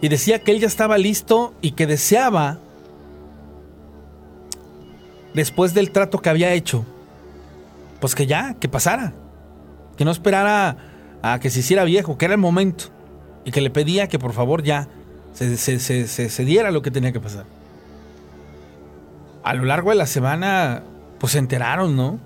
Y 0.00 0.08
decía 0.08 0.42
que 0.42 0.52
él 0.52 0.60
ya 0.60 0.66
estaba 0.66 0.96
listo 0.96 1.52
y 1.60 1.72
que 1.72 1.86
deseaba, 1.86 2.58
después 5.36 5.74
del 5.74 5.90
trato 5.90 6.18
que 6.18 6.30
había 6.30 6.54
hecho, 6.54 6.84
pues 8.00 8.14
que 8.14 8.26
ya, 8.26 8.54
que 8.54 8.68
pasara. 8.68 9.12
Que 9.96 10.04
no 10.04 10.10
esperara 10.10 10.78
a 11.22 11.38
que 11.38 11.50
se 11.50 11.60
hiciera 11.60 11.84
viejo, 11.84 12.16
que 12.16 12.24
era 12.24 12.34
el 12.34 12.40
momento. 12.40 12.86
Y 13.44 13.50
que 13.50 13.60
le 13.60 13.70
pedía 13.70 14.08
que 14.08 14.18
por 14.18 14.32
favor 14.32 14.62
ya 14.62 14.88
se, 15.34 15.56
se, 15.58 15.78
se, 15.78 16.06
se, 16.06 16.44
diera 16.44 16.70
lo 16.70 16.80
que 16.80 16.90
tenía 16.90 17.12
que 17.12 17.20
pasar. 17.20 17.44
A 19.44 19.54
lo 19.54 19.66
largo 19.66 19.90
de 19.90 19.96
la 19.96 20.06
semana, 20.06 20.82
pues 21.20 21.32
se 21.32 21.38
enteraron, 21.38 21.94
¿no? 21.96 22.18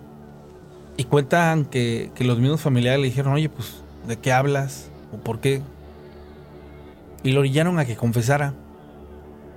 Y 0.96 1.04
cuentan 1.04 1.64
que, 1.64 2.12
que 2.14 2.24
los 2.24 2.38
mismos 2.38 2.60
familiares 2.60 3.00
le 3.00 3.08
dijeron, 3.08 3.32
oye, 3.32 3.48
pues, 3.48 3.82
¿de 4.06 4.18
qué 4.18 4.32
hablas? 4.32 4.88
¿O 5.12 5.16
por 5.16 5.40
qué? 5.40 5.62
Y 7.24 7.32
lo 7.32 7.40
orillaron 7.40 7.78
a 7.80 7.84
que 7.84 7.96
confesara 7.96 8.54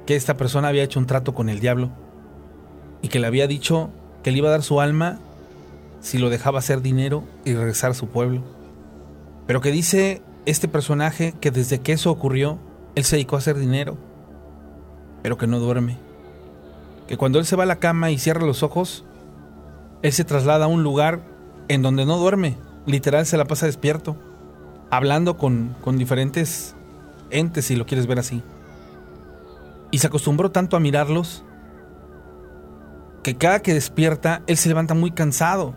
que 0.07 0.15
esta 0.15 0.35
persona 0.35 0.69
había 0.69 0.83
hecho 0.83 0.99
un 0.99 1.05
trato 1.05 1.33
con 1.33 1.49
el 1.49 1.59
diablo 1.59 1.91
y 3.03 3.09
que 3.09 3.19
le 3.19 3.27
había 3.27 3.45
dicho 3.45 3.91
que 4.23 4.31
le 4.31 4.39
iba 4.39 4.47
a 4.47 4.51
dar 4.51 4.63
su 4.63 4.81
alma 4.81 5.19
si 5.99 6.17
lo 6.17 6.31
dejaba 6.31 6.59
hacer 6.59 6.81
dinero 6.81 7.23
y 7.45 7.53
regresar 7.53 7.91
a 7.91 7.93
su 7.93 8.07
pueblo. 8.07 8.41
Pero 9.45 9.61
que 9.61 9.71
dice 9.71 10.23
este 10.45 10.67
personaje 10.67 11.35
que 11.39 11.51
desde 11.51 11.81
que 11.81 11.91
eso 11.91 12.09
ocurrió, 12.09 12.57
él 12.95 13.03
se 13.03 13.17
dedicó 13.17 13.35
a 13.35 13.39
hacer 13.39 13.57
dinero, 13.57 13.97
pero 15.21 15.37
que 15.37 15.47
no 15.47 15.59
duerme. 15.59 15.97
Que 17.07 17.17
cuando 17.17 17.39
él 17.39 17.45
se 17.45 17.57
va 17.57 17.63
a 17.63 17.67
la 17.67 17.79
cama 17.79 18.09
y 18.09 18.17
cierra 18.17 18.45
los 18.45 18.63
ojos, 18.63 19.03
él 20.01 20.13
se 20.13 20.23
traslada 20.23 20.65
a 20.65 20.69
un 20.69 20.81
lugar 20.81 21.21
en 21.67 21.81
donde 21.81 22.05
no 22.05 22.17
duerme, 22.17 22.57
literal 22.85 23.25
se 23.25 23.37
la 23.37 23.45
pasa 23.45 23.65
despierto, 23.65 24.15
hablando 24.89 25.37
con, 25.37 25.75
con 25.81 25.97
diferentes 25.97 26.75
entes, 27.31 27.65
si 27.65 27.75
lo 27.75 27.85
quieres 27.85 28.07
ver 28.07 28.19
así. 28.19 28.41
Y 29.91 29.99
se 29.99 30.07
acostumbró 30.07 30.51
tanto 30.51 30.77
a 30.77 30.79
mirarlos 30.79 31.43
que 33.23 33.35
cada 33.35 33.61
que 33.61 33.73
despierta, 33.73 34.43
él 34.47 34.57
se 34.57 34.69
levanta 34.69 34.93
muy 34.93 35.11
cansado. 35.11 35.73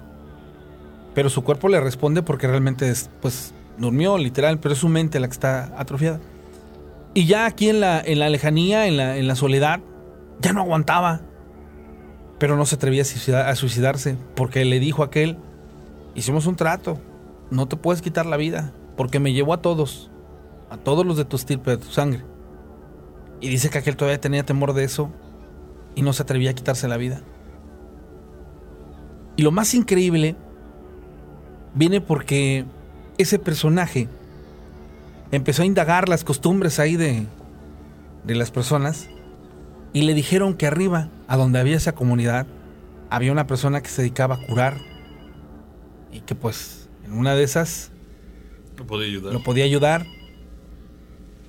Pero 1.15 1.31
su 1.31 1.43
cuerpo 1.43 1.69
le 1.69 1.81
responde 1.81 2.23
porque 2.23 2.47
realmente 2.47 2.91
es, 2.91 3.09
pues, 3.23 3.55
durmió, 3.79 4.19
literal, 4.19 4.59
pero 4.59 4.75
es 4.75 4.81
su 4.81 4.89
mente 4.89 5.21
la 5.21 5.29
que 5.29 5.33
está 5.33 5.73
atrofiada. 5.79 6.21
Y 7.15 7.25
ya 7.25 7.47
aquí 7.47 7.71
en 7.71 7.81
la, 7.81 8.01
en 8.01 8.19
la 8.19 8.29
lejanía, 8.29 8.87
en 8.87 8.99
la, 8.99 9.17
en 9.17 9.27
la 9.27 9.37
soledad, 9.37 9.81
ya 10.41 10.53
no 10.53 10.61
aguantaba. 10.61 11.23
Pero 12.39 12.57
no 12.57 12.67
se 12.67 12.75
atrevía 12.75 13.03
a 13.03 13.55
suicidarse 13.55 14.19
porque 14.35 14.63
le 14.67 14.79
dijo 14.79 15.03
a 15.03 15.07
aquel, 15.07 15.39
hicimos 16.15 16.47
un 16.47 16.57
trato, 16.57 17.01
no 17.51 17.67
te 17.67 17.77
puedes 17.77 18.03
quitar 18.03 18.27
la 18.27 18.37
vida, 18.37 18.75
porque 18.97 19.21
me 19.21 19.33
llevó 19.33 19.55
a 19.55 19.63
todos, 19.63 20.11
a 20.69 20.77
todos 20.77 21.07
los 21.07 21.17
de 21.17 21.25
tu 21.25 21.37
estirpe, 21.37 21.71
de 21.71 21.79
tu 21.79 21.91
sangre. 21.91 22.25
Y 23.41 23.49
dice 23.49 23.71
que 23.71 23.79
aquel 23.79 23.97
todavía 23.97 24.21
tenía 24.21 24.45
temor 24.45 24.75
de 24.75 24.85
eso 24.85 25.11
y 25.95 26.03
no 26.03 26.13
se 26.13 26.23
atrevía 26.23 26.51
a 26.51 26.55
quitarse 26.55 26.89
la 26.89 26.99
vida. 26.99 27.23
Y 29.37 29.43
lo 29.43 29.51
más 29.53 29.75
increíble 29.75 30.35
viene 31.75 32.01
porque 32.01 32.65
ese 33.19 33.39
personaje 33.39 34.09
empezó 35.31 35.63
a 35.63 35.67
indagar 35.67 36.09
las 36.09 36.25
costumbres 36.25 36.79
ahí 36.79 36.97
de, 36.97 37.27
de 38.25 38.35
las 38.35 38.51
personas 38.51 39.09
y 39.93 40.03
le 40.03 40.15
dijeron 40.15 40.55
que 40.55 40.67
arriba, 40.67 41.09
a 41.29 41.37
donde 41.37 41.59
había 41.59 41.77
esa 41.77 41.95
comunidad, 41.95 42.47
había 43.11 43.33
una 43.33 43.47
persona 43.47 43.83
que 43.83 43.89
se 43.89 44.03
dedicaba 44.03 44.37
a 44.37 44.47
curar 44.47 44.79
y 46.13 46.21
que 46.21 46.35
pues 46.35 46.89
en 47.05 47.13
una 47.13 47.35
de 47.35 47.45
esas 47.45 47.91
No 48.77 48.87
podía 48.87 49.07
ayudar. 49.07 49.33
lo 49.33 49.43
podía 49.43 49.65
ayudar. 49.65 50.07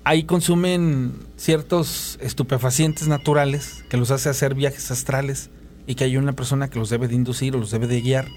Ahí 0.04 0.24
consumen 0.24 1.14
ciertos 1.36 2.18
estupefacientes 2.22 3.08
naturales 3.08 3.84
que 3.90 3.98
los 3.98 4.12
hace 4.12 4.30
hacer 4.30 4.56
viajes 4.56 4.92
astrales 4.92 5.50
y 5.88 5.96
que 5.96 6.04
hay 6.04 6.18
una 6.18 6.34
persona 6.34 6.70
que 6.70 6.78
los 6.78 6.90
debe 6.90 7.08
de 7.08 7.16
inducir 7.16 7.56
o 7.56 7.60
los 7.60 7.72
debe 7.72 7.88
de 7.88 8.02
guiar. 8.02 8.28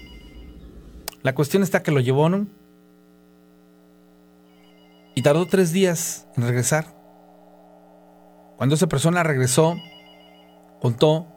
La 1.21 1.35
cuestión 1.35 1.61
está 1.61 1.83
que 1.83 1.91
lo 1.91 1.99
llevó 1.99 2.29
¿no? 2.29 2.47
y 5.13 5.21
tardó 5.21 5.45
tres 5.45 5.73
días 5.73 6.27
en 6.37 6.43
regresar. 6.43 6.85
Cuando 8.57 8.75
esa 8.75 8.87
persona 8.87 9.21
regresó, 9.21 9.75
contó 10.79 11.27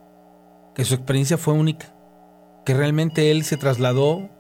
que 0.75 0.85
su 0.85 0.95
experiencia 0.95 1.37
fue 1.37 1.55
única, 1.55 1.95
que 2.65 2.75
realmente 2.75 3.31
él 3.31 3.45
se 3.45 3.57
trasladó 3.57 4.31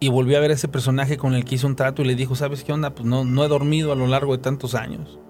y 0.00 0.08
volvió 0.08 0.36
a 0.36 0.40
ver 0.40 0.50
a 0.50 0.54
ese 0.54 0.66
personaje 0.66 1.16
con 1.16 1.34
el 1.34 1.44
que 1.44 1.54
hizo 1.54 1.68
un 1.68 1.76
trato 1.76 2.02
y 2.02 2.06
le 2.06 2.16
dijo, 2.16 2.34
¿sabes 2.34 2.64
qué 2.64 2.72
onda? 2.72 2.94
Pues 2.94 3.06
no, 3.06 3.24
no 3.24 3.44
he 3.44 3.48
dormido 3.48 3.92
a 3.92 3.96
lo 3.96 4.08
largo 4.08 4.36
de 4.36 4.42
tantos 4.42 4.74
años. 4.74 5.20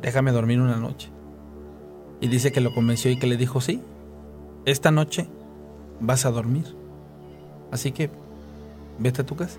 Déjame 0.00 0.30
dormir 0.30 0.60
una 0.60 0.76
noche. 0.76 1.10
Y 2.20 2.28
dice 2.28 2.52
que 2.52 2.60
lo 2.60 2.72
convenció 2.72 3.10
y 3.10 3.18
que 3.18 3.26
le 3.26 3.36
dijo, 3.36 3.60
sí, 3.60 3.82
esta 4.66 4.90
noche 4.90 5.26
vas 6.00 6.26
a 6.26 6.30
dormir. 6.30 6.76
Así 7.70 7.92
que 7.92 8.10
vete 8.98 9.22
a 9.22 9.26
tu 9.26 9.36
casa. 9.36 9.58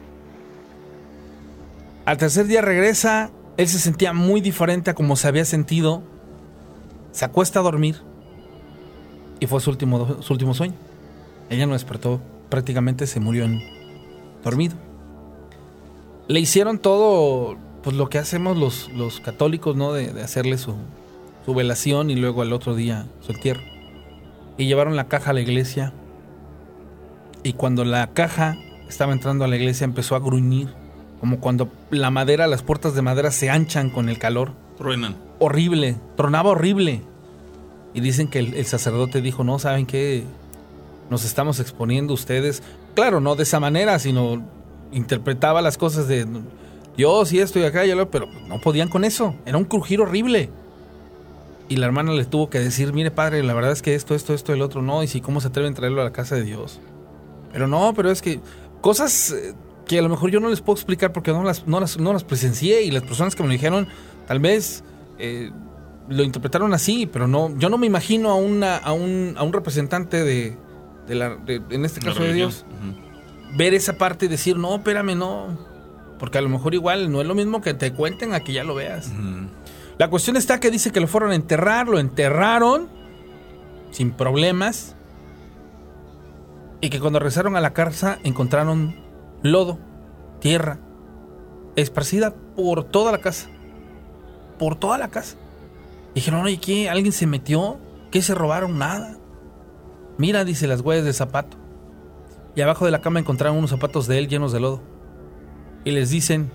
Al 2.06 2.18
tercer 2.18 2.46
día 2.46 2.62
regresa, 2.62 3.32
él 3.58 3.68
se 3.68 3.80
sentía 3.80 4.14
muy 4.14 4.40
diferente 4.42 4.92
a 4.92 4.94
como 4.94 5.16
se 5.16 5.28
había 5.28 5.46
sentido. 5.46 6.04
Se 7.12 7.26
acuesta 7.26 7.60
a 7.60 7.64
dormir 7.64 8.02
y 9.40 9.48
fue 9.48 9.60
su 9.62 9.72
último, 9.72 10.22
su 10.22 10.34
último 10.34 10.54
sueño. 10.54 10.76
Ella 11.50 11.66
no 11.66 11.74
despertó, 11.74 12.22
prácticamente 12.50 13.08
se 13.08 13.20
murió 13.20 13.46
en, 13.46 13.62
dormido. 14.44 14.76
le 16.28 16.40
hicieron 16.40 16.80
todo, 16.80 17.58
pues 17.82 17.96
lo 17.96 18.10
que 18.10 18.18
hacemos 18.18 18.58
los, 18.58 18.90
los 18.90 19.20
católicos, 19.22 19.76
¿no? 19.76 19.94
De, 19.94 20.12
de 20.12 20.22
hacerle 20.22 20.58
su, 20.58 20.76
su 21.46 21.54
velación 21.54 22.10
y 22.10 22.16
luego 22.16 22.42
al 22.42 22.52
otro 22.52 22.76
día 22.76 23.08
su 23.22 23.32
entierro. 23.32 23.77
Y 24.58 24.66
llevaron 24.66 24.96
la 24.96 25.08
caja 25.08 25.32
a 25.32 25.34
la 25.34 25.42
iglesia. 25.42 25.94
Y 27.44 27.54
cuando 27.54 27.86
la 27.86 28.08
caja 28.08 28.58
estaba 28.90 29.14
entrando 29.14 29.46
a 29.46 29.48
la 29.48 29.56
iglesia 29.56 29.86
empezó 29.86 30.16
a 30.16 30.20
gruñir, 30.20 30.70
como 31.20 31.40
cuando 31.40 31.70
la 31.90 32.12
madera, 32.12 32.48
las 32.48 32.64
puertas 32.64 32.94
de 32.96 33.02
madera 33.02 33.32
se 33.32 33.50
anchan 33.50 33.90
con 33.90 34.10
el 34.10 34.18
calor. 34.18 34.54
Truenan. 34.78 35.16
Horrible, 35.40 35.96
tronaba 36.16 36.52
horrible. 36.52 37.02
Y 37.94 38.02
dicen 38.02 38.28
que 38.28 38.40
el, 38.40 38.54
el 38.54 38.66
sacerdote 38.66 39.22
dijo, 39.22 39.44
no, 39.44 39.60
¿saben 39.60 39.86
qué? 39.86 40.24
Nos 41.10 41.26
estamos 41.26 41.60
exponiendo 41.60 42.14
ustedes. 42.14 42.62
Claro, 42.96 43.22
no 43.22 43.36
de 43.36 43.44
esa 43.44 43.60
manera, 43.60 43.98
sino 44.00 44.44
interpretaba 44.92 45.62
las 45.62 45.78
cosas 45.78 46.08
de 46.08 46.26
Dios 46.96 47.32
y 47.32 47.40
esto 47.40 47.60
y 47.60 47.64
acá 47.64 47.86
y 47.86 47.94
lo, 47.94 48.10
pero 48.10 48.28
no 48.48 48.60
podían 48.60 48.90
con 48.90 49.04
eso. 49.04 49.36
Era 49.46 49.58
un 49.58 49.66
crujir 49.66 50.02
horrible. 50.02 50.50
Y 51.70 51.76
la 51.78 51.86
hermana 51.86 52.14
le 52.14 52.24
tuvo 52.26 52.50
que 52.50 52.60
decir, 52.60 52.94
mire 52.94 53.12
padre, 53.12 53.44
la 53.44 53.54
verdad 53.54 53.72
es 53.74 53.82
que 53.82 53.94
esto, 53.96 54.16
esto, 54.16 54.34
esto, 54.34 54.54
el 54.54 54.62
otro, 54.62 54.82
no, 54.82 55.04
y 55.04 55.08
si 55.08 55.20
cómo 55.22 55.42
se 55.42 55.48
atreven 55.50 55.74
a 55.74 55.76
traerlo 55.76 56.02
a 56.02 56.06
la 56.06 56.14
casa 56.14 56.36
de 56.36 56.44
Dios. 56.44 56.80
Pero 57.52 57.68
no, 57.68 57.94
pero 57.96 58.10
es 58.12 58.22
que 58.22 58.40
cosas 58.82 59.32
eh, 59.32 59.54
que 59.86 60.00
a 60.00 60.02
lo 60.02 60.08
mejor 60.10 60.32
yo 60.32 60.40
no 60.40 60.50
les 60.50 60.62
puedo 60.62 60.76
explicar 60.78 61.12
porque 61.12 61.32
no 61.32 61.44
las, 61.44 61.68
no 61.68 61.80
las, 61.80 61.98
no 62.00 62.14
las 62.14 62.24
presencié 62.24 62.84
y 62.84 62.92
las 62.92 63.04
personas 63.04 63.36
que 63.36 63.44
me 63.44 63.48
lo 63.50 63.54
dijeron 63.54 63.88
tal 64.28 64.40
vez 64.40 64.84
eh, 65.20 65.52
lo 66.10 66.24
interpretaron 66.24 66.74
así, 66.74 67.06
pero 67.06 67.28
no, 67.28 67.54
yo 67.58 67.68
no 67.70 67.78
me 67.78 67.86
imagino 67.88 68.30
a, 68.30 68.36
una, 68.36 68.78
a, 68.78 68.94
un, 68.94 69.34
a 69.38 69.44
un 69.44 69.52
representante 69.52 70.24
de, 70.24 70.56
de 71.08 71.16
la, 71.16 71.36
de- 71.36 71.62
en 71.70 71.84
este 71.84 72.00
caso 72.00 72.22
de. 72.24 72.34
Dios, 72.34 72.66
ver 73.58 73.74
esa 73.74 73.98
parte 73.98 74.26
y 74.26 74.30
decir, 74.30 74.58
no, 74.58 74.76
espérame, 74.76 75.16
no. 75.18 75.58
Porque 76.20 76.38
a 76.38 76.42
lo 76.42 76.50
mejor 76.50 76.74
igual 76.74 77.12
no 77.12 77.20
es 77.22 77.28
lo 77.28 77.36
mismo 77.36 77.62
que 77.62 77.74
te 77.74 77.92
cuenten 77.94 78.34
a 78.34 78.40
que 78.42 78.54
ya 78.54 78.64
lo 78.64 78.74
veas. 78.76 79.08
Ujú. 79.08 79.48
La 79.98 80.10
cuestión 80.10 80.38
está 80.38 80.60
que 80.60 80.70
dice 80.70 80.92
que 80.92 81.00
lo 81.00 81.08
fueron 81.08 81.32
a 81.32 81.36
enterrar, 81.36 81.88
lo 81.88 81.98
enterraron 82.00 82.88
sin 83.92 84.12
problemas. 84.12 84.96
Y 86.82 86.90
que 86.90 87.00
cuando 87.00 87.18
regresaron 87.18 87.56
a 87.56 87.62
la 87.62 87.74
casa 87.74 88.20
encontraron 88.24 88.96
lodo, 89.42 89.80
tierra, 90.40 90.80
esparcida 91.76 92.36
por 92.56 92.84
toda 92.84 93.12
la 93.12 93.18
casa. 93.18 93.50
Por 94.60 94.76
toda 94.76 95.00
la 95.00 95.08
casa. 95.08 95.36
Dijeron, 96.14 96.42
oye, 96.42 96.60
¿qué? 96.60 96.90
¿Alguien 96.90 97.12
se 97.12 97.26
metió? 97.26 97.78
¿Qué 98.12 98.22
se 98.22 98.36
robaron? 98.36 98.78
Nada. 98.78 99.18
Mira, 100.20 100.46
dice 100.46 100.68
las 100.68 100.82
huellas 100.82 101.06
del 101.06 101.14
zapato. 101.16 101.58
Y 102.56 102.62
abajo 102.62 102.86
de 102.86 102.92
la 102.92 103.02
cama 103.02 103.20
encontraron 103.20 103.58
unos 103.58 103.72
zapatos 103.72 104.08
de 104.08 104.20
él 104.20 104.28
llenos 104.28 104.52
de 104.52 104.60
lodo. 104.60 104.82
Y 105.84 105.92
les 105.92 106.10
dicen, 106.12 106.52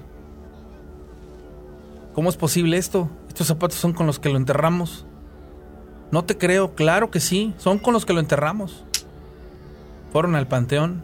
¿Cómo 2.14 2.28
es 2.28 2.36
posible 2.36 2.77
esto? 2.77 3.09
Estos 3.32 3.46
zapatos 3.46 3.78
son 3.78 3.94
con 3.94 4.06
los 4.06 4.18
que 4.18 4.28
lo 4.28 4.36
enterramos. 4.36 5.06
No 6.10 6.22
te 6.22 6.36
creo, 6.36 6.74
claro 6.74 7.10
que 7.10 7.18
sí, 7.18 7.54
son 7.56 7.78
con 7.78 7.94
los 7.94 8.04
que 8.04 8.12
lo 8.12 8.20
enterramos. 8.20 8.84
Fueron 10.12 10.34
al 10.36 10.46
panteón 10.48 11.02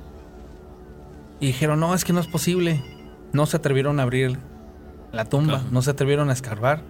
y 1.40 1.46
dijeron, 1.46 1.80
no, 1.80 1.94
es 1.94 2.04
que 2.04 2.12
no 2.12 2.20
es 2.20 2.26
posible. 2.26 2.84
No 3.32 3.46
se 3.46 3.56
atrevieron 3.56 3.98
a 3.98 4.02
abrir 4.02 4.38
la 5.10 5.24
tumba, 5.24 5.60
Claro. 5.60 5.70
no 5.72 5.80
se 5.80 5.90
atrevieron 5.92 6.28
a 6.28 6.34
escarbar. 6.34 6.82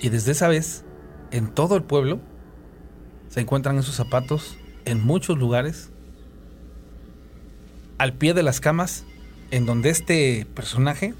Y 0.00 0.08
desde 0.08 0.32
esa 0.32 0.48
vez, 0.48 0.86
en 1.30 1.48
todo 1.48 1.76
el 1.76 1.82
pueblo, 1.82 2.18
se 3.28 3.42
encuentran 3.42 3.76
esos 3.76 3.94
zapatos 3.94 4.56
en 4.86 5.04
muchos 5.04 5.36
lugares, 5.36 5.90
al 7.98 8.14
pie 8.14 8.32
de 8.32 8.42
las 8.42 8.60
camas, 8.60 9.04
en 9.50 9.66
donde 9.66 9.90
este 9.90 10.46
personaje 10.54 11.12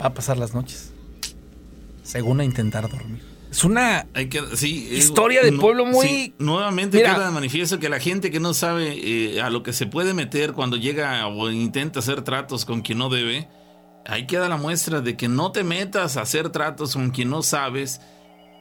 va 0.00 0.06
a 0.06 0.14
pasar 0.14 0.38
las 0.38 0.54
noches. 0.54 0.93
Según 2.04 2.38
a 2.40 2.44
intentar 2.44 2.88
dormir. 2.88 3.20
Es 3.50 3.64
una. 3.64 4.06
Hay 4.14 4.28
que, 4.28 4.40
sí, 4.56 4.88
Historia 4.92 5.42
de 5.42 5.52
pueblo 5.52 5.86
muy- 5.86 6.06
sí, 6.06 6.34
nuevamente 6.38 6.98
Mira. 6.98 7.14
queda 7.14 7.26
de 7.26 7.30
manifiesto 7.32 7.78
que 7.80 7.88
la 7.88 7.98
gente 8.00 8.30
que 8.30 8.40
no 8.40 8.52
sabe 8.54 8.94
eh, 8.96 9.40
a 9.42 9.50
lo 9.50 9.62
que 9.62 9.72
se 9.72 9.86
puede 9.86 10.14
meter 10.14 10.52
cuando 10.52 10.76
llega 10.76 11.26
o 11.28 11.50
intenta 11.50 11.98
hacer 12.00 12.22
tratos 12.22 12.64
con 12.64 12.82
quien 12.82 12.98
no 12.98 13.08
debe, 13.10 13.48
ahí 14.06 14.26
queda 14.26 14.48
la 14.48 14.56
muestra 14.56 15.00
de 15.00 15.16
que 15.16 15.28
no 15.28 15.50
te 15.52 15.62
metas 15.64 16.16
a 16.16 16.22
hacer 16.22 16.50
tratos 16.50 16.94
con 16.94 17.10
quien 17.10 17.30
no 17.30 17.42
sabes 17.42 18.00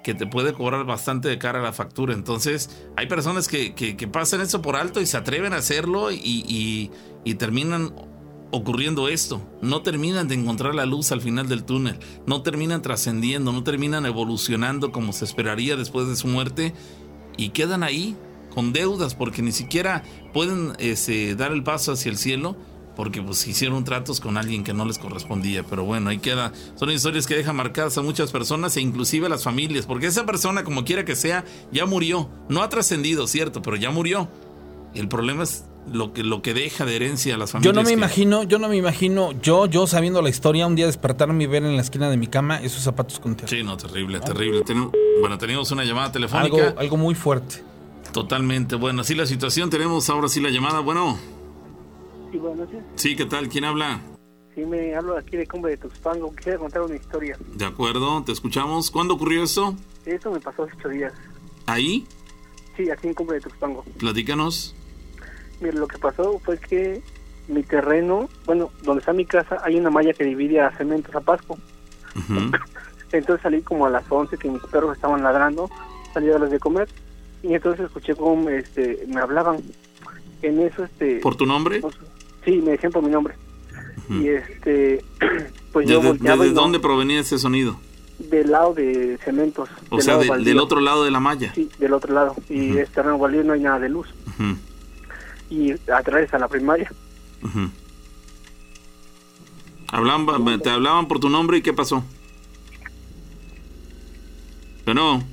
que 0.04 0.14
te 0.14 0.28
puede 0.28 0.54
cobrar 0.54 0.86
bastante 0.86 1.28
de 1.30 1.38
cara 1.40 1.60
a 1.60 1.64
la 1.64 1.74
factura. 1.74 2.14
Entonces, 2.14 2.70
hay 2.98 3.08
personas 3.08 3.48
que, 3.48 3.74
que- 3.74 3.96
que 3.98 4.08
pasan 4.08 4.42
eso 4.42 4.62
por 4.62 4.76
alto 4.76 5.02
y 5.02 5.06
se 5.08 5.18
atreven 5.18 5.54
a 5.54 5.58
hacerlo 5.58 6.12
y, 6.12 6.18
y- 6.24 6.92
y 7.24 7.34
terminan 7.36 7.94
ocurriendo 8.54 9.08
esto. 9.08 9.42
No 9.64 9.82
terminan 9.82 10.28
de 10.28 10.36
encontrar 10.36 10.76
la 10.76 10.86
luz 10.86 11.12
al 11.12 11.22
final 11.22 11.50
del 11.50 11.64
túnel. 11.64 11.98
No 12.28 12.44
terminan 12.44 12.84
trascendiendo, 12.84 13.52
no 13.52 13.64
terminan 13.64 14.06
evolucionando 14.06 14.92
como 14.92 15.12
se 15.12 15.26
esperaría 15.26 15.76
después 15.76 16.08
de 16.08 16.16
su 16.16 16.28
muerte. 16.28 16.76
Y 17.36 17.50
quedan 17.50 17.82
ahí 17.82 18.16
con 18.54 18.72
deudas 18.72 19.16
porque 19.16 19.42
ni 19.42 19.52
siquiera 19.52 20.04
pueden 20.34 20.74
este, 20.78 21.36
dar 21.36 21.52
el 21.52 21.64
paso 21.64 21.94
hacia 21.94 22.12
el 22.12 22.18
cielo 22.18 22.56
porque 22.96 23.24
pues 23.24 23.48
hicieron 23.48 23.84
tratos 23.86 24.20
con 24.20 24.38
alguien 24.38 24.64
que 24.64 24.76
no 24.76 24.86
les 24.86 25.00
correspondía. 25.00 25.64
Pero 25.64 25.84
bueno, 25.84 26.12
ahí 26.12 26.20
queda. 26.20 26.54
Son 26.76 26.92
historias 26.92 27.26
que 27.26 27.36
dejan 27.36 27.56
marcadas 27.56 27.98
a 27.98 28.04
muchas 28.04 28.32
personas 28.32 28.78
e 28.78 28.82
inclusive 28.82 29.26
a 29.26 29.30
las 29.30 29.44
familias. 29.44 29.88
Porque 29.88 30.06
esa 30.06 30.28
persona, 30.28 30.64
como 30.64 30.86
quiera 30.86 31.06
que 31.06 31.16
sea, 31.16 31.44
ya 31.72 31.88
murió. 31.88 32.30
No 32.50 32.62
ha 32.62 32.70
trascendido, 32.70 33.26
cierto, 33.26 33.64
pero 33.64 33.78
ya 33.78 33.90
murió. 33.90 34.30
El 34.94 35.08
problema 35.08 35.42
es 35.42 35.66
lo 35.92 36.14
que, 36.14 36.24
lo 36.24 36.42
que 36.42 36.54
deja 36.54 36.86
de 36.86 36.96
herencia 36.96 37.36
a 37.36 37.38
las 37.38 37.50
Yo 37.50 37.54
familias. 37.54 37.76
no 37.76 37.82
me 37.82 37.88
que- 37.88 37.94
imagino, 37.94 38.44
yo 38.44 38.60
no 38.60 38.68
me 38.70 38.78
imagino, 38.78 39.32
yo, 39.42 39.66
yo 39.66 39.86
sabiendo 39.88 40.22
la 40.22 40.30
historia, 40.30 40.66
un 40.68 40.76
día 40.76 40.86
despertarme 40.86 41.44
y 41.44 41.48
ver 41.48 41.64
en 41.64 41.76
la 41.76 41.82
esquina 41.82 42.10
de 42.10 42.18
mi 42.18 42.28
cama 42.28 42.58
esos 42.62 42.82
zapatos 42.84 43.20
con 43.20 43.36
tierra. 43.36 43.50
Sí, 43.50 43.64
no, 43.64 43.76
terrible, 43.78 44.20
terrible. 44.20 44.64
Bueno, 45.20 45.38
tenemos 45.38 45.72
una 45.72 45.84
llamada 45.84 46.06
Algo, 46.08 46.14
telefónica. 46.14 46.74
algo 46.78 46.98
muy 46.98 47.16
fuerte. 47.16 47.64
Totalmente. 48.12 48.76
Bueno, 48.76 49.02
así 49.02 49.16
la 49.16 49.26
situación. 49.26 49.70
Tenemos 49.70 50.10
ahora 50.10 50.28
sí 50.30 50.40
la 50.40 50.50
llamada. 50.52 50.80
Bueno, 50.82 51.18
Sí, 52.32 52.38
buenas 52.38 52.60
noches. 52.68 52.84
sí, 52.96 53.16
¿qué 53.16 53.26
tal? 53.26 53.50
¿Quién 53.50 53.66
habla? 53.66 54.00
Sí, 54.56 54.62
me 54.66 54.96
hablo 54.96 55.18
aquí 55.18 55.36
de 55.36 55.48
Cumbre 55.48 55.72
de 55.72 55.78
Tuxpango. 55.78 56.32
Quisiera 56.36 56.60
contar 56.60 56.84
una 56.84 56.96
historia. 56.96 57.38
De 57.56 57.66
acuerdo, 57.66 58.22
te 58.24 58.32
escuchamos. 58.32 58.92
¿Cuándo 58.92 59.16
ocurrió 59.16 59.44
esto? 59.44 59.76
Esto 60.06 60.32
me 60.32 60.40
pasó 60.40 60.64
hace 60.64 60.74
ocho 60.78 60.90
días. 60.90 61.14
Ahí, 61.66 62.06
Sí, 62.78 62.90
aquí 62.90 63.08
en 63.08 63.14
Cumbre 63.16 63.36
de 63.38 63.42
Tuxpango. 63.42 63.84
platícanos. 63.98 64.76
Mira, 65.64 65.76
lo 65.80 65.88
que 65.88 65.98
pasó 65.98 66.40
fue 66.44 66.60
que 66.60 67.02
mi 67.48 67.64
terreno, 67.64 68.30
bueno, 68.46 68.70
donde 68.84 69.00
está 69.00 69.14
mi 69.14 69.26
casa, 69.26 69.58
hay 69.64 69.76
una 69.78 69.90
malla 69.90 70.14
que 70.14 70.24
divide 70.26 70.60
a 70.62 70.72
Cementos 70.78 71.16
a 71.16 71.22
Pasco. 71.22 71.58
Entonces 73.12 73.42
salí 73.44 73.62
como 73.62 73.86
a 73.86 73.90
las 73.90 74.04
11 74.10 74.38
que 74.38 74.50
mis 74.50 74.62
perros 74.64 74.96
estaban 74.96 75.22
ladrando, 75.24 75.70
salí 76.14 76.30
a 76.30 76.34
darles 76.34 76.52
de 76.52 76.60
comer 76.60 76.88
y 77.44 77.54
entonces 77.54 77.86
escuché 77.86 78.16
cómo 78.16 78.50
este, 78.50 79.04
me 79.08 79.20
hablaban. 79.22 79.58
En 80.42 80.60
eso, 80.60 80.84
este... 80.84 81.20
¿Por 81.22 81.36
tu 81.36 81.46
nombre? 81.46 81.80
pues, 81.80 81.96
sí, 82.44 82.62
me 82.62 82.72
decían 82.72 82.92
por 82.92 83.04
mi 83.04 83.10
nombre. 83.12 83.36
Y 84.10 84.28
este... 84.30 85.04
pues 85.72 85.88
yo 85.88 86.02
¿Desde, 86.02 86.18
y 86.18 86.50
no- 86.54 86.54
dónde 86.62 86.80
provenía 86.80 87.20
ese 87.22 87.38
sonido? 87.38 87.78
Del 88.20 88.52
lado 88.52 88.74
de 88.74 89.18
Cementos. 89.24 89.70
O 89.90 89.96
del 89.98 90.06
sea, 90.06 90.18
de- 90.18 90.44
del 90.44 90.60
otro 90.60 90.80
lado 90.82 91.04
de 91.06 91.12
la 91.12 91.20
malla. 91.20 91.54
Sí, 91.54 91.70
del 91.80 91.94
otro 91.94 92.14
lado. 92.14 92.36
Y 92.50 92.72
Ujú. 92.72 92.80
es 92.80 92.90
terreno 92.90 93.18
baldío, 93.18 93.44
no 93.44 93.54
hay 93.54 93.62
nada 93.62 93.80
de 93.80 93.90
luz. 93.90 94.08
Y 95.50 95.72
atrás 95.92 96.34
a 96.34 96.40
la 96.40 96.48
primaria. 96.48 96.92
ujú. 97.44 97.70
Hablaban, 99.90 100.60
te 100.62 100.70
hablaban 100.72 101.08
por 101.08 101.20
tu 101.20 101.30
nombre 101.30 101.58
y 101.58 101.62
qué 101.62 101.72
pasó. 101.74 102.04
Bueno, 104.86 105.24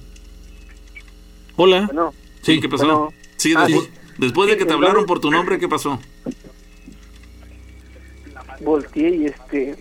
Hola. 1.56 1.86
Bueno, 1.86 2.12
sí, 2.42 2.60
¿qué 2.60 2.68
pasó? 2.68 2.84
bueno. 2.84 3.12
Sí, 3.36 3.54
Ah, 3.56 3.66
sí. 3.66 3.88
después 4.18 4.48
de 4.50 4.56
que 4.58 4.64
te 4.66 4.72
hablaron 4.74 5.06
por 5.06 5.18
tu 5.20 5.30
nombre, 5.30 5.58
¿qué 5.58 5.68
pasó? 5.68 5.98
volteé 8.62 9.16
y 9.16 9.24
este... 9.24 9.76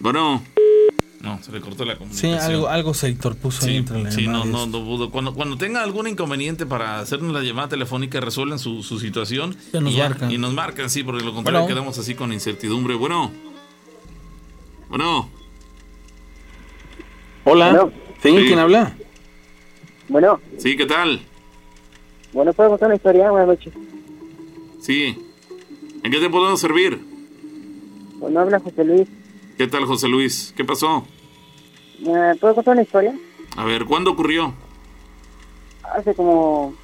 Bueno. 0.00 0.42
No, 1.20 1.42
se 1.42 1.50
le 1.50 1.60
cortó 1.60 1.84
la 1.84 1.94
Sí, 1.94 1.98
comunicación. 1.98 2.38
algo, 2.40 2.68
algo 2.68 2.94
se 2.94 3.08
interpuso 3.08 3.64
ahí 3.66 3.72
Sí, 3.72 3.76
entre 3.78 4.02
la 4.04 4.10
sí, 4.12 4.26
no, 4.28 4.44
no, 4.44 4.66
no 4.66 4.84
pudo. 4.84 5.10
Cuando, 5.10 5.34
cuando 5.34 5.56
tenga 5.58 5.82
algún 5.82 6.06
inconveniente 6.06 6.64
para 6.64 7.00
hacernos 7.00 7.32
la 7.32 7.42
llamada 7.42 7.68
telefónica, 7.68 8.20
resuelven 8.20 8.58
su, 8.60 8.82
su 8.84 9.00
situación. 9.00 9.56
Ya 9.72 9.80
nos 9.80 9.92
y, 9.94 9.98
marcan. 9.98 10.30
y 10.30 10.38
nos 10.38 10.52
marcan, 10.54 10.88
sí, 10.88 11.02
porque 11.02 11.24
lo 11.24 11.34
contrario 11.34 11.62
Bueno. 11.62 11.74
quedamos 11.74 11.98
así 11.98 12.14
con 12.14 12.32
incertidumbre. 12.32 12.94
Bueno. 12.94 13.32
Bueno. 14.88 15.28
Hola. 17.44 17.70
Bueno. 17.70 17.92
¿Sí? 18.22 18.30
Sí. 18.30 18.44
¿Quién 18.46 18.58
habla? 18.60 18.96
Bueno, 20.08 20.40
Sí, 20.58 20.76
¿qué 20.76 20.86
tal? 20.86 21.20
bueno, 22.32 22.52
¿puedo 22.52 22.70
contar 22.70 22.86
una 22.88 22.96
historia? 22.96 23.30
Buenas 23.30 23.48
noches. 23.48 23.72
Sí. 24.80 25.18
¿En 26.04 26.10
qué 26.12 26.18
te 26.20 26.30
podemos 26.30 26.60
servir? 26.60 26.98
Bueno, 28.18 28.40
habla 28.40 28.60
José 28.60 28.84
Luis. 28.84 29.08
¿Qué 29.58 29.66
tal, 29.66 29.86
José 29.86 30.06
Luis? 30.06 30.54
¿Qué 30.56 30.64
pasó? 30.64 31.04
Eh, 32.06 32.34
¿Puedo 32.40 32.54
contar 32.54 32.74
una 32.74 32.82
historia? 32.82 33.18
A 33.56 33.64
ver, 33.64 33.86
¿cuándo 33.86 34.12
ocurrió? 34.12 34.54
Hace 35.82 36.14
como, 36.14 36.74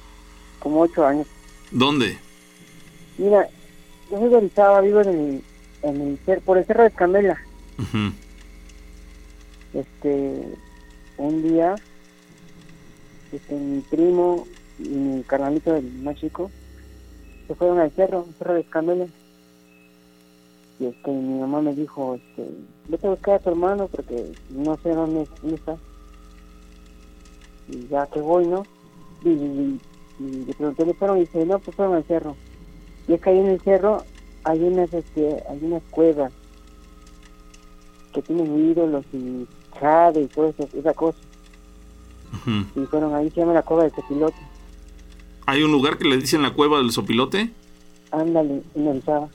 como 0.59 0.81
ocho 0.81 1.05
años. 1.05 1.25
¿Dónde? 1.71 2.17
Mira, 3.17 3.47
yo 4.11 4.19
soy 4.19 4.27
de 4.27 4.35
Orizaba, 4.35 4.81
vivo 4.81 4.99
en 4.99 5.07
el, 5.07 5.43
en 5.83 6.19
el 6.27 6.41
por 6.41 6.57
el 6.57 6.65
cerro 6.65 6.81
de 6.81 6.89
Escamela. 6.89 7.41
Este, 9.73 10.43
un 11.15 11.43
día, 11.43 11.75
este, 13.31 13.55
mi 13.55 13.79
primo 13.83 14.45
y 14.79 14.89
mi 14.89 15.23
carnalito, 15.23 15.77
el 15.77 15.93
más 16.03 16.17
chico, 16.17 16.51
se 17.47 17.55
fueron 17.55 17.79
al 17.79 17.91
cerro, 17.91 18.25
el 18.27 18.35
cerro 18.35 18.53
de 18.53 18.59
Escamela. 18.59 19.07
Y 20.79 20.85
este, 20.87 21.11
mi 21.11 21.39
mamá 21.39 21.61
me 21.61 21.73
dijo, 21.73 22.15
este, 22.15 22.49
vete 22.89 23.07
a 23.07 23.11
buscar 23.11 23.35
a 23.35 23.39
tu 23.39 23.49
hermano 23.49 23.87
porque 23.87 24.31
no 24.49 24.77
sé 24.83 24.89
dónde, 24.89 25.27
está. 25.53 25.77
Y 27.69 27.87
ya 27.87 28.05
que 28.07 28.19
voy, 28.21 28.45
¿no? 28.47 28.63
Y, 29.23 29.29
y- 29.29 29.79
y 30.19 30.23
le 30.45 30.53
pregunté, 30.53 30.83
¿dónde 30.83 30.93
fueron? 30.97 31.17
Y 31.17 31.21
dice, 31.21 31.45
no, 31.45 31.59
pues 31.59 31.75
fueron 31.75 31.95
al 31.95 32.03
cerro. 32.05 32.35
Y 33.07 33.13
es 33.13 33.21
que 33.21 33.29
ahí 33.29 33.39
en 33.39 33.47
el 33.47 33.61
cerro 33.61 34.03
hay 34.43 34.59
unas, 34.63 34.93
este, 34.93 35.43
hay 35.49 35.59
unas 35.61 35.83
cuevas 35.91 36.31
que 38.13 38.21
tienen 38.21 38.69
ídolos 38.71 39.03
y 39.13 39.45
jade 39.79 40.21
y 40.21 40.27
toda 40.27 40.49
esa, 40.49 40.63
esa 40.77 40.93
cosa. 40.93 41.17
Y 42.75 42.85
fueron 42.85 43.13
ahí, 43.15 43.29
se 43.31 43.41
llama 43.41 43.53
la 43.53 43.61
cueva 43.61 43.83
de 43.83 43.91
Copilote. 43.91 44.37
Hay 45.47 45.63
un 45.63 45.71
lugar 45.71 45.97
que 45.97 46.05
le 46.07 46.17
dicen 46.17 46.41
la 46.41 46.53
cueva 46.53 46.77
del 46.79 46.91
sopilote. 46.91 47.51
Ándale, 48.11 48.61
en 48.75 48.87
Orizaba, 48.87 49.29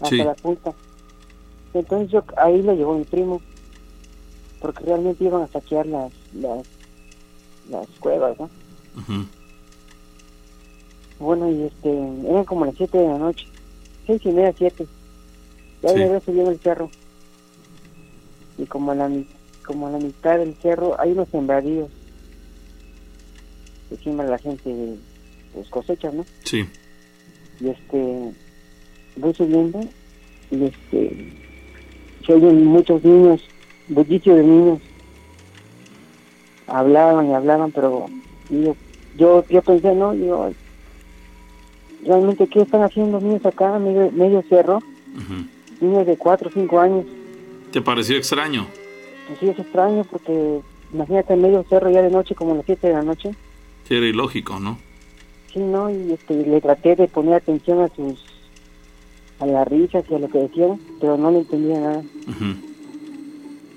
hasta 0.00 0.08
Sí. 0.08 0.16
la 0.18 0.34
punta. 0.34 0.72
Entonces 1.74 2.10
yo 2.10 2.24
ahí 2.36 2.62
lo 2.62 2.74
llevó 2.74 2.96
mi 2.98 3.04
primo, 3.04 3.40
porque 4.60 4.84
realmente 4.84 5.24
iban 5.24 5.42
a 5.42 5.46
saquear 5.48 5.86
las, 5.86 6.12
las, 6.34 6.66
las 7.68 7.86
cuevas, 8.00 8.38
¿no? 8.38 8.50
Bueno, 11.18 11.50
y 11.50 11.62
este, 11.64 11.90
eran 12.28 12.44
como 12.44 12.64
las 12.66 12.74
7 12.76 12.96
de 12.98 13.06
la 13.06 13.18
noche, 13.18 13.46
seis 14.06 14.20
y 14.24 14.28
media, 14.30 14.54
siete. 14.56 14.86
Ya 15.82 15.90
Sí. 15.90 15.94
me 15.96 16.04
había 16.04 16.20
subido 16.20 16.50
el 16.50 16.58
cerro. 16.60 16.90
Y 18.58 18.64
como 18.66 18.92
a 18.92 18.94
la, 18.94 19.08
mi- 19.08 19.26
como 19.66 19.86
a 19.86 19.90
la 19.90 19.98
mitad 19.98 20.38
del 20.38 20.54
cerro 20.56 20.98
hay 21.00 21.12
unos 21.12 21.28
sembradíos. 21.28 21.90
Encima 23.90 24.24
la 24.24 24.38
gente 24.38 24.96
pues 25.52 25.68
cosecha, 25.68 26.10
¿no? 26.10 26.24
Sí. 26.44 26.64
y 27.60 27.68
este 27.68 28.32
voy 29.20 29.34
subiendo 29.34 29.80
y 30.50 30.64
este 30.64 31.32
se 32.26 32.32
oyen 32.34 32.64
muchos 32.64 33.02
niños 33.04 33.40
bullicio 33.88 34.34
de 34.36 34.42
niños 34.42 34.80
hablaban 36.66 37.30
y 37.30 37.34
hablaban 37.34 37.70
pero 37.72 38.06
yo 38.50 38.76
yo, 39.16 39.44
yo 39.48 39.62
pensé 39.62 39.94
no 39.94 40.14
yo 40.14 40.50
realmente 42.04 42.46
qué 42.48 42.62
están 42.62 42.82
haciendo 42.82 43.20
niños 43.20 43.44
acá 43.44 43.78
medio, 43.78 44.10
medio 44.12 44.42
cerro 44.48 44.78
Ujú. 45.16 45.84
niños 45.84 46.06
de 46.06 46.16
cuatro 46.16 46.48
o 46.48 46.52
cinco 46.52 46.80
años 46.80 47.04
¿Te 47.72 47.80
pareció 47.80 48.16
extraño? 48.16 48.66
pues 49.26 49.38
sí 49.40 49.48
es 49.48 49.58
extraño 49.58 50.04
porque 50.04 50.60
imagínate 50.92 51.34
en 51.34 51.42
medio 51.42 51.64
cerro 51.68 51.90
ya 51.90 52.02
de 52.02 52.10
noche 52.10 52.34
como 52.34 52.52
a 52.52 52.56
las 52.56 52.66
siete 52.66 52.88
de 52.88 52.94
la 52.94 53.02
noche 53.02 53.30
Sí, 53.86 53.96
era 53.96 54.06
ilógico, 54.06 54.60
¿no? 54.60 54.78
Sí, 55.52 55.58
¿no? 55.58 55.90
Y 55.90 56.12
este, 56.12 56.34
le 56.46 56.60
traté 56.60 56.94
de 56.94 57.08
poner 57.08 57.34
atención 57.34 57.80
a 57.80 57.88
sus 57.88 58.24
a 59.40 59.46
las 59.46 59.66
risas 59.68 60.04
y 60.10 60.14
a 60.14 60.18
lo 60.18 60.28
que 60.28 60.38
decían, 60.38 60.78
pero 61.00 61.16
no 61.16 61.30
le 61.30 61.38
entendía 61.38 61.80
nada. 61.80 62.02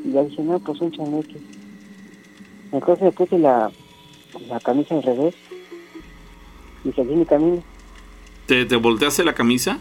Y 0.05 0.11
ya 0.11 0.23
dije, 0.23 0.41
no, 0.43 0.59
pues 0.59 0.81
un 0.81 0.91
chaneque. 0.91 1.37
Entonces 2.71 3.03
me 3.03 3.11
puse 3.11 3.37
la, 3.39 3.71
la 4.47 4.59
camisa 4.59 4.95
al 4.95 5.03
revés 5.03 5.35
y 6.83 6.91
seguí 6.91 7.15
mi 7.15 7.25
camino. 7.25 7.63
¿Te, 8.45 8.65
¿Te 8.65 8.75
volteaste 8.75 9.23
la 9.23 9.33
camisa? 9.33 9.79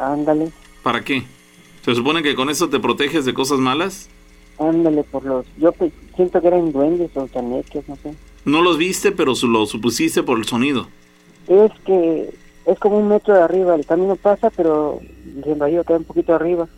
Ándale, 0.00 0.50
¿Para 0.82 1.04
qué? 1.04 1.22
¿Se 1.84 1.94
supone 1.94 2.22
que 2.22 2.34
con 2.34 2.50
eso 2.50 2.68
te 2.68 2.80
proteges 2.80 3.24
de 3.24 3.34
cosas 3.34 3.58
malas? 3.58 4.08
ándale 4.58 5.02
por 5.04 5.24
los... 5.24 5.46
Yo 5.58 5.72
pues, 5.72 5.92
siento 6.14 6.40
que 6.40 6.46
eran 6.48 6.70
duendes 6.72 7.10
o 7.16 7.26
chaneques, 7.28 7.88
no 7.88 7.96
sé. 7.96 8.14
No 8.44 8.62
los 8.62 8.78
viste, 8.78 9.10
pero 9.12 9.34
su- 9.34 9.48
lo 9.48 9.66
supusiste 9.66 10.22
por 10.22 10.38
el 10.38 10.44
sonido. 10.44 10.88
Es 11.48 11.72
que 11.84 12.32
es 12.66 12.78
como 12.78 12.98
un 12.98 13.08
metro 13.08 13.34
de 13.34 13.42
arriba, 13.42 13.74
el 13.74 13.86
camino 13.86 14.16
pasa, 14.16 14.50
pero 14.50 15.00
el 15.36 15.44
sembradío 15.44 15.84
queda 15.84 15.98
un 15.98 16.04
poquito 16.04 16.34
arriba. 16.34 16.68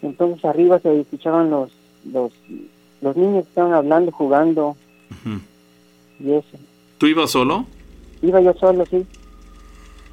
Entonces 0.00 0.44
arriba 0.44 0.78
se 0.78 1.00
escuchaban 1.00 1.50
los, 1.50 1.72
los, 2.04 2.32
los 3.00 3.16
niños 3.16 3.44
que 3.44 3.48
estaban 3.48 3.72
hablando, 3.72 4.12
jugando 4.12 4.76
y 6.20 6.32
eso. 6.32 6.56
¿Tú 6.98 7.06
ibas 7.06 7.30
solo? 7.30 7.66
Iba 8.22 8.40
yo 8.40 8.54
solo, 8.54 8.86
sí. 8.86 9.04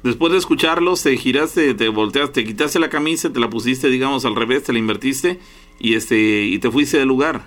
Después 0.02 0.32
de 0.32 0.38
escucharlos, 0.38 1.02
te 1.02 1.16
giraste, 1.16 1.72
te 1.74 1.88
volteaste, 1.88 2.42
te 2.42 2.44
quitaste 2.44 2.78
la 2.78 2.90
camisa, 2.90 3.32
te 3.32 3.40
la 3.40 3.48
pusiste, 3.48 3.88
digamos, 3.88 4.24
al 4.24 4.36
revés, 4.36 4.64
te 4.64 4.72
la 4.72 4.78
invertiste 4.78 5.38
y 5.78 5.94
este 5.94 6.44
y 6.44 6.58
te 6.58 6.70
fuiste 6.70 6.98
del 6.98 7.08
lugar. 7.08 7.42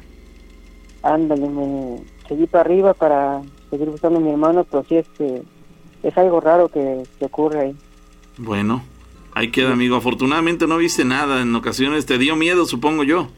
Ándale, 1.04 1.48
me 1.48 2.00
seguí 2.28 2.48
para 2.48 2.64
arriba 2.64 2.94
para 2.94 3.42
seguir 3.70 3.90
buscando 3.90 4.18
a 4.18 4.22
mi 4.22 4.32
hermano, 4.32 4.64
pero 4.64 4.84
sí 4.88 4.96
es 4.96 5.08
que 5.10 5.44
es 6.04 6.18
algo 6.18 6.40
raro 6.40 6.70
que, 6.70 7.04
que 7.20 7.26
ocurre 7.26 7.60
ahí. 7.62 7.76
Bueno, 8.38 8.84
ahí 9.34 9.50
queda, 9.52 9.74
amigo. 9.74 9.96
Afortunadamente 9.96 10.68
no 10.68 10.78
viste 10.78 11.06
nada. 11.06 11.42
En 11.42 11.56
ocasiones 11.56 12.06
te 12.06 12.18
dio 12.18 12.36
miedo, 12.36 12.66
supongo 12.66 13.04
yo. 13.04 13.30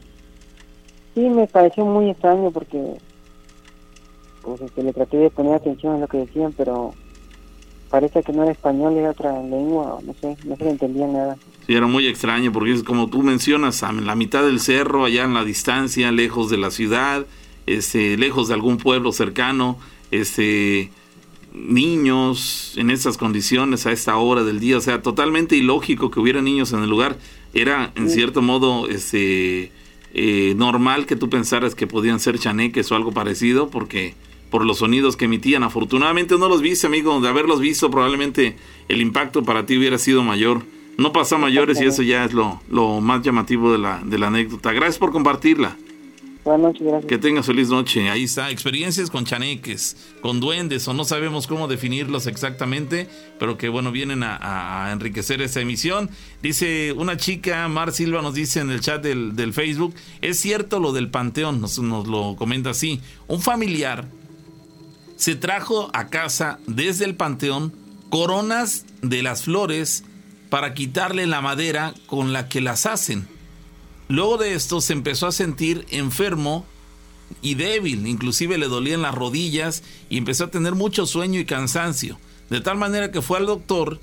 Sí, 1.14 1.20
me 1.20 1.46
pareció 1.46 1.84
muy 1.84 2.10
extraño 2.10 2.50
porque 2.50 2.98
pues 4.42 4.60
este, 4.60 4.82
le 4.82 4.92
traté 4.92 5.16
de 5.16 5.30
poner 5.30 5.54
atención 5.54 5.96
a 5.96 5.98
lo 5.98 6.08
que 6.08 6.18
decían, 6.18 6.54
pero 6.56 6.94
parece 7.90 8.22
que 8.22 8.32
no 8.32 8.42
era 8.42 8.52
español, 8.52 8.96
era 8.96 9.10
otra 9.10 9.32
lengua, 9.42 9.94
o 9.94 10.02
no 10.02 10.14
sé, 10.14 10.36
no 10.44 10.56
se 10.56 10.64
le 10.64 10.70
entendía 10.70 11.06
nada. 11.06 11.36
Sí, 11.66 11.74
era 11.74 11.86
muy 11.86 12.06
extraño 12.06 12.52
porque 12.52 12.72
es 12.72 12.82
como 12.82 13.08
tú 13.08 13.22
mencionas, 13.22 13.82
a 13.82 13.92
la 13.92 14.14
mitad 14.14 14.44
del 14.44 14.60
cerro, 14.60 15.04
allá 15.04 15.24
en 15.24 15.34
la 15.34 15.44
distancia, 15.44 16.10
lejos 16.12 16.50
de 16.50 16.56
la 16.58 16.70
ciudad, 16.70 17.26
este, 17.66 18.16
lejos 18.16 18.48
de 18.48 18.54
algún 18.54 18.78
pueblo 18.78 19.12
cercano, 19.12 19.76
este, 20.10 20.90
niños 21.52 22.74
en 22.76 22.90
esas 22.90 23.16
condiciones 23.16 23.86
a 23.86 23.92
esta 23.92 24.16
hora 24.16 24.44
del 24.44 24.60
día, 24.60 24.78
o 24.78 24.80
sea, 24.80 25.02
totalmente 25.02 25.56
ilógico 25.56 26.10
que 26.10 26.20
hubiera 26.20 26.42
niños 26.42 26.72
en 26.72 26.82
el 26.82 26.90
lugar. 26.90 27.18
Era, 27.52 27.92
en 27.96 28.08
cierto 28.08 28.42
modo, 28.42 28.88
este, 28.88 29.72
eh, 30.14 30.54
normal 30.56 31.06
que 31.06 31.16
tú 31.16 31.28
pensaras 31.28 31.74
que 31.74 31.86
podían 31.86 32.20
ser 32.20 32.38
chaneques 32.38 32.90
o 32.92 32.96
algo 32.96 33.12
parecido, 33.12 33.70
porque 33.70 34.14
por 34.50 34.66
los 34.66 34.78
sonidos 34.78 35.16
que 35.16 35.26
emitían. 35.26 35.62
Afortunadamente 35.62 36.36
no 36.36 36.48
los 36.48 36.60
viste, 36.60 36.86
amigo. 36.86 37.20
De 37.20 37.28
haberlos 37.28 37.60
visto, 37.60 37.90
probablemente 37.90 38.56
el 38.88 39.00
impacto 39.00 39.42
para 39.44 39.64
ti 39.64 39.78
hubiera 39.78 39.98
sido 39.98 40.22
mayor. 40.22 40.62
No 40.98 41.12
pasó 41.12 41.36
a 41.36 41.38
mayores 41.38 41.80
y 41.80 41.84
eso 41.84 42.02
ya 42.02 42.24
es 42.24 42.34
lo, 42.34 42.60
lo 42.70 43.00
más 43.00 43.22
llamativo 43.22 43.72
de 43.72 43.78
la, 43.78 44.02
de 44.04 44.18
la 44.18 44.26
anécdota. 44.26 44.72
Gracias 44.72 44.98
por 44.98 45.12
compartirla. 45.12 45.76
Buenas 46.44 46.62
noches, 46.62 46.86
gracias. 46.86 47.06
Que 47.06 47.18
tengas 47.18 47.46
feliz 47.46 47.68
noche. 47.68 48.08
Ahí 48.08 48.24
está, 48.24 48.50
experiencias 48.50 49.10
con 49.10 49.26
chaneques, 49.26 49.96
con 50.22 50.40
duendes, 50.40 50.88
o 50.88 50.94
no 50.94 51.04
sabemos 51.04 51.46
cómo 51.46 51.68
definirlos 51.68 52.26
exactamente, 52.26 53.08
pero 53.38 53.58
que 53.58 53.68
bueno, 53.68 53.92
vienen 53.92 54.22
a, 54.22 54.88
enriquecer 54.90 55.42
esta 55.42 55.60
emisión. 55.60 56.08
Dice 56.42 56.92
una 56.92 57.18
chica, 57.18 57.68
Mar 57.68 57.92
Silva 57.92 58.22
nos 58.22 58.34
dice 58.34 58.60
en 58.60 58.70
el 58.70 58.80
chat 58.80 59.02
del, 59.02 59.52
Facebook, 59.52 59.94
es 60.22 60.40
cierto 60.40 60.80
lo 60.80 60.92
del 60.92 61.10
panteón, 61.10 61.60
nos 61.60 61.76
lo 61.78 62.36
comenta 62.36 62.70
así. 62.70 63.00
Un 63.28 63.42
familiar 63.42 64.06
se 65.16 65.36
trajo 65.36 65.90
a 65.92 66.08
casa 66.08 66.58
desde 66.66 67.04
el 67.04 67.14
panteón 67.14 67.74
coronas 68.08 68.86
de 69.02 69.22
las 69.22 69.44
flores 69.44 70.04
para 70.48 70.72
quitarle 70.72 71.26
la 71.26 71.42
madera 71.42 71.92
con 72.06 72.32
la 72.32 72.48
que 72.48 72.62
las 72.62 72.86
hacen. 72.86 73.28
Luego 74.10 74.38
de 74.38 74.54
esto 74.54 74.80
se 74.80 74.92
empezó 74.92 75.28
a 75.28 75.32
sentir 75.32 75.86
enfermo 75.90 76.66
y 77.42 77.54
débil, 77.54 78.08
inclusive 78.08 78.58
le 78.58 78.66
dolían 78.66 79.02
las 79.02 79.14
rodillas 79.14 79.84
y 80.08 80.18
empezó 80.18 80.46
a 80.46 80.50
tener 80.50 80.74
mucho 80.74 81.06
sueño 81.06 81.38
y 81.38 81.44
cansancio, 81.44 82.18
de 82.50 82.60
tal 82.60 82.76
manera 82.76 83.12
que 83.12 83.22
fue 83.22 83.38
al 83.38 83.46
doctor 83.46 84.00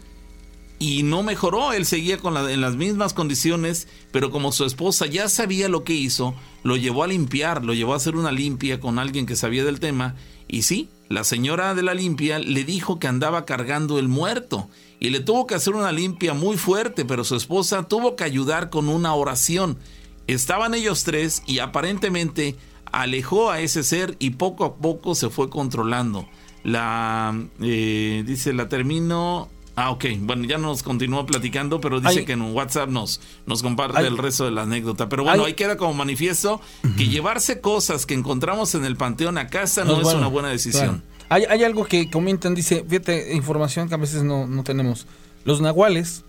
y 0.79 1.03
no 1.03 1.23
mejoró, 1.23 1.73
él 1.73 1.85
seguía 1.85 2.19
en 2.23 2.61
las 2.61 2.75
mismas 2.77 3.13
condiciones, 3.13 3.89
pero 4.13 4.31
como 4.31 4.53
su 4.53 4.63
esposa 4.63 5.07
ya 5.07 5.27
sabía 5.27 5.67
lo 5.67 5.83
que 5.83 5.93
hizo, 5.93 6.35
lo 6.63 6.77
llevó 6.77 7.03
a 7.03 7.07
limpiar, 7.07 7.65
lo 7.65 7.73
llevó 7.73 7.91
a 7.91 7.97
hacer 7.97 8.15
una 8.15 8.31
limpia 8.31 8.79
con 8.79 8.99
alguien 8.99 9.25
que 9.25 9.35
sabía 9.35 9.65
del 9.65 9.81
tema. 9.81 10.15
Y 10.47 10.61
sí, 10.61 10.89
la 11.09 11.23
señora 11.23 11.75
de 11.75 11.83
la 11.83 11.93
limpia 11.93 12.39
le 12.39 12.63
dijo 12.63 12.99
que 12.99 13.07
andaba 13.07 13.43
cargando 13.43 13.97
el 13.97 14.07
muerto 14.07 14.69
y 14.99 15.09
le 15.09 15.19
tuvo 15.19 15.47
que 15.47 15.55
hacer 15.55 15.73
una 15.73 15.91
limpia 15.91 16.33
muy 16.33 16.57
fuerte, 16.57 17.05
pero 17.05 17.23
su 17.23 17.35
esposa 17.35 17.87
tuvo 17.87 18.15
que 18.15 18.23
ayudar 18.23 18.69
con 18.69 18.87
una 18.87 19.13
oración. 19.13 19.79
Estaban 20.27 20.73
ellos 20.73 21.03
tres 21.03 21.41
y 21.45 21.59
aparentemente 21.59 22.55
alejó 22.91 23.49
a 23.51 23.59
ese 23.61 23.83
ser 23.83 24.15
y 24.19 24.31
poco 24.31 24.65
a 24.65 24.75
poco 24.75 25.15
se 25.15 25.29
fue 25.29 25.49
controlando. 25.49 26.27
La, 26.63 27.37
eh, 27.61 28.23
dice, 28.25 28.53
la 28.53 28.67
termino... 28.69 29.49
Ah, 29.79 29.91
ok. 29.91 30.05
Bueno, 30.21 30.43
ya 30.45 30.57
nos 30.57 30.81
continuó 30.81 31.25
platicando, 31.27 31.79
pero 31.79 31.99
dice 31.99 32.19
Hay- 32.19 32.25
que 32.25 32.31
en 32.33 32.41
un 32.41 32.53
WhatsApp 32.55 32.89
nos, 32.89 33.21
nos 33.45 33.61
comparte 33.61 33.99
Hay- 33.99 34.07
el 34.07 34.17
resto 34.17 34.43
de 34.45 34.51
la 34.51 34.63
anécdota. 34.63 35.07
Pero 35.07 35.23
bueno, 35.23 35.43
Hay- 35.43 35.49
ahí 35.49 35.53
queda 35.53 35.77
como 35.77 35.93
manifiesto 35.93 36.59
que 36.97 37.07
llevarse 37.07 37.61
cosas 37.61 38.05
que 38.07 38.15
encontramos 38.15 38.73
en 38.73 38.85
el 38.85 38.95
panteón 38.97 39.37
a 39.37 39.47
casa 39.47 39.85
no, 39.85 39.97
es 39.97 40.03
bueno, 40.03 40.17
una 40.19 40.27
buena 40.27 40.49
decisión. 40.49 41.03
claro. 41.03 41.17
Hay, 41.29 41.43
hay 41.43 41.63
algo 41.63 41.85
que 41.85 42.09
comentan, 42.09 42.55
dice, 42.55 42.83
fíjate, 42.89 43.35
información 43.35 43.87
que 43.87 43.93
a 43.93 43.97
veces 43.97 44.23
no, 44.23 44.47
no 44.47 44.63
tenemos. 44.63 45.05
Los 45.45 45.61
nahuales 45.61 46.23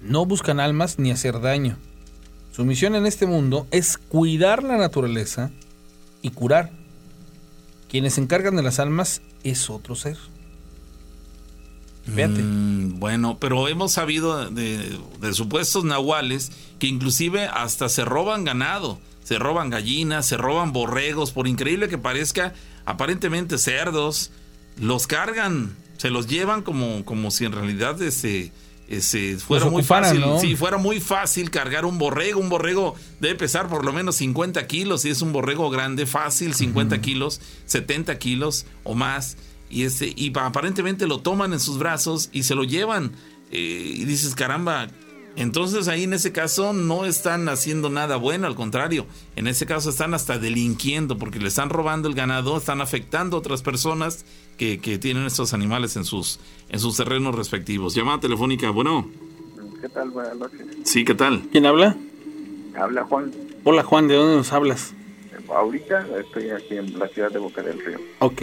no 0.00 0.24
buscan 0.26 0.60
almas 0.60 0.98
ni 0.98 1.10
hacer 1.10 1.40
daño. 1.40 1.76
Su 2.54 2.64
misión 2.64 2.94
en 2.94 3.04
este 3.04 3.26
mundo 3.26 3.66
es 3.72 3.98
cuidar 3.98 4.62
la 4.62 4.76
naturaleza 4.76 5.50
y 6.22 6.30
curar. 6.30 6.70
Quienes 7.90 8.14
se 8.14 8.20
encargan 8.20 8.54
de 8.54 8.62
las 8.62 8.78
almas 8.78 9.22
es 9.42 9.68
otro 9.70 9.96
ser. 9.96 10.16
Fíjate. 12.04 12.42
Mm, 12.42 13.00
bueno, 13.00 13.38
pero 13.40 13.66
hemos 13.66 13.90
sabido 13.90 14.50
de, 14.50 15.00
supuestos 15.32 15.82
nahuales 15.82 16.52
que 16.78 16.86
inclusive 16.86 17.46
hasta 17.46 17.88
se 17.88 18.04
roban 18.04 18.44
ganado, 18.44 19.00
se 19.24 19.36
roban 19.40 19.68
gallinas, 19.68 20.24
se 20.24 20.36
roban 20.36 20.72
borregos, 20.72 21.32
por 21.32 21.48
increíble 21.48 21.88
que 21.88 21.98
parezca, 21.98 22.54
aparentemente 22.84 23.58
cerdos, 23.58 24.30
los 24.78 25.08
cargan, 25.08 25.74
se 25.96 26.08
los 26.08 26.28
llevan 26.28 26.62
como, 26.62 27.04
como 27.04 27.32
si 27.32 27.46
en 27.46 27.52
realidad 27.52 28.00
ese, 28.00 28.52
ese 28.88 29.36
fuera 29.38 29.64
muy 29.70 29.82
fácil. 29.82 30.20
fuera 30.56 30.76
muy 30.76 31.00
fácil 31.00 31.50
cargar 31.50 31.84
un 31.84 31.98
borrego, 31.98 32.40
un 32.40 32.48
borrego 32.48 32.94
debe 33.20 33.34
pesar 33.34 33.68
por 33.68 33.84
lo 33.84 33.92
menos 33.92 34.16
50 34.16 34.66
kilos, 34.66 35.02
si 35.02 35.10
es 35.10 35.22
un 35.22 35.32
borrego 35.32 35.70
grande, 35.70 36.06
fácil, 36.06 36.54
50 36.54 37.00
kilos, 37.00 37.40
70 37.66 38.18
kilos 38.18 38.66
o 38.82 38.94
más. 38.94 39.36
Y, 39.70 39.84
este, 39.84 40.12
y 40.14 40.30
pa- 40.30 40.46
aparentemente 40.46 41.06
lo 41.06 41.18
toman 41.20 41.52
en 41.52 41.60
sus 41.60 41.78
brazos 41.78 42.28
y 42.32 42.42
se 42.44 42.54
lo 42.54 42.64
llevan. 42.64 43.12
Eh, 43.50 43.92
y 43.96 44.04
dices, 44.04 44.34
caramba, 44.34 44.88
entonces 45.36 45.88
ahí 45.88 46.04
en 46.04 46.12
ese 46.12 46.32
caso 46.32 46.72
no 46.72 47.04
están 47.04 47.48
haciendo 47.48 47.90
nada 47.90 48.16
bueno, 48.16 48.46
al 48.46 48.54
contrario, 48.54 49.06
en 49.36 49.46
ese 49.46 49.66
caso 49.66 49.90
están 49.90 50.14
hasta 50.14 50.38
delinquiendo 50.38 51.18
porque 51.18 51.38
le 51.40 51.48
están 51.48 51.70
robando 51.70 52.08
el 52.08 52.14
ganado, 52.14 52.56
están 52.56 52.80
afectando 52.80 53.36
a 53.36 53.40
otras 53.40 53.62
personas 53.62 54.24
que, 54.56 54.78
que 54.80 54.98
tienen 54.98 55.24
estos 55.26 55.52
animales 55.54 55.96
en 55.96 56.04
sus, 56.04 56.38
en 56.68 56.78
sus 56.78 56.96
terrenos 56.96 57.34
respectivos. 57.34 57.94
Llamada 57.94 58.20
telefónica, 58.20 58.70
bueno, 58.70 59.08
¿Qué 59.80 59.88
tal? 59.90 60.10
Buenas 60.10 60.36
noches. 60.36 60.60
sí, 60.84 61.04
¿qué 61.04 61.14
tal? 61.14 61.42
¿Quién 61.52 61.66
habla? 61.66 61.94
Habla 62.74 63.04
Juan. 63.04 63.32
Hola 63.64 63.82
Juan, 63.82 64.08
¿de 64.08 64.14
dónde 64.14 64.36
nos 64.36 64.52
hablas? 64.52 64.94
Ahorita 65.48 66.06
estoy 66.18 66.50
aquí 66.50 66.76
en 66.78 66.98
la 66.98 67.06
ciudad 67.08 67.30
de 67.30 67.38
Boca 67.38 67.62
del 67.62 67.78
Río. 67.84 67.98
Ok. 68.20 68.42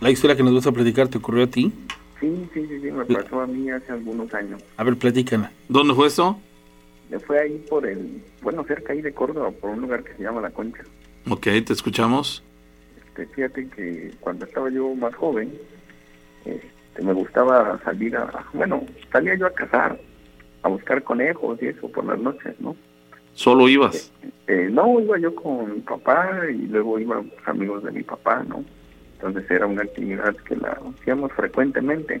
La 0.00 0.10
historia 0.10 0.36
que 0.36 0.42
nos 0.42 0.54
vas 0.54 0.66
a 0.66 0.72
platicar 0.72 1.06
te 1.06 1.18
ocurrió 1.18 1.44
a 1.44 1.46
ti. 1.46 1.72
Sí, 2.22 2.48
sí, 2.54 2.66
sí, 2.68 2.80
sí, 2.80 2.90
me 2.92 3.04
pasó 3.04 3.40
a 3.40 3.48
mí 3.48 3.68
hace 3.68 3.90
algunos 3.90 4.32
años. 4.32 4.62
A 4.76 4.84
ver, 4.84 4.96
platícala. 4.96 5.50
¿Dónde 5.68 5.92
fue 5.92 6.06
esto? 6.06 6.38
Me 7.10 7.18
fue 7.18 7.40
ahí 7.40 7.58
por 7.68 7.84
el, 7.84 8.22
bueno, 8.42 8.62
cerca 8.62 8.92
ahí 8.92 9.02
de 9.02 9.12
Córdoba, 9.12 9.50
por 9.50 9.70
un 9.70 9.80
lugar 9.80 10.04
que 10.04 10.14
se 10.14 10.22
llama 10.22 10.40
La 10.40 10.50
Concha. 10.50 10.84
Ok, 11.28 11.42
te 11.66 11.72
escuchamos. 11.72 12.44
Este, 12.96 13.26
fíjate 13.26 13.66
que 13.70 14.12
cuando 14.20 14.44
estaba 14.44 14.70
yo 14.70 14.94
más 14.94 15.12
joven, 15.16 15.52
este, 16.44 17.02
me 17.02 17.12
gustaba 17.12 17.80
salir 17.82 18.16
a, 18.16 18.46
bueno, 18.52 18.86
salía 19.10 19.34
yo 19.34 19.46
a 19.46 19.52
cazar, 19.52 20.00
a 20.62 20.68
buscar 20.68 21.02
conejos 21.02 21.60
y 21.60 21.66
eso 21.66 21.88
por 21.88 22.04
las 22.04 22.20
noches, 22.20 22.54
¿no? 22.60 22.76
¿Solo 23.34 23.68
ibas? 23.68 24.12
Eh, 24.46 24.68
no, 24.70 25.00
iba 25.00 25.18
yo 25.18 25.34
con 25.34 25.74
mi 25.74 25.80
papá 25.80 26.38
y 26.48 26.68
luego 26.68 27.00
iban 27.00 27.32
amigos 27.46 27.82
de 27.82 27.90
mi 27.90 28.04
papá, 28.04 28.44
¿no? 28.46 28.64
Entonces 29.22 29.48
era 29.52 29.66
una 29.66 29.82
actividad 29.82 30.34
que 30.48 30.56
la 30.56 30.80
hacíamos 30.98 31.30
frecuentemente. 31.32 32.20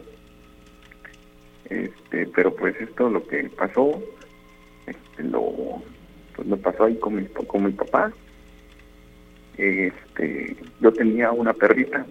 Este, 1.64 2.28
pero 2.28 2.54
pues 2.54 2.80
esto 2.80 3.10
lo 3.10 3.26
que 3.26 3.50
pasó, 3.58 4.00
este, 4.86 5.24
lo, 5.24 5.82
pues 6.36 6.46
me 6.46 6.56
pasó 6.58 6.84
ahí 6.84 6.94
con 6.96 7.16
mi, 7.16 7.26
con 7.26 7.64
mi 7.64 7.72
papá. 7.72 8.12
Este, 9.56 10.56
yo 10.80 10.92
tenía 10.92 11.32
una 11.32 11.52
perrita, 11.52 12.06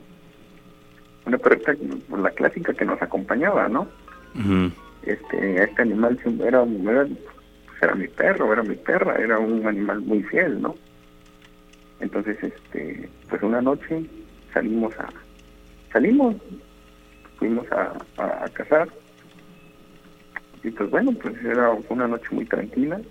una 1.26 1.38
perrita, 1.38 1.74
la 2.18 2.32
clásica 2.32 2.74
que 2.74 2.84
nos 2.84 3.02
acompañaba, 3.02 3.70
¿no? 3.70 3.88
Este 5.04 5.64
este 5.64 5.82
animal 5.82 6.20
era, 6.46 6.64
era, 6.64 6.66
pues, 6.66 7.82
era 7.82 7.96
mi 7.96 8.08
perro, 8.10 8.52
era 8.52 8.62
mi 8.62 8.76
perra, 8.76 9.16
era 9.16 9.40
un 9.40 9.66
animal 9.66 10.02
muy 10.02 10.22
fiel, 10.24 10.62
¿no? 10.62 10.76
Entonces, 12.02 12.38
este, 12.44 13.10
pues 13.30 13.42
una 13.42 13.62
noche 13.62 14.04
salimos 14.54 14.94
a, 15.00 15.10
salimos, 15.92 16.36
fuimos 17.38 17.70
a, 17.72 17.94
a, 18.18 18.46
a 18.46 18.50
cazar, 18.50 18.90
y 20.64 20.70
pues 20.72 20.90
bueno, 20.90 21.12
pues 21.14 21.36
era 21.44 21.72
una 21.90 22.08
noche 22.08 22.28
muy 22.32 22.46
tranquila, 22.46 23.02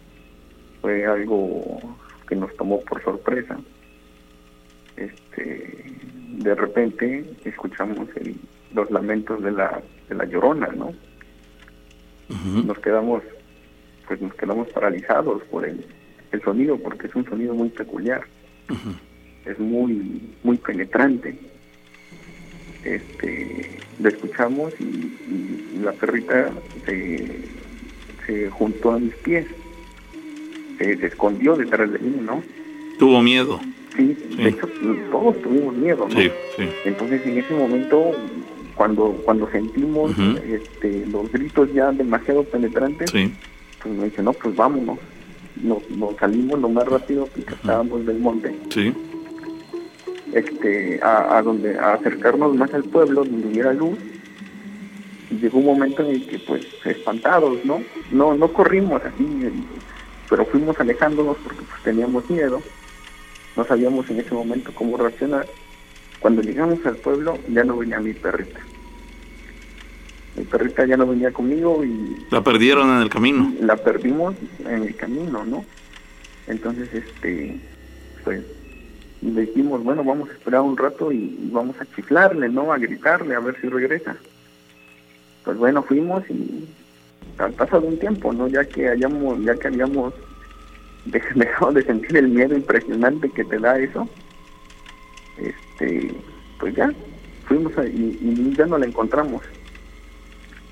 fue 0.80 1.04
algo 1.04 1.78
que 2.28 2.36
nos 2.36 2.54
tomó 2.56 2.80
por 2.80 3.02
sorpresa. 3.02 3.58
Este, 4.96 5.84
de 6.38 6.54
repente 6.54 7.24
escuchamos 7.44 8.08
el, 8.16 8.36
los 8.72 8.90
lamentos 8.90 9.42
de 9.42 9.50
la, 9.50 9.82
de 10.08 10.14
la 10.14 10.24
llorona, 10.24 10.68
¿no? 10.68 10.92
nos 12.64 12.78
quedamos 12.78 13.24
pues 14.06 14.20
nos 14.20 14.32
quedamos 14.34 14.68
paralizados 14.68 15.42
por 15.50 15.64
el, 15.64 15.84
el 16.30 16.42
sonido 16.42 16.78
porque 16.78 17.08
es 17.08 17.14
un 17.16 17.24
sonido 17.24 17.54
muy 17.54 17.70
peculiar 17.70 18.22
es 19.46 19.58
muy 19.58 20.20
muy 20.42 20.56
penetrante 20.58 21.34
este 22.84 23.78
lo 24.00 24.08
escuchamos 24.08 24.72
y, 24.80 24.84
y 24.84 25.78
la 25.82 25.92
perrita 25.92 26.50
se, 26.86 27.40
se 28.26 28.48
juntó 28.50 28.92
a 28.92 28.98
mis 28.98 29.14
pies 29.16 29.46
se, 30.78 30.96
se 30.96 31.06
escondió 31.06 31.56
detrás 31.56 31.92
de 31.92 31.98
mí 31.98 32.16
no 32.22 32.42
Tuvo 32.98 33.22
miedo. 33.22 33.58
sí, 33.96 34.16
de 34.36 34.48
hecho 34.48 34.68
todos 35.10 35.40
tuvimos 35.42 35.74
miedo 35.76 36.06
¿no? 36.08 36.20
Sí, 36.20 36.30
sí. 36.56 36.64
Entonces 36.84 37.24
en 37.26 37.38
ese 37.38 37.54
momento, 37.54 38.12
cuando 38.74 39.12
cuando 39.24 39.50
sentimos 39.50 40.12
este, 40.46 41.06
los 41.06 41.30
gritos 41.32 41.72
ya 41.72 41.90
demasiado 41.92 42.44
penetrantes, 42.44 43.10
Sí. 43.10 43.32
pues 43.82 43.94
me 43.94 44.04
dice, 44.04 44.22
no, 44.22 44.32
pues 44.34 44.54
vámonos. 44.54 44.98
Nos, 45.62 45.88
nos 45.90 46.14
salimos 46.16 46.60
lo 46.60 46.68
más 46.68 46.86
rápido 46.86 47.26
que 47.34 47.40
estábamos 47.40 48.04
del 48.06 48.18
monte, 48.18 48.54
Sí. 48.70 48.92
Este, 50.34 51.00
a, 51.02 51.38
a 51.38 51.42
donde 51.42 51.78
a 51.78 51.94
acercarnos 51.94 52.54
más 52.56 52.72
al 52.74 52.84
pueblo 52.84 53.24
donde 53.24 53.48
hubiera 53.48 53.72
luz. 53.72 53.98
Y 55.30 55.36
llegó 55.36 55.58
un 55.58 55.66
momento 55.66 56.02
en 56.02 56.10
el 56.16 56.26
que, 56.26 56.38
pues, 56.40 56.66
espantados, 56.84 57.64
¿no? 57.64 57.80
No, 58.10 58.34
no 58.34 58.52
corrimos 58.52 59.00
así, 59.04 59.24
pero 60.28 60.44
fuimos 60.46 60.78
alejándonos 60.80 61.36
porque 61.38 61.62
pues, 61.62 61.82
teníamos 61.84 62.28
miedo. 62.28 62.60
No 63.56 63.64
sabíamos 63.64 64.08
en 64.10 64.20
ese 64.20 64.34
momento 64.34 64.72
cómo 64.74 64.96
reaccionar. 64.96 65.46
Cuando 66.20 66.42
llegamos 66.42 66.84
al 66.84 66.96
pueblo 66.96 67.38
ya 67.48 67.64
no 67.64 67.76
venía 67.76 68.00
mi 68.00 68.12
perrita. 68.12 68.60
Mi 70.36 70.44
perrita 70.44 70.86
ya 70.86 70.96
no 70.96 71.06
venía 71.06 71.32
conmigo 71.32 71.84
y 71.84 72.26
La 72.30 72.42
perdieron 72.42 72.88
en 72.90 73.02
el 73.02 73.08
camino. 73.08 73.52
la 73.60 73.76
perdimos 73.76 74.34
en 74.60 74.82
el 74.84 74.94
camino, 74.96 75.44
¿no? 75.44 75.64
Entonces, 76.46 76.88
este, 76.92 77.56
pues, 78.24 78.42
le 79.22 79.42
dijimos, 79.42 79.82
bueno, 79.84 80.02
vamos 80.04 80.28
a 80.30 80.32
esperar 80.32 80.62
un 80.62 80.76
rato 80.76 81.12
y, 81.12 81.36
vamos 81.52 81.76
a 81.80 81.86
chiflarle, 81.94 82.48
¿no? 82.48 82.72
A 82.72 82.78
gritarle, 82.78 83.34
a 83.34 83.40
ver 83.40 83.60
si 83.60 83.68
regresa. 83.68 84.16
Pues 85.44 85.56
bueno, 85.58 85.82
fuimos 85.82 86.22
y 86.30 86.64
al 87.38 87.52
pasado 87.52 87.82
un 87.86 87.98
tiempo, 87.98 88.32
¿no? 88.32 88.48
Ya 88.48 88.64
que 88.64 88.88
hayamos, 88.88 89.42
ya 89.44 89.54
que 89.56 89.68
habíamos 89.68 90.14
dej- 91.06 91.34
dejado 91.34 91.72
de 91.72 91.82
sentir 91.84 92.16
el 92.16 92.28
miedo 92.28 92.54
impresionante 92.54 93.30
que 93.30 93.44
te 93.44 93.58
da 93.58 93.78
eso, 93.78 94.08
este, 95.38 96.14
pues 96.58 96.74
ya, 96.74 96.90
fuimos 97.46 97.76
a- 97.78 97.86
y, 97.86 98.18
y 98.20 98.54
ya 98.56 98.66
no 98.66 98.78
la 98.78 98.86
encontramos. 98.86 99.42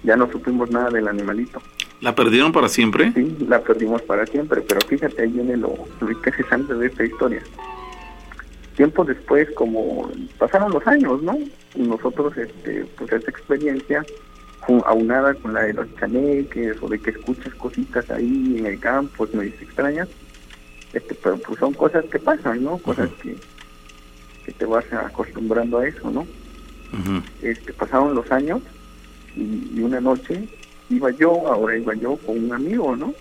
Ya 0.02 0.16
no 0.16 0.30
supimos 0.30 0.70
nada 0.70 0.90
del 0.90 1.08
animalito. 1.08 1.60
¿La 2.00 2.14
perdieron 2.14 2.52
para 2.52 2.68
siempre? 2.68 3.12
Sí, 3.12 3.36
la 3.48 3.60
perdimos 3.60 4.00
para 4.02 4.24
siempre, 4.26 4.60
pero 4.60 4.80
fíjate, 4.86 5.22
ahí 5.22 5.28
viene 5.30 5.56
lo, 5.56 5.74
lo 6.00 6.10
interesante 6.10 6.72
de 6.74 6.86
esta 6.86 7.04
historia. 7.04 7.42
Tiempo 8.78 9.04
después, 9.04 9.50
como 9.56 10.08
pasaron 10.38 10.70
los 10.70 10.86
años, 10.86 11.20
¿no? 11.20 11.36
Y 11.74 11.82
nosotros, 11.82 12.36
este, 12.38 12.84
pues 12.96 13.10
esa 13.12 13.28
experiencia, 13.28 14.06
aunada 14.86 15.34
con 15.34 15.52
la 15.52 15.62
de 15.64 15.72
los 15.72 15.92
chaneques, 15.96 16.80
o 16.80 16.88
de 16.88 17.00
que 17.00 17.10
escuchas 17.10 17.52
cositas 17.56 18.08
ahí 18.08 18.54
en 18.56 18.66
el 18.66 18.78
campo, 18.78 19.24
es 19.24 19.34
muy 19.34 19.48
extrañas, 19.48 20.08
este, 20.92 21.12
pero 21.16 21.38
pues 21.38 21.58
son 21.58 21.74
cosas 21.74 22.04
que 22.04 22.20
pasan, 22.20 22.62
¿no? 22.62 22.78
Cosas 22.78 23.10
que, 23.20 23.34
que 24.46 24.52
te 24.52 24.64
vas 24.64 24.84
acostumbrando 24.92 25.78
a 25.78 25.88
eso, 25.88 26.08
¿no? 26.12 26.24
Este, 27.42 27.72
pasaron 27.72 28.14
los 28.14 28.30
años 28.30 28.60
y, 29.34 29.72
y 29.74 29.80
una 29.80 30.00
noche 30.00 30.46
iba 30.88 31.10
yo, 31.10 31.48
ahora 31.48 31.76
iba 31.76 31.94
yo 31.96 32.16
con 32.18 32.44
un 32.44 32.52
amigo, 32.52 32.94
¿no? 32.94 33.12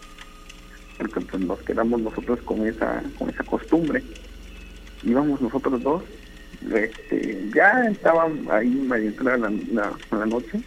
Porque 0.99 1.19
pues 1.21 1.41
nos 1.41 1.59
quedamos 1.63 1.99
nosotros 1.99 2.41
con 2.45 2.67
esa, 2.67 3.01
con 3.17 3.31
esa 3.31 3.43
costumbre. 3.43 4.03
Íbamos 5.07 5.41
nosotros 5.41 5.81
dos, 5.81 6.03
este, 6.73 7.49
ya 7.55 7.85
estaba 7.89 8.27
ahí 8.51 8.67
medio 8.69 9.07
entrada 9.09 9.37
la, 9.37 9.49
la, 9.71 9.93
la 10.11 10.25
noche, 10.25 10.59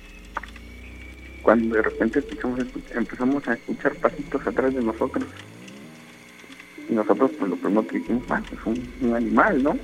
cuando 1.43 1.77
de 1.77 1.83
repente 1.83 2.25
empezamos 2.95 3.47
a 3.47 3.55
escuchar 3.55 3.95
pasitos 3.97 4.47
atrás 4.47 4.75
de 4.75 4.83
nosotros. 4.83 5.25
Y 6.89 6.95
nosotros 6.95 7.31
pues 7.39 7.51
lo 7.51 7.57
primero 7.57 7.87
que 7.87 7.99
dijimos, 7.99 8.25
ah, 8.31 8.43
es 8.51 8.67
un, 8.67 8.93
un 9.03 9.15
animal, 9.15 9.63
¿no? 9.63 9.77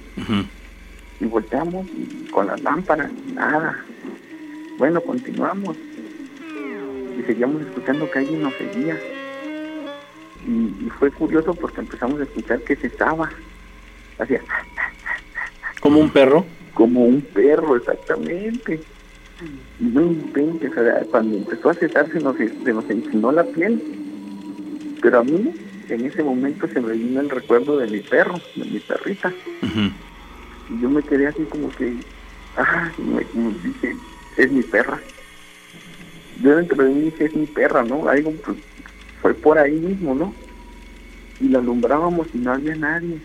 Y 1.21 1.25
volteamos 1.27 1.87
y 1.89 2.29
con 2.31 2.47
las 2.47 2.61
lámparas, 2.63 3.11
nada. 3.35 3.85
Bueno, 4.79 5.01
continuamos. 5.01 5.77
y 7.19 7.23
seguíamos 7.23 7.63
escuchando 7.63 8.11
que 8.11 8.19
alguien 8.19 8.43
nos 8.43 8.55
seguía. 8.55 8.99
Y, 10.47 10.87
y 10.87 10.91
fue 10.99 11.11
curioso 11.11 11.55
porque 11.55 11.81
empezamos 11.81 12.21
a 12.21 12.25
escuchar 12.25 12.61
que 12.63 12.77
se 12.77 12.87
estaba. 12.89 13.31
Hacía 14.19 14.41
¿Como 15.81 16.01
un 16.01 16.11
perro? 16.11 16.45
como 16.77 17.05
un 17.07 17.23
perro, 17.23 17.75
exactamente. 17.77 18.81
Y 19.81 19.85
no 19.85 20.03
inventes, 20.03 20.71
cuando 21.11 21.39
empezó 21.39 21.71
a 21.71 21.75
cesar 21.75 22.07
se 22.13 22.21
nos, 22.21 22.37
se 22.37 22.73
nos 22.73 22.89
enchinó 22.91 23.33
la 23.33 23.45
piel. 23.45 23.83
Pero 25.01 25.21
a 25.21 25.25
mí, 25.25 25.55
en 25.89 26.05
ese 26.05 26.23
momento 26.23 26.69
se 26.69 26.81
me 26.81 26.93
vino 26.93 27.21
el 27.21 27.31
recuerdo 27.31 27.79
de 27.79 27.87
mi 27.87 28.01
perro, 28.01 28.35
de 28.55 28.65
mi 28.67 28.79
perrita. 28.79 29.33
Y 30.69 30.81
yo 30.81 30.91
me 30.91 31.03
quedé 31.03 31.29
así 31.29 31.45
como 31.45 31.71
que, 31.71 31.97
ah, 32.59 32.91
me, 32.99 33.27
me 33.41 33.55
dije, 33.65 33.97
es 34.37 34.53
mi 34.53 34.63
perra. 34.63 35.01
Yo 36.43 36.57
dentro 36.57 36.85
de 36.85 36.91
mí 36.91 37.01
dije, 37.07 37.25
es 37.25 37.35
mi 37.35 37.47
perra, 37.47 37.85
¿no? 37.85 38.07
Algo 38.07 38.33
pues, 38.45 38.59
fue 39.23 39.33
por 39.33 39.59
ahí 39.59 39.73
mismo, 39.73 40.15
¿no? 40.15 40.35
Y 41.41 41.49
la 41.49 41.59
alumbrábamos 41.59 42.27
y 42.35 42.39
no 42.39 42.53
había 42.53 42.77
nadie. 42.77 43.19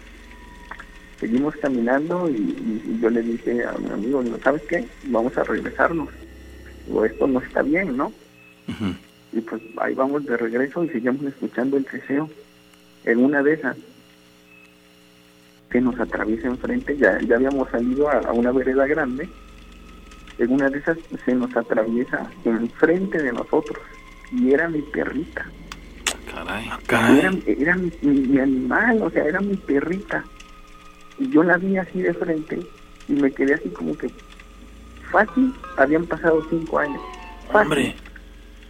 Seguimos 1.22 1.56
caminando 1.58 2.28
y, 2.30 2.34
y- 2.34 2.82
y 2.98 3.00
yo 3.00 3.10
le 3.12 3.22
dije 3.22 3.64
a 3.64 3.74
mi 3.78 3.90
amigo, 3.92 4.24
¿sabes 4.44 4.64
qué? 4.68 4.86
Vamos 5.06 5.38
a 5.38 5.44
regresarnos. 5.44 6.10
Digo, 6.88 7.06
esto 7.06 7.28
no 7.28 7.40
está 7.40 7.62
bien, 7.62 7.96
¿no? 7.96 8.12
Y 9.32 9.40
pues 9.42 9.62
ahí 9.78 9.94
vamos 9.94 10.26
de 10.26 10.36
regreso 10.36 10.84
y 10.84 10.90
seguimos 10.90 11.24
escuchando 11.26 11.78
el 11.78 11.86
ceseo. 11.86 12.28
En 13.06 13.24
una 13.24 13.42
de 13.44 13.54
esas, 13.54 13.78
que 15.70 15.80
nos 15.80 15.98
atraviesa 16.00 16.48
enfrente, 16.48 16.98
ya, 16.98 17.18
ya 17.22 17.36
habíamos 17.36 17.70
salido 17.70 18.10
a, 18.10 18.18
a 18.18 18.32
una 18.34 18.52
vereda 18.52 18.86
grande, 18.88 19.30
en 20.40 20.52
una 20.52 20.70
de 20.70 20.80
esas 20.80 20.98
se 21.24 21.34
nos 21.36 21.56
atraviesa 21.56 22.30
enfrente 22.46 23.22
de 23.22 23.32
nosotros 23.32 23.78
y 24.32 24.52
era 24.54 24.68
mi 24.70 24.82
perrita. 24.82 25.46
Caray. 26.88 27.18
Era, 27.20 27.34
era 27.46 27.76
mi, 27.76 27.92
mi- 28.02 28.22
mi 28.28 28.40
animal, 28.40 29.02
o 29.04 29.10
sea, 29.12 29.24
era 29.24 29.40
mi 29.40 29.56
perrita. 29.56 30.26
Y 31.22 31.30
yo 31.30 31.44
la 31.44 31.58
vi 31.58 31.78
así 31.78 32.02
de 32.02 32.16
frente 32.16 32.60
y 33.08 33.14
me 33.14 33.32
quedé 33.32 33.54
así 33.54 33.70
como 33.70 33.96
que 33.96 34.10
fácil, 35.12 35.54
habían 35.78 36.08
pasado 36.08 36.42
cinco 36.50 36.80
años. 36.80 37.00
Fácil. 37.52 37.62
Hombre. 37.62 37.96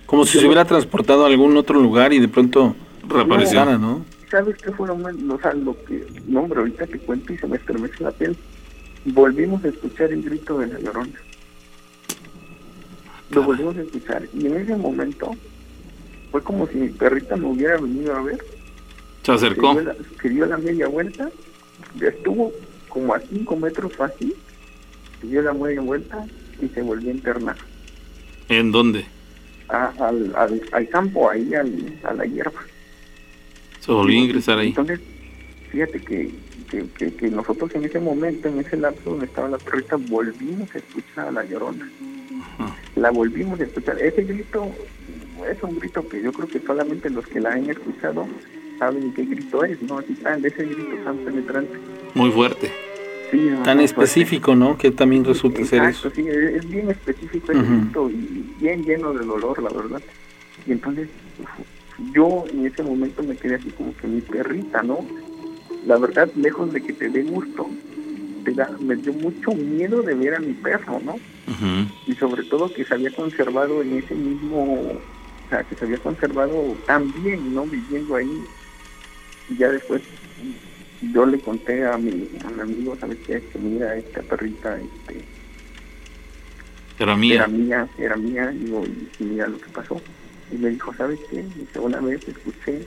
Como 0.06 0.26
si 0.26 0.38
se 0.38 0.46
hubiera 0.46 0.66
transportado 0.66 1.24
a 1.24 1.28
algún 1.28 1.56
otro 1.56 1.80
lugar 1.80 2.12
y 2.12 2.20
de 2.20 2.28
pronto 2.28 2.76
Reapareció. 3.08 3.62
regresara, 3.62 3.78
¿no? 3.78 4.04
¿Sabes 4.30 4.58
qué 4.58 4.72
fue 4.74 4.88
lo 4.90 4.98
más, 4.98 5.16
o 5.16 5.40
sea, 5.40 5.54
lo 5.54 5.82
que, 5.86 6.06
no 6.28 6.42
hombre, 6.42 6.60
ahorita 6.60 6.88
te 6.88 7.00
cuento 7.00 7.32
y 7.32 7.38
se 7.38 7.48
me 7.48 7.56
estremece 7.56 8.04
la 8.04 8.12
piel? 8.12 8.36
Volvimos 9.06 9.64
a 9.64 9.70
escuchar 9.70 10.12
el 10.12 10.22
grito 10.22 10.58
de 10.60 10.68
la 10.68 10.80
llorona. 10.80 11.20
Lo 13.30 13.44
volvimos 13.44 13.78
a 13.78 13.82
escuchar 13.82 14.28
y 14.34 14.48
en 14.48 14.58
ese 14.58 14.76
momento 14.76 15.32
fue 16.32 16.42
como 16.42 16.68
si 16.68 16.78
mi 16.78 16.90
perrita 16.90 17.38
me 17.38 17.48
hubiera 17.48 17.78
venido 17.78 18.14
a 18.14 18.22
ver. 18.22 18.44
Se 19.24 19.32
acercó. 19.32 19.76
Que 19.76 19.82
dio 19.82 19.94
la, 19.94 19.96
que 20.22 20.30
dio 20.30 20.46
la 20.46 20.58
media 20.58 20.88
vuelta, 20.88 21.30
estuvo 22.00 22.52
como 22.90 23.14
a 23.14 23.20
cinco 23.20 23.56
metros 23.56 23.96
fácil, 23.96 24.34
dio 25.22 25.42
la 25.42 25.54
media 25.54 25.82
vuelta 25.82 26.26
y 26.62 26.68
se 26.70 26.82
volvió 26.82 27.10
a 27.10 27.14
internar. 27.14 27.56
¿En 28.50 28.72
dónde? 28.72 29.06
A- 29.70 29.94
al, 30.00 30.34
al, 30.36 30.62
al 30.72 30.90
campo, 30.90 31.30
ahí 31.30 31.54
al, 31.56 32.00
a 32.04 32.14
la 32.14 32.26
hierba. 32.26 32.62
Se 33.80 33.92
volvió 33.92 34.20
a 34.20 34.24
ingresar 34.24 34.60
ahí. 34.60 34.68
Entonces, 34.70 35.00
fíjate 35.72 36.00
que, 36.02 36.32
que, 36.70 36.86
que, 36.98 37.14
que 37.16 37.30
nosotros 37.30 37.74
en 37.76 37.86
ese 37.86 38.00
momento, 38.00 38.48
en 38.50 38.60
ese 38.60 38.78
lapso 38.78 39.12
donde 39.12 39.26
estaba 39.26 39.48
la 39.48 39.58
perrita, 39.58 39.96
volvimos 39.96 40.74
a 40.76 40.78
escuchar 40.78 41.28
a 41.30 41.32
la 41.32 41.44
llorona. 41.46 41.90
La 42.96 43.10
volvimos 43.10 43.60
a 43.60 43.64
escuchar. 43.64 44.00
Ese 44.02 44.24
grito 44.24 44.70
es 45.50 45.64
un 45.64 45.80
grito 45.80 46.08
que 46.08 46.22
yo 46.22 46.32
creo 46.34 46.48
que 46.48 46.60
solamente 46.60 47.10
los 47.10 47.26
que 47.26 47.40
la 47.40 47.54
han 47.54 47.70
escuchado 47.70 48.28
saben 48.82 49.14
qué 49.14 49.26
grito 49.26 49.64
es, 49.64 49.80
¿no? 49.84 50.00
Así 50.00 50.14
tan, 50.16 50.44
ese 50.44 50.66
grito 50.66 50.96
tan 51.06 51.16
penetrante. 51.18 51.78
Muy 52.16 52.32
fuerte. 52.32 52.72
Sí, 53.30 53.52
Tan 53.64 53.80
específico, 53.80 54.56
¿no? 54.56 54.76
Que 54.76 54.90
también 54.90 55.24
resulta 55.24 55.64
ser 55.64 55.84
Exacto, 55.84 56.08
eso. 56.08 56.16
sí, 56.16 56.28
es, 56.28 56.68
bien 56.68 56.90
específico 56.90 57.54
Ujú. 57.54 57.62
grito 57.64 58.10
y 58.10 58.56
bien 58.60 58.84
lleno 58.84 59.14
de 59.14 59.24
dolor, 59.24 59.62
la 59.62 59.70
verdad. 59.70 60.02
Y 60.66 60.72
entonces 60.72 61.10
yo 62.12 62.46
en 62.52 62.66
ese 62.66 62.82
momento 62.82 63.22
me 63.22 63.38
quedé 63.38 63.56
así 63.56 63.70
como 63.70 63.96
que 63.98 64.08
mi 64.08 64.20
perrita, 64.22 64.82
¿no? 64.82 65.06
La 65.86 65.98
verdad, 65.98 66.28
lejos 66.36 66.74
de 66.74 66.82
que 66.82 66.94
te 66.94 67.08
dé 67.10 67.22
gusto, 67.22 67.70
te 68.44 68.52
da, 68.52 68.68
me 68.80 68.96
dio 68.96 69.14
mucho 69.14 69.54
miedo 69.54 70.02
de 70.02 70.16
ver 70.16 70.36
a 70.36 70.40
mi 70.40 70.54
perro, 70.54 71.00
¿no? 71.06 71.20
Y 72.08 72.16
sobre 72.16 72.44
todo 72.46 72.74
que 72.74 72.84
se 72.84 72.96
había 72.96 73.12
conservado 73.12 73.84
en 73.84 74.00
ese 74.00 74.16
mismo, 74.16 74.74
o 74.74 75.50
sea, 75.50 75.64
que 75.64 75.76
se 75.76 75.86
había 75.86 76.00
conservado 76.00 76.76
tan 76.88 77.14
bien, 77.22 77.54
¿no? 77.54 77.64
Viviendo 77.66 78.16
ahí. 78.16 78.44
Y 79.52 79.58
ya 79.58 79.70
después 79.70 80.02
yo 81.14 81.26
le 81.26 81.40
conté 81.40 81.86
a 81.86 81.98
mi, 81.98 82.28
a 82.46 82.50
mi 82.50 82.62
amigo, 82.62 82.96
¿sabes 83.00 83.18
qué? 83.28 83.42
Que 83.52 83.60
mira, 83.60 83.96
esta 83.96 84.22
perrita, 84.22 84.78
este, 84.80 85.24
Era 87.00 87.16
mía. 87.16 87.36
era 87.36 87.48
mía, 87.48 87.88
era 87.98 88.16
mía, 88.16 88.48
digo, 88.50 88.84
y, 88.86 89.10
y 89.20 89.26
mira 89.26 89.48
lo 89.48 89.60
que 89.60 89.70
pasó. 89.70 90.02
Y 90.52 90.56
me 90.58 90.70
dijo, 90.70 90.94
¿sabes 90.96 91.20
qué? 91.30 91.44
Dice, 91.56 91.80
una 91.80 92.00
vez 92.00 92.28
escuché 92.28 92.86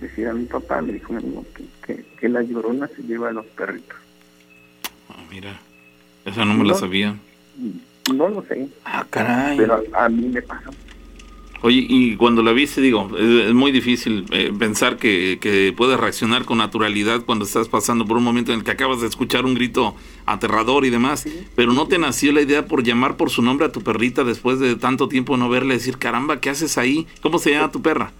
decir 0.00 0.26
a 0.28 0.32
mi 0.34 0.44
papá, 0.46 0.80
me 0.82 0.92
dijo 0.94 1.12
mi 1.12 1.18
amigo, 1.20 1.44
que, 1.54 1.64
que, 1.86 2.04
que 2.18 2.28
la 2.28 2.42
llorona 2.42 2.88
se 2.88 3.02
lleva 3.02 3.28
a 3.28 3.32
los 3.32 3.46
perritos. 3.46 3.96
Ah, 5.08 5.22
mira. 5.30 5.58
Esa 6.24 6.44
no 6.44 6.54
me 6.54 6.64
la 6.64 6.74
sabía. 6.74 7.14
No 8.12 8.28
lo 8.28 8.42
sé, 8.46 8.68
Ah, 8.84 9.06
caray. 9.10 9.56
pero 9.56 9.82
a, 9.92 10.04
a 10.06 10.08
mí 10.08 10.28
me 10.28 10.42
pasó. 10.42 10.70
Oye, 11.64 11.86
y 11.88 12.16
cuando 12.16 12.42
la 12.42 12.52
viste, 12.52 12.80
digo, 12.80 13.08
es, 13.16 13.46
es 13.46 13.54
muy 13.54 13.70
difícil 13.70 14.26
eh, 14.32 14.52
pensar 14.58 14.96
que, 14.96 15.38
que 15.40 15.72
puedes 15.76 15.98
reaccionar 15.98 16.44
con 16.44 16.58
naturalidad 16.58 17.22
cuando 17.24 17.44
estás 17.44 17.68
pasando 17.68 18.04
por 18.04 18.16
un 18.16 18.24
momento 18.24 18.52
en 18.52 18.58
el 18.58 18.64
que 18.64 18.72
acabas 18.72 19.00
de 19.00 19.06
escuchar 19.06 19.44
un 19.44 19.54
grito 19.54 19.94
aterrador 20.26 20.84
y 20.84 20.90
demás, 20.90 21.24
pero 21.54 21.72
no 21.72 21.86
te 21.86 21.98
nació 21.98 22.32
la 22.32 22.40
idea 22.42 22.66
por 22.66 22.82
llamar 22.82 23.16
por 23.16 23.30
su 23.30 23.42
nombre 23.42 23.66
a 23.66 23.70
tu 23.72 23.80
perrita 23.80 24.24
después 24.24 24.58
de 24.58 24.74
tanto 24.74 25.08
tiempo 25.08 25.36
no 25.36 25.48
verla 25.48 25.74
y 25.74 25.76
decir, 25.76 25.98
caramba, 25.98 26.40
¿qué 26.40 26.50
haces 26.50 26.78
ahí? 26.78 27.06
¿Cómo 27.20 27.38
se 27.38 27.52
llama 27.52 27.70
tu 27.70 27.80
perra? 27.80 28.12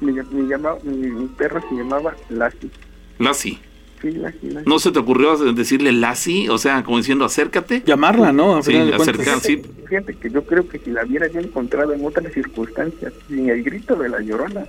Mi, 0.00 0.12
mi, 0.12 0.48
llama- 0.48 0.76
mi, 0.84 1.08
mi 1.08 1.26
perra 1.26 1.60
se 1.68 1.74
llamaba 1.74 2.14
Lassie. 2.28 2.70
Lassie. 3.18 3.58
Sí, 4.00 4.10
Lassie, 4.12 4.50
Lassie. 4.50 4.68
¿No 4.68 4.78
se 4.78 4.90
te 4.92 4.98
ocurrió 4.98 5.36
decirle 5.52 5.92
Lassie? 5.92 6.48
O 6.50 6.58
sea, 6.58 6.82
como 6.84 6.96
diciendo, 6.98 7.24
acércate. 7.24 7.82
Llamarla, 7.86 8.32
¿no? 8.32 8.56
A 8.56 8.62
Sí, 8.62 8.74
acercar, 8.76 9.40
sí. 9.40 9.62
Fíjate 9.88 10.14
que 10.14 10.30
yo 10.30 10.42
creo 10.44 10.68
que 10.68 10.78
si 10.78 10.90
la 10.90 11.04
hubiera 11.04 11.26
yo 11.28 11.40
encontrado 11.40 11.92
en 11.92 12.04
otras 12.06 12.32
circunstancias, 12.32 13.12
sin 13.28 13.48
el 13.50 13.62
grito 13.62 13.96
de 13.96 14.08
la 14.08 14.20
llorona, 14.20 14.64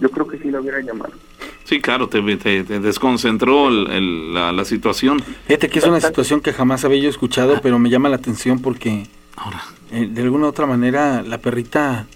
yo 0.00 0.10
creo 0.10 0.26
que 0.26 0.38
sí 0.38 0.50
la 0.50 0.60
hubiera 0.60 0.80
llamado. 0.80 1.12
Sí, 1.64 1.80
claro, 1.80 2.08
te, 2.08 2.20
te- 2.36 2.64
te 2.64 2.80
desconcentró 2.80 3.68
el- 3.68 3.90
el- 3.90 4.34
la, 4.34 4.52
la 4.52 4.64
situación. 4.64 5.22
Fíjate 5.46 5.68
que 5.70 5.78
es 5.78 5.86
una 5.86 6.00
situación 6.00 6.40
que 6.40 6.52
jamás 6.52 6.84
había 6.84 6.98
yo 7.00 7.08
escuchado, 7.08 7.60
pero 7.62 7.78
me 7.78 7.88
llama 7.88 8.08
la 8.08 8.16
atención 8.16 8.60
porque 8.60 9.06
Ahora, 9.36 9.62
eh, 9.90 10.06
de 10.10 10.22
alguna 10.22 10.46
u 10.46 10.48
otra 10.50 10.66
manera 10.66 11.22
la 11.22 11.38
perrita 11.38 12.06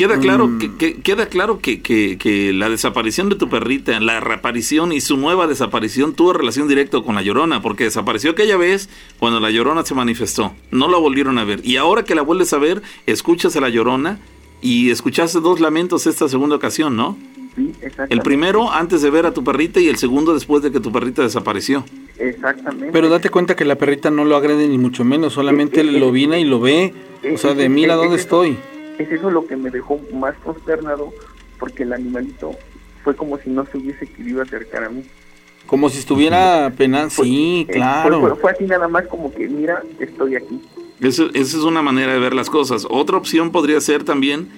Queda 0.00 0.18
claro, 0.18 0.48
Mm. 0.48 0.58
que, 0.58 0.74
que- 0.76 0.94
queda 1.02 1.26
claro 1.26 1.58
que, 1.58 1.82
que- 1.82 2.16
que 2.18 2.52
la 2.54 2.70
desaparición 2.70 3.28
de 3.28 3.36
tu 3.36 3.48
perrita, 3.50 4.00
la 4.00 4.18
reaparición 4.18 4.92
y 4.92 5.00
su 5.02 5.16
nueva 5.18 5.46
desaparición 5.46 6.14
tuvo 6.14 6.32
relación 6.32 6.68
directa 6.68 7.02
con 7.02 7.14
la 7.16 7.22
llorona, 7.22 7.60
porque 7.60 7.84
desapareció 7.84 8.30
aquella 8.30 8.56
vez 8.56 8.88
cuando 9.18 9.40
la 9.40 9.50
llorona 9.50 9.84
se 9.84 9.94
manifestó. 9.94 10.54
No 10.70 10.88
la 10.88 10.96
volvieron 10.96 11.36
a 11.38 11.44
ver. 11.44 11.60
Y 11.64 11.76
ahora 11.76 12.02
que 12.02 12.14
la 12.14 12.22
vuelves 12.22 12.52
a 12.54 12.58
ver, 12.58 12.80
escuchas 13.06 13.54
a 13.56 13.60
la 13.60 13.68
llorona 13.68 14.18
y 14.62 14.88
escuchaste 14.90 15.40
dos 15.40 15.60
lamentos 15.60 16.06
esta 16.06 16.28
segunda 16.30 16.56
ocasión, 16.56 16.96
¿no? 16.96 17.18
Sí, 17.56 17.72
exactamente. 17.82 18.14
El 18.14 18.20
primero 18.22 18.70
antes 18.72 19.02
de 19.02 19.10
ver 19.10 19.26
a 19.26 19.34
tu 19.34 19.44
perrita 19.44 19.80
y 19.80 19.88
el 19.88 19.96
segundo 19.96 20.32
después 20.32 20.62
de 20.62 20.72
que 20.72 20.80
tu 20.80 20.90
perrita 20.92 21.20
desapareció. 21.22 21.84
Exactamente. 22.18 22.90
Pero 22.92 23.08
date 23.10 23.28
cuenta 23.28 23.54
que 23.56 23.64
la 23.66 23.76
perrita 23.76 24.10
no 24.10 24.24
lo 24.24 24.36
agrede 24.36 24.66
ni 24.68 24.78
mucho 24.78 25.04
menos, 25.04 25.34
solamente 25.34 25.84
lo 25.84 26.10
viene 26.10 26.40
y 26.40 26.44
lo 26.44 26.58
ve, 26.60 26.94
o 27.34 27.36
sea, 27.36 27.54
de 27.54 27.68
mira 27.68 27.96
dónde 27.96 28.16
estoy. 28.16 28.56
Es 29.00 29.10
eso 29.10 29.30
lo 29.30 29.46
que 29.46 29.56
me 29.56 29.70
dejó 29.70 29.98
más 30.12 30.34
consternado, 30.44 31.12
porque 31.58 31.84
el 31.84 31.92
animalito 31.92 32.52
fue 33.02 33.16
como 33.16 33.38
si 33.38 33.48
no 33.50 33.64
se 33.66 33.78
hubiese 33.78 34.06
querido 34.06 34.42
acercar 34.42 34.84
a 34.84 34.90
mí. 34.90 35.02
Como 35.66 35.88
si 35.88 35.98
estuviera 36.00 36.72
penando. 36.76 37.10
Sí, 37.10 37.66
Eh, 37.68 37.72
claro. 37.72 38.20
Fue, 38.20 38.30
fue- 38.30 38.38
fue 38.40 38.50
así 38.52 38.64
nada 38.64 38.88
más 38.88 39.06
como 39.06 39.32
que, 39.32 39.48
mira, 39.48 39.82
estoy 39.98 40.36
aquí. 40.36 40.60
Eso- 41.00 41.30
esa 41.32 41.56
es 41.56 41.62
una 41.62 41.80
manera 41.80 42.12
de 42.12 42.18
ver 42.18 42.34
las 42.34 42.50
cosas. 42.50 42.86
Otra 42.90 43.16
opción 43.16 43.52
podría 43.52 43.80
ser 43.80 44.04
también 44.04 44.48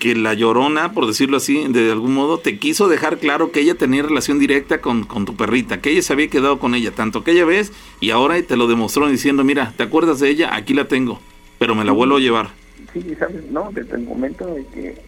que 0.00 0.16
la 0.16 0.32
llorona, 0.34 0.92
por 0.92 1.06
decirlo 1.06 1.36
así, 1.36 1.62
de 1.68 1.92
algún 1.92 2.14
modo, 2.14 2.38
te 2.38 2.58
quiso 2.58 2.88
dejar 2.88 3.18
claro 3.18 3.52
que 3.52 3.60
ella 3.60 3.74
tenía 3.74 4.02
relación 4.02 4.38
directa 4.38 4.80
con, 4.80 5.04
con 5.04 5.26
tu 5.26 5.36
perrita, 5.36 5.80
que 5.82 5.90
ella 5.90 6.00
se 6.02 6.12
había 6.14 6.28
quedado 6.28 6.58
con 6.58 6.74
ella, 6.74 6.90
tanto 6.90 7.18
aquella 7.20 7.44
vez 7.44 7.70
y 8.00 8.10
ahora 8.10 8.40
te 8.42 8.56
lo 8.56 8.66
demostró 8.66 9.06
diciendo, 9.08 9.44
mira, 9.44 9.74
¿te 9.76 9.82
acuerdas 9.82 10.18
de 10.18 10.30
ella? 10.30 10.54
Aquí 10.56 10.72
la 10.72 10.88
tengo, 10.88 11.20
pero 11.58 11.74
me 11.74 11.84
la 11.84 11.92
vuelvo 11.92 12.16
a 12.16 12.20
llevar. 12.20 12.50
Sí, 12.92 13.14
¿sabes? 13.18 13.44
No, 13.50 13.70
desde 13.72 13.94
el 13.96 14.02
momento 14.02 14.56
en 14.56 14.64
que... 14.66 14.98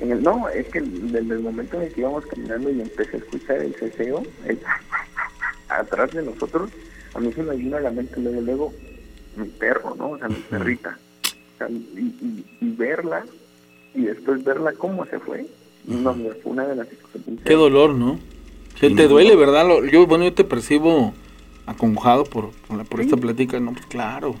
En 0.00 0.10
el, 0.10 0.22
no, 0.22 0.48
es 0.48 0.66
que 0.68 0.80
desde 0.80 1.18
el 1.34 1.40
momento 1.40 1.80
en 1.80 1.92
que 1.92 2.00
íbamos 2.00 2.26
caminando 2.26 2.70
y 2.70 2.80
empecé 2.80 3.16
a 3.16 3.20
escuchar 3.20 3.56
el 3.58 3.74
ceseo, 3.74 4.22
el 4.46 4.58
atrás 5.68 6.10
de 6.12 6.22
nosotros, 6.22 6.70
a 7.14 7.20
mí 7.20 7.32
se 7.32 7.42
me 7.42 7.54
vino 7.56 7.76
a 7.76 7.80
la 7.80 7.90
mente 7.90 8.20
luego, 8.20 8.40
luego 8.40 8.72
mi 9.36 9.48
perro, 9.48 9.94
¿no? 9.96 10.10
O 10.10 10.18
sea, 10.18 10.28
mi 10.28 10.34
perrita. 10.50 10.98
O 11.54 11.58
sea, 11.58 11.68
y, 11.70 11.74
y- 12.20 12.44
y 12.60 12.70
verla 12.72 13.24
y 13.94 14.02
después 14.02 14.42
verla 14.44 14.72
cómo 14.72 15.06
se 15.06 15.18
fue. 15.20 15.46
No, 15.84 16.14
fue 16.14 16.52
una 16.52 16.66
de 16.66 16.76
las 16.76 16.86
experiencias. 16.92 17.46
Qué 17.46 17.54
dolor, 17.54 17.94
¿no? 17.94 18.18
Te, 18.80 18.90
te 18.90 19.08
duele, 19.08 19.36
¿verdad? 19.36 19.66
Lo- 19.68 19.84
Yo, 19.84 20.06
bueno, 20.06 20.24
yo 20.24 20.32
te 20.34 20.44
percibo 20.44 21.12
acongojado 21.66 22.24
por, 22.24 22.50
por, 22.66 22.76
la- 22.78 22.84
por 22.84 23.00
esta 23.00 23.16
plática, 23.16 23.60
¿no? 23.60 23.72
Pues 23.72 23.86
claro. 23.86 24.34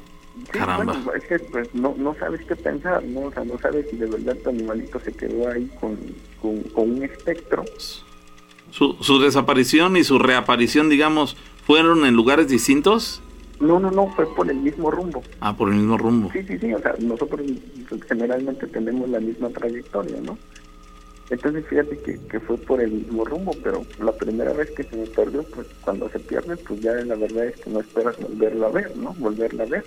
Sí, 0.52 0.58
bueno, 0.76 0.94
es 1.14 1.24
que, 1.24 1.38
pues, 1.38 1.74
no, 1.74 1.94
no 1.98 2.14
sabes 2.14 2.40
qué 2.46 2.56
pensar, 2.56 3.04
¿no? 3.04 3.22
O 3.22 3.32
sea, 3.32 3.44
no 3.44 3.58
sabes 3.58 3.86
si 3.90 3.96
de 3.96 4.06
verdad 4.06 4.36
tu 4.42 4.50
animalito 4.50 4.98
se 5.00 5.12
quedó 5.12 5.48
ahí 5.50 5.70
con, 5.80 5.98
con, 6.40 6.60
con 6.74 6.90
un 6.90 7.02
espectro. 7.02 7.64
Su, 8.70 8.96
su 9.00 9.20
desaparición 9.20 9.96
y 9.96 10.04
su 10.04 10.18
reaparición, 10.18 10.88
digamos, 10.88 11.36
fueron 11.66 12.06
en 12.06 12.14
lugares 12.14 12.48
distintos. 12.48 13.20
No, 13.60 13.78
no, 13.78 13.90
no, 13.90 14.08
fue 14.16 14.26
por 14.34 14.50
el 14.50 14.56
mismo 14.56 14.90
rumbo. 14.90 15.22
Ah, 15.40 15.56
por 15.56 15.68
el 15.68 15.76
mismo 15.76 15.98
rumbo. 15.98 16.30
Sí, 16.32 16.42
sí, 16.42 16.58
sí, 16.58 16.72
o 16.72 16.80
sea, 16.80 16.94
nosotros 16.98 17.42
generalmente 18.08 18.66
tenemos 18.66 19.08
la 19.08 19.20
misma 19.20 19.50
trayectoria, 19.50 20.16
¿no? 20.20 20.38
Entonces 21.30 21.64
fíjate 21.66 21.96
que, 21.98 22.18
que 22.26 22.40
fue 22.40 22.58
por 22.58 22.80
el 22.80 22.90
mismo 22.90 23.24
rumbo, 23.24 23.52
pero 23.62 23.86
la 24.00 24.12
primera 24.12 24.52
vez 24.52 24.70
que 24.72 24.82
se 24.82 24.96
me 24.96 25.06
perdió, 25.06 25.42
pues 25.44 25.66
cuando 25.80 26.08
se 26.08 26.18
pierde, 26.18 26.56
pues 26.56 26.80
ya 26.80 26.92
la 26.92 27.14
verdad 27.14 27.46
es 27.46 27.60
que 27.60 27.70
no 27.70 27.80
esperas 27.80 28.18
volverla 28.18 28.66
a 28.66 28.70
ver, 28.70 28.96
¿no? 28.96 29.14
Volverla 29.14 29.62
a 29.62 29.66
ver. 29.66 29.84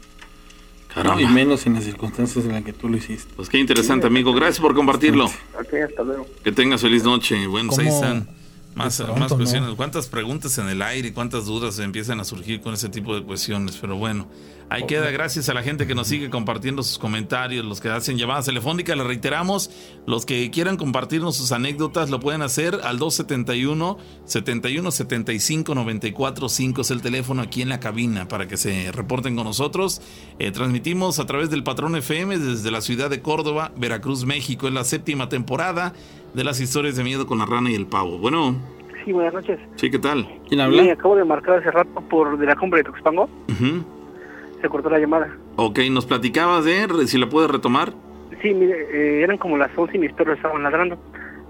Caramba. 0.95 1.21
Y 1.21 1.27
menos 1.27 1.65
en 1.65 1.73
las 1.73 1.83
circunstancias 1.83 2.45
en 2.45 2.53
las 2.53 2.63
que 2.63 2.71
tú 2.71 2.87
lo 2.87 2.95
hiciste. 2.95 3.33
Pues 3.35 3.49
qué 3.49 3.59
interesante, 3.59 4.07
amigo. 4.07 4.33
Gracias 4.33 4.61
por 4.61 4.73
compartirlo. 4.73 5.25
Ok, 5.25 5.73
hasta 5.87 6.03
luego. 6.03 6.25
Que 6.43 6.51
tengas 6.53 6.81
feliz 6.81 7.03
noche. 7.03 7.45
Bueno, 7.47 7.67
pues 7.67 7.79
ahí 7.79 7.87
¿Cómo? 7.87 7.97
están. 8.01 8.29
Más, 8.75 8.97
pronto, 8.97 9.15
más 9.19 9.31
¿no? 9.31 9.37
cuestiones. 9.37 9.75
¿Cuántas 9.75 10.07
preguntas 10.07 10.57
en 10.57 10.67
el 10.69 10.81
aire 10.81 11.09
y 11.09 11.11
cuántas 11.11 11.45
dudas 11.45 11.79
empiezan 11.79 12.19
a 12.19 12.23
surgir 12.23 12.61
con 12.61 12.73
ese 12.73 12.89
tipo 12.89 13.13
de 13.13 13.23
cuestiones? 13.23 13.77
Pero 13.79 13.97
bueno, 13.97 14.27
ahí 14.69 14.83
queda. 14.85 15.09
Gracias 15.11 15.49
a 15.49 15.53
la 15.53 15.63
gente 15.63 15.87
que 15.87 15.95
nos 15.95 16.07
sigue 16.07 16.29
compartiendo 16.29 16.83
sus 16.83 16.97
comentarios, 16.99 17.65
los 17.65 17.81
que 17.81 17.89
hacen 17.89 18.17
llamadas 18.17 18.45
telefónicas. 18.45 18.97
Le 18.97 19.03
reiteramos, 19.03 19.69
los 20.05 20.25
que 20.25 20.49
quieran 20.51 20.77
compartirnos 20.77 21.35
sus 21.37 21.51
anécdotas 21.51 22.09
lo 22.09 22.19
pueden 22.19 22.41
hacer 22.41 22.79
al 22.83 22.99
271 22.99 23.97
71 24.25 24.91
75 24.91 25.75
94 25.75 26.49
5 26.49 26.81
es 26.81 26.91
el 26.91 27.01
teléfono 27.01 27.41
aquí 27.41 27.61
en 27.61 27.69
la 27.69 27.79
cabina 27.79 28.27
para 28.27 28.47
que 28.47 28.57
se 28.57 28.91
reporten 28.91 29.35
con 29.35 29.45
nosotros. 29.45 30.01
Eh, 30.39 30.51
transmitimos 30.51 31.19
a 31.19 31.25
través 31.25 31.49
del 31.49 31.63
Patrón 31.63 31.95
FM 31.95 32.37
desde 32.37 32.71
la 32.71 32.81
ciudad 32.81 33.09
de 33.09 33.21
Córdoba, 33.21 33.71
Veracruz, 33.77 34.25
México. 34.25 34.67
Es 34.67 34.73
la 34.73 34.83
séptima 34.83 35.29
temporada 35.29 35.93
de 36.33 36.43
las 36.43 36.59
historias 36.59 36.95
de 36.95 37.03
miedo 37.03 37.27
con 37.27 37.37
la 37.37 37.45
rana 37.45 37.71
y 37.71 37.75
el 37.75 37.85
pavo. 37.87 38.17
Bueno, 38.17 38.55
Sí, 39.05 39.11
buenas 39.11 39.35
noches. 39.35 39.59
sí, 39.75 39.91
¿qué 39.91 39.99
tal? 39.99 40.27
¿Quién 40.49 40.59
Sí, 40.73 40.89
acabo 40.89 41.15
de 41.15 41.23
marcar 41.23 41.59
hace 41.59 41.69
rato 41.69 42.01
por 42.09 42.39
de 42.39 42.45
la 42.47 42.55
compra 42.55 42.79
de 42.79 42.85
Tuxpango. 42.85 43.29
Ujú. 43.49 43.85
Se 44.61 44.69
cortó 44.69 44.89
la 44.89 44.99
llamada. 44.99 45.35
Ok, 45.57 45.79
nos 45.91 46.05
platicabas 46.05 46.65
de, 46.65 47.07
si 47.07 47.17
la 47.17 47.29
puedes 47.29 47.49
retomar. 47.49 47.93
Sí, 48.41 48.53
mire, 48.53 48.87
eh, 48.91 49.23
eran 49.23 49.37
como 49.37 49.57
las 49.57 49.71
11 49.75 49.97
y 49.97 49.99
mis 49.99 50.13
perros 50.13 50.37
estaban 50.37 50.63
ladrando. 50.63 50.97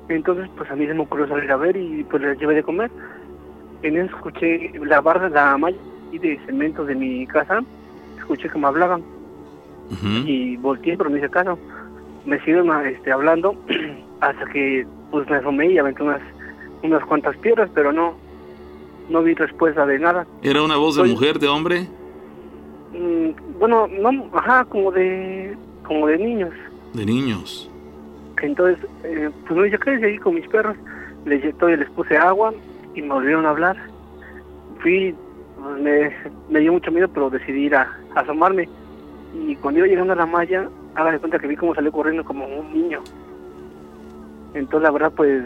Entonces, 0.09 0.49
pues 0.55 0.69
a 0.69 0.75
mí 0.75 0.85
se 0.85 0.93
me 0.93 1.01
ocurrió 1.01 1.27
salir 1.27 1.51
a 1.51 1.57
ver 1.57 1.75
y 1.75 2.03
pues 2.03 2.21
les 2.21 2.37
llevé 2.39 2.55
de 2.55 2.63
comer. 2.63 2.91
En 3.81 3.97
eso 3.97 4.15
escuché 4.15 4.71
la 4.83 5.01
barra, 5.01 5.29
la 5.29 5.57
malla 5.57 5.77
y 6.11 6.19
de 6.19 6.39
cemento 6.45 6.85
de 6.85 6.95
mi 6.95 7.25
casa. 7.27 7.61
Escuché 8.17 8.49
que 8.49 8.57
me 8.57 8.67
hablaban 8.67 9.03
y 10.25 10.57
volteé, 10.57 10.97
pero 10.97 11.09
no 11.09 11.17
hice 11.17 11.29
caso. 11.29 11.57
Me 12.25 12.39
siguieron 12.39 12.69
este, 12.87 13.11
hablando 13.11 13.55
hasta 14.21 14.45
que 14.51 14.85
pues 15.11 15.29
me 15.29 15.37
asomé 15.37 15.71
y 15.71 15.77
aventé 15.77 16.03
unas, 16.03 16.21
unas 16.83 17.03
cuantas 17.05 17.37
piedras, 17.37 17.69
pero 17.73 17.91
no, 17.91 18.15
no 19.09 19.21
vi 19.21 19.33
respuesta 19.33 19.85
de 19.85 19.99
nada. 19.99 20.25
¿Era 20.41 20.63
una 20.63 20.77
voz 20.77 20.95
de 20.95 21.03
mujer, 21.03 21.39
de 21.39 21.47
hombre? 21.47 21.87
Mm, 22.97 23.59
bueno, 23.59 23.87
no, 23.87 24.29
ajá, 24.33 24.63
como 24.65 24.91
de, 24.91 25.55
como 25.83 26.07
de 26.07 26.17
niños. 26.17 26.53
De 26.93 27.05
niños. 27.05 27.69
Entonces, 28.41 28.77
eh, 29.03 29.29
pues 29.47 29.71
yo 29.71 29.79
quedé 29.79 29.99
seguí 29.99 30.17
con 30.17 30.35
mis 30.35 30.47
perros, 30.47 30.77
les, 31.25 31.55
todavía 31.57 31.83
les 31.83 31.89
puse 31.91 32.15
agua 32.17 32.53
y 32.93 33.01
me 33.01 33.09
volvieron 33.09 33.45
a 33.45 33.49
hablar. 33.49 33.75
Fui, 34.79 35.15
pues, 35.57 35.81
me, 35.81 36.11
me 36.49 36.59
dio 36.59 36.73
mucho 36.73 36.91
miedo, 36.91 37.07
pero 37.07 37.29
decidí 37.29 37.65
ir 37.65 37.75
a, 37.75 37.91
a 38.15 38.19
asomarme. 38.19 38.69
Y 39.33 39.55
cuando 39.57 39.79
iba 39.79 39.87
llegando 39.87 40.13
a 40.13 40.17
la 40.17 40.25
malla, 40.25 40.69
haga 40.95 41.11
de 41.11 41.19
cuenta 41.19 41.39
que 41.39 41.47
vi 41.47 41.57
cómo 41.57 41.75
salió 41.75 41.91
corriendo 41.91 42.23
como 42.23 42.45
un 42.45 42.73
niño. 42.73 43.01
Entonces, 44.53 44.83
la 44.83 44.91
verdad, 44.91 45.11
pues 45.13 45.43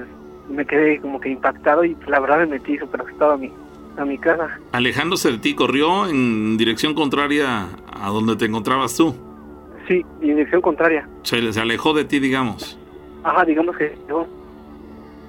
me 0.49 0.65
quedé 0.65 0.99
como 0.99 1.19
que 1.19 1.29
impactado 1.29 1.83
y 1.83 1.95
pues, 1.95 2.09
la 2.09 2.19
verdad 2.19 2.39
me 2.39 2.47
metí 2.47 2.77
súper 2.77 3.01
asustado 3.01 3.33
a 3.33 3.37
mi, 3.37 3.51
a 3.99 4.05
mi 4.05 4.17
casa. 4.17 4.49
Alejándose 4.71 5.31
de 5.31 5.37
ti, 5.37 5.53
corrió 5.55 6.07
en 6.07 6.57
dirección 6.57 6.93
contraria 6.93 7.67
a 7.91 8.09
donde 8.09 8.35
te 8.35 8.45
encontrabas 8.45 8.95
tú. 8.95 9.13
Sí, 9.87 10.05
en 10.21 10.35
dirección 10.35 10.61
contraria. 10.61 11.07
Se, 11.23 11.51
se 11.53 11.59
alejó 11.59 11.93
de 11.93 12.05
ti, 12.05 12.19
digamos. 12.19 12.77
Ajá, 13.23 13.43
digamos 13.45 13.75
que 13.77 13.97
yo. 14.07 14.25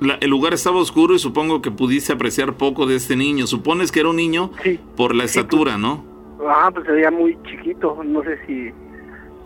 La- 0.00 0.14
el 0.20 0.30
lugar 0.30 0.54
estaba 0.54 0.78
oscuro 0.78 1.14
y 1.14 1.18
supongo 1.18 1.60
que 1.60 1.70
pudiste 1.70 2.12
apreciar 2.12 2.54
poco 2.54 2.86
de 2.86 2.96
este 2.96 3.16
niño. 3.16 3.46
Supones 3.46 3.90
que 3.92 4.00
era 4.00 4.08
un 4.10 4.16
niño 4.16 4.50
por 4.96 5.14
la 5.14 5.24
estatura, 5.24 5.76
¿no? 5.76 6.04
Ah, 6.48 6.70
pues 6.72 6.86
se 6.86 6.92
veía 6.92 7.10
muy 7.10 7.36
chiquito, 7.44 8.00
no 8.04 8.22
sé 8.22 8.38
si... 8.46 8.70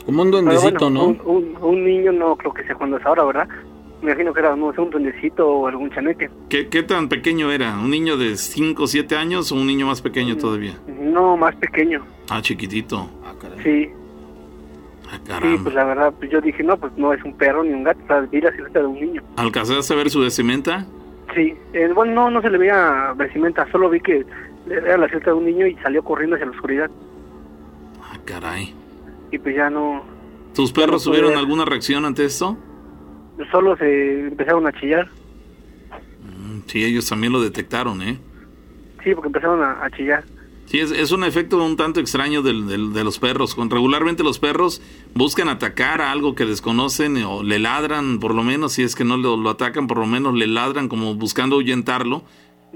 Como 0.07 0.23
un 0.23 0.31
duendecito, 0.31 0.91
bueno, 0.91 0.91
¿no? 0.91 1.05
Un, 1.07 1.21
un- 1.25 1.57
un 1.61 1.85
niño 1.85 2.13
no 2.13 2.37
creo 2.37 2.53
que 2.53 2.63
sea 2.65 2.75
cuando 2.77 2.99
es 2.99 3.07
ahora, 3.07 3.25
¿verdad? 3.25 3.49
Me 4.05 4.11
imagino 4.11 4.35
que 4.35 4.41
era, 4.41 4.55
no 4.55 4.71
sé, 4.75 4.81
un 4.83 4.91
duendecito 4.91 5.49
o 5.49 5.67
algún 5.67 5.91
chaneque. 5.91 6.29
¿Qué, 6.51 6.69
qué 6.69 6.83
tan 6.83 7.09
pequeño 7.09 7.51
era? 7.51 7.73
¿Un 7.79 7.91
niño 7.91 8.19
de 8.19 8.37
5 8.37 8.83
o 8.83 8.87
7 8.87 9.17
años 9.17 9.51
o 9.51 9.55
un 9.55 9.67
niño 9.67 9.87
más 9.87 10.03
pequeño 10.03 10.37
todavía? 10.37 10.75
No, 10.87 11.37
más 11.39 11.55
pequeño, 11.57 12.05
Ah, 12.29 12.43
chiquitito. 12.43 13.09
sí. 13.63 13.89
Ah, 15.11 15.17
Sí, 15.17 15.21
caramba. 15.27 15.63
pues 15.63 15.75
la 15.75 15.85
verdad, 15.85 16.13
pues 16.19 16.31
yo 16.31 16.41
dije, 16.41 16.63
no, 16.63 16.77
pues 16.77 16.93
no 16.97 17.13
es 17.15 17.23
un 17.25 17.35
perro 17.37 17.63
ni 17.65 17.71
un 17.73 17.85
gato, 17.85 18.01
o 18.05 18.07
sea, 18.07 18.21
vi 18.21 18.41
la 18.43 18.51
silueta 18.53 18.81
de 18.81 18.87
un 18.87 19.01
niño. 19.01 19.23
¿Alcanzaste 19.37 19.95
a 19.95 19.97
ver 19.97 20.11
su 20.11 20.21
vestimenta? 20.21 20.85
Sí, 21.35 21.55
eh, 21.73 21.89
bueno, 21.95 22.13
no, 22.13 22.31
no 22.31 22.43
se 22.43 22.51
le 22.51 22.59
veía 22.59 23.15
vestimenta, 23.17 23.67
solo 23.73 23.89
vi 23.89 24.01
que 24.01 24.25
era 24.69 24.99
la 24.99 25.07
silueta 25.07 25.31
de 25.31 25.37
un 25.37 25.47
niño 25.47 25.67
y 25.67 25.77
salió 25.77 26.03
corriendo 26.03 26.37
hacia 26.37 26.47
la 26.47 26.53
oscuridad. 26.53 26.91
Ah, 28.03 28.19
caray. 28.25 28.75
Y 29.31 29.39
pues 29.39 29.57
ya 29.57 29.71
no, 29.71 30.03
¿Tus 30.55 30.75
no 30.77 30.81
perros 30.83 31.05
tuvieron 31.05 31.37
alguna 31.37 31.65
reacción 31.65 32.05
ante 32.05 32.25
esto? 32.27 32.57
Solo 33.51 33.77
se 33.77 34.21
empezaron 34.29 34.67
a 34.67 34.73
chillar. 34.73 35.09
Mm, 36.23 36.61
Sí, 36.67 36.85
ellos 36.85 37.09
también 37.09 37.33
lo 37.33 37.41
detectaron, 37.41 38.01
¿eh? 38.03 38.19
Sí, 39.03 39.15
porque 39.15 39.29
empezaron 39.29 39.63
a, 39.63 39.85
a 39.85 39.91
chillar. 39.91 40.25
Sí, 40.67 40.81
es, 40.81 40.91
es 40.93 41.13
un 41.13 41.25
efecto 41.25 41.63
un 41.63 41.77
tanto 41.77 42.01
extraño 42.01 42.41
del- 42.41 42.67
del- 42.67 42.93
de 42.95 43.05
los 43.05 43.19
perros. 43.19 43.55
Con, 43.55 43.69
regularmente 43.69 44.23
los 44.23 44.39
perros 44.39 44.81
buscan 45.15 45.49
atacar 45.49 46.01
a 46.01 46.11
algo 46.11 46.35
que 46.35 46.47
desconocen 46.47 47.19
o 47.23 47.43
le 47.43 47.59
ladran, 47.59 48.19
por 48.19 48.35
lo 48.35 48.43
menos, 48.43 48.73
si 48.73 48.83
es 48.83 48.95
que 48.95 49.05
no 49.05 49.19
lo, 49.19 49.37
lo 49.37 49.51
atacan, 49.51 49.87
por 49.87 49.99
lo 49.99 50.07
menos 50.07 50.33
le 50.35 50.47
ladran 50.47 50.89
como 50.89 51.15
buscando 51.17 51.57
ahuyentarlo. 51.57 52.23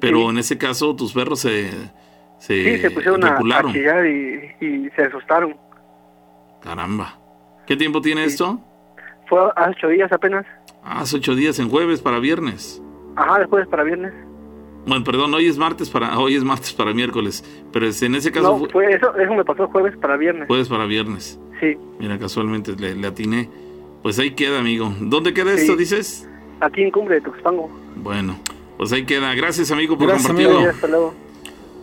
Pero 0.01 0.19
Sí. 0.19 0.25
en 0.27 0.39
ese 0.39 0.59
caso 0.59 0.95
tus 0.95 1.13
perros 1.15 1.41
se, 1.41 1.71
se, 2.41 2.77
Sí, 2.77 2.81
se 2.83 2.91
pusieron 2.91 3.25
a, 3.25 3.39
chillar 3.73 4.07
y, 4.07 4.65
y 4.65 4.91
se 4.95 5.03
asustaron. 5.05 5.57
Caramba. 6.63 7.19
¿Qué 7.67 7.75
tiempo 7.77 8.01
tiene 8.03 8.25
esto? 8.25 8.61
Fue 9.29 9.39
hace 9.57 9.71
ocho 9.71 9.89
días 9.89 10.11
apenas. 10.13 10.47
Ah, 10.83 11.01
hace 11.01 11.17
ocho 11.17 11.35
días, 11.35 11.59
en 11.59 11.69
jueves 11.69 12.01
para 12.01 12.19
viernes. 12.19 12.83
Ajá, 13.17 13.39
después 13.41 13.67
para 13.69 13.83
viernes. 13.85 14.13
Bueno, 14.87 15.05
perdón, 15.05 15.35
hoy 15.35 15.47
es 15.49 15.59
martes 15.59 15.91
para 15.91 16.19
hoy 16.19 16.35
es 16.37 16.45
martes 16.45 16.73
para 16.73 16.95
miércoles, 16.95 17.45
pero 17.73 17.85
en 17.87 18.15
ese 18.15 18.33
caso 18.33 18.53
No, 18.53 18.59
fue 18.59 18.69
fue 18.71 18.93
eso, 18.95 19.15
eso 19.17 19.35
me 19.35 19.45
pasó 19.45 19.67
jueves 19.69 19.95
para 19.99 20.17
viernes. 20.17 20.47
jueves 20.47 20.69
para 20.69 20.87
viernes. 20.87 21.39
Sí, 21.61 21.77
Mira, 21.99 22.19
casualmente 22.19 22.73
le, 22.77 22.95
le 22.95 23.07
atiné. 23.07 23.51
Pues 24.03 24.19
ahí 24.21 24.31
queda, 24.31 24.61
amigo. 24.61 24.93
¿Dónde 25.01 25.35
queda 25.35 25.55
Sí. 25.57 25.63
esto, 25.63 25.77
dices? 25.77 26.29
aquí 26.61 26.83
en 26.83 26.91
Cumbre 26.91 27.17
de 27.17 27.21
Tuxpango. 27.23 27.69
Bueno, 27.97 28.37
pues 28.79 28.93
ahí 28.93 29.05
queda. 29.05 29.35
Gracias, 29.35 29.71
amigo, 29.73 29.99
por 29.99 30.07
Gracias, 30.07 30.27
compartirlo. 30.29 30.59
amigo. 30.59 30.73
Hasta 30.73 30.87
luego. 30.87 31.15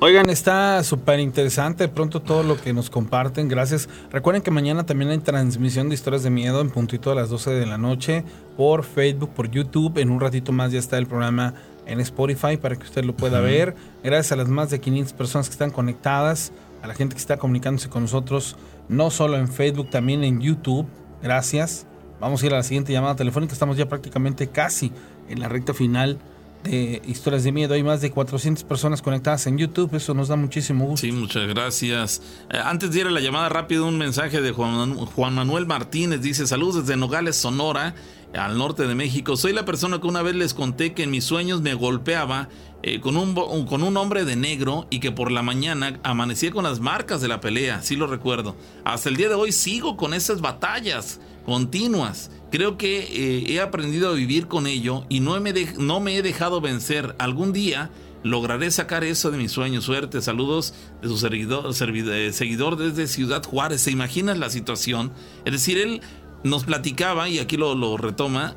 Oigan, 0.01 0.29
está 0.29 0.83
súper 0.83 1.21
interesante 1.21 1.87
pronto 1.87 2.21
todo 2.21 2.43
lo 2.43 2.59
que 2.59 2.73
nos 2.73 2.89
comparten. 2.89 3.47
Gracias. 3.47 3.87
Recuerden 4.11 4.43
que 4.43 4.51
mañana 4.51 4.85
también 4.85 5.09
hay 5.09 5.19
transmisión 5.19 5.87
de 5.87 5.95
historias 5.95 6.21
de 6.21 6.29
miedo 6.29 6.59
en 6.59 6.69
puntito 6.69 7.11
a 7.11 7.15
las 7.15 7.29
12 7.29 7.51
de 7.51 7.65
la 7.65 7.77
noche 7.77 8.25
por 8.57 8.83
Facebook, 8.83 9.29
por 9.29 9.49
YouTube. 9.49 9.97
En 9.97 10.09
un 10.09 10.19
ratito 10.19 10.51
más 10.51 10.73
ya 10.73 10.79
está 10.79 10.97
el 10.97 11.07
programa 11.07 11.53
en 11.85 12.01
Spotify 12.01 12.57
para 12.57 12.75
que 12.75 12.83
usted 12.83 13.05
lo 13.05 13.15
pueda 13.15 13.39
ver. 13.39 13.73
Gracias 14.03 14.33
a 14.33 14.35
las 14.35 14.49
más 14.49 14.69
de 14.69 14.81
500 14.81 15.13
personas 15.13 15.47
que 15.47 15.53
están 15.53 15.71
conectadas, 15.71 16.51
a 16.83 16.87
la 16.87 16.93
gente 16.93 17.15
que 17.15 17.21
está 17.21 17.37
comunicándose 17.37 17.87
con 17.87 18.01
nosotros, 18.01 18.57
no 18.89 19.09
solo 19.11 19.37
en 19.37 19.47
Facebook, 19.47 19.89
también 19.91 20.25
en 20.25 20.41
YouTube. 20.41 20.87
Gracias. 21.23 21.87
Vamos 22.19 22.43
a 22.43 22.45
ir 22.45 22.53
a 22.53 22.57
la 22.57 22.63
siguiente 22.63 22.91
llamada 22.91 23.15
telefónica. 23.15 23.53
Estamos 23.53 23.77
ya 23.77 23.87
prácticamente 23.87 24.47
casi 24.47 24.91
en 25.29 25.39
la 25.39 25.47
recta 25.47 25.73
final 25.73 26.19
de 26.65 27.01
historias 27.05 27.43
de 27.43 27.51
miedo. 27.51 27.73
Hay 27.73 27.83
más 27.83 28.01
de 28.01 28.11
400 28.11 28.63
personas 28.63 29.01
conectadas 29.01 29.47
en 29.47 29.57
YouTube. 29.57 29.93
Eso 29.95 30.13
nos 30.13 30.27
da 30.27 30.35
muchísimo 30.35 30.85
gusto. 30.85 31.05
Sí, 31.05 31.11
muchas 31.11 31.47
gracias. 31.47 32.21
Eh, 32.51 32.57
antes 32.63 32.91
de 32.91 33.01
ir 33.01 33.07
a 33.07 33.11
la 33.11 33.19
llamada 33.19 33.49
rápido, 33.49 33.87
un 33.87 33.97
mensaje 33.97 34.41
de 34.41 34.51
Juan, 34.51 35.35
Manuel 35.35 35.65
Martínez. 35.65 36.21
Dice, 36.21 36.47
saludos 36.47 36.85
desde 36.85 36.97
Nogales, 36.97 37.35
Sonora, 37.35 37.95
al 38.33 38.57
norte 38.57 38.87
de 38.87 38.95
México. 38.95 39.37
Soy 39.37 39.53
la 39.53 39.65
persona 39.65 39.99
que 39.99 40.07
una 40.07 40.21
vez 40.21 40.35
les 40.35 40.53
conté 40.53 40.93
que 40.93 41.03
en 41.03 41.11
mis 41.11 41.23
sueños 41.23 41.61
me 41.61 41.73
golpeaba 41.73 42.49
eh, 42.83 42.99
con, 42.99 43.17
un, 43.17 43.33
con 43.65 43.83
un 43.83 43.97
hombre 43.97 44.25
de 44.25 44.35
negro 44.35 44.87
y 44.89 44.99
que 44.99 45.11
por 45.11 45.31
la 45.31 45.41
mañana 45.41 45.99
amanecía 46.03 46.51
con 46.51 46.63
las 46.63 46.79
marcas 46.79 47.21
de 47.21 47.27
la 47.27 47.39
pelea. 47.39 47.81
Sí 47.81 47.95
lo 47.95 48.07
recuerdo. 48.07 48.55
Hasta 48.83 49.09
el 49.09 49.15
día 49.15 49.29
de 49.29 49.35
hoy 49.35 49.51
sigo 49.51 49.97
con 49.97 50.13
esas 50.13 50.41
batallas 50.41 51.19
continuas. 51.45 52.31
Creo 52.55 52.77
que 52.77 52.99
eh, 52.99 53.51
he 53.51 53.59
aprendido 53.59 54.07
a 54.07 54.13
vivir 54.13 54.47
con 54.47 54.65
ello 54.65 55.03
y 55.09 55.19
no 55.19 55.37
me, 55.41 56.17
he 56.17 56.21
dejado 56.21 56.61
vencer. 56.61 57.13
Algún 57.19 57.51
día 57.51 57.91
lograré 58.23 58.71
sacar 58.71 59.03
eso 59.03 59.29
de 59.29 59.37
mi 59.37 59.49
sueño. 59.49 59.81
Suerte, 59.81 60.21
saludos 60.21 60.73
de 61.01 61.09
su 61.09 61.27
eh, 61.27 62.31
seguidor 62.31 62.77
desde 62.77 63.07
Ciudad 63.07 63.43
Juárez. 63.43 63.81
¿Se 63.81 63.91
imaginan 63.91 64.39
la 64.39 64.49
situación? 64.49 65.11
Es 65.43 65.51
decir, 65.51 65.77
él 65.77 65.99
nos 66.45 66.63
platicaba, 66.63 67.27
y 67.27 67.39
aquí 67.39 67.57
lo, 67.57 67.75
lo 67.75 67.97
retoma, 67.97 68.55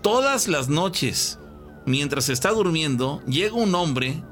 todas 0.00 0.48
las 0.48 0.70
noches, 0.70 1.38
mientras 1.84 2.30
está 2.30 2.52
durmiendo, 2.52 3.20
llega 3.26 3.52
un 3.52 3.74
hombre 3.74 4.24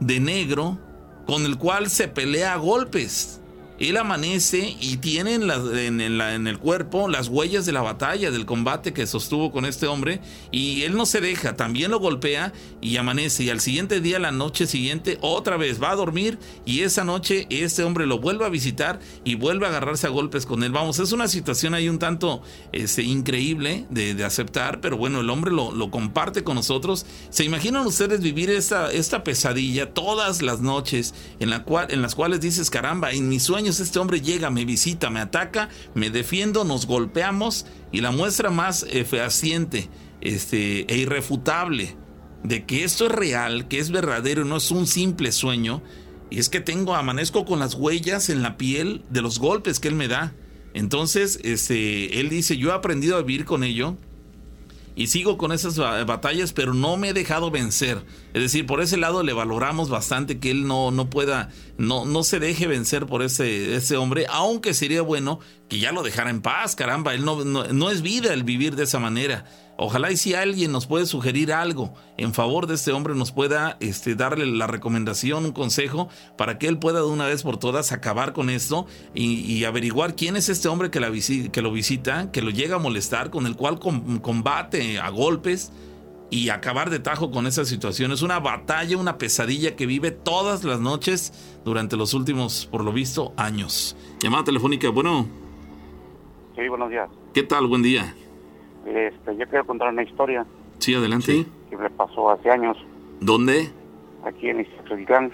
de 0.00 0.20
negro 0.20 0.78
con 1.26 1.44
el 1.44 1.58
cual 1.58 1.90
se 1.90 2.08
pelea 2.08 2.54
a 2.54 2.56
golpes 2.56 3.42
él 3.78 3.96
amanece 3.96 4.76
y 4.80 4.96
tiene 4.98 5.34
en, 5.34 6.00
en, 6.00 6.46
el 6.46 6.58
cuerpo 6.58 7.08
las 7.08 7.28
huellas 7.28 7.66
de 7.66 7.72
la 7.72 7.82
batalla, 7.82 8.30
del 8.30 8.46
combate 8.46 8.92
que 8.92 9.06
sostuvo 9.06 9.52
con 9.52 9.64
este 9.64 9.86
hombre, 9.86 10.20
y 10.50 10.82
él 10.82 10.96
no 10.96 11.06
se 11.06 11.20
deja, 11.20 11.56
también 11.56 11.90
lo 11.90 12.00
golpea 12.00 12.52
y 12.80 12.96
amanece, 12.96 13.44
y 13.44 13.50
al 13.50 13.60
siguiente 13.60 14.00
día, 14.00 14.18
la 14.18 14.32
noche 14.32 14.66
siguiente, 14.66 15.18
otra 15.20 15.56
vez 15.56 15.82
va 15.82 15.90
a 15.90 15.96
dormir, 15.96 16.38
y 16.64 16.80
esa 16.80 17.04
noche 17.04 17.46
este 17.50 17.84
hombre 17.84 18.06
lo 18.06 18.18
vuelve 18.18 18.44
a 18.44 18.48
visitar 18.48 18.98
y 19.24 19.34
vuelve 19.34 19.66
a 19.66 19.70
agarrarse 19.70 20.06
a 20.06 20.10
golpes 20.10 20.46
con 20.46 20.62
él. 20.62 20.72
Vamos, 20.72 20.98
es 20.98 21.12
una 21.12 21.28
situación 21.28 21.74
ahí 21.74 21.88
un 21.88 21.98
tanto 21.98 22.42
este, 22.72 23.02
increíble 23.02 23.86
de, 23.90 24.16
aceptar, 24.26 24.80
pero 24.80 24.96
bueno, 24.96 25.20
el 25.20 25.30
hombre 25.30 25.52
lo, 25.52 25.70
lo, 25.70 25.90
comparte 25.90 26.42
con 26.42 26.56
nosotros. 26.56 27.06
¿Se 27.30 27.44
imaginan 27.44 27.86
ustedes 27.86 28.20
vivir 28.20 28.50
esta, 28.50 28.90
esta 28.90 29.22
pesadilla 29.22 29.94
todas 29.94 30.42
las 30.42 30.60
noches 30.60 31.14
en, 31.38 31.50
la 31.50 31.62
cual, 31.62 31.86
en 31.90 32.02
las 32.02 32.16
cuales 32.16 32.40
dices, 32.40 32.70
caramba, 32.70 33.12
en 33.12 33.28
mi 33.28 33.38
sueño 33.38 33.65
este 33.68 33.98
hombre 33.98 34.20
llega, 34.20 34.50
me 34.50 34.64
visita, 34.64 35.10
me 35.10 35.20
ataca, 35.20 35.68
me 35.94 36.10
defiendo, 36.10 36.64
nos 36.64 36.86
golpeamos 36.86 37.66
y 37.92 38.00
la 38.00 38.10
muestra 38.10 38.50
más 38.50 38.86
eh, 38.88 39.04
fehaciente 39.04 39.88
este, 40.20 40.92
e 40.92 40.98
irrefutable 40.98 41.96
de 42.42 42.64
que 42.64 42.84
esto 42.84 43.06
es 43.06 43.12
real, 43.12 43.68
que 43.68 43.78
es 43.78 43.90
verdadero, 43.90 44.44
no 44.44 44.56
es 44.56 44.70
un 44.70 44.86
simple 44.86 45.32
sueño, 45.32 45.82
y 46.30 46.38
es 46.38 46.48
que 46.48 46.60
tengo, 46.60 46.94
amanezco 46.94 47.44
con 47.44 47.58
las 47.58 47.74
huellas 47.74 48.28
en 48.28 48.42
la 48.42 48.56
piel 48.56 49.04
de 49.10 49.22
los 49.22 49.38
golpes 49.38 49.80
que 49.80 49.88
él 49.88 49.94
me 49.94 50.08
da. 50.08 50.34
Entonces, 50.74 51.38
este, 51.42 52.20
él 52.20 52.28
dice, 52.28 52.56
yo 52.56 52.70
he 52.70 52.72
aprendido 52.72 53.16
a 53.16 53.22
vivir 53.22 53.44
con 53.44 53.64
ello 53.64 53.96
y 54.96 55.08
sigo 55.08 55.36
con 55.36 55.52
esas 55.52 55.76
batallas, 55.76 56.54
pero 56.54 56.72
no 56.72 56.96
me 56.96 57.10
he 57.10 57.12
dejado 57.12 57.50
vencer. 57.50 58.02
Es 58.32 58.42
decir, 58.42 58.66
por 58.66 58.80
ese 58.80 58.96
lado 58.96 59.22
le 59.22 59.34
valoramos 59.34 59.90
bastante 59.90 60.38
que 60.38 60.50
él 60.50 60.66
no, 60.66 60.90
no 60.90 61.10
pueda, 61.10 61.50
no, 61.76 62.06
no 62.06 62.24
se 62.24 62.40
deje 62.40 62.66
vencer 62.66 63.04
por 63.04 63.22
ese, 63.22 63.76
ese 63.76 63.98
hombre, 63.98 64.26
aunque 64.30 64.72
sería 64.72 65.02
bueno 65.02 65.38
que 65.68 65.78
ya 65.78 65.92
lo 65.92 66.02
dejara 66.02 66.30
en 66.30 66.40
paz, 66.40 66.74
caramba, 66.74 67.12
él 67.14 67.24
no, 67.24 67.44
no 67.44 67.90
es 67.90 68.00
vida 68.00 68.32
el 68.32 68.42
vivir 68.42 68.74
de 68.74 68.84
esa 68.84 68.98
manera. 68.98 69.44
Ojalá 69.78 70.10
y 70.10 70.16
si 70.16 70.34
alguien 70.34 70.72
nos 70.72 70.86
puede 70.86 71.04
sugerir 71.04 71.52
algo 71.52 71.92
en 72.16 72.32
favor 72.32 72.66
de 72.66 72.74
este 72.74 72.92
hombre, 72.92 73.14
nos 73.14 73.30
pueda 73.30 73.76
este, 73.80 74.14
darle 74.14 74.46
la 74.46 74.66
recomendación, 74.66 75.44
un 75.44 75.52
consejo, 75.52 76.08
para 76.38 76.58
que 76.58 76.66
él 76.66 76.78
pueda 76.78 77.00
de 77.00 77.06
una 77.06 77.26
vez 77.26 77.42
por 77.42 77.58
todas 77.58 77.92
acabar 77.92 78.32
con 78.32 78.48
esto 78.48 78.86
y, 79.14 79.64
averiguar 79.64 80.14
quién 80.14 80.36
es 80.36 80.48
este 80.48 80.68
hombre 80.68 80.90
que, 80.90 81.00
la 81.00 81.10
que, 81.10 81.62
lo 81.62 81.72
visita, 81.72 82.30
que 82.30 82.40
lo 82.40 82.50
llega 82.50 82.76
a 82.76 82.78
molestar, 82.78 83.30
con 83.30 83.46
el 83.46 83.56
cual 83.56 83.78
combate 83.78 84.98
a 84.98 85.10
golpes 85.10 85.72
y 86.30 86.48
acabar 86.48 86.88
de 86.88 86.98
tajo 86.98 87.30
con 87.30 87.46
esa 87.46 87.64
situación. 87.64 88.12
Es 88.12 88.22
una 88.22 88.40
batalla, 88.40 88.96
una 88.96 89.18
pesadilla 89.18 89.76
que 89.76 89.86
vive 89.86 90.10
todas 90.10 90.64
las 90.64 90.80
noches 90.80 91.32
durante 91.64 91.96
los 91.96 92.14
últimos, 92.14 92.66
por 92.66 92.82
lo 92.82 92.92
visto, 92.92 93.34
años. 93.36 93.96
Llamada 94.20 94.44
telefónica, 94.44 94.88
bueno. 94.88 95.26
Sí, 96.54 96.66
buenos 96.68 96.90
días. 96.90 97.10
¿Qué 97.34 97.42
tal? 97.42 97.66
Buen 97.66 97.82
día. 97.82 98.14
Este, 98.86 99.36
yo 99.36 99.46
quiero 99.48 99.66
contar 99.66 99.88
una 99.92 100.02
historia. 100.02 100.46
Sí, 100.78 100.94
adelante. 100.94 101.44
Que 101.70 101.76
me 101.76 101.90
pasó 101.90 102.30
hace 102.30 102.50
años. 102.50 102.76
¿Dónde? 103.20 103.70
Aquí 104.24 104.48
en 104.48 104.60
Izatlán. 104.60 105.32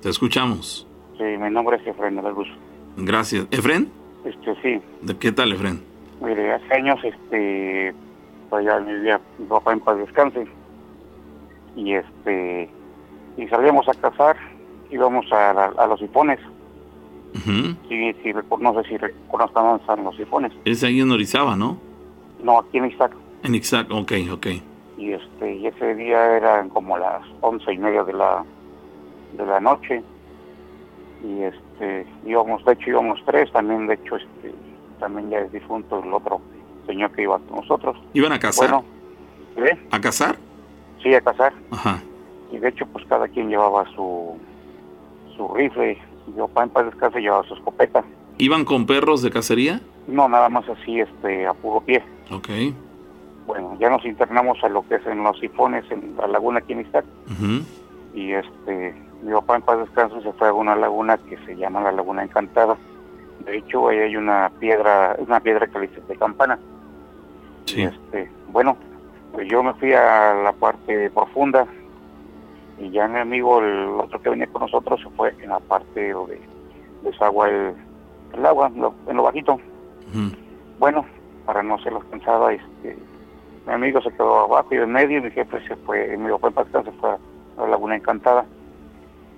Te 0.00 0.08
escuchamos. 0.10 0.86
Sí, 1.18 1.24
mi 1.24 1.50
nombre 1.50 1.76
es 1.76 1.86
Efren 1.86 2.16
de 2.16 2.22
la 2.22 2.30
Luz. 2.30 2.48
Gracias. 2.96 3.46
¿Efren? 3.50 3.90
Este, 4.24 4.54
sí. 4.62 4.80
¿De 5.02 5.16
qué 5.16 5.32
tal, 5.32 5.52
Efren? 5.52 5.82
Mire, 6.22 6.52
hace 6.52 6.74
años, 6.74 6.98
este, 7.02 7.94
pues 8.50 8.64
ya 8.64 8.78
mi, 8.80 8.92
mi 9.38 9.46
papá 9.48 9.72
en 9.72 9.80
paz 9.80 9.98
descanse. 9.98 10.46
Y 11.76 11.94
este, 11.94 12.70
y 13.36 13.46
salíamos 13.48 13.88
a 13.88 13.94
cazar, 13.94 14.36
íbamos 14.90 15.30
a, 15.32 15.50
a 15.50 15.86
los 15.86 15.98
sifones. 15.98 16.38
sí, 17.44 17.76
sí, 18.22 18.32
no 18.60 18.82
sé 18.82 18.88
si 18.88 18.96
reconozcan 18.96 20.04
los 20.04 20.16
sifones. 20.16 20.52
Es 20.64 20.84
ahí 20.84 21.00
en 21.00 21.10
Orizaba, 21.10 21.56
¿no? 21.56 21.78
No, 22.44 22.58
aquí 22.58 22.76
en 22.76 22.84
Ixtac. 22.84 23.12
En 23.42 23.54
Ixtac, 23.54 23.90
ok, 23.90 24.12
ok. 24.32 24.46
Y, 24.98 25.12
este, 25.12 25.54
y 25.56 25.66
ese 25.66 25.94
día 25.94 26.36
eran 26.36 26.68
como 26.68 26.98
las 26.98 27.22
once 27.40 27.72
y 27.72 27.78
media 27.78 28.04
de 28.04 28.12
la, 28.12 28.44
de 29.32 29.46
la 29.46 29.60
noche. 29.60 30.02
Y 31.24 31.42
este, 31.42 32.06
íbamos, 32.26 32.62
de 32.66 32.74
hecho 32.74 32.90
íbamos 32.90 33.18
tres, 33.24 33.50
también 33.50 33.86
de 33.86 33.94
hecho 33.94 34.16
este, 34.16 34.54
también 35.00 35.30
ya 35.30 35.38
es 35.38 35.50
difunto 35.52 36.02
el 36.04 36.12
otro 36.12 36.42
señor 36.86 37.10
que 37.12 37.22
iba 37.22 37.38
con 37.38 37.56
nosotros. 37.56 37.96
¿Iban 38.12 38.32
a 38.32 38.38
cazar? 38.38 38.70
Bueno, 38.70 38.84
¿eh? 39.66 39.78
¿A 39.90 39.98
cazar? 40.02 40.36
Sí, 41.02 41.14
a 41.14 41.22
cazar. 41.22 41.54
Ajá. 41.70 42.02
Y 42.52 42.58
de 42.58 42.68
hecho 42.68 42.84
pues 42.86 43.06
cada 43.06 43.26
quien 43.26 43.48
llevaba 43.48 43.86
su, 43.94 44.36
su 45.34 45.48
rifle. 45.54 45.98
Yo 46.36 46.46
para 46.48 46.66
en 46.66 46.72
paz 46.72 46.84
descanso 46.84 47.18
llevaba 47.18 47.42
su 47.44 47.54
escopeta. 47.54 48.04
¿Iban 48.36 48.66
con 48.66 48.84
perros 48.84 49.22
de 49.22 49.30
cacería? 49.30 49.80
No, 50.06 50.28
nada 50.28 50.48
más 50.48 50.68
así, 50.68 51.00
este, 51.00 51.46
a 51.46 51.54
puro 51.54 51.80
pie. 51.80 52.02
Ok. 52.30 52.48
Bueno, 53.46 53.76
ya 53.78 53.90
nos 53.90 54.04
internamos 54.04 54.62
a 54.62 54.68
lo 54.68 54.86
que 54.86 54.96
es 54.96 55.06
en 55.06 55.22
los 55.22 55.38
sifones, 55.38 55.84
en 55.90 56.16
la 56.16 56.26
laguna 56.26 56.60
Quinistac. 56.60 57.04
Y 58.14 58.32
este, 58.32 58.94
mi 59.22 59.32
papá 59.32 59.56
en 59.56 59.62
paz 59.62 59.78
descanso 59.78 60.20
se 60.22 60.32
fue 60.32 60.48
a 60.48 60.52
una 60.52 60.76
laguna 60.76 61.18
que 61.18 61.36
se 61.44 61.56
llama 61.56 61.82
la 61.82 61.92
Laguna 61.92 62.22
Encantada. 62.22 62.76
De 63.44 63.58
hecho, 63.58 63.88
ahí 63.88 63.98
hay 63.98 64.16
una 64.16 64.50
piedra, 64.58 65.16
una 65.18 65.40
piedra 65.40 65.66
que 65.66 65.78
le 65.78 65.88
dice 65.88 66.00
de 66.08 66.16
campana. 66.16 66.58
Sí. 67.66 67.82
este, 67.82 68.30
bueno, 68.48 68.76
pues 69.32 69.48
yo 69.48 69.62
me 69.62 69.72
fui 69.74 69.92
a 69.92 70.34
la 70.34 70.52
parte 70.52 71.10
profunda 71.10 71.66
y 72.78 72.90
ya 72.90 73.08
mi 73.08 73.18
amigo, 73.18 73.60
el 73.60 73.88
otro 74.00 74.20
que 74.20 74.30
venía 74.30 74.46
con 74.48 74.62
nosotros, 74.62 75.00
se 75.00 75.08
fue 75.10 75.34
en 75.40 75.48
la 75.48 75.60
parte 75.60 76.12
donde 76.12 76.40
desagua 77.02 77.48
el, 77.48 77.74
el 78.34 78.46
agua, 78.46 78.70
en 79.06 79.16
lo 79.16 79.22
bajito. 79.22 79.58
Bueno, 80.78 81.04
para 81.46 81.62
no 81.62 81.78
ser 81.78 81.92
los 81.92 82.04
cansado, 82.04 82.50
este, 82.50 82.96
mi 83.66 83.72
amigo 83.72 84.00
se 84.00 84.10
quedó 84.12 84.40
abajo 84.40 84.68
y 84.74 84.78
en 84.78 84.92
medio 84.92 85.18
y 85.18 85.22
mi 85.22 85.30
jefe 85.30 85.60
se 85.66 85.76
fue, 85.76 86.16
mi 86.16 86.30
papá 86.38 86.64
se 86.64 86.92
fue 86.92 87.10
a 87.10 87.18
la 87.58 87.68
Laguna 87.68 87.96
Encantada. 87.96 88.44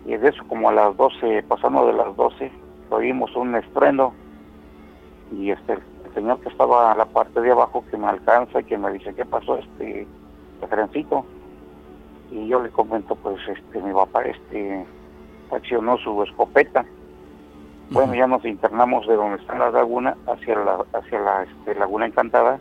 Y 0.05 0.17
de 0.17 0.29
eso 0.29 0.43
como 0.49 0.69
a 0.69 0.73
las 0.73 0.97
12, 0.97 1.45
pasando 1.49 1.87
de 1.87 1.93
las 1.95 2.15
12, 2.17 2.51
oímos 2.91 3.35
un 3.37 3.55
estruendo 3.57 4.13
y 5.33 5.51
este 5.51 5.73
el 5.73 6.15
señor 6.15 6.41
que 6.41 6.49
estaba 6.49 6.93
a 6.93 6.97
la 6.97 7.07
parte 7.07 7.41
de 7.41 7.51
abajo 7.51 7.85
que 7.91 7.97
me 7.97 8.07
alcanza 8.07 8.61
y 8.61 8.65
que 8.65 8.79
me 8.79 8.93
dice, 8.93 9.15
¿qué 9.15 9.25
pasó 9.25 9.59
este 9.59 10.07
referencito? 10.61 11.25
Y 12.31 12.47
yo 12.47 12.63
le 12.63 12.71
comento, 12.71 13.17
pues 13.17 13.37
este 13.49 13.83
mi 13.83 13.93
papá 13.93 14.23
este 14.23 14.87
accionó 15.51 15.97
su 15.99 16.23
escopeta 16.23 16.85
bueno, 17.91 18.15
ya 18.15 18.27
nos 18.27 18.45
internamos 18.45 19.07
de 19.07 19.15
donde 19.15 19.37
está 19.37 19.57
la 19.57 19.71
laguna 19.71 20.17
hacia 20.27 20.57
la, 20.57 20.85
hacia 20.93 21.21
la 21.21 21.43
este, 21.45 21.75
laguna 21.75 22.07
encantada. 22.07 22.59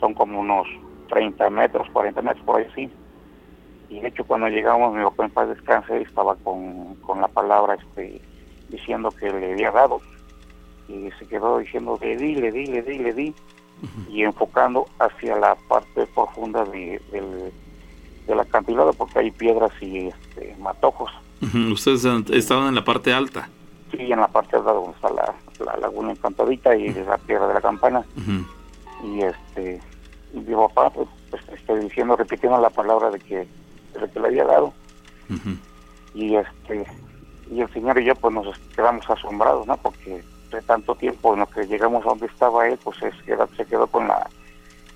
Son 0.00 0.14
como 0.14 0.40
unos 0.40 0.66
30 1.08 1.50
metros, 1.50 1.88
40 1.92 2.22
metros 2.22 2.44
por 2.44 2.58
ahí 2.58 2.66
así. 2.70 2.90
Y 3.88 4.00
de 4.00 4.08
hecho 4.08 4.24
cuando 4.24 4.48
llegamos 4.48 4.94
mi 4.94 5.02
papá 5.02 5.24
en 5.24 5.30
paz 5.30 5.48
descanse 5.48 6.02
estaba 6.02 6.36
con, 6.36 6.94
con 6.96 7.20
la 7.20 7.28
palabra 7.28 7.74
este 7.74 8.20
diciendo 8.68 9.10
que 9.10 9.30
le 9.30 9.52
había 9.52 9.72
dado. 9.72 10.00
Y 10.88 11.10
se 11.18 11.26
quedó 11.26 11.58
diciendo 11.58 11.98
le 12.00 12.16
di, 12.16 12.36
le 12.36 12.52
di, 12.52 12.66
le 12.66 12.82
di, 12.82 12.98
le 12.98 13.12
di. 13.12 13.34
Y 14.08 14.22
enfocando 14.22 14.86
hacia 14.98 15.36
la 15.36 15.56
parte 15.68 16.06
profunda 16.06 16.64
de, 16.64 17.00
del, 17.12 17.52
del 18.26 18.40
acantilado 18.40 18.92
porque 18.92 19.20
hay 19.20 19.30
piedras 19.30 19.72
y 19.80 20.08
este, 20.08 20.56
matojos. 20.60 21.10
Ustedes 21.72 22.04
estaban 22.30 22.68
en 22.68 22.74
la 22.74 22.84
parte 22.84 23.12
alta 23.12 23.48
sí, 23.90 24.12
en 24.12 24.20
la 24.20 24.28
parte 24.28 24.56
de 24.56 24.62
donde 24.62 24.92
está 24.92 25.10
la, 25.10 25.76
laguna 25.76 26.12
encantadita 26.12 26.74
y 26.76 26.92
la 26.92 27.18
piedra 27.18 27.48
de 27.48 27.54
la 27.54 27.60
campana. 27.60 28.04
Y 29.02 29.22
este, 29.22 29.80
y 30.32 30.38
mi 30.38 30.54
papá, 30.54 30.90
pues, 30.90 31.08
pues, 31.30 31.42
este, 31.52 31.78
diciendo, 31.78 32.16
repitiendo 32.16 32.60
la 32.60 32.70
palabra 32.70 33.10
de 33.10 33.18
que, 33.20 33.36
de 33.36 34.10
que 34.12 34.20
le 34.20 34.26
había 34.26 34.44
dado. 34.44 34.72
Y 36.14 36.36
este 36.36 36.86
y 37.50 37.60
el 37.60 37.72
señor 37.72 37.98
y 37.98 38.04
yo 38.04 38.14
pues 38.14 38.34
nos 38.34 38.58
quedamos 38.74 39.08
asombrados, 39.08 39.66
¿no? 39.66 39.76
Porque 39.76 40.22
de 40.50 40.62
tanto 40.62 40.94
tiempo 40.94 41.34
en 41.34 41.40
lo 41.40 41.46
que 41.46 41.66
llegamos 41.66 42.04
a 42.04 42.10
donde 42.10 42.26
estaba 42.26 42.68
él, 42.68 42.78
pues 42.82 42.98
se 42.98 43.10
quedó, 43.24 43.46
se 43.56 43.64
quedó 43.64 43.86
con 43.86 44.08
la 44.08 44.28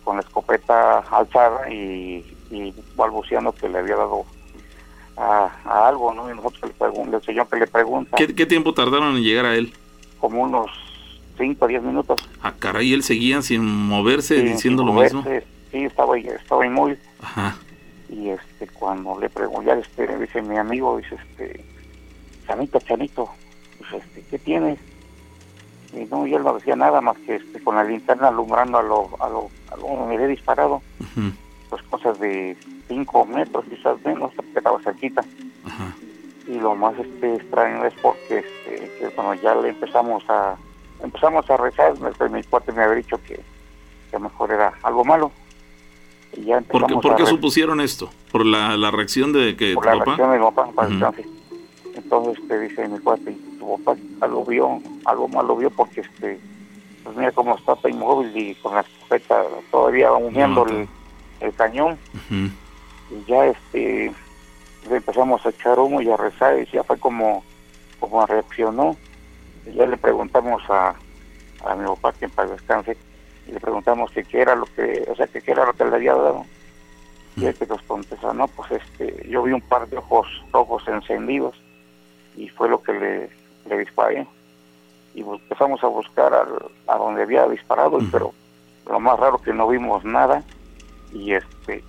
con 0.05 0.17
la 0.17 0.23
escopeta 0.23 0.99
alzada 0.99 1.71
y, 1.71 2.37
y 2.51 2.75
balbuceando 2.97 3.53
que 3.53 3.69
le 3.69 3.79
había 3.79 3.97
dado 3.97 4.25
a, 5.17 5.89
algo, 5.89 6.13
¿no? 6.15 6.31
Y 6.31 6.37
nosotros 6.37 6.63
le 6.63 6.75
preguntamos, 6.75 7.15
el 7.15 7.27
señor 7.27 7.49
que 7.49 7.57
le 7.57 7.67
pregunta. 7.67 8.17
¿Qué, 8.17 8.47
tiempo 8.47 8.75
tardaron 8.75 9.17
en 9.17 9.23
llegar 9.23 9.45
a 9.47 9.55
él? 9.55 9.73
Como 10.19 10.43
unos 10.43 10.71
5 11.39 11.65
o 11.65 11.69
10 11.69 11.83
minutos. 11.83 12.21
Ah, 12.43 12.55
caray, 12.59 12.93
él 12.93 13.03
seguía 13.03 13.43
sin 13.43 13.65
moverse 13.65 14.43
diciendo 14.43 14.85
lo 14.85 14.93
mismo. 14.93 15.25
Sí, 15.71 15.85
estaba, 15.85 16.19
estaba 16.19 16.67
inmóvil. 16.67 16.99
Ajá. 17.21 17.57
Y 18.11 18.29
este, 18.29 18.67
cuando 18.69 19.19
le 19.19 19.31
pregunté, 19.31 19.73
este, 19.79 20.19
dice 20.19 20.43
mi 20.43 20.59
amigo, 20.59 20.99
dice, 20.99 21.15
este, 21.15 21.65
Chanito, 22.47 22.79
Chanito, 22.81 23.31
pues, 23.79 24.05
este, 24.05 24.23
¿qué 24.31 24.39
tienes? 24.39 24.79
Y 25.95 26.05
no, 26.05 26.27
yo 26.27 26.39
no 26.39 26.55
decía 26.55 26.77
nada 26.77 27.01
más 27.01 27.17
que 27.19 27.37
este, 27.37 27.63
con 27.63 27.77
la 27.77 27.85
linterna 27.85 28.29
alumbrando 28.29 28.79
a 28.79 28.83
lo, 28.83 29.11
a 29.19 29.29
lo, 29.29 29.51
a 29.71 29.77
lo 29.77 30.07
me 30.07 30.15
había 30.15 30.27
disparado. 30.27 30.83
Pues 31.71 31.83
cosas 31.85 32.19
de 32.19 32.57
5 32.93 33.27
metros, 33.27 33.65
quizás 33.71 33.97
menos, 34.05 34.33
estaba 34.55 34.79
cerquita. 34.83 35.25
Y 36.47 36.59
lo 36.59 36.75
más 36.75 36.95
este, 36.99 37.37
extraño 37.37 37.85
es 37.87 37.95
porque 38.03 38.39
este, 38.39 38.91
que 38.99 39.07
cuando 39.15 39.35
ya 39.43 39.55
le 39.55 39.71
empezamos 39.71 40.23
a 40.29 40.57
empezamos 41.03 41.49
a 41.51 41.57
rezar, 41.57 41.95
mi 42.31 42.43
cuate 42.45 42.73
me 42.73 42.83
había 42.83 42.97
dicho 42.97 43.19
que, 43.27 43.41
que 44.11 44.19
mejor 44.19 44.53
era 44.53 44.73
algo 44.83 45.05
malo. 45.05 45.33
Y 46.37 46.45
ya 46.45 46.61
¿Por 46.61 46.87
qué, 46.87 46.95
¿por 46.95 47.17
qué 47.17 47.27
supusieron 47.27 47.81
esto? 47.81 48.11
¿Por 48.31 48.47
la, 48.47 48.77
la 48.77 48.91
reacción 48.91 49.33
de 49.33 49.57
que 49.57 49.75
Por 49.75 49.87
la 49.87 49.97
reacción 49.97 50.33
de 50.33 50.39
mi 50.39 50.45
papá, 50.45 50.69
Entonces 51.95 52.49
te 52.49 52.61
dice 52.61 52.89
mi 52.89 52.99
cuate, 52.99 53.37
tu 53.59 53.79
papá 53.79 53.99
algo 54.21 54.45
vio, 54.45 54.81
algo 55.05 55.29
malo 55.29 55.57
vio 55.57 55.71
porque 55.71 56.01
este, 56.03 56.39
pues 57.05 57.17
mira 57.17 57.33
cómo 57.33 57.57
está 57.57 57.89
inmóvil 57.89 58.37
y 58.37 58.55
con 58.57 58.75
la 58.75 58.81
escopeta 58.81 59.43
todavía 59.71 60.13
uniendo 60.13 60.67
el, 60.67 60.89
el, 61.41 61.53
cañón. 61.55 61.99
Y 63.13 63.25
ya 63.25 63.47
este 63.47 64.13
empezamos 64.91 65.45
a 65.45 65.51
echar 65.51 65.79
humo 65.79 66.01
y 66.01 66.11
a 66.11 66.17
rezar 66.17 66.59
y 66.59 66.67
ya 66.67 66.83
fue 66.83 66.99
como, 66.99 67.45
como 68.01 68.27
reaccionó. 68.27 68.97
Y 69.67 69.75
ya 69.75 69.87
le 69.87 69.97
preguntamos 69.97 70.63
a, 70.69 70.95
a 71.65 71.75
mi 71.77 71.87
papá 71.87 72.13
que 72.13 72.29
para 72.29 72.51
descanse 72.51 72.97
y 73.47 73.53
le 73.53 73.61
preguntamos 73.61 74.11
que 74.11 74.25
qué 74.25 74.41
era 74.41 74.55
lo 74.55 74.67
que, 74.67 75.07
o 75.09 75.15
sea, 75.15 75.27
que 75.27 75.41
qué 75.41 75.53
era 75.53 75.67
lo 75.67 75.73
que 75.73 75.85
le 75.85 75.97
había 75.97 76.15
dado. 76.15 76.45
Y 77.37 77.47
este 77.47 77.67
nos 77.67 77.83
contesta, 77.83 78.33
no, 78.33 78.47
pues 78.49 78.73
este, 78.73 79.27
yo 79.29 79.43
vi 79.43 79.53
un 79.53 79.63
par 79.63 79.89
de 79.89 79.97
ojos 79.97 80.27
rojos 80.53 80.87
encendidos 80.87 81.61
y 82.37 82.49
fue 82.49 82.69
lo 82.69 82.83
que 82.83 82.93
le, 82.93 83.31
le 83.69 83.79
disparé. 83.79 84.27
Y 85.15 85.21
empezamos 85.21 85.83
a 85.85 85.89
buscar 85.89 86.33
a 86.87 86.97
donde 86.97 87.23
había 87.23 87.47
disparado, 87.49 87.99
pero 88.11 88.33
lo 88.89 89.01
más 89.01 89.19
raro 89.19 89.39
que 89.39 89.53
no 89.53 89.69
vimos 89.69 90.05
nada 90.05 90.43
y 91.13 91.35
este 91.35 91.85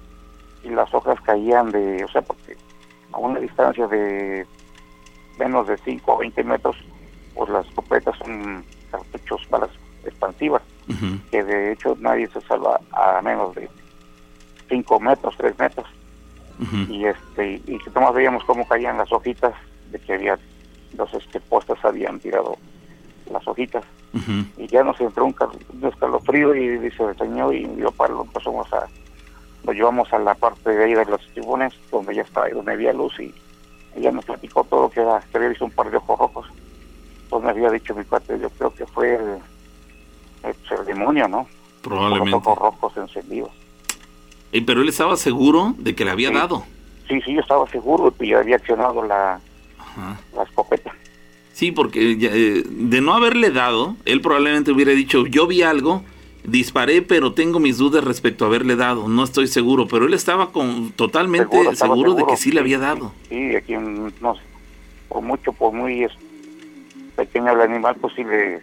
y 0.63 0.69
las 0.69 0.93
hojas 0.93 1.19
caían 1.21 1.71
de, 1.71 2.03
o 2.03 2.07
sea, 2.07 2.21
porque 2.21 2.55
a 3.11 3.17
una 3.17 3.39
distancia 3.39 3.87
de 3.87 4.45
menos 5.37 5.67
de 5.67 5.77
5 5.77 6.13
o 6.13 6.17
20 6.17 6.43
metros, 6.43 6.77
pues 7.33 7.49
las 7.49 7.65
escopetas 7.67 8.17
son 8.17 8.63
cartuchos, 8.91 9.49
balas 9.49 9.69
expansivas, 10.05 10.61
que 11.31 11.43
de 11.43 11.71
hecho 11.71 11.95
nadie 11.99 12.27
se 12.27 12.41
salva 12.41 12.79
a 12.91 13.21
menos 13.21 13.55
de 13.55 13.69
5 14.69 14.99
metros, 14.99 15.35
3 15.37 15.57
metros. 15.59 15.87
Y 16.87 17.05
este 17.05 17.61
y 17.65 17.77
que 17.79 17.89
nomás 17.93 18.13
veíamos 18.13 18.43
cómo 18.45 18.65
caían 18.67 18.97
las 18.97 19.11
hojitas 19.11 19.53
de 19.91 19.99
que 19.99 20.13
había 20.13 20.39
los 20.97 21.13
este, 21.13 21.39
postes 21.41 21.77
habían 21.83 22.19
tirado 22.19 22.57
las 23.31 23.45
hojitas. 23.47 23.83
Y 24.57 24.67
ya 24.67 24.83
nos 24.83 24.99
entró 25.01 25.25
un, 25.25 25.35
escalofrío 25.83 26.53
y 26.53 26.77
dice 26.77 27.03
el 27.03 27.17
señor 27.17 27.55
y 27.55 27.67
yo 27.77 27.91
para 27.91 28.13
lo 28.13 28.23
empezamos 28.23 28.71
a 28.71 28.87
lo 29.63 29.73
llevamos 29.73 30.11
a 30.13 30.19
la 30.19 30.35
parte 30.35 30.69
de 30.69 30.83
ahí 30.83 30.93
de 30.93 31.05
los 31.05 31.21
tribunes 31.27 31.73
donde 31.91 32.15
ya 32.15 32.23
estaba, 32.23 32.49
donde 32.49 32.73
había 32.73 32.93
luz 32.93 33.19
y 33.19 33.33
ella 33.95 34.11
nos 34.11 34.25
platicó 34.25 34.63
todo 34.63 34.89
que 34.89 35.01
era 35.01 35.23
que 35.31 35.37
había 35.37 35.49
visto 35.49 35.65
un 35.65 35.71
par 35.71 35.89
de 35.89 35.97
ojos 35.97 36.19
rojos. 36.19 36.47
Pues 37.29 37.43
me 37.43 37.49
había 37.49 37.69
dicho 37.69 37.95
mi 37.95 38.03
padre, 38.03 38.39
yo 38.39 38.49
creo 38.49 38.73
que 38.73 38.85
fue 38.85 39.15
el, 39.15 39.39
el, 40.43 40.85
demonio, 40.85 41.27
¿no? 41.27 41.47
Probablemente. 41.81 42.31
Los 42.31 42.47
ojos 42.47 42.57
rojos 42.57 42.97
encendidos. 42.97 43.51
¿Y 44.51 44.61
pero 44.61 44.81
él 44.81 44.89
estaba 44.89 45.15
seguro 45.15 45.73
de 45.77 45.95
que 45.95 46.05
le 46.05 46.11
había 46.11 46.31
dado. 46.31 46.63
Sí, 47.07 47.19
sí, 47.21 47.33
yo 47.33 47.41
estaba 47.41 47.67
seguro 47.69 48.13
y 48.19 48.33
había 48.33 48.57
accionado 48.57 49.03
la, 49.03 49.39
la 50.35 50.43
escopeta. 50.43 50.93
Sí, 51.53 51.71
porque 51.71 52.17
eh, 52.19 52.63
de 52.65 53.01
no 53.01 53.13
haberle 53.13 53.51
dado, 53.51 53.95
él 54.05 54.21
probablemente 54.21 54.71
hubiera 54.71 54.91
dicho, 54.91 55.25
yo 55.27 55.47
vi 55.47 55.61
algo, 55.61 56.03
disparé, 56.43 57.01
pero 57.01 57.33
tengo 57.33 57.59
mis 57.59 57.77
dudas 57.77 58.03
respecto 58.03 58.45
a 58.45 58.47
haberle 58.47 58.75
dado, 58.75 59.07
no 59.07 59.23
estoy 59.23 59.47
seguro, 59.47 59.87
pero 59.87 60.05
él 60.05 60.13
estaba 60.13 60.51
con, 60.51 60.91
totalmente 60.91 61.75
seguro, 61.75 62.13
de 62.13 62.25
que 62.25 62.37
sí, 62.37 62.51
le 62.51 62.59
había 62.59 62.79
dado. 62.79 63.11
Sí, 63.29 63.55
aquí 63.55 63.75
no 63.75 64.35
sé, 64.35 64.41
por 65.07 65.21
mucho, 65.21 65.53
por 65.53 65.73
muy 65.73 66.07
pequeño 67.15 67.51
el 67.51 67.61
animal, 67.61 67.95
pues 67.99 68.13
sí 68.15 68.23
le, 68.23 68.61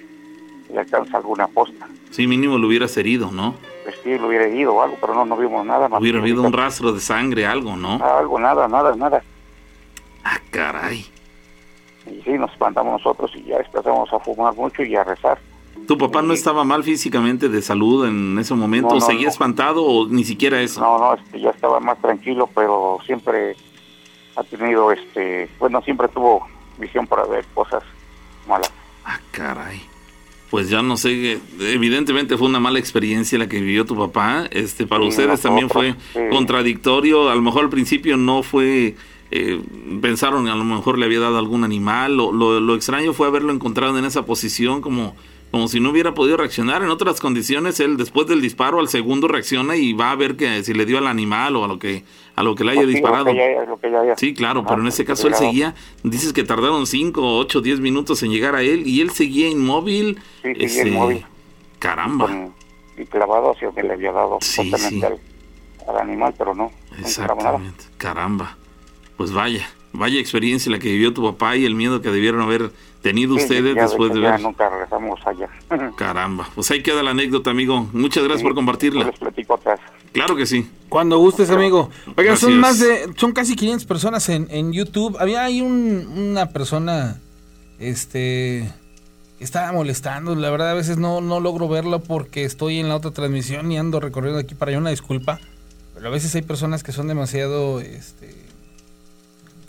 alcanza 0.78 1.16
alguna 1.16 1.46
posta. 1.48 1.88
Sí, 2.10 2.26
mínimo 2.26 2.58
lo 2.58 2.68
hubiera 2.68 2.86
herido, 2.86 3.30
¿no? 3.30 3.54
Pues 3.84 3.96
sí, 4.02 4.18
lo 4.18 4.28
hubiera 4.28 4.46
herido 4.46 4.74
o 4.74 4.82
algo, 4.82 4.96
pero 5.00 5.14
no, 5.14 5.24
no 5.24 5.36
vimos 5.36 5.64
nada. 5.64 5.88
Más 5.88 6.00
hubiera 6.00 6.18
habido 6.18 6.42
un 6.42 6.52
rastro 6.52 6.92
de 6.92 7.00
sangre, 7.00 7.46
algo, 7.46 7.76
¿no? 7.76 8.04
algo, 8.04 8.38
nada, 8.38 8.68
nada, 8.68 8.94
nada. 8.94 9.22
Ah, 10.24 10.38
caray. 10.50 11.06
Y 12.06 12.22
sí, 12.22 12.32
nos 12.32 12.52
espantamos 12.52 12.92
nosotros 12.92 13.30
y 13.34 13.44
ya 13.44 13.58
empezamos 13.58 14.12
a 14.12 14.18
fumar 14.20 14.54
mucho 14.54 14.82
y 14.82 14.96
a 14.96 15.04
rezar. 15.04 15.38
¿Tu 15.86 15.98
papá 15.98 16.22
no 16.22 16.32
estaba 16.32 16.64
mal 16.64 16.84
físicamente 16.84 17.48
de 17.48 17.62
salud 17.62 18.06
en 18.06 18.38
ese 18.38 18.54
momento? 18.54 19.00
¿Seguía 19.00 19.28
espantado 19.28 19.84
o 19.84 20.06
ni 20.06 20.24
siquiera 20.24 20.60
eso? 20.60 20.80
No, 20.80 20.98
no, 20.98 21.14
este, 21.14 21.40
ya 21.40 21.50
estaba 21.50 21.80
más 21.80 22.00
tranquilo, 22.00 22.48
pero 22.54 22.98
siempre 23.04 23.56
ha 24.36 24.44
tenido, 24.44 24.92
este, 24.92 25.48
bueno, 25.58 25.82
siempre 25.82 26.08
tuvo 26.08 26.46
visión 26.78 27.06
para 27.06 27.24
ver 27.24 27.44
cosas 27.54 27.82
malas. 28.48 28.72
Ah, 29.04 29.18
caray. 29.30 29.82
Pues 30.50 30.68
ya 30.68 30.82
no 30.82 30.96
sé, 30.96 31.40
evidentemente 31.60 32.36
fue 32.36 32.48
una 32.48 32.58
mala 32.58 32.80
experiencia 32.80 33.38
la 33.38 33.48
que 33.48 33.60
vivió 33.60 33.84
tu 33.84 33.96
papá. 33.96 34.46
Este, 34.50 34.86
para 34.86 35.04
ustedes 35.04 35.40
también 35.40 35.68
fue 35.70 35.94
contradictorio. 36.30 37.30
A 37.30 37.34
lo 37.36 37.42
mejor 37.42 37.64
al 37.64 37.70
principio 37.70 38.16
no 38.16 38.42
fue 38.42 38.96
eh, 39.32 39.62
pensaron 40.02 40.48
a 40.48 40.56
lo 40.56 40.64
mejor 40.64 40.98
le 40.98 41.06
había 41.06 41.20
dado 41.20 41.38
algún 41.38 41.62
animal. 41.62 42.16
Lo, 42.16 42.32
lo, 42.32 42.74
extraño 42.74 43.12
fue 43.12 43.28
haberlo 43.28 43.52
encontrado 43.52 43.96
en 43.98 44.04
esa 44.04 44.24
posición 44.26 44.80
como, 44.80 45.14
como 45.50 45.68
si 45.68 45.80
no 45.80 45.90
hubiera 45.90 46.14
podido 46.14 46.36
reaccionar. 46.36 46.82
En 46.82 46.90
otras 46.90 47.20
condiciones, 47.20 47.80
él 47.80 47.96
después 47.96 48.26
del 48.26 48.40
disparo 48.40 48.80
al 48.80 48.88
segundo 48.88 49.28
reacciona 49.28 49.76
y 49.76 49.92
va 49.92 50.10
a 50.10 50.16
ver 50.16 50.36
que 50.36 50.62
si 50.62 50.74
le 50.74 50.86
dio 50.86 50.98
al 50.98 51.06
animal 51.06 51.56
o 51.56 51.64
a 51.64 51.68
lo 51.68 51.78
que 51.78 52.04
a 52.36 52.42
lo 52.42 52.54
que 52.54 52.64
le 52.64 52.72
haya 52.72 52.86
disparado. 52.86 53.30
sí, 54.16 54.34
claro, 54.34 54.64
pero 54.66 54.80
en 54.80 54.88
ese 54.88 55.04
caso 55.04 55.28
él 55.28 55.34
seguía, 55.34 55.74
dices 56.02 56.32
que 56.32 56.42
tardaron 56.42 56.86
5, 56.86 57.38
8, 57.38 57.60
10 57.60 57.80
minutos 57.80 58.22
en 58.22 58.30
llegar 58.30 58.54
a 58.54 58.62
él 58.62 58.86
y 58.86 59.00
él 59.00 59.10
seguía 59.10 59.48
inmóvil. 59.48 60.18
Sí, 60.42 61.24
Caramba. 61.78 62.50
y 62.96 63.04
clavado 63.06 63.52
hacia 63.52 63.70
que 63.72 63.82
le 63.82 63.94
había 63.94 64.12
dado 64.12 64.38
al, 65.88 65.98
animal, 65.98 66.34
pero 66.36 66.54
no. 66.54 66.70
Exactamente. 66.98 67.84
Caramba 67.98 68.56
pues 69.20 69.32
vaya, 69.32 69.68
vaya 69.92 70.18
experiencia 70.18 70.72
la 70.72 70.78
que 70.78 70.88
vivió 70.88 71.12
tu 71.12 71.22
papá 71.22 71.54
y 71.54 71.66
el 71.66 71.74
miedo 71.74 72.00
que 72.00 72.08
debieron 72.08 72.40
haber 72.40 72.70
tenido 73.02 73.34
ustedes 73.34 73.74
después 73.74 74.12
de, 74.12 74.20
ver. 74.20 74.40
nunca 74.40 74.68
regresamos 74.68 75.20
allá. 75.26 75.48
Caramba, 75.96 76.48
pues 76.54 76.70
ahí 76.70 76.82
queda 76.82 77.02
la 77.02 77.10
anécdota, 77.10 77.50
amigo. 77.50 77.88
Muchas 77.92 78.24
gracias 78.24 78.42
por 78.42 78.54
compartirla. 78.54 79.04
Les 79.04 79.18
platico 79.18 79.54
atrás. 79.54 79.80
Claro 80.12 80.36
que 80.36 80.46
sí. 80.46 80.68
Cuando 80.88 81.18
gustes, 81.18 81.50
amigo. 81.50 81.90
Oigan, 82.16 82.36
son 82.36 82.58
más 82.58 82.80
de, 82.80 83.12
son 83.16 83.32
casi 83.32 83.54
500 83.54 83.86
personas 83.86 84.28
en, 84.28 84.48
en 84.50 84.72
YouTube. 84.72 85.16
Había 85.20 85.44
ahí 85.44 85.60
una 85.60 86.46
persona, 86.46 87.20
este, 87.78 88.72
que 89.38 89.44
estaba 89.44 89.70
molestando. 89.72 90.34
La 90.34 90.50
verdad, 90.50 90.70
a 90.70 90.74
veces 90.74 90.98
no, 90.98 91.20
no 91.20 91.38
logro 91.38 91.68
verlo 91.68 92.00
porque 92.00 92.44
estoy 92.44 92.78
en 92.78 92.88
la 92.88 92.96
otra 92.96 93.12
transmisión 93.12 93.70
y 93.70 93.78
ando 93.78 94.00
recorriendo 94.00 94.40
aquí 94.40 94.54
para 94.54 94.70
allá. 94.70 94.78
Una 94.78 94.90
disculpa. 94.90 95.38
Pero 95.94 96.08
a 96.08 96.10
veces 96.10 96.34
hay 96.34 96.42
personas 96.42 96.82
que 96.82 96.92
son 96.92 97.08
demasiado, 97.08 97.80
este, 97.80 98.34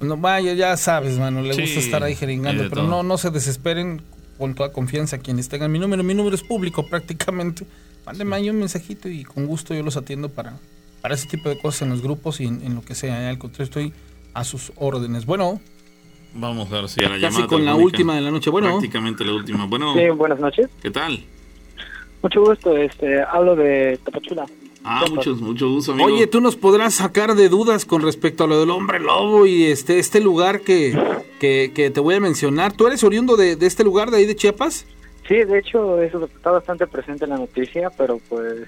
no, 0.02 0.18
vaya, 0.18 0.54
ya 0.54 0.76
sabes, 0.78 1.18
mano, 1.18 1.42
le 1.42 1.50
gusta 1.50 1.80
estar 1.80 2.04
ahí 2.04 2.16
jeringando, 2.16 2.70
pero 2.70 2.84
no, 2.84 3.04
no 3.04 3.18
se 3.18 3.30
desesperen 3.30 4.02
con 4.42 4.56
toda 4.56 4.72
confianza 4.72 5.20
quienes 5.20 5.50
tengan 5.50 5.72
mi 5.72 5.78
número. 5.78 6.04
Mi 6.04 6.16
número 6.16 6.36
es 6.36 6.42
público 6.42 6.86
prácticamente. 6.88 7.66
Mándenme 8.06 8.36
ahí 8.36 8.50
un 8.50 8.58
mensajito 8.58 9.08
y 9.08 9.24
con 9.24 9.46
gusto 9.46 9.76
yo 9.76 9.84
los 9.84 9.98
atiendo 9.98 10.30
para, 10.30 10.58
para 11.02 11.14
ese 11.14 11.28
tipo 11.28 11.48
de 11.48 11.60
cosas 11.60 11.84
en 11.84 11.90
los 11.90 12.02
grupos 12.02 12.42
y 12.42 12.46
en, 12.46 12.74
lo 12.74 12.82
que 12.82 12.96
sea. 12.96 13.30
Al 13.30 13.38
contrario, 13.38 13.66
estoy 13.66 13.94
a 14.34 14.44
sus 14.44 14.72
órdenes. 14.78 15.28
Bueno. 15.28 15.62
Vamos 16.34 16.72
a 16.72 16.76
ver 16.76 16.90
si 16.90 17.04
a 17.04 17.10
la 17.10 17.20
Casi 17.20 17.44
con 17.44 17.66
la 17.66 17.76
última 17.76 18.16
de 18.16 18.22
la 18.22 18.32
noche. 18.32 18.50
Bueno. 18.50 18.70
Prácticamente 18.70 19.24
la 19.24 19.34
última. 19.34 19.68
Bueno. 19.68 19.94
Sí, 19.94 20.10
buenas 20.10 20.40
noches. 20.40 20.70
¿Qué 20.82 20.90
tal? 20.90 21.24
Mucho 22.24 22.42
gusto. 22.42 22.76
Este, 22.76 23.22
hablo 23.22 23.56
de 23.56 24.00
Tapachula. 24.04 24.48
Ah, 24.84 25.06
mucho, 25.10 25.36
mucho 25.36 25.70
gusto, 25.70 25.92
amigo. 25.92 26.08
Oye, 26.08 26.26
tú 26.28 26.42
nos 26.42 26.56
podrás 26.56 26.96
sacar 26.96 27.36
de 27.36 27.50
dudas 27.50 27.86
con 27.86 28.02
respecto 28.02 28.46
a 28.46 28.48
lo 28.48 28.60
del 28.60 28.72
hombre 28.72 29.00
lobo 29.00 29.46
y 29.46 29.66
este 29.66 30.00
este 30.00 30.20
lugar 30.22 30.62
que, 30.62 30.98
que, 31.40 31.72
que 31.76 31.92
te 31.92 32.00
voy 32.00 32.16
a 32.16 32.20
mencionar. 32.20 32.74
¿Tú 32.74 32.88
eres 32.88 33.04
oriundo 33.04 33.38
de, 33.38 33.56
de 33.56 33.68
este 33.68 33.84
lugar 33.84 34.10
de 34.10 34.18
ahí 34.18 34.26
de 34.26 34.36
Chiapas? 34.36 34.86
Sí, 35.28 35.36
de 35.36 35.60
hecho, 35.60 36.02
eso 36.02 36.26
está 36.26 36.50
bastante 36.52 36.88
presente 36.88 37.26
en 37.26 37.30
la 37.30 37.38
noticia, 37.38 37.90
pero 37.98 38.20
pues... 38.28 38.68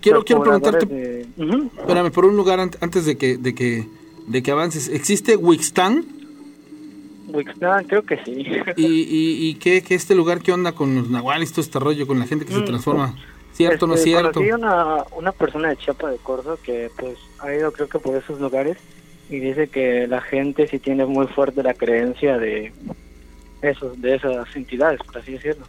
Quiero, 0.00 0.24
quiero 0.24 0.42
preguntarte, 0.42 0.86
de- 0.86 1.26
espérame, 1.78 2.10
por 2.10 2.24
un 2.24 2.34
lugar 2.36 2.58
ant- 2.58 2.78
antes 2.80 3.04
de 3.04 3.18
que, 3.18 3.36
de 3.36 3.54
que, 3.54 3.86
de 4.26 4.42
que 4.42 4.50
avances. 4.50 4.88
¿Existe 4.88 5.36
Wixtán? 5.36 6.06
Wixnán, 7.28 7.84
creo 7.84 8.02
que 8.02 8.16
sí. 8.24 8.44
¿Y, 8.76 8.86
y, 8.86 9.48
y 9.50 9.54
qué, 9.56 9.82
qué 9.82 9.94
este 9.94 10.14
lugar, 10.14 10.40
qué 10.40 10.52
onda 10.52 10.72
con 10.72 10.94
los 10.96 11.10
nahuales, 11.10 11.52
todo 11.52 11.60
este 11.60 11.78
rollo, 11.78 12.06
con 12.06 12.18
la 12.18 12.26
gente 12.26 12.44
que 12.46 12.52
se 12.54 12.60
Mm. 12.60 12.64
transforma? 12.64 13.14
¿Cierto 13.52 13.84
o 13.84 13.88
no 13.88 13.94
es 13.94 14.00
Este, 14.00 14.10
cierto? 14.10 14.32
Conocí 14.40 14.52
una, 14.52 15.04
una 15.16 15.32
persona 15.32 15.68
de 15.68 15.76
Chiapa 15.76 16.10
de 16.10 16.16
Corzo 16.18 16.58
que 16.62 16.90
pues 16.98 17.18
ha 17.40 17.54
ido 17.54 17.72
creo 17.72 17.88
que 17.88 17.98
por 17.98 18.16
esos 18.16 18.40
lugares 18.40 18.78
y 19.28 19.38
dice 19.38 19.68
que 19.68 20.06
la 20.08 20.20
gente 20.20 20.66
sí 20.66 20.78
tiene 20.78 21.06
muy 21.06 21.26
fuerte 21.28 21.62
la 21.62 21.74
creencia 21.74 22.38
de 22.38 22.72
esos 23.62 24.00
de 24.00 24.16
esas 24.16 24.56
entidades, 24.56 25.00
por 25.04 25.18
así 25.18 25.32
decirlo. 25.32 25.66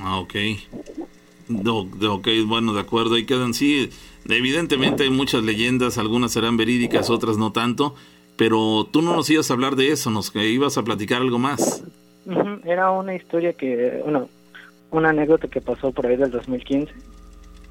Ah, 0.00 0.18
ok. 0.18 0.34
Ok, 1.50 2.28
bueno, 2.46 2.74
de 2.74 2.80
acuerdo, 2.80 3.14
ahí 3.14 3.24
quedan. 3.24 3.54
Sí, 3.54 3.90
evidentemente 4.28 5.04
hay 5.04 5.10
muchas 5.10 5.42
leyendas, 5.42 5.96
algunas 5.96 6.32
serán 6.32 6.56
verídicas, 6.56 7.08
otras 7.08 7.38
no 7.38 7.52
tanto, 7.52 7.94
pero 8.36 8.86
tú 8.90 9.00
no 9.00 9.16
nos 9.16 9.30
ibas 9.30 9.50
a 9.50 9.54
hablar 9.54 9.76
de 9.76 9.90
eso, 9.90 10.10
nos 10.10 10.30
que 10.30 10.46
ibas 10.46 10.76
a 10.76 10.82
platicar 10.82 11.22
algo 11.22 11.38
más. 11.38 11.84
Era 12.64 12.90
una 12.90 13.14
historia 13.14 13.54
que, 13.54 14.00
bueno, 14.02 14.28
una 14.90 15.10
anécdota 15.10 15.48
que 15.48 15.60
pasó 15.60 15.92
por 15.92 16.06
ahí 16.06 16.16
del 16.16 16.30
2015. 16.30 16.92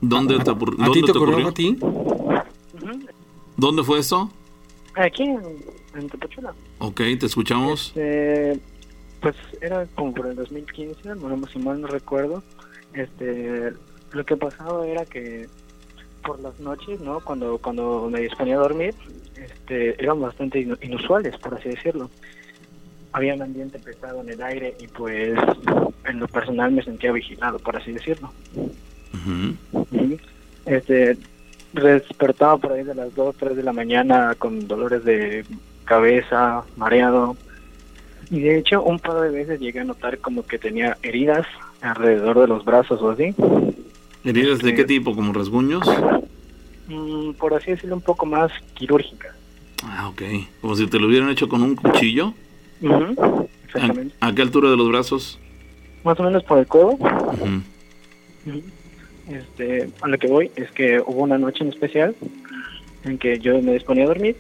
¿Dónde 0.02 0.38
te, 0.40 0.52
ocur- 0.52 0.76
¿A 0.80 0.86
dónde 0.86 0.92
ti 0.94 1.02
te 1.06 1.12
te 1.12 1.18
ocurrió 1.18 1.48
ocurrió? 1.48 1.48
a 1.50 1.54
ti? 1.54 1.78
¿Dónde 3.56 3.84
fue 3.84 4.00
eso? 4.00 4.32
Aquí 4.96 5.24
en, 5.24 5.42
en 5.96 6.10
Tapachula. 6.10 6.54
Ok, 6.80 6.98
te 7.20 7.26
escuchamos. 7.26 7.88
Este, 7.88 8.60
pues 9.22 9.36
era 9.62 9.86
como 9.96 10.14
por 10.14 10.28
el 10.28 10.36
2015, 10.36 11.14
bueno, 11.16 11.42
si 11.52 11.60
mal 11.60 11.82
no 11.82 11.88
recuerdo. 11.88 12.44
Este, 12.94 13.74
lo 14.12 14.26
que 14.26 14.38
pasaba 14.38 14.86
era 14.88 15.06
que 15.06 15.48
por 16.24 16.40
las 16.40 16.60
noches, 16.60 17.00
¿no? 17.00 17.20
Cuando 17.22 17.58
cuando 17.58 18.08
me 18.12 18.22
disponía 18.22 18.56
a 18.56 18.60
dormir, 18.60 18.94
este, 19.36 20.02
eran 20.02 20.20
bastante 20.22 20.60
inu- 20.66 20.78
inusuales, 20.84 21.36
por 21.38 21.56
así 21.56 21.70
decirlo. 21.70 22.10
Había 23.14 23.34
un 23.34 23.42
ambiente 23.42 23.80
pesado 23.80 24.22
en 24.22 24.30
el 24.30 24.42
aire 24.42 24.76
y 24.80 24.88
pues 24.88 25.38
en 26.06 26.20
lo 26.20 26.28
personal 26.28 26.72
me 26.72 26.84
sentía 26.84 27.12
vigilado, 27.12 27.60
por 27.60 27.78
así 27.78 27.92
decirlo. 27.92 28.32
Este, 30.66 31.18
despertaba 31.74 32.58
por 32.58 32.74
ahí 32.74 32.84
de 32.84 32.96
las 32.96 33.14
2, 33.16 33.36
3 33.38 33.56
de 33.56 33.64
la 33.64 33.74
mañana 33.74 34.36
con 34.38 34.68
dolores 34.68 35.04
de 35.04 35.46
cabeza, 35.86 36.64
mareado. 36.76 37.36
Y 38.30 38.42
de 38.42 38.58
hecho, 38.58 38.84
un 38.84 39.00
par 39.00 39.22
de 39.22 39.30
veces 39.30 39.60
llegué 39.60 39.80
a 39.80 39.86
notar 39.86 40.18
como 40.20 40.46
que 40.46 40.60
tenía 40.60 40.98
heridas 41.02 41.48
alrededor 41.82 42.40
de 42.42 42.48
los 42.48 42.66
brazos 42.66 43.02
o 43.02 43.12
así. 43.12 43.34
¿Heridas 44.24 44.60
de 44.60 44.76
qué 44.76 44.84
tipo? 44.84 45.16
¿Como 45.16 45.32
rasguños? 45.32 45.88
Mm, 46.88 47.32
por 47.34 47.54
así 47.54 47.72
decirlo, 47.72 47.96
un 47.96 48.02
poco 48.02 48.26
más 48.26 48.52
quirúrgicas. 48.74 49.36
Ah, 49.84 50.10
ok. 50.10 50.22
Como 50.62 50.76
si 50.76 50.88
te 50.88 51.00
lo 51.00 51.08
hubieran 51.08 51.30
hecho 51.30 51.48
con 51.48 51.64
un 51.64 51.76
cuchillo. 51.76 52.34
Exactamente. 53.66 54.16
¿A, 54.20 54.28
a 54.28 54.36
qué 54.36 54.42
altura 54.42 54.70
de 54.70 54.78
los 54.78 54.88
brazos? 54.90 55.40
Más 56.04 56.20
o 56.20 56.24
menos 56.24 56.44
por 56.44 56.60
el 56.60 56.68
codo. 56.68 56.98
Este, 59.30 59.90
a 60.02 60.08
lo 60.08 60.18
que 60.18 60.28
voy 60.28 60.52
es 60.56 60.72
que 60.72 61.02
hubo 61.02 61.24
una 61.24 61.38
noche 61.38 61.64
en 61.64 61.70
especial 61.70 62.16
en 63.04 63.18
que 63.18 63.40
yo 63.40 63.62
me 63.62 63.74
disponía 63.74 64.06
a 64.06 64.08
dormir 64.08 64.38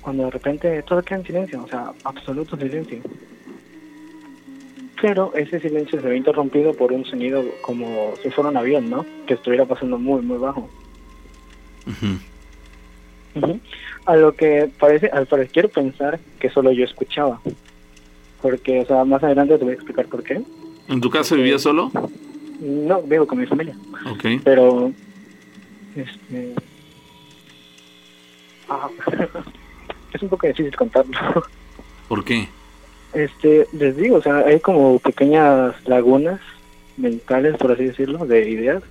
cuando 0.00 0.24
de 0.24 0.30
repente 0.30 0.82
todo 0.82 1.02
queda 1.02 1.18
en 1.18 1.26
silencio, 1.26 1.62
o 1.64 1.68
sea, 1.68 1.92
absoluto 2.04 2.56
silencio. 2.56 3.00
Pero 5.00 5.32
ese 5.34 5.60
silencio 5.60 6.00
se 6.00 6.08
ve 6.08 6.16
interrumpido 6.16 6.72
por 6.74 6.92
un 6.92 7.04
sonido 7.04 7.44
como 7.60 8.14
si 8.22 8.30
fuera 8.30 8.50
un 8.50 8.56
avión, 8.56 8.88
¿no? 8.88 9.04
Que 9.26 9.34
estuviera 9.34 9.64
pasando 9.64 9.98
muy, 9.98 10.22
muy 10.22 10.38
bajo. 10.38 10.68
A 14.06 14.16
lo 14.16 14.34
que 14.34 14.70
parece, 14.78 15.08
al 15.08 15.26
parecer 15.26 15.52
quiero 15.52 15.68
pensar 15.68 16.18
que 16.40 16.50
solo 16.50 16.72
yo 16.72 16.84
escuchaba. 16.84 17.40
Porque, 18.42 18.80
o 18.80 18.86
sea, 18.86 19.04
más 19.04 19.22
adelante 19.22 19.58
te 19.58 19.64
voy 19.64 19.72
a 19.72 19.76
explicar 19.76 20.06
por 20.06 20.22
qué. 20.22 20.42
¿En 20.88 21.00
tu 21.00 21.10
casa 21.10 21.34
vivías 21.34 21.62
solo? 21.62 21.90
No, 22.60 23.02
vivo 23.02 23.26
con 23.26 23.38
mi 23.38 23.46
familia. 23.46 23.76
Ok. 24.10 24.42
Pero, 24.44 24.92
este... 25.94 26.54
ah, 28.68 28.88
es 30.12 30.22
un 30.22 30.28
poco 30.28 30.46
difícil 30.46 30.74
contarlo. 30.76 31.44
¿Por 32.08 32.24
qué? 32.24 32.48
Este, 33.12 33.66
les 33.72 33.96
digo, 33.96 34.16
o 34.16 34.22
sea, 34.22 34.38
hay 34.38 34.60
como 34.60 34.98
pequeñas 34.98 35.74
lagunas 35.86 36.40
mentales, 36.96 37.56
por 37.56 37.72
así 37.72 37.84
decirlo, 37.84 38.26
de 38.26 38.50
ideas. 38.50 38.82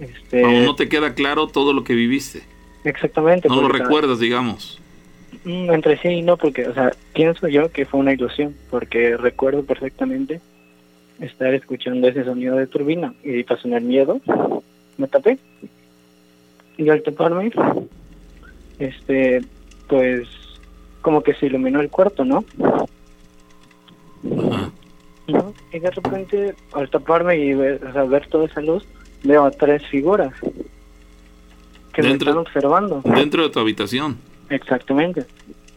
Este, 0.00 0.44
Aún 0.44 0.64
no 0.64 0.74
te 0.76 0.88
queda 0.88 1.14
claro 1.14 1.48
todo 1.48 1.72
lo 1.72 1.84
que 1.84 1.94
viviste. 1.94 2.42
exactamente. 2.84 3.48
No 3.48 3.62
lo 3.62 3.68
recuerdas, 3.68 4.20
digamos. 4.20 4.80
Mm, 5.44 5.72
entre 5.72 5.98
sí 5.98 6.08
y 6.08 6.22
no, 6.22 6.36
porque, 6.36 6.66
o 6.66 6.74
sea, 6.74 6.92
pienso 7.14 7.48
yo 7.48 7.70
que 7.70 7.86
fue 7.86 8.00
una 8.00 8.12
ilusión, 8.12 8.54
porque 8.70 9.16
recuerdo 9.16 9.64
perfectamente 9.64 10.40
estar 11.20 11.52
escuchando 11.54 12.08
ese 12.08 12.24
sonido 12.24 12.56
de 12.56 12.66
turbina 12.66 13.14
y 13.24 13.42
pasó 13.42 13.68
en 13.68 13.74
el 13.74 13.84
miedo, 13.84 14.20
me 14.96 15.08
tapé. 15.08 15.38
Y 16.76 16.88
al 16.90 17.02
taparme, 17.02 17.50
este, 18.78 19.40
pues, 19.88 20.28
como 21.02 21.22
que 21.22 21.34
se 21.34 21.46
iluminó 21.46 21.80
el 21.80 21.90
cuarto, 21.90 22.24
¿no? 22.24 22.44
Ujú. 24.22 24.72
Y 25.72 25.78
de 25.78 25.90
repente, 25.90 26.54
al 26.72 26.88
taparme 26.88 27.36
y 27.36 27.54
ver, 27.54 27.84
o 27.84 27.92
sea, 27.92 28.04
ver 28.04 28.26
toda 28.28 28.46
esa 28.46 28.60
luz, 28.60 28.84
veo 29.24 29.44
a 29.44 29.50
tres 29.50 29.84
figuras 29.86 30.32
que 31.92 32.02
me 32.02 32.12
están 32.12 32.38
observando. 32.38 33.02
Dentro 33.04 33.42
de 33.42 33.50
tu 33.50 33.58
habitación. 33.58 34.16
Exactamente. 34.50 35.26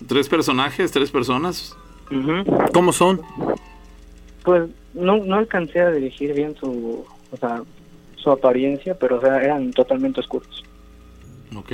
¿Tres 0.07 0.27
personajes? 0.30 0.91
¿Tres 0.91 1.11
personas? 1.11 1.76
¿Cómo 2.73 2.91
son? 2.91 3.22
Pues 4.43 4.69
no, 4.93 5.18
no 5.18 5.35
alcancé 5.35 5.80
a 5.80 5.91
dirigir 5.91 6.34
bien 6.34 6.56
su, 6.60 7.06
o 7.31 7.38
sea, 7.38 7.61
su 8.15 8.31
apariencia, 8.31 8.98
pero 8.98 9.18
o 9.18 9.22
sea, 9.22 9.41
eran 9.41 9.72
totalmente 9.72 10.19
oscuros. 10.19 10.64
Ok. 11.56 11.72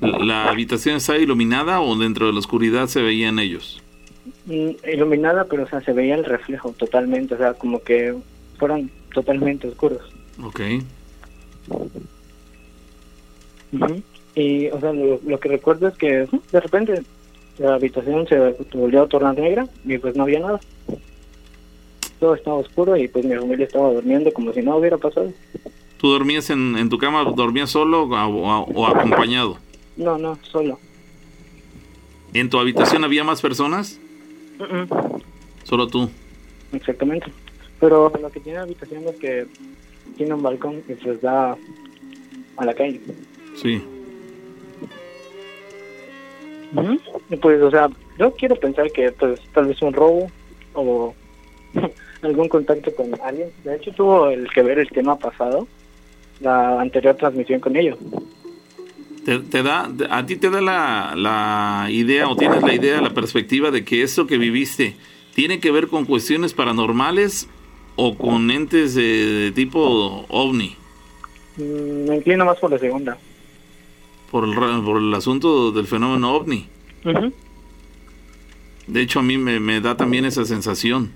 ¿La 0.00 0.48
habitación 0.48 0.96
está 0.96 1.16
iluminada 1.18 1.80
o 1.80 1.96
dentro 1.96 2.26
de 2.26 2.32
la 2.32 2.38
oscuridad 2.38 2.86
se 2.86 3.02
veían 3.02 3.38
ellos? 3.38 3.82
Mm, 4.46 4.70
Iluminada, 4.92 5.44
pero 5.44 5.64
o 5.64 5.68
sea, 5.68 5.80
se 5.80 5.92
veía 5.92 6.14
el 6.14 6.24
reflejo 6.24 6.72
totalmente, 6.72 7.34
o 7.34 7.38
sea, 7.38 7.54
como 7.54 7.82
que 7.82 8.14
fueran 8.58 8.90
totalmente 9.12 9.68
oscuros. 9.68 10.02
Ok. 10.42 10.60
Ujú. 13.72 14.02
Y, 14.34 14.68
o 14.68 14.80
sea, 14.80 14.92
lo, 14.92 15.20
lo 15.26 15.40
que 15.40 15.48
recuerdo 15.48 15.88
es 15.88 15.94
que 15.98 16.26
de 16.52 16.60
repente 16.60 17.02
la 17.58 17.74
habitación 17.74 18.26
se 18.26 18.38
volvió 18.72 19.02
a 19.02 19.08
tornar 19.08 19.36
negra 19.38 19.66
y 19.84 19.98
pues 19.98 20.16
no 20.16 20.22
había 20.24 20.40
nada. 20.40 20.60
Todo 22.18 22.34
estaba 22.34 22.56
oscuro 22.56 22.96
y 22.96 23.08
pues 23.08 23.24
mi 23.24 23.34
familia 23.34 23.66
estaba 23.66 23.92
durmiendo 23.92 24.32
como 24.32 24.52
si 24.52 24.62
nada 24.62 24.76
hubiera 24.76 24.96
pasado. 24.96 25.32
¿Tú 25.98 26.08
dormías 26.10 26.50
en, 26.50 26.76
en 26.78 26.88
tu 26.88 26.98
cama? 26.98 27.24
¿Dormías 27.24 27.70
solo 27.70 28.04
o, 28.04 28.06
o- 28.14 28.72
o 28.74 28.86
acompañado? 28.86 29.58
No, 29.96 30.16
no, 30.18 30.38
solo. 30.42 30.78
¿En 32.32 32.48
tu 32.48 32.58
habitación 32.58 33.04
había 33.04 33.24
más 33.24 33.42
personas? 33.42 34.00
Solo 35.64 35.86
tú. 35.88 36.08
Exactamente. 36.72 37.26
Pero 37.80 38.10
lo 38.20 38.30
que 38.30 38.40
tiene 38.40 38.58
la 38.58 38.64
habitación 38.64 39.04
es 39.08 39.16
que 39.16 39.46
tiene 40.16 40.34
un 40.34 40.42
balcón 40.42 40.82
y 40.88 40.94
pues 40.94 41.20
da 41.20 41.56
a 42.56 42.64
la 42.64 42.74
calle. 42.74 43.00
Sí. 43.56 43.82
Pues, 47.40 47.62
o 47.62 47.70
sea, 47.70 47.88
yo 48.18 48.32
quiero 48.32 48.56
pensar 48.56 48.90
que 48.90 49.12
pues 49.12 49.40
tal 49.52 49.66
vez 49.66 49.80
un 49.82 49.92
robo 49.92 50.30
o 50.74 51.14
algún 52.22 52.48
contacto 52.48 52.94
con 52.94 53.12
alguien. 53.22 53.50
De 53.64 53.76
hecho, 53.76 53.92
tuvo 53.92 54.28
el 54.28 54.48
que 54.50 54.62
ver 54.62 54.78
el 54.78 54.88
tema 54.88 55.18
pasado, 55.18 55.66
la 56.40 56.80
anterior 56.80 57.14
transmisión 57.16 57.60
con 57.60 57.76
ellos. 57.76 57.98
Te, 59.24 59.38
te 59.38 59.62
da, 59.62 59.88
a 60.10 60.26
ti 60.26 60.36
te 60.36 60.50
da 60.50 60.60
la, 60.60 61.14
la 61.16 61.86
idea 61.90 62.28
o 62.28 62.36
tienes 62.36 62.62
la 62.62 62.74
idea, 62.74 63.00
la 63.00 63.14
perspectiva 63.14 63.70
de 63.70 63.84
que 63.84 64.02
esto 64.02 64.26
que 64.26 64.36
viviste 64.36 64.96
tiene 65.34 65.60
que 65.60 65.70
ver 65.70 65.88
con 65.88 66.04
cuestiones 66.04 66.54
paranormales 66.54 67.48
o 67.94 68.16
con 68.16 68.50
entes 68.50 68.94
de, 68.94 69.02
de 69.02 69.52
tipo 69.52 70.24
ovni, 70.28 70.76
Mm, 71.56 72.08
Me 72.08 72.16
inclino 72.16 72.44
más 72.44 72.58
por 72.58 72.70
la 72.70 72.78
segunda. 72.78 73.18
Por 74.32 74.48
el, 74.48 74.54
por 74.82 74.96
el 74.96 75.14
asunto 75.14 75.70
del 75.70 75.86
fenómeno 75.86 76.34
ovni. 76.34 76.66
De 78.86 79.00
hecho, 79.00 79.20
a 79.20 79.22
mí 79.22 79.38
me, 79.38 79.60
me 79.60 79.80
da 79.80 79.96
también 79.96 80.24
esa 80.24 80.44
sensación. 80.44 81.12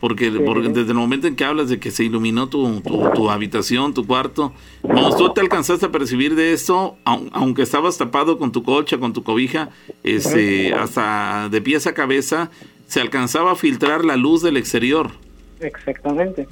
Porque, 0.00 0.30
porque 0.30 0.68
desde 0.68 0.92
el 0.92 0.94
momento 0.94 1.26
en 1.26 1.34
que 1.34 1.44
hablas 1.44 1.68
de 1.68 1.80
que 1.80 1.90
se 1.90 2.04
iluminó 2.04 2.48
tu, 2.48 2.82
tu, 3.14 3.30
habitación, 3.30 3.94
tu 3.94 4.06
cuarto, 4.06 4.52
vamos, 4.82 5.16
tú 5.16 5.32
te 5.32 5.40
alcanzaste 5.40 5.86
a 5.86 5.90
percibir 5.90 6.36
de 6.36 6.52
esto, 6.52 6.96
aunque 7.04 7.62
estabas 7.62 7.98
tapado 7.98 8.38
con 8.38 8.52
tu 8.52 8.62
coche, 8.62 9.00
con 9.00 9.12
tu 9.12 9.24
cobija, 9.24 9.70
este, 10.04 10.72
hasta 10.72 11.48
de 11.48 11.60
pies 11.60 11.88
a 11.88 11.94
cabeza, 11.94 12.52
se 12.86 13.00
alcanzaba 13.00 13.52
a 13.52 13.56
filtrar 13.56 14.04
la 14.04 14.16
luz 14.16 14.40
del 14.40 14.56
exterior. 14.56 15.10
Exactamente. 15.58 16.46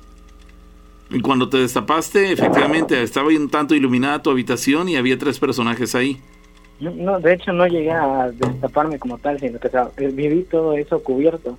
Y 1.10 1.20
cuando 1.20 1.48
te 1.48 1.58
destapaste, 1.58 2.32
efectivamente, 2.32 3.00
estaba 3.02 3.28
un 3.28 3.48
tanto 3.48 3.74
iluminada 3.74 4.22
tu 4.22 4.30
habitación 4.30 4.88
y 4.88 4.96
había 4.96 5.16
tres 5.16 5.38
personajes 5.38 5.94
ahí. 5.94 6.20
No, 6.80 7.18
de 7.20 7.34
hecho 7.34 7.52
no 7.52 7.66
llegué 7.66 7.90
a 7.90 8.30
destaparme 8.30 8.98
como 8.98 9.16
tal, 9.18 9.38
sino 9.40 9.58
que 9.58 10.08
viví 10.08 10.42
todo 10.42 10.74
eso 10.74 11.02
cubierto. 11.02 11.56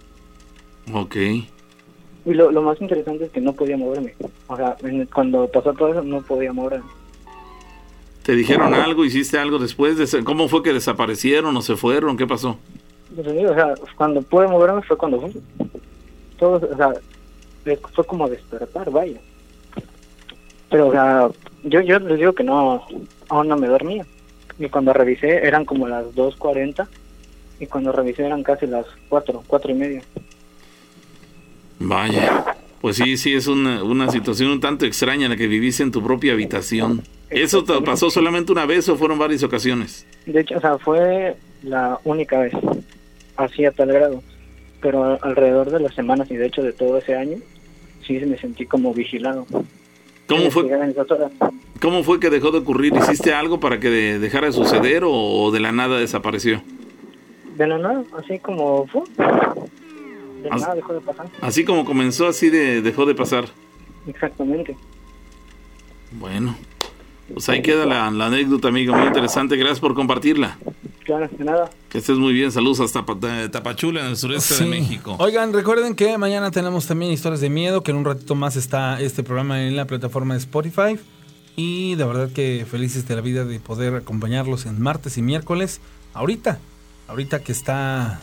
Ok. 0.94 1.16
Y 1.16 2.34
lo, 2.34 2.52
lo 2.52 2.62
más 2.62 2.80
interesante 2.82 3.26
es 3.26 3.32
que 3.32 3.42
no 3.42 3.54
podía 3.54 3.78
moverme. 3.78 4.14
O 4.48 4.58
sea, 4.58 4.76
cuando 5.14 5.48
pasó 5.48 5.74
todo 5.74 5.90
eso 5.90 6.04
no 6.04 6.22
podía 6.22 6.54
moverme. 6.54 6.86
¿Te 8.24 8.36
dijeron 8.36 8.74
algo? 8.74 9.06
¿Hiciste 9.06 9.40
algo 9.40 9.58
después? 9.58 9.98
De 9.98 10.24
¿Cómo 10.26 10.50
fue 10.50 10.62
que 10.62 10.74
desaparecieron 10.74 11.56
o 11.56 11.62
se 11.62 11.78
fueron? 11.78 12.18
¿Qué 12.18 12.28
pasó? 12.28 12.60
Pues, 13.16 13.26
o 13.26 13.54
sea, 13.54 13.74
cuando 13.96 14.22
pude 14.22 14.48
moverme 14.48 14.82
fue 14.82 14.98
cuando 14.98 15.22
fue. 15.22 15.32
Todo, 16.38 16.70
o 16.72 16.76
sea, 16.76 16.94
fue 17.64 18.06
como 18.06 18.28
despertar, 18.28 18.92
vaya. 18.92 19.20
Pero, 20.70 20.88
o 20.88 20.92
sea, 20.92 21.30
yo, 21.64 21.82
yo 21.82 22.00
les 22.00 22.18
digo 22.18 22.34
que 22.34 22.44
no, 22.44 22.86
aún 23.30 23.48
no 23.48 23.58
me 23.58 23.68
dormía. 23.68 24.06
Y 24.60 24.70
cuando 24.70 24.94
revisé 24.94 25.46
eran 25.46 25.66
como 25.66 25.88
las 25.88 26.06
2.40 26.16 26.88
y 27.60 27.68
cuando 27.68 27.92
revisé 27.92 28.26
eran 28.26 28.44
casi 28.44 28.68
las 28.68 28.86
4, 29.10 29.44
4 29.48 29.72
y 29.72 29.74
media. 29.74 30.02
Vaya, 31.80 32.56
pues 32.82 32.98
sí, 32.98 33.18
sí, 33.18 33.34
es 33.34 33.48
una, 33.48 33.84
una 33.84 34.10
situación 34.10 34.50
un 34.50 34.60
tanto 34.60 34.86
extraña 34.86 35.30
la 35.30 35.36
que 35.36 35.48
viviste 35.48 35.84
en 35.84 35.92
tu 35.92 36.04
propia 36.04 36.34
habitación. 36.34 37.04
¿Eso 37.30 37.64
te 37.64 37.80
pasó 37.82 38.10
solamente 38.10 38.52
una 38.52 38.66
vez 38.66 38.88
o 38.90 38.96
fueron 38.96 39.20
varias 39.20 39.44
ocasiones? 39.44 40.08
De 40.26 40.42
hecho, 40.42 40.58
o 40.58 40.62
sea, 40.62 40.78
fue 40.78 41.36
la 41.62 42.00
única 42.04 42.40
vez, 42.40 42.54
así 43.36 43.66
a 43.66 43.72
tal 43.72 43.90
grado. 43.92 44.24
Pero 44.82 45.20
alrededor 45.24 45.72
de 45.72 45.80
las 45.80 45.94
semanas 45.96 46.30
y 46.32 46.36
de 46.36 46.46
hecho 46.46 46.62
de 46.62 46.72
todo 46.72 46.98
ese 46.98 47.16
año, 47.16 47.38
sí 48.06 48.14
me 48.26 48.38
sentí 48.38 48.66
como 48.66 48.94
vigilado. 48.94 49.46
¿Cómo 50.28 50.52
fue, 50.52 50.70
¿Cómo 51.82 52.04
fue 52.04 52.20
que 52.20 52.30
dejó 52.30 52.52
de 52.52 52.60
ocurrir? 52.60 52.94
¿Hiciste 52.96 53.34
algo 53.34 53.60
para 53.60 53.80
que 53.80 53.90
dejara 53.90 54.48
de 54.48 54.54
suceder 54.54 55.04
o 55.06 55.52
de 55.52 55.60
la 55.60 55.72
nada 55.72 55.98
desapareció? 55.98 56.62
De 57.56 57.66
la 57.66 57.78
nada, 57.78 58.04
así 58.18 58.38
como 58.40 58.86
fue. 58.88 59.04
De 60.44 60.50
nada 60.50 60.76
dejó 60.76 60.94
de 60.94 61.02
pasar. 61.02 61.28
Así 61.42 61.64
como 61.64 61.86
comenzó, 61.86 62.28
así 62.28 62.50
de, 62.50 62.82
dejó 62.82 63.06
de 63.06 63.16
pasar. 63.16 63.46
Exactamente. 64.06 64.76
Bueno, 66.12 66.56
pues 67.34 67.48
ahí 67.50 67.62
queda 67.62 67.86
la, 67.86 68.08
anécdota, 68.08 68.68
amigo, 68.68 68.96
muy 68.96 69.08
interesante. 69.08 69.56
Gracias 69.56 69.80
por 69.80 69.96
compartirla. 69.96 70.58
Claro, 71.08 71.30
de 71.32 71.46
nada. 71.46 71.70
Que 71.88 72.00
estés 72.00 72.18
muy 72.18 72.34
bien. 72.34 72.52
Saludos 72.52 72.82
hasta 72.82 73.06
Tapachula, 73.50 74.02
en 74.02 74.08
el 74.08 74.18
sureste 74.18 74.62
de 74.62 74.70
México. 74.70 75.16
Oigan, 75.20 75.54
recuerden 75.54 75.96
que 75.96 76.18
mañana 76.18 76.52
tenemos 76.52 76.86
también 76.86 77.14
historias 77.14 77.40
de 77.40 77.50
miedo, 77.50 77.82
que 77.82 77.92
en 77.92 77.98
un 77.98 78.04
ratito 78.04 78.36
más 78.36 78.58
está 78.58 79.00
este 79.00 79.24
programa 79.24 79.64
en 79.64 79.78
la 79.78 79.88
plataforma 79.88 80.34
de 80.34 80.42
Spotify. 80.42 81.00
Y 81.56 81.96
de 81.96 82.04
verdad 82.04 82.30
que 82.30 82.68
felices 82.70 83.08
de 83.08 83.16
la 83.16 83.22
vida 83.22 83.46
de 83.46 83.58
poder 83.62 83.96
acompañarlos 83.96 84.66
en 84.66 84.82
martes 84.82 85.18
y 85.18 85.22
miércoles. 85.22 85.80
Ahorita, 86.14 86.60
ahorita 87.08 87.42
que 87.42 87.54
está 87.54 88.22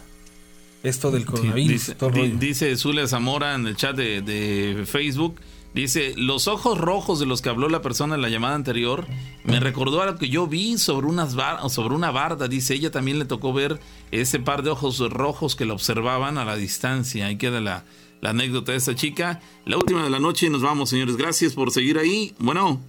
esto 0.82 1.10
del 1.10 1.24
coronavirus. 1.24 1.94
dice, 2.38 2.76
Zulia 2.76 3.08
Zamora 3.08 3.54
en 3.54 3.66
el 3.66 3.76
chat 3.76 3.96
de, 3.96 4.84
Facebook. 4.84 5.36
Dice, 5.74 6.14
los 6.16 6.46
ojos 6.46 6.78
rojos 6.78 7.18
de 7.18 7.26
los 7.26 7.42
que 7.42 7.48
habló 7.48 7.68
la 7.68 7.82
persona 7.82 8.14
en 8.14 8.22
la 8.22 8.28
llamada 8.28 8.54
anterior 8.54 9.06
me 9.42 9.58
recordó 9.58 10.02
a 10.02 10.06
lo 10.06 10.16
que 10.16 10.28
yo 10.28 10.46
vi 10.46 10.78
sobre, 10.78 11.08
unas 11.08 11.34
sobre 11.72 11.94
una 11.96 12.12
barda. 12.12 12.46
Dice, 12.46 12.74
ella 12.74 12.92
también 12.92 13.18
le 13.18 13.24
tocó 13.24 13.52
ver 13.52 13.80
ese 14.12 14.38
par 14.38 14.62
de 14.62 14.70
ojos 14.70 15.00
rojos 15.10 15.56
que 15.56 15.64
la 15.64 15.72
observaban 15.74 16.38
a 16.38 16.44
la 16.44 16.54
distancia. 16.54 17.26
Ahí 17.26 17.36
queda 17.36 17.60
la, 17.60 17.84
la 18.20 18.30
anécdota 18.30 18.70
de 18.70 18.78
esta 18.78 18.94
chica. 18.94 19.40
La 19.64 19.76
última 19.76 20.04
de 20.04 20.10
la 20.10 20.20
noche 20.20 20.46
y 20.46 20.50
nos 20.50 20.62
vamos, 20.62 20.90
señores. 20.90 21.16
Gracias 21.16 21.54
por 21.54 21.72
seguir 21.72 21.98
ahí. 21.98 22.36
Bueno. 22.38 22.80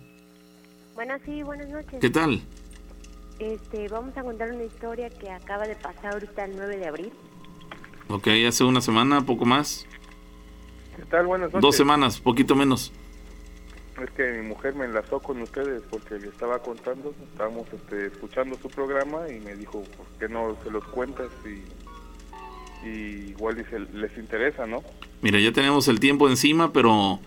Bueno, 0.93 1.15
sí, 1.25 1.41
buenas 1.41 1.67
noches. 1.69 1.99
¿Qué 1.99 2.11
tal? 2.11 2.39
Este, 3.39 3.89
vamos 3.89 4.15
a 4.15 4.21
contar 4.21 4.51
una 4.51 4.63
historia 4.63 5.09
que 5.09 5.31
acaba 5.31 5.67
de 5.67 5.75
pasar 5.75 6.13
ahorita 6.13 6.45
el 6.45 6.55
9 6.55 6.77
de 6.77 6.87
abril. 6.87 7.11
Ok, 8.09 8.27
hace 8.47 8.63
una 8.63 8.79
semana, 8.79 9.25
poco 9.25 9.45
más. 9.45 9.87
¿Qué 10.95 11.03
tal? 11.05 11.27
Buenas 11.27 11.49
noches. 11.49 11.61
Dos 11.61 11.75
semanas, 11.75 12.19
poquito 12.19 12.55
menos. 12.55 12.91
Es 14.01 14.09
que 14.11 14.31
mi 14.33 14.47
mujer 14.49 14.75
me 14.75 14.85
enlazó 14.85 15.19
con 15.19 15.41
ustedes 15.41 15.81
porque 15.89 16.19
le 16.19 16.27
estaba 16.27 16.59
contando, 16.59 17.13
estábamos 17.31 17.65
este, 17.71 18.07
escuchando 18.07 18.57
su 18.61 18.69
programa 18.69 19.29
y 19.29 19.39
me 19.39 19.55
dijo, 19.55 19.83
¿por 19.83 20.05
qué 20.19 20.27
no 20.27 20.57
se 20.63 20.69
los 20.69 20.83
cuentas? 20.85 21.29
Y, 21.45 22.87
y 22.87 23.29
igual 23.29 23.55
dice, 23.55 23.79
les 23.79 24.17
interesa, 24.17 24.65
¿no? 24.65 24.83
Mira, 25.21 25.39
ya 25.39 25.51
tenemos 25.53 25.87
el 25.87 25.99
tiempo 25.99 26.27
encima, 26.27 26.73
pero 26.73 27.19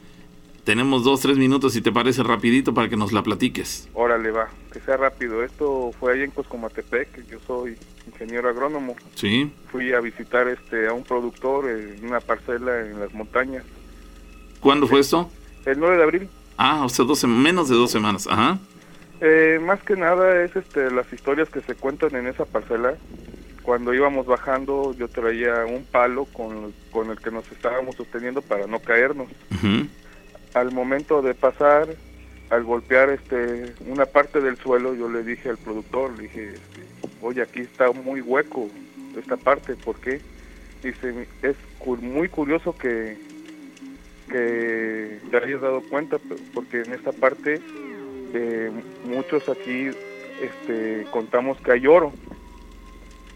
tenemos 0.69 1.03
dos, 1.03 1.23
tres 1.23 1.39
minutos, 1.39 1.73
si 1.73 1.81
te 1.81 1.91
parece 1.91 2.23
rapidito, 2.23 2.75
para 2.75 2.91
que 2.91 2.97
nos 2.99 3.11
la 3.15 3.23
platiques. 3.23 3.89
Órale, 3.95 4.31
va, 4.31 4.51
que 4.71 4.81
sea 4.81 4.99
rápido. 4.99 5.43
Esto 5.43 5.93
fue 5.99 6.13
ahí 6.13 6.23
en 6.23 6.31
Coscomatepec, 6.31 7.27
yo 7.27 7.39
soy 7.47 7.79
ingeniero 8.07 8.51
agrónomo. 8.51 8.95
Sí. 9.15 9.51
Fui 9.73 9.95
a 9.95 10.01
visitar 10.01 10.47
este 10.47 10.87
a 10.87 10.93
un 10.93 11.05
productor 11.05 11.71
en 11.71 12.05
una 12.05 12.21
parcela 12.21 12.81
en 12.81 13.01
las 13.01 13.15
montañas. 13.15 13.65
¿Cuándo 14.61 14.87
fue 14.87 15.01
esto? 15.01 15.31
El 15.65 15.81
9 15.81 15.97
de 15.97 16.03
abril. 16.03 16.29
Ah, 16.59 16.85
o 16.85 16.91
sea, 16.91 17.07
menos 17.27 17.71
de 17.71 17.75
dos 17.75 17.91
semanas, 17.91 18.27
ajá. 18.27 18.59
Eh, 19.23 19.59
más 19.63 19.83
que 19.85 19.97
nada 19.97 20.43
es 20.43 20.55
este 20.55 20.91
las 20.91 21.11
historias 21.11 21.49
que 21.49 21.63
se 21.63 21.77
cuentan 21.77 22.15
en 22.15 22.27
esa 22.27 22.45
parcela. 22.45 22.93
Cuando 23.63 23.95
íbamos 23.95 24.27
bajando 24.27 24.95
yo 24.99 25.09
traía 25.09 25.65
un 25.65 25.85
palo 25.85 26.27
con, 26.27 26.75
con 26.91 27.09
el 27.09 27.19
que 27.19 27.31
nos 27.31 27.51
estábamos 27.53 27.97
sosteniendo 27.97 28.43
para 28.43 28.67
no 28.67 28.81
caernos 28.81 29.29
al 30.55 30.73
momento 30.73 31.23
de 31.23 31.35
pasar, 31.35 31.89
al 32.51 32.65
golpear 32.65 33.11
este 33.11 33.75
una 33.87 34.07
parte 34.07 34.41
del 34.41 34.57
suelo, 34.59 34.95
yo 34.95 35.09
le 35.09 35.23
dije 35.23 35.51
al 35.51 35.59
productor, 35.59 36.17
le 36.17 36.25
dije, 36.25 36.55
este, 36.55 36.83
oye, 37.21 37.43
aquí 37.43 37.61
está 37.61 37.91
muy 37.93 38.21
hueco 38.21 38.69
esta 39.19 39.37
parte, 39.37 39.75
¿por 39.75 39.97
qué? 40.01 40.21
Dice, 40.83 41.27
es 41.43 41.57
muy 41.85 42.29
curioso 42.29 42.77
que, 42.77 43.17
que 44.29 45.19
te 45.31 45.37
hayas 45.37 45.61
dado 45.61 45.83
cuenta, 45.89 46.19
porque 46.55 46.83
en 46.83 46.93
esta 46.93 47.13
parte 47.13 47.61
eh, 48.33 48.71
muchos 49.05 49.49
aquí 49.49 49.91
este, 50.41 51.07
contamos 51.11 51.59
que 51.61 51.73
hay 51.73 51.87
oro. 51.87 52.13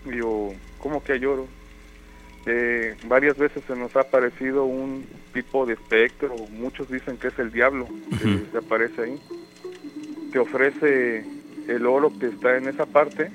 Digo, 0.05 0.55
¿cómo 0.79 1.03
que 1.03 1.13
hay 1.15 1.25
oro? 1.25 1.47
Eh, 2.44 2.97
varias 3.06 3.39
veces 3.39 3.62
se 3.66 3.77
nos 3.77 3.94
ha 3.94 4.01
aparecido 4.01 4.64
un 4.64 5.06
tipo 5.32 5.64
de 5.64 5.74
espectro, 5.74 6.35
muchos 6.51 6.90
dicen 6.90 7.16
que 7.16 7.28
es 7.28 7.39
el 7.39 7.52
diablo 7.52 7.86
que 8.20 8.59
aparece 8.59 9.02
ahí. 9.02 9.23
Te 10.32 10.39
ofrece 10.39 11.24
el 11.69 11.86
oro 11.86 12.12
que 12.19 12.27
está 12.27 12.56
en 12.56 12.69
esa 12.69 12.86
parte, 12.86 13.31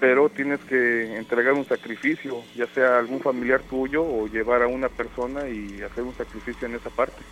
pero 0.00 0.28
tienes 0.28 0.60
que 0.60 1.16
entregar 1.16 1.52
un 1.52 1.64
sacrificio, 1.64 2.42
ya 2.54 2.66
sea 2.68 2.98
algún 2.98 3.20
familiar 3.20 3.60
tuyo 3.62 4.02
o 4.02 4.26
llevar 4.26 4.62
a 4.62 4.66
una 4.66 4.88
persona 4.88 5.48
y 5.48 5.80
hacer 5.82 6.04
un 6.04 6.14
sacrificio 6.14 6.66
en 6.66 6.74
esa 6.74 6.90
parte. 6.90 7.22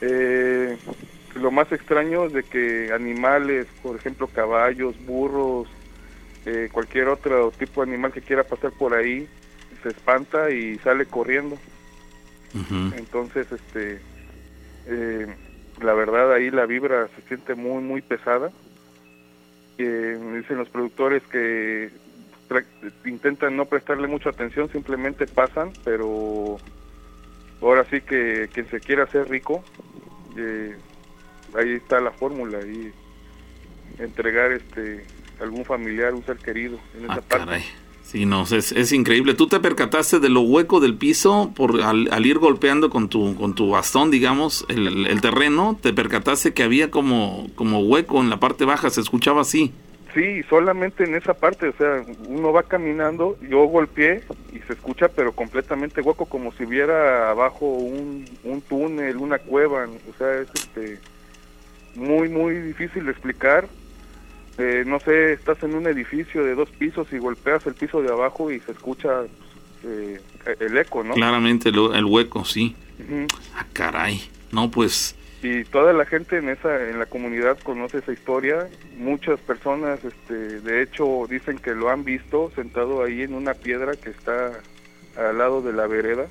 Eh, 0.00 0.76
lo 1.34 1.50
más 1.50 1.70
extraño 1.72 2.26
es 2.26 2.32
de 2.32 2.42
que 2.44 2.92
animales, 2.92 3.66
por 3.82 3.96
ejemplo 3.96 4.28
caballos, 4.28 4.94
burros, 5.04 5.68
eh, 6.46 6.68
cualquier 6.72 7.08
otro 7.08 7.50
tipo 7.50 7.84
de 7.84 7.90
animal 7.92 8.12
que 8.12 8.22
quiera 8.22 8.44
pasar 8.44 8.70
por 8.72 8.94
ahí, 8.94 9.28
se 9.82 9.90
espanta 9.90 10.50
y 10.50 10.76
sale 10.78 11.06
corriendo. 11.06 11.58
Entonces, 12.96 13.50
este, 13.52 14.00
eh, 14.86 15.26
la 15.80 15.94
verdad 15.94 16.32
ahí 16.32 16.50
la 16.50 16.66
vibra 16.66 17.08
se 17.14 17.22
siente 17.28 17.54
muy, 17.54 17.82
muy 17.82 18.02
pesada. 18.02 18.50
Eh, 19.76 20.18
dicen 20.34 20.58
los 20.58 20.68
productores 20.68 21.22
que 21.24 21.90
intentan 23.04 23.56
no 23.56 23.66
prestarle 23.66 24.08
mucha 24.08 24.30
atención, 24.30 24.70
simplemente 24.70 25.26
pasan, 25.26 25.72
pero 25.84 26.58
ahora 27.60 27.84
sí 27.90 28.00
que 28.00 28.48
quien 28.52 28.68
se 28.70 28.80
quiera 28.80 29.04
hacer 29.04 29.28
rico, 29.28 29.62
eh, 30.36 30.76
ahí 31.54 31.72
está 31.72 32.00
la 32.00 32.10
fórmula 32.10 32.60
y 32.60 32.92
entregar 33.98 34.52
este 34.52 35.04
algún 35.40 35.64
familiar, 35.64 36.14
un 36.14 36.24
ser 36.24 36.38
querido 36.38 36.78
en 36.96 37.04
esa 37.04 37.14
ah, 37.14 37.20
parte. 37.20 37.64
Sí, 38.08 38.24
no, 38.24 38.44
es, 38.44 38.72
es, 38.72 38.92
increíble. 38.92 39.34
¿Tú 39.34 39.48
te 39.48 39.60
percataste 39.60 40.18
de 40.18 40.30
lo 40.30 40.40
hueco 40.40 40.80
del 40.80 40.94
piso 40.94 41.52
por 41.54 41.82
al, 41.82 42.24
ir 42.24 42.38
golpeando 42.38 42.88
con 42.88 43.10
tu, 43.10 43.36
con 43.36 43.54
tu 43.54 43.68
bastón, 43.68 44.10
digamos, 44.10 44.64
el, 44.70 45.20
terreno? 45.20 45.78
¿Te 45.78 45.92
percataste 45.92 46.54
que 46.54 46.62
había 46.62 46.90
como, 46.90 47.48
como 47.54 47.80
hueco 47.80 48.22
en 48.22 48.30
la 48.30 48.40
parte 48.40 48.64
baja? 48.64 48.88
¿Se 48.88 49.02
escuchaba 49.02 49.42
así? 49.42 49.74
Sí, 50.14 50.42
solamente 50.48 51.04
en 51.04 51.16
esa 51.16 51.34
parte, 51.34 51.68
o 51.68 51.72
sea, 51.76 52.02
uno 52.26 52.50
va 52.50 52.62
caminando, 52.62 53.36
yo 53.46 53.64
golpeé 53.66 54.22
y 54.54 54.60
se 54.60 54.72
escucha 54.72 55.08
pero 55.08 55.32
completamente 55.32 56.00
hueco, 56.00 56.24
como 56.24 56.50
si 56.52 56.64
hubiera 56.64 57.28
abajo 57.28 57.66
un, 57.66 58.24
un 58.42 58.62
túnel, 58.62 59.18
una 59.18 59.38
cueva, 59.38 59.84
o 59.84 60.16
sea, 60.16 60.34
es 60.38 60.48
este, 60.54 60.98
muy, 61.94 62.30
muy 62.30 62.54
difícil 62.54 63.04
de 63.04 63.10
explicar. 63.10 63.68
Eh, 64.58 64.84
no 64.86 64.98
sé, 65.00 65.32
estás 65.32 65.62
en 65.62 65.74
un 65.74 65.86
edificio 65.86 66.44
de 66.44 66.54
dos 66.54 66.68
pisos 66.70 67.12
y 67.12 67.18
golpeas 67.18 67.66
el 67.66 67.74
piso 67.74 68.02
de 68.02 68.10
abajo 68.10 68.50
y 68.50 68.58
se 68.60 68.72
escucha 68.72 69.22
eh, 69.84 70.20
el 70.58 70.76
eco, 70.76 71.04
¿no? 71.04 71.14
Claramente 71.14 71.68
el, 71.68 71.78
el 71.94 72.04
hueco, 72.04 72.44
sí. 72.44 72.74
Ah, 73.54 73.64
caray. 73.72 74.20
No, 74.50 74.70
pues 74.70 75.14
y 75.42 75.64
toda 75.64 75.92
la 75.92 76.04
gente 76.04 76.38
en 76.38 76.48
esa 76.48 76.88
en 76.88 76.98
la 76.98 77.06
comunidad 77.06 77.58
conoce 77.60 77.98
esa 77.98 78.12
historia 78.12 78.68
muchas 78.96 79.38
personas 79.40 80.00
este 80.04 80.60
de 80.60 80.82
hecho 80.82 81.26
dicen 81.30 81.58
que 81.58 81.74
lo 81.74 81.90
han 81.90 82.04
visto 82.04 82.50
sentado 82.56 83.04
ahí 83.04 83.22
en 83.22 83.34
una 83.34 83.54
piedra 83.54 83.92
que 83.94 84.10
está 84.10 84.60
al 85.16 85.38
lado 85.38 85.62
de 85.62 85.72
la 85.72 85.86
vereda 85.86 86.26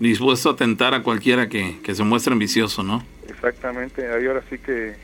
dispuesto 0.00 0.50
a 0.50 0.56
tentar 0.56 0.92
a 0.94 1.02
cualquiera 1.02 1.48
que, 1.48 1.78
que 1.82 1.94
se 1.94 2.02
muestre 2.02 2.32
ambicioso, 2.32 2.82
¿no? 2.82 3.04
exactamente 3.28 4.10
ahí 4.12 4.26
ahora 4.26 4.42
sí 4.50 4.58
que 4.58 4.96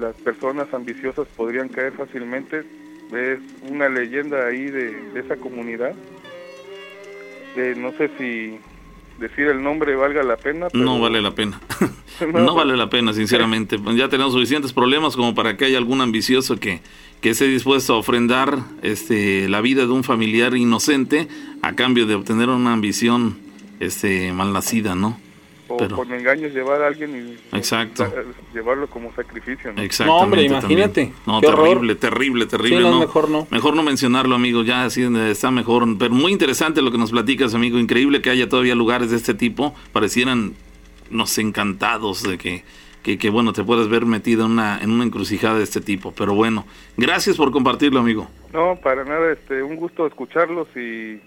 las 0.00 0.14
personas 0.16 0.72
ambiciosas 0.72 1.26
podrían 1.36 1.68
caer 1.68 1.92
fácilmente 1.92 2.64
es 3.12 3.38
una 3.68 3.88
leyenda 3.88 4.46
ahí 4.46 4.64
de, 4.70 4.92
de 5.12 5.20
esa 5.20 5.36
comunidad 5.36 5.94
Eh, 7.56 7.74
no 7.76 7.92
sé 7.92 8.10
si 8.18 8.56
decir 9.20 9.46
el 9.48 9.62
nombre 9.62 9.94
valga 9.94 10.22
la 10.22 10.36
pena 10.36 10.68
pero- 10.72 10.84
No 10.84 10.98
vale 10.98 11.20
la 11.20 11.32
pena. 11.34 11.60
no 12.32 12.54
vale 12.54 12.76
la 12.76 12.88
pena, 12.88 13.12
sinceramente. 13.12 13.78
Pues 13.78 13.96
Ya 13.96 14.08
tenemos 14.08 14.32
suficientes 14.32 14.72
problemas 14.72 15.16
como 15.16 15.34
para 15.34 15.56
que 15.56 15.66
haya 15.66 15.76
algún 15.78 16.00
ambicioso 16.00 16.56
que, 16.56 16.80
que 17.20 17.30
esté 17.30 17.46
dispuesto 17.46 17.94
a 17.94 17.98
ofrendar 17.98 18.58
este, 18.82 19.48
la 19.48 19.60
vida 19.60 19.82
de 19.82 19.92
un 19.92 20.04
familiar 20.04 20.56
inocente 20.56 21.28
a 21.62 21.74
cambio 21.74 22.06
de 22.06 22.14
obtener 22.14 22.48
una 22.48 22.72
ambición 22.72 23.36
este, 23.80 24.32
malnacida, 24.32 24.94
¿no? 24.94 25.18
O 25.72 25.76
pero- 25.76 25.96
con 25.96 26.12
engaños 26.12 26.52
llevar 26.52 26.82
a 26.82 26.86
alguien 26.86 27.38
y 27.52 27.56
Exacto. 27.56 28.12
llevarlo 28.54 28.86
como 28.88 29.12
sacrificio 29.14 29.72
¿no? 29.72 29.82
Exactamente. 29.82 30.04
No, 30.04 30.16
hombre, 30.16 30.42
imagínate. 30.44 31.12
No, 31.26 31.40
terrible, 31.40 31.94
terrible, 31.94 32.46
terrible. 32.46 32.76
Sí, 32.78 32.82
no, 32.82 32.90
no, 32.92 33.00
mejor 33.00 33.28
no. 33.30 33.46
Mejor 33.50 33.74
no 33.76 33.82
mencionarlo, 33.82 34.34
amigo. 34.34 34.62
Ya 34.62 34.84
así 34.84 35.02
está 35.02 35.50
mejor. 35.50 35.84
Pero 35.98 36.12
muy 36.14 36.32
interesante 36.32 36.82
lo 36.82 36.90
que 36.92 36.98
nos 36.98 37.10
platicas, 37.10 37.54
amigo. 37.54 37.78
Increíble 37.78 38.22
que 38.22 38.30
haya 38.30 38.48
todavía 38.48 38.74
lugares 38.74 39.10
de 39.10 39.16
este 39.16 39.34
tipo. 39.34 39.74
Parecieran, 39.92 40.54
nos 41.10 41.36
encantados 41.38 42.22
de 42.22 42.38
que, 42.38 42.64
que, 43.02 43.18
que, 43.18 43.30
bueno, 43.30 43.52
te 43.52 43.64
puedas 43.64 43.88
ver 43.88 44.06
metido 44.06 44.46
en 44.46 44.52
una, 44.52 44.78
en 44.80 44.90
una 44.90 45.04
encrucijada 45.04 45.58
de 45.58 45.64
este 45.64 45.80
tipo. 45.80 46.12
Pero 46.16 46.34
bueno, 46.34 46.66
gracias 46.96 47.36
por 47.36 47.50
compartirlo, 47.50 48.00
amigo. 48.00 48.28
No, 48.52 48.76
para 48.82 49.04
nada, 49.04 49.32
este, 49.32 49.62
un 49.62 49.76
gusto 49.76 50.06
escucharlos 50.06 50.68
y 50.76 51.20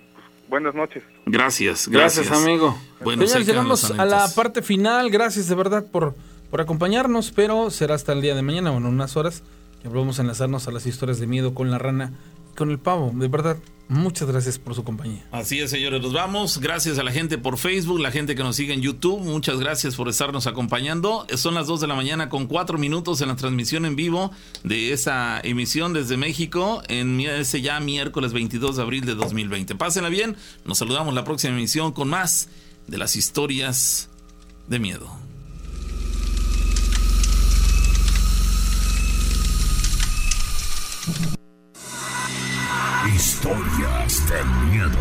buenas 0.50 0.76
noches. 0.76 1.04
Gracias, 1.26 1.88
gracias. 1.88 2.28
Gracias, 2.28 2.44
amigo. 2.44 2.78
Bueno, 3.02 3.26
Señores, 3.26 3.48
llegamos 3.48 3.92
a 3.92 4.06
la 4.06 4.28
parte 4.36 4.62
final. 4.62 5.10
Gracias 5.10 5.48
de 5.48 5.56
verdad 5.56 5.86
por, 5.92 6.16
por 6.50 6.62
acompañarnos, 6.62 7.32
pero 7.32 7.70
será 7.70 7.96
hasta 7.96 8.14
el 8.14 8.22
día 8.22 8.36
de 8.36 8.42
mañana, 8.42 8.72
bueno, 8.72 8.90
unas 8.90 9.18
horas, 9.18 9.44
que 9.82 9.90
volvemos 9.90 10.20
a 10.20 10.24
enlazarnos 10.24 10.68
a 10.68 10.72
las 10.72 10.86
historias 10.86 11.20
de 11.20 11.28
miedo 11.28 11.54
con 11.54 11.72
la 11.72 11.78
rana 11.78 12.14
con 12.56 12.72
el 12.72 12.80
pavo. 12.80 13.12
De 13.14 13.28
verdad, 13.28 13.58
muchas 13.88 14.28
gracias 14.28 14.58
por 14.58 14.74
su 14.74 14.84
compañía. 14.84 15.28
Así 15.32 15.60
es, 15.60 15.70
señores, 15.70 16.02
nos 16.02 16.14
vamos. 16.14 16.60
Gracias 16.60 16.98
a 16.98 17.04
la 17.04 17.12
gente 17.12 17.38
por 17.38 17.58
Facebook, 17.58 18.00
la 18.00 18.12
gente 18.12 18.36
que 18.36 18.44
nos 18.44 18.56
sigue 18.56 18.74
en 18.74 18.82
YouTube. 18.82 19.20
Muchas 19.20 19.60
gracias 19.60 19.96
por 19.96 20.10
estarnos 20.10 20.48
acompañando. 20.48 21.28
Son 21.36 21.54
las 21.54 21.68
2 21.68 21.82
de 21.82 21.88
la 21.88 21.96
mañana 21.96 22.30
con 22.30 22.48
4 22.48 22.78
minutos 22.78 23.22
en 23.22 23.28
la 23.28 23.36
transmisión 23.36 23.86
en 23.86 23.96
vivo 23.96 24.32
de 24.64 24.94
esa 24.94 25.40
emisión 25.44 25.94
desde 25.94 26.18
México 26.18 26.82
en 26.88 27.20
ese 27.22 27.62
ya 27.62 27.80
miércoles 27.80 28.34
22 28.34 28.78
de 28.78 28.82
abril 28.82 29.06
de 29.06 29.16
2020. 29.16 29.76
Pásenla 29.76 30.10
bien. 30.10 30.36
Nos 30.66 30.80
saludamos 30.80 31.14
la 31.14 31.24
próxima 31.24 31.54
emisión 31.54 31.92
con 31.92 32.10
más 32.10 32.50
de 32.88 32.98
las 32.98 33.16
historias 33.16 34.10
de 34.68 34.80
miedo. 34.80 35.26
Historias 43.14 44.30
de 44.30 44.44
miedo. 44.66 44.98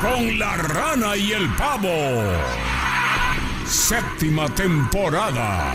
Con 0.00 0.38
la 0.38 0.56
rana 0.56 1.16
y 1.16 1.32
el 1.32 1.48
pavo. 1.56 2.22
Séptima 3.66 4.48
temporada. 4.48 5.74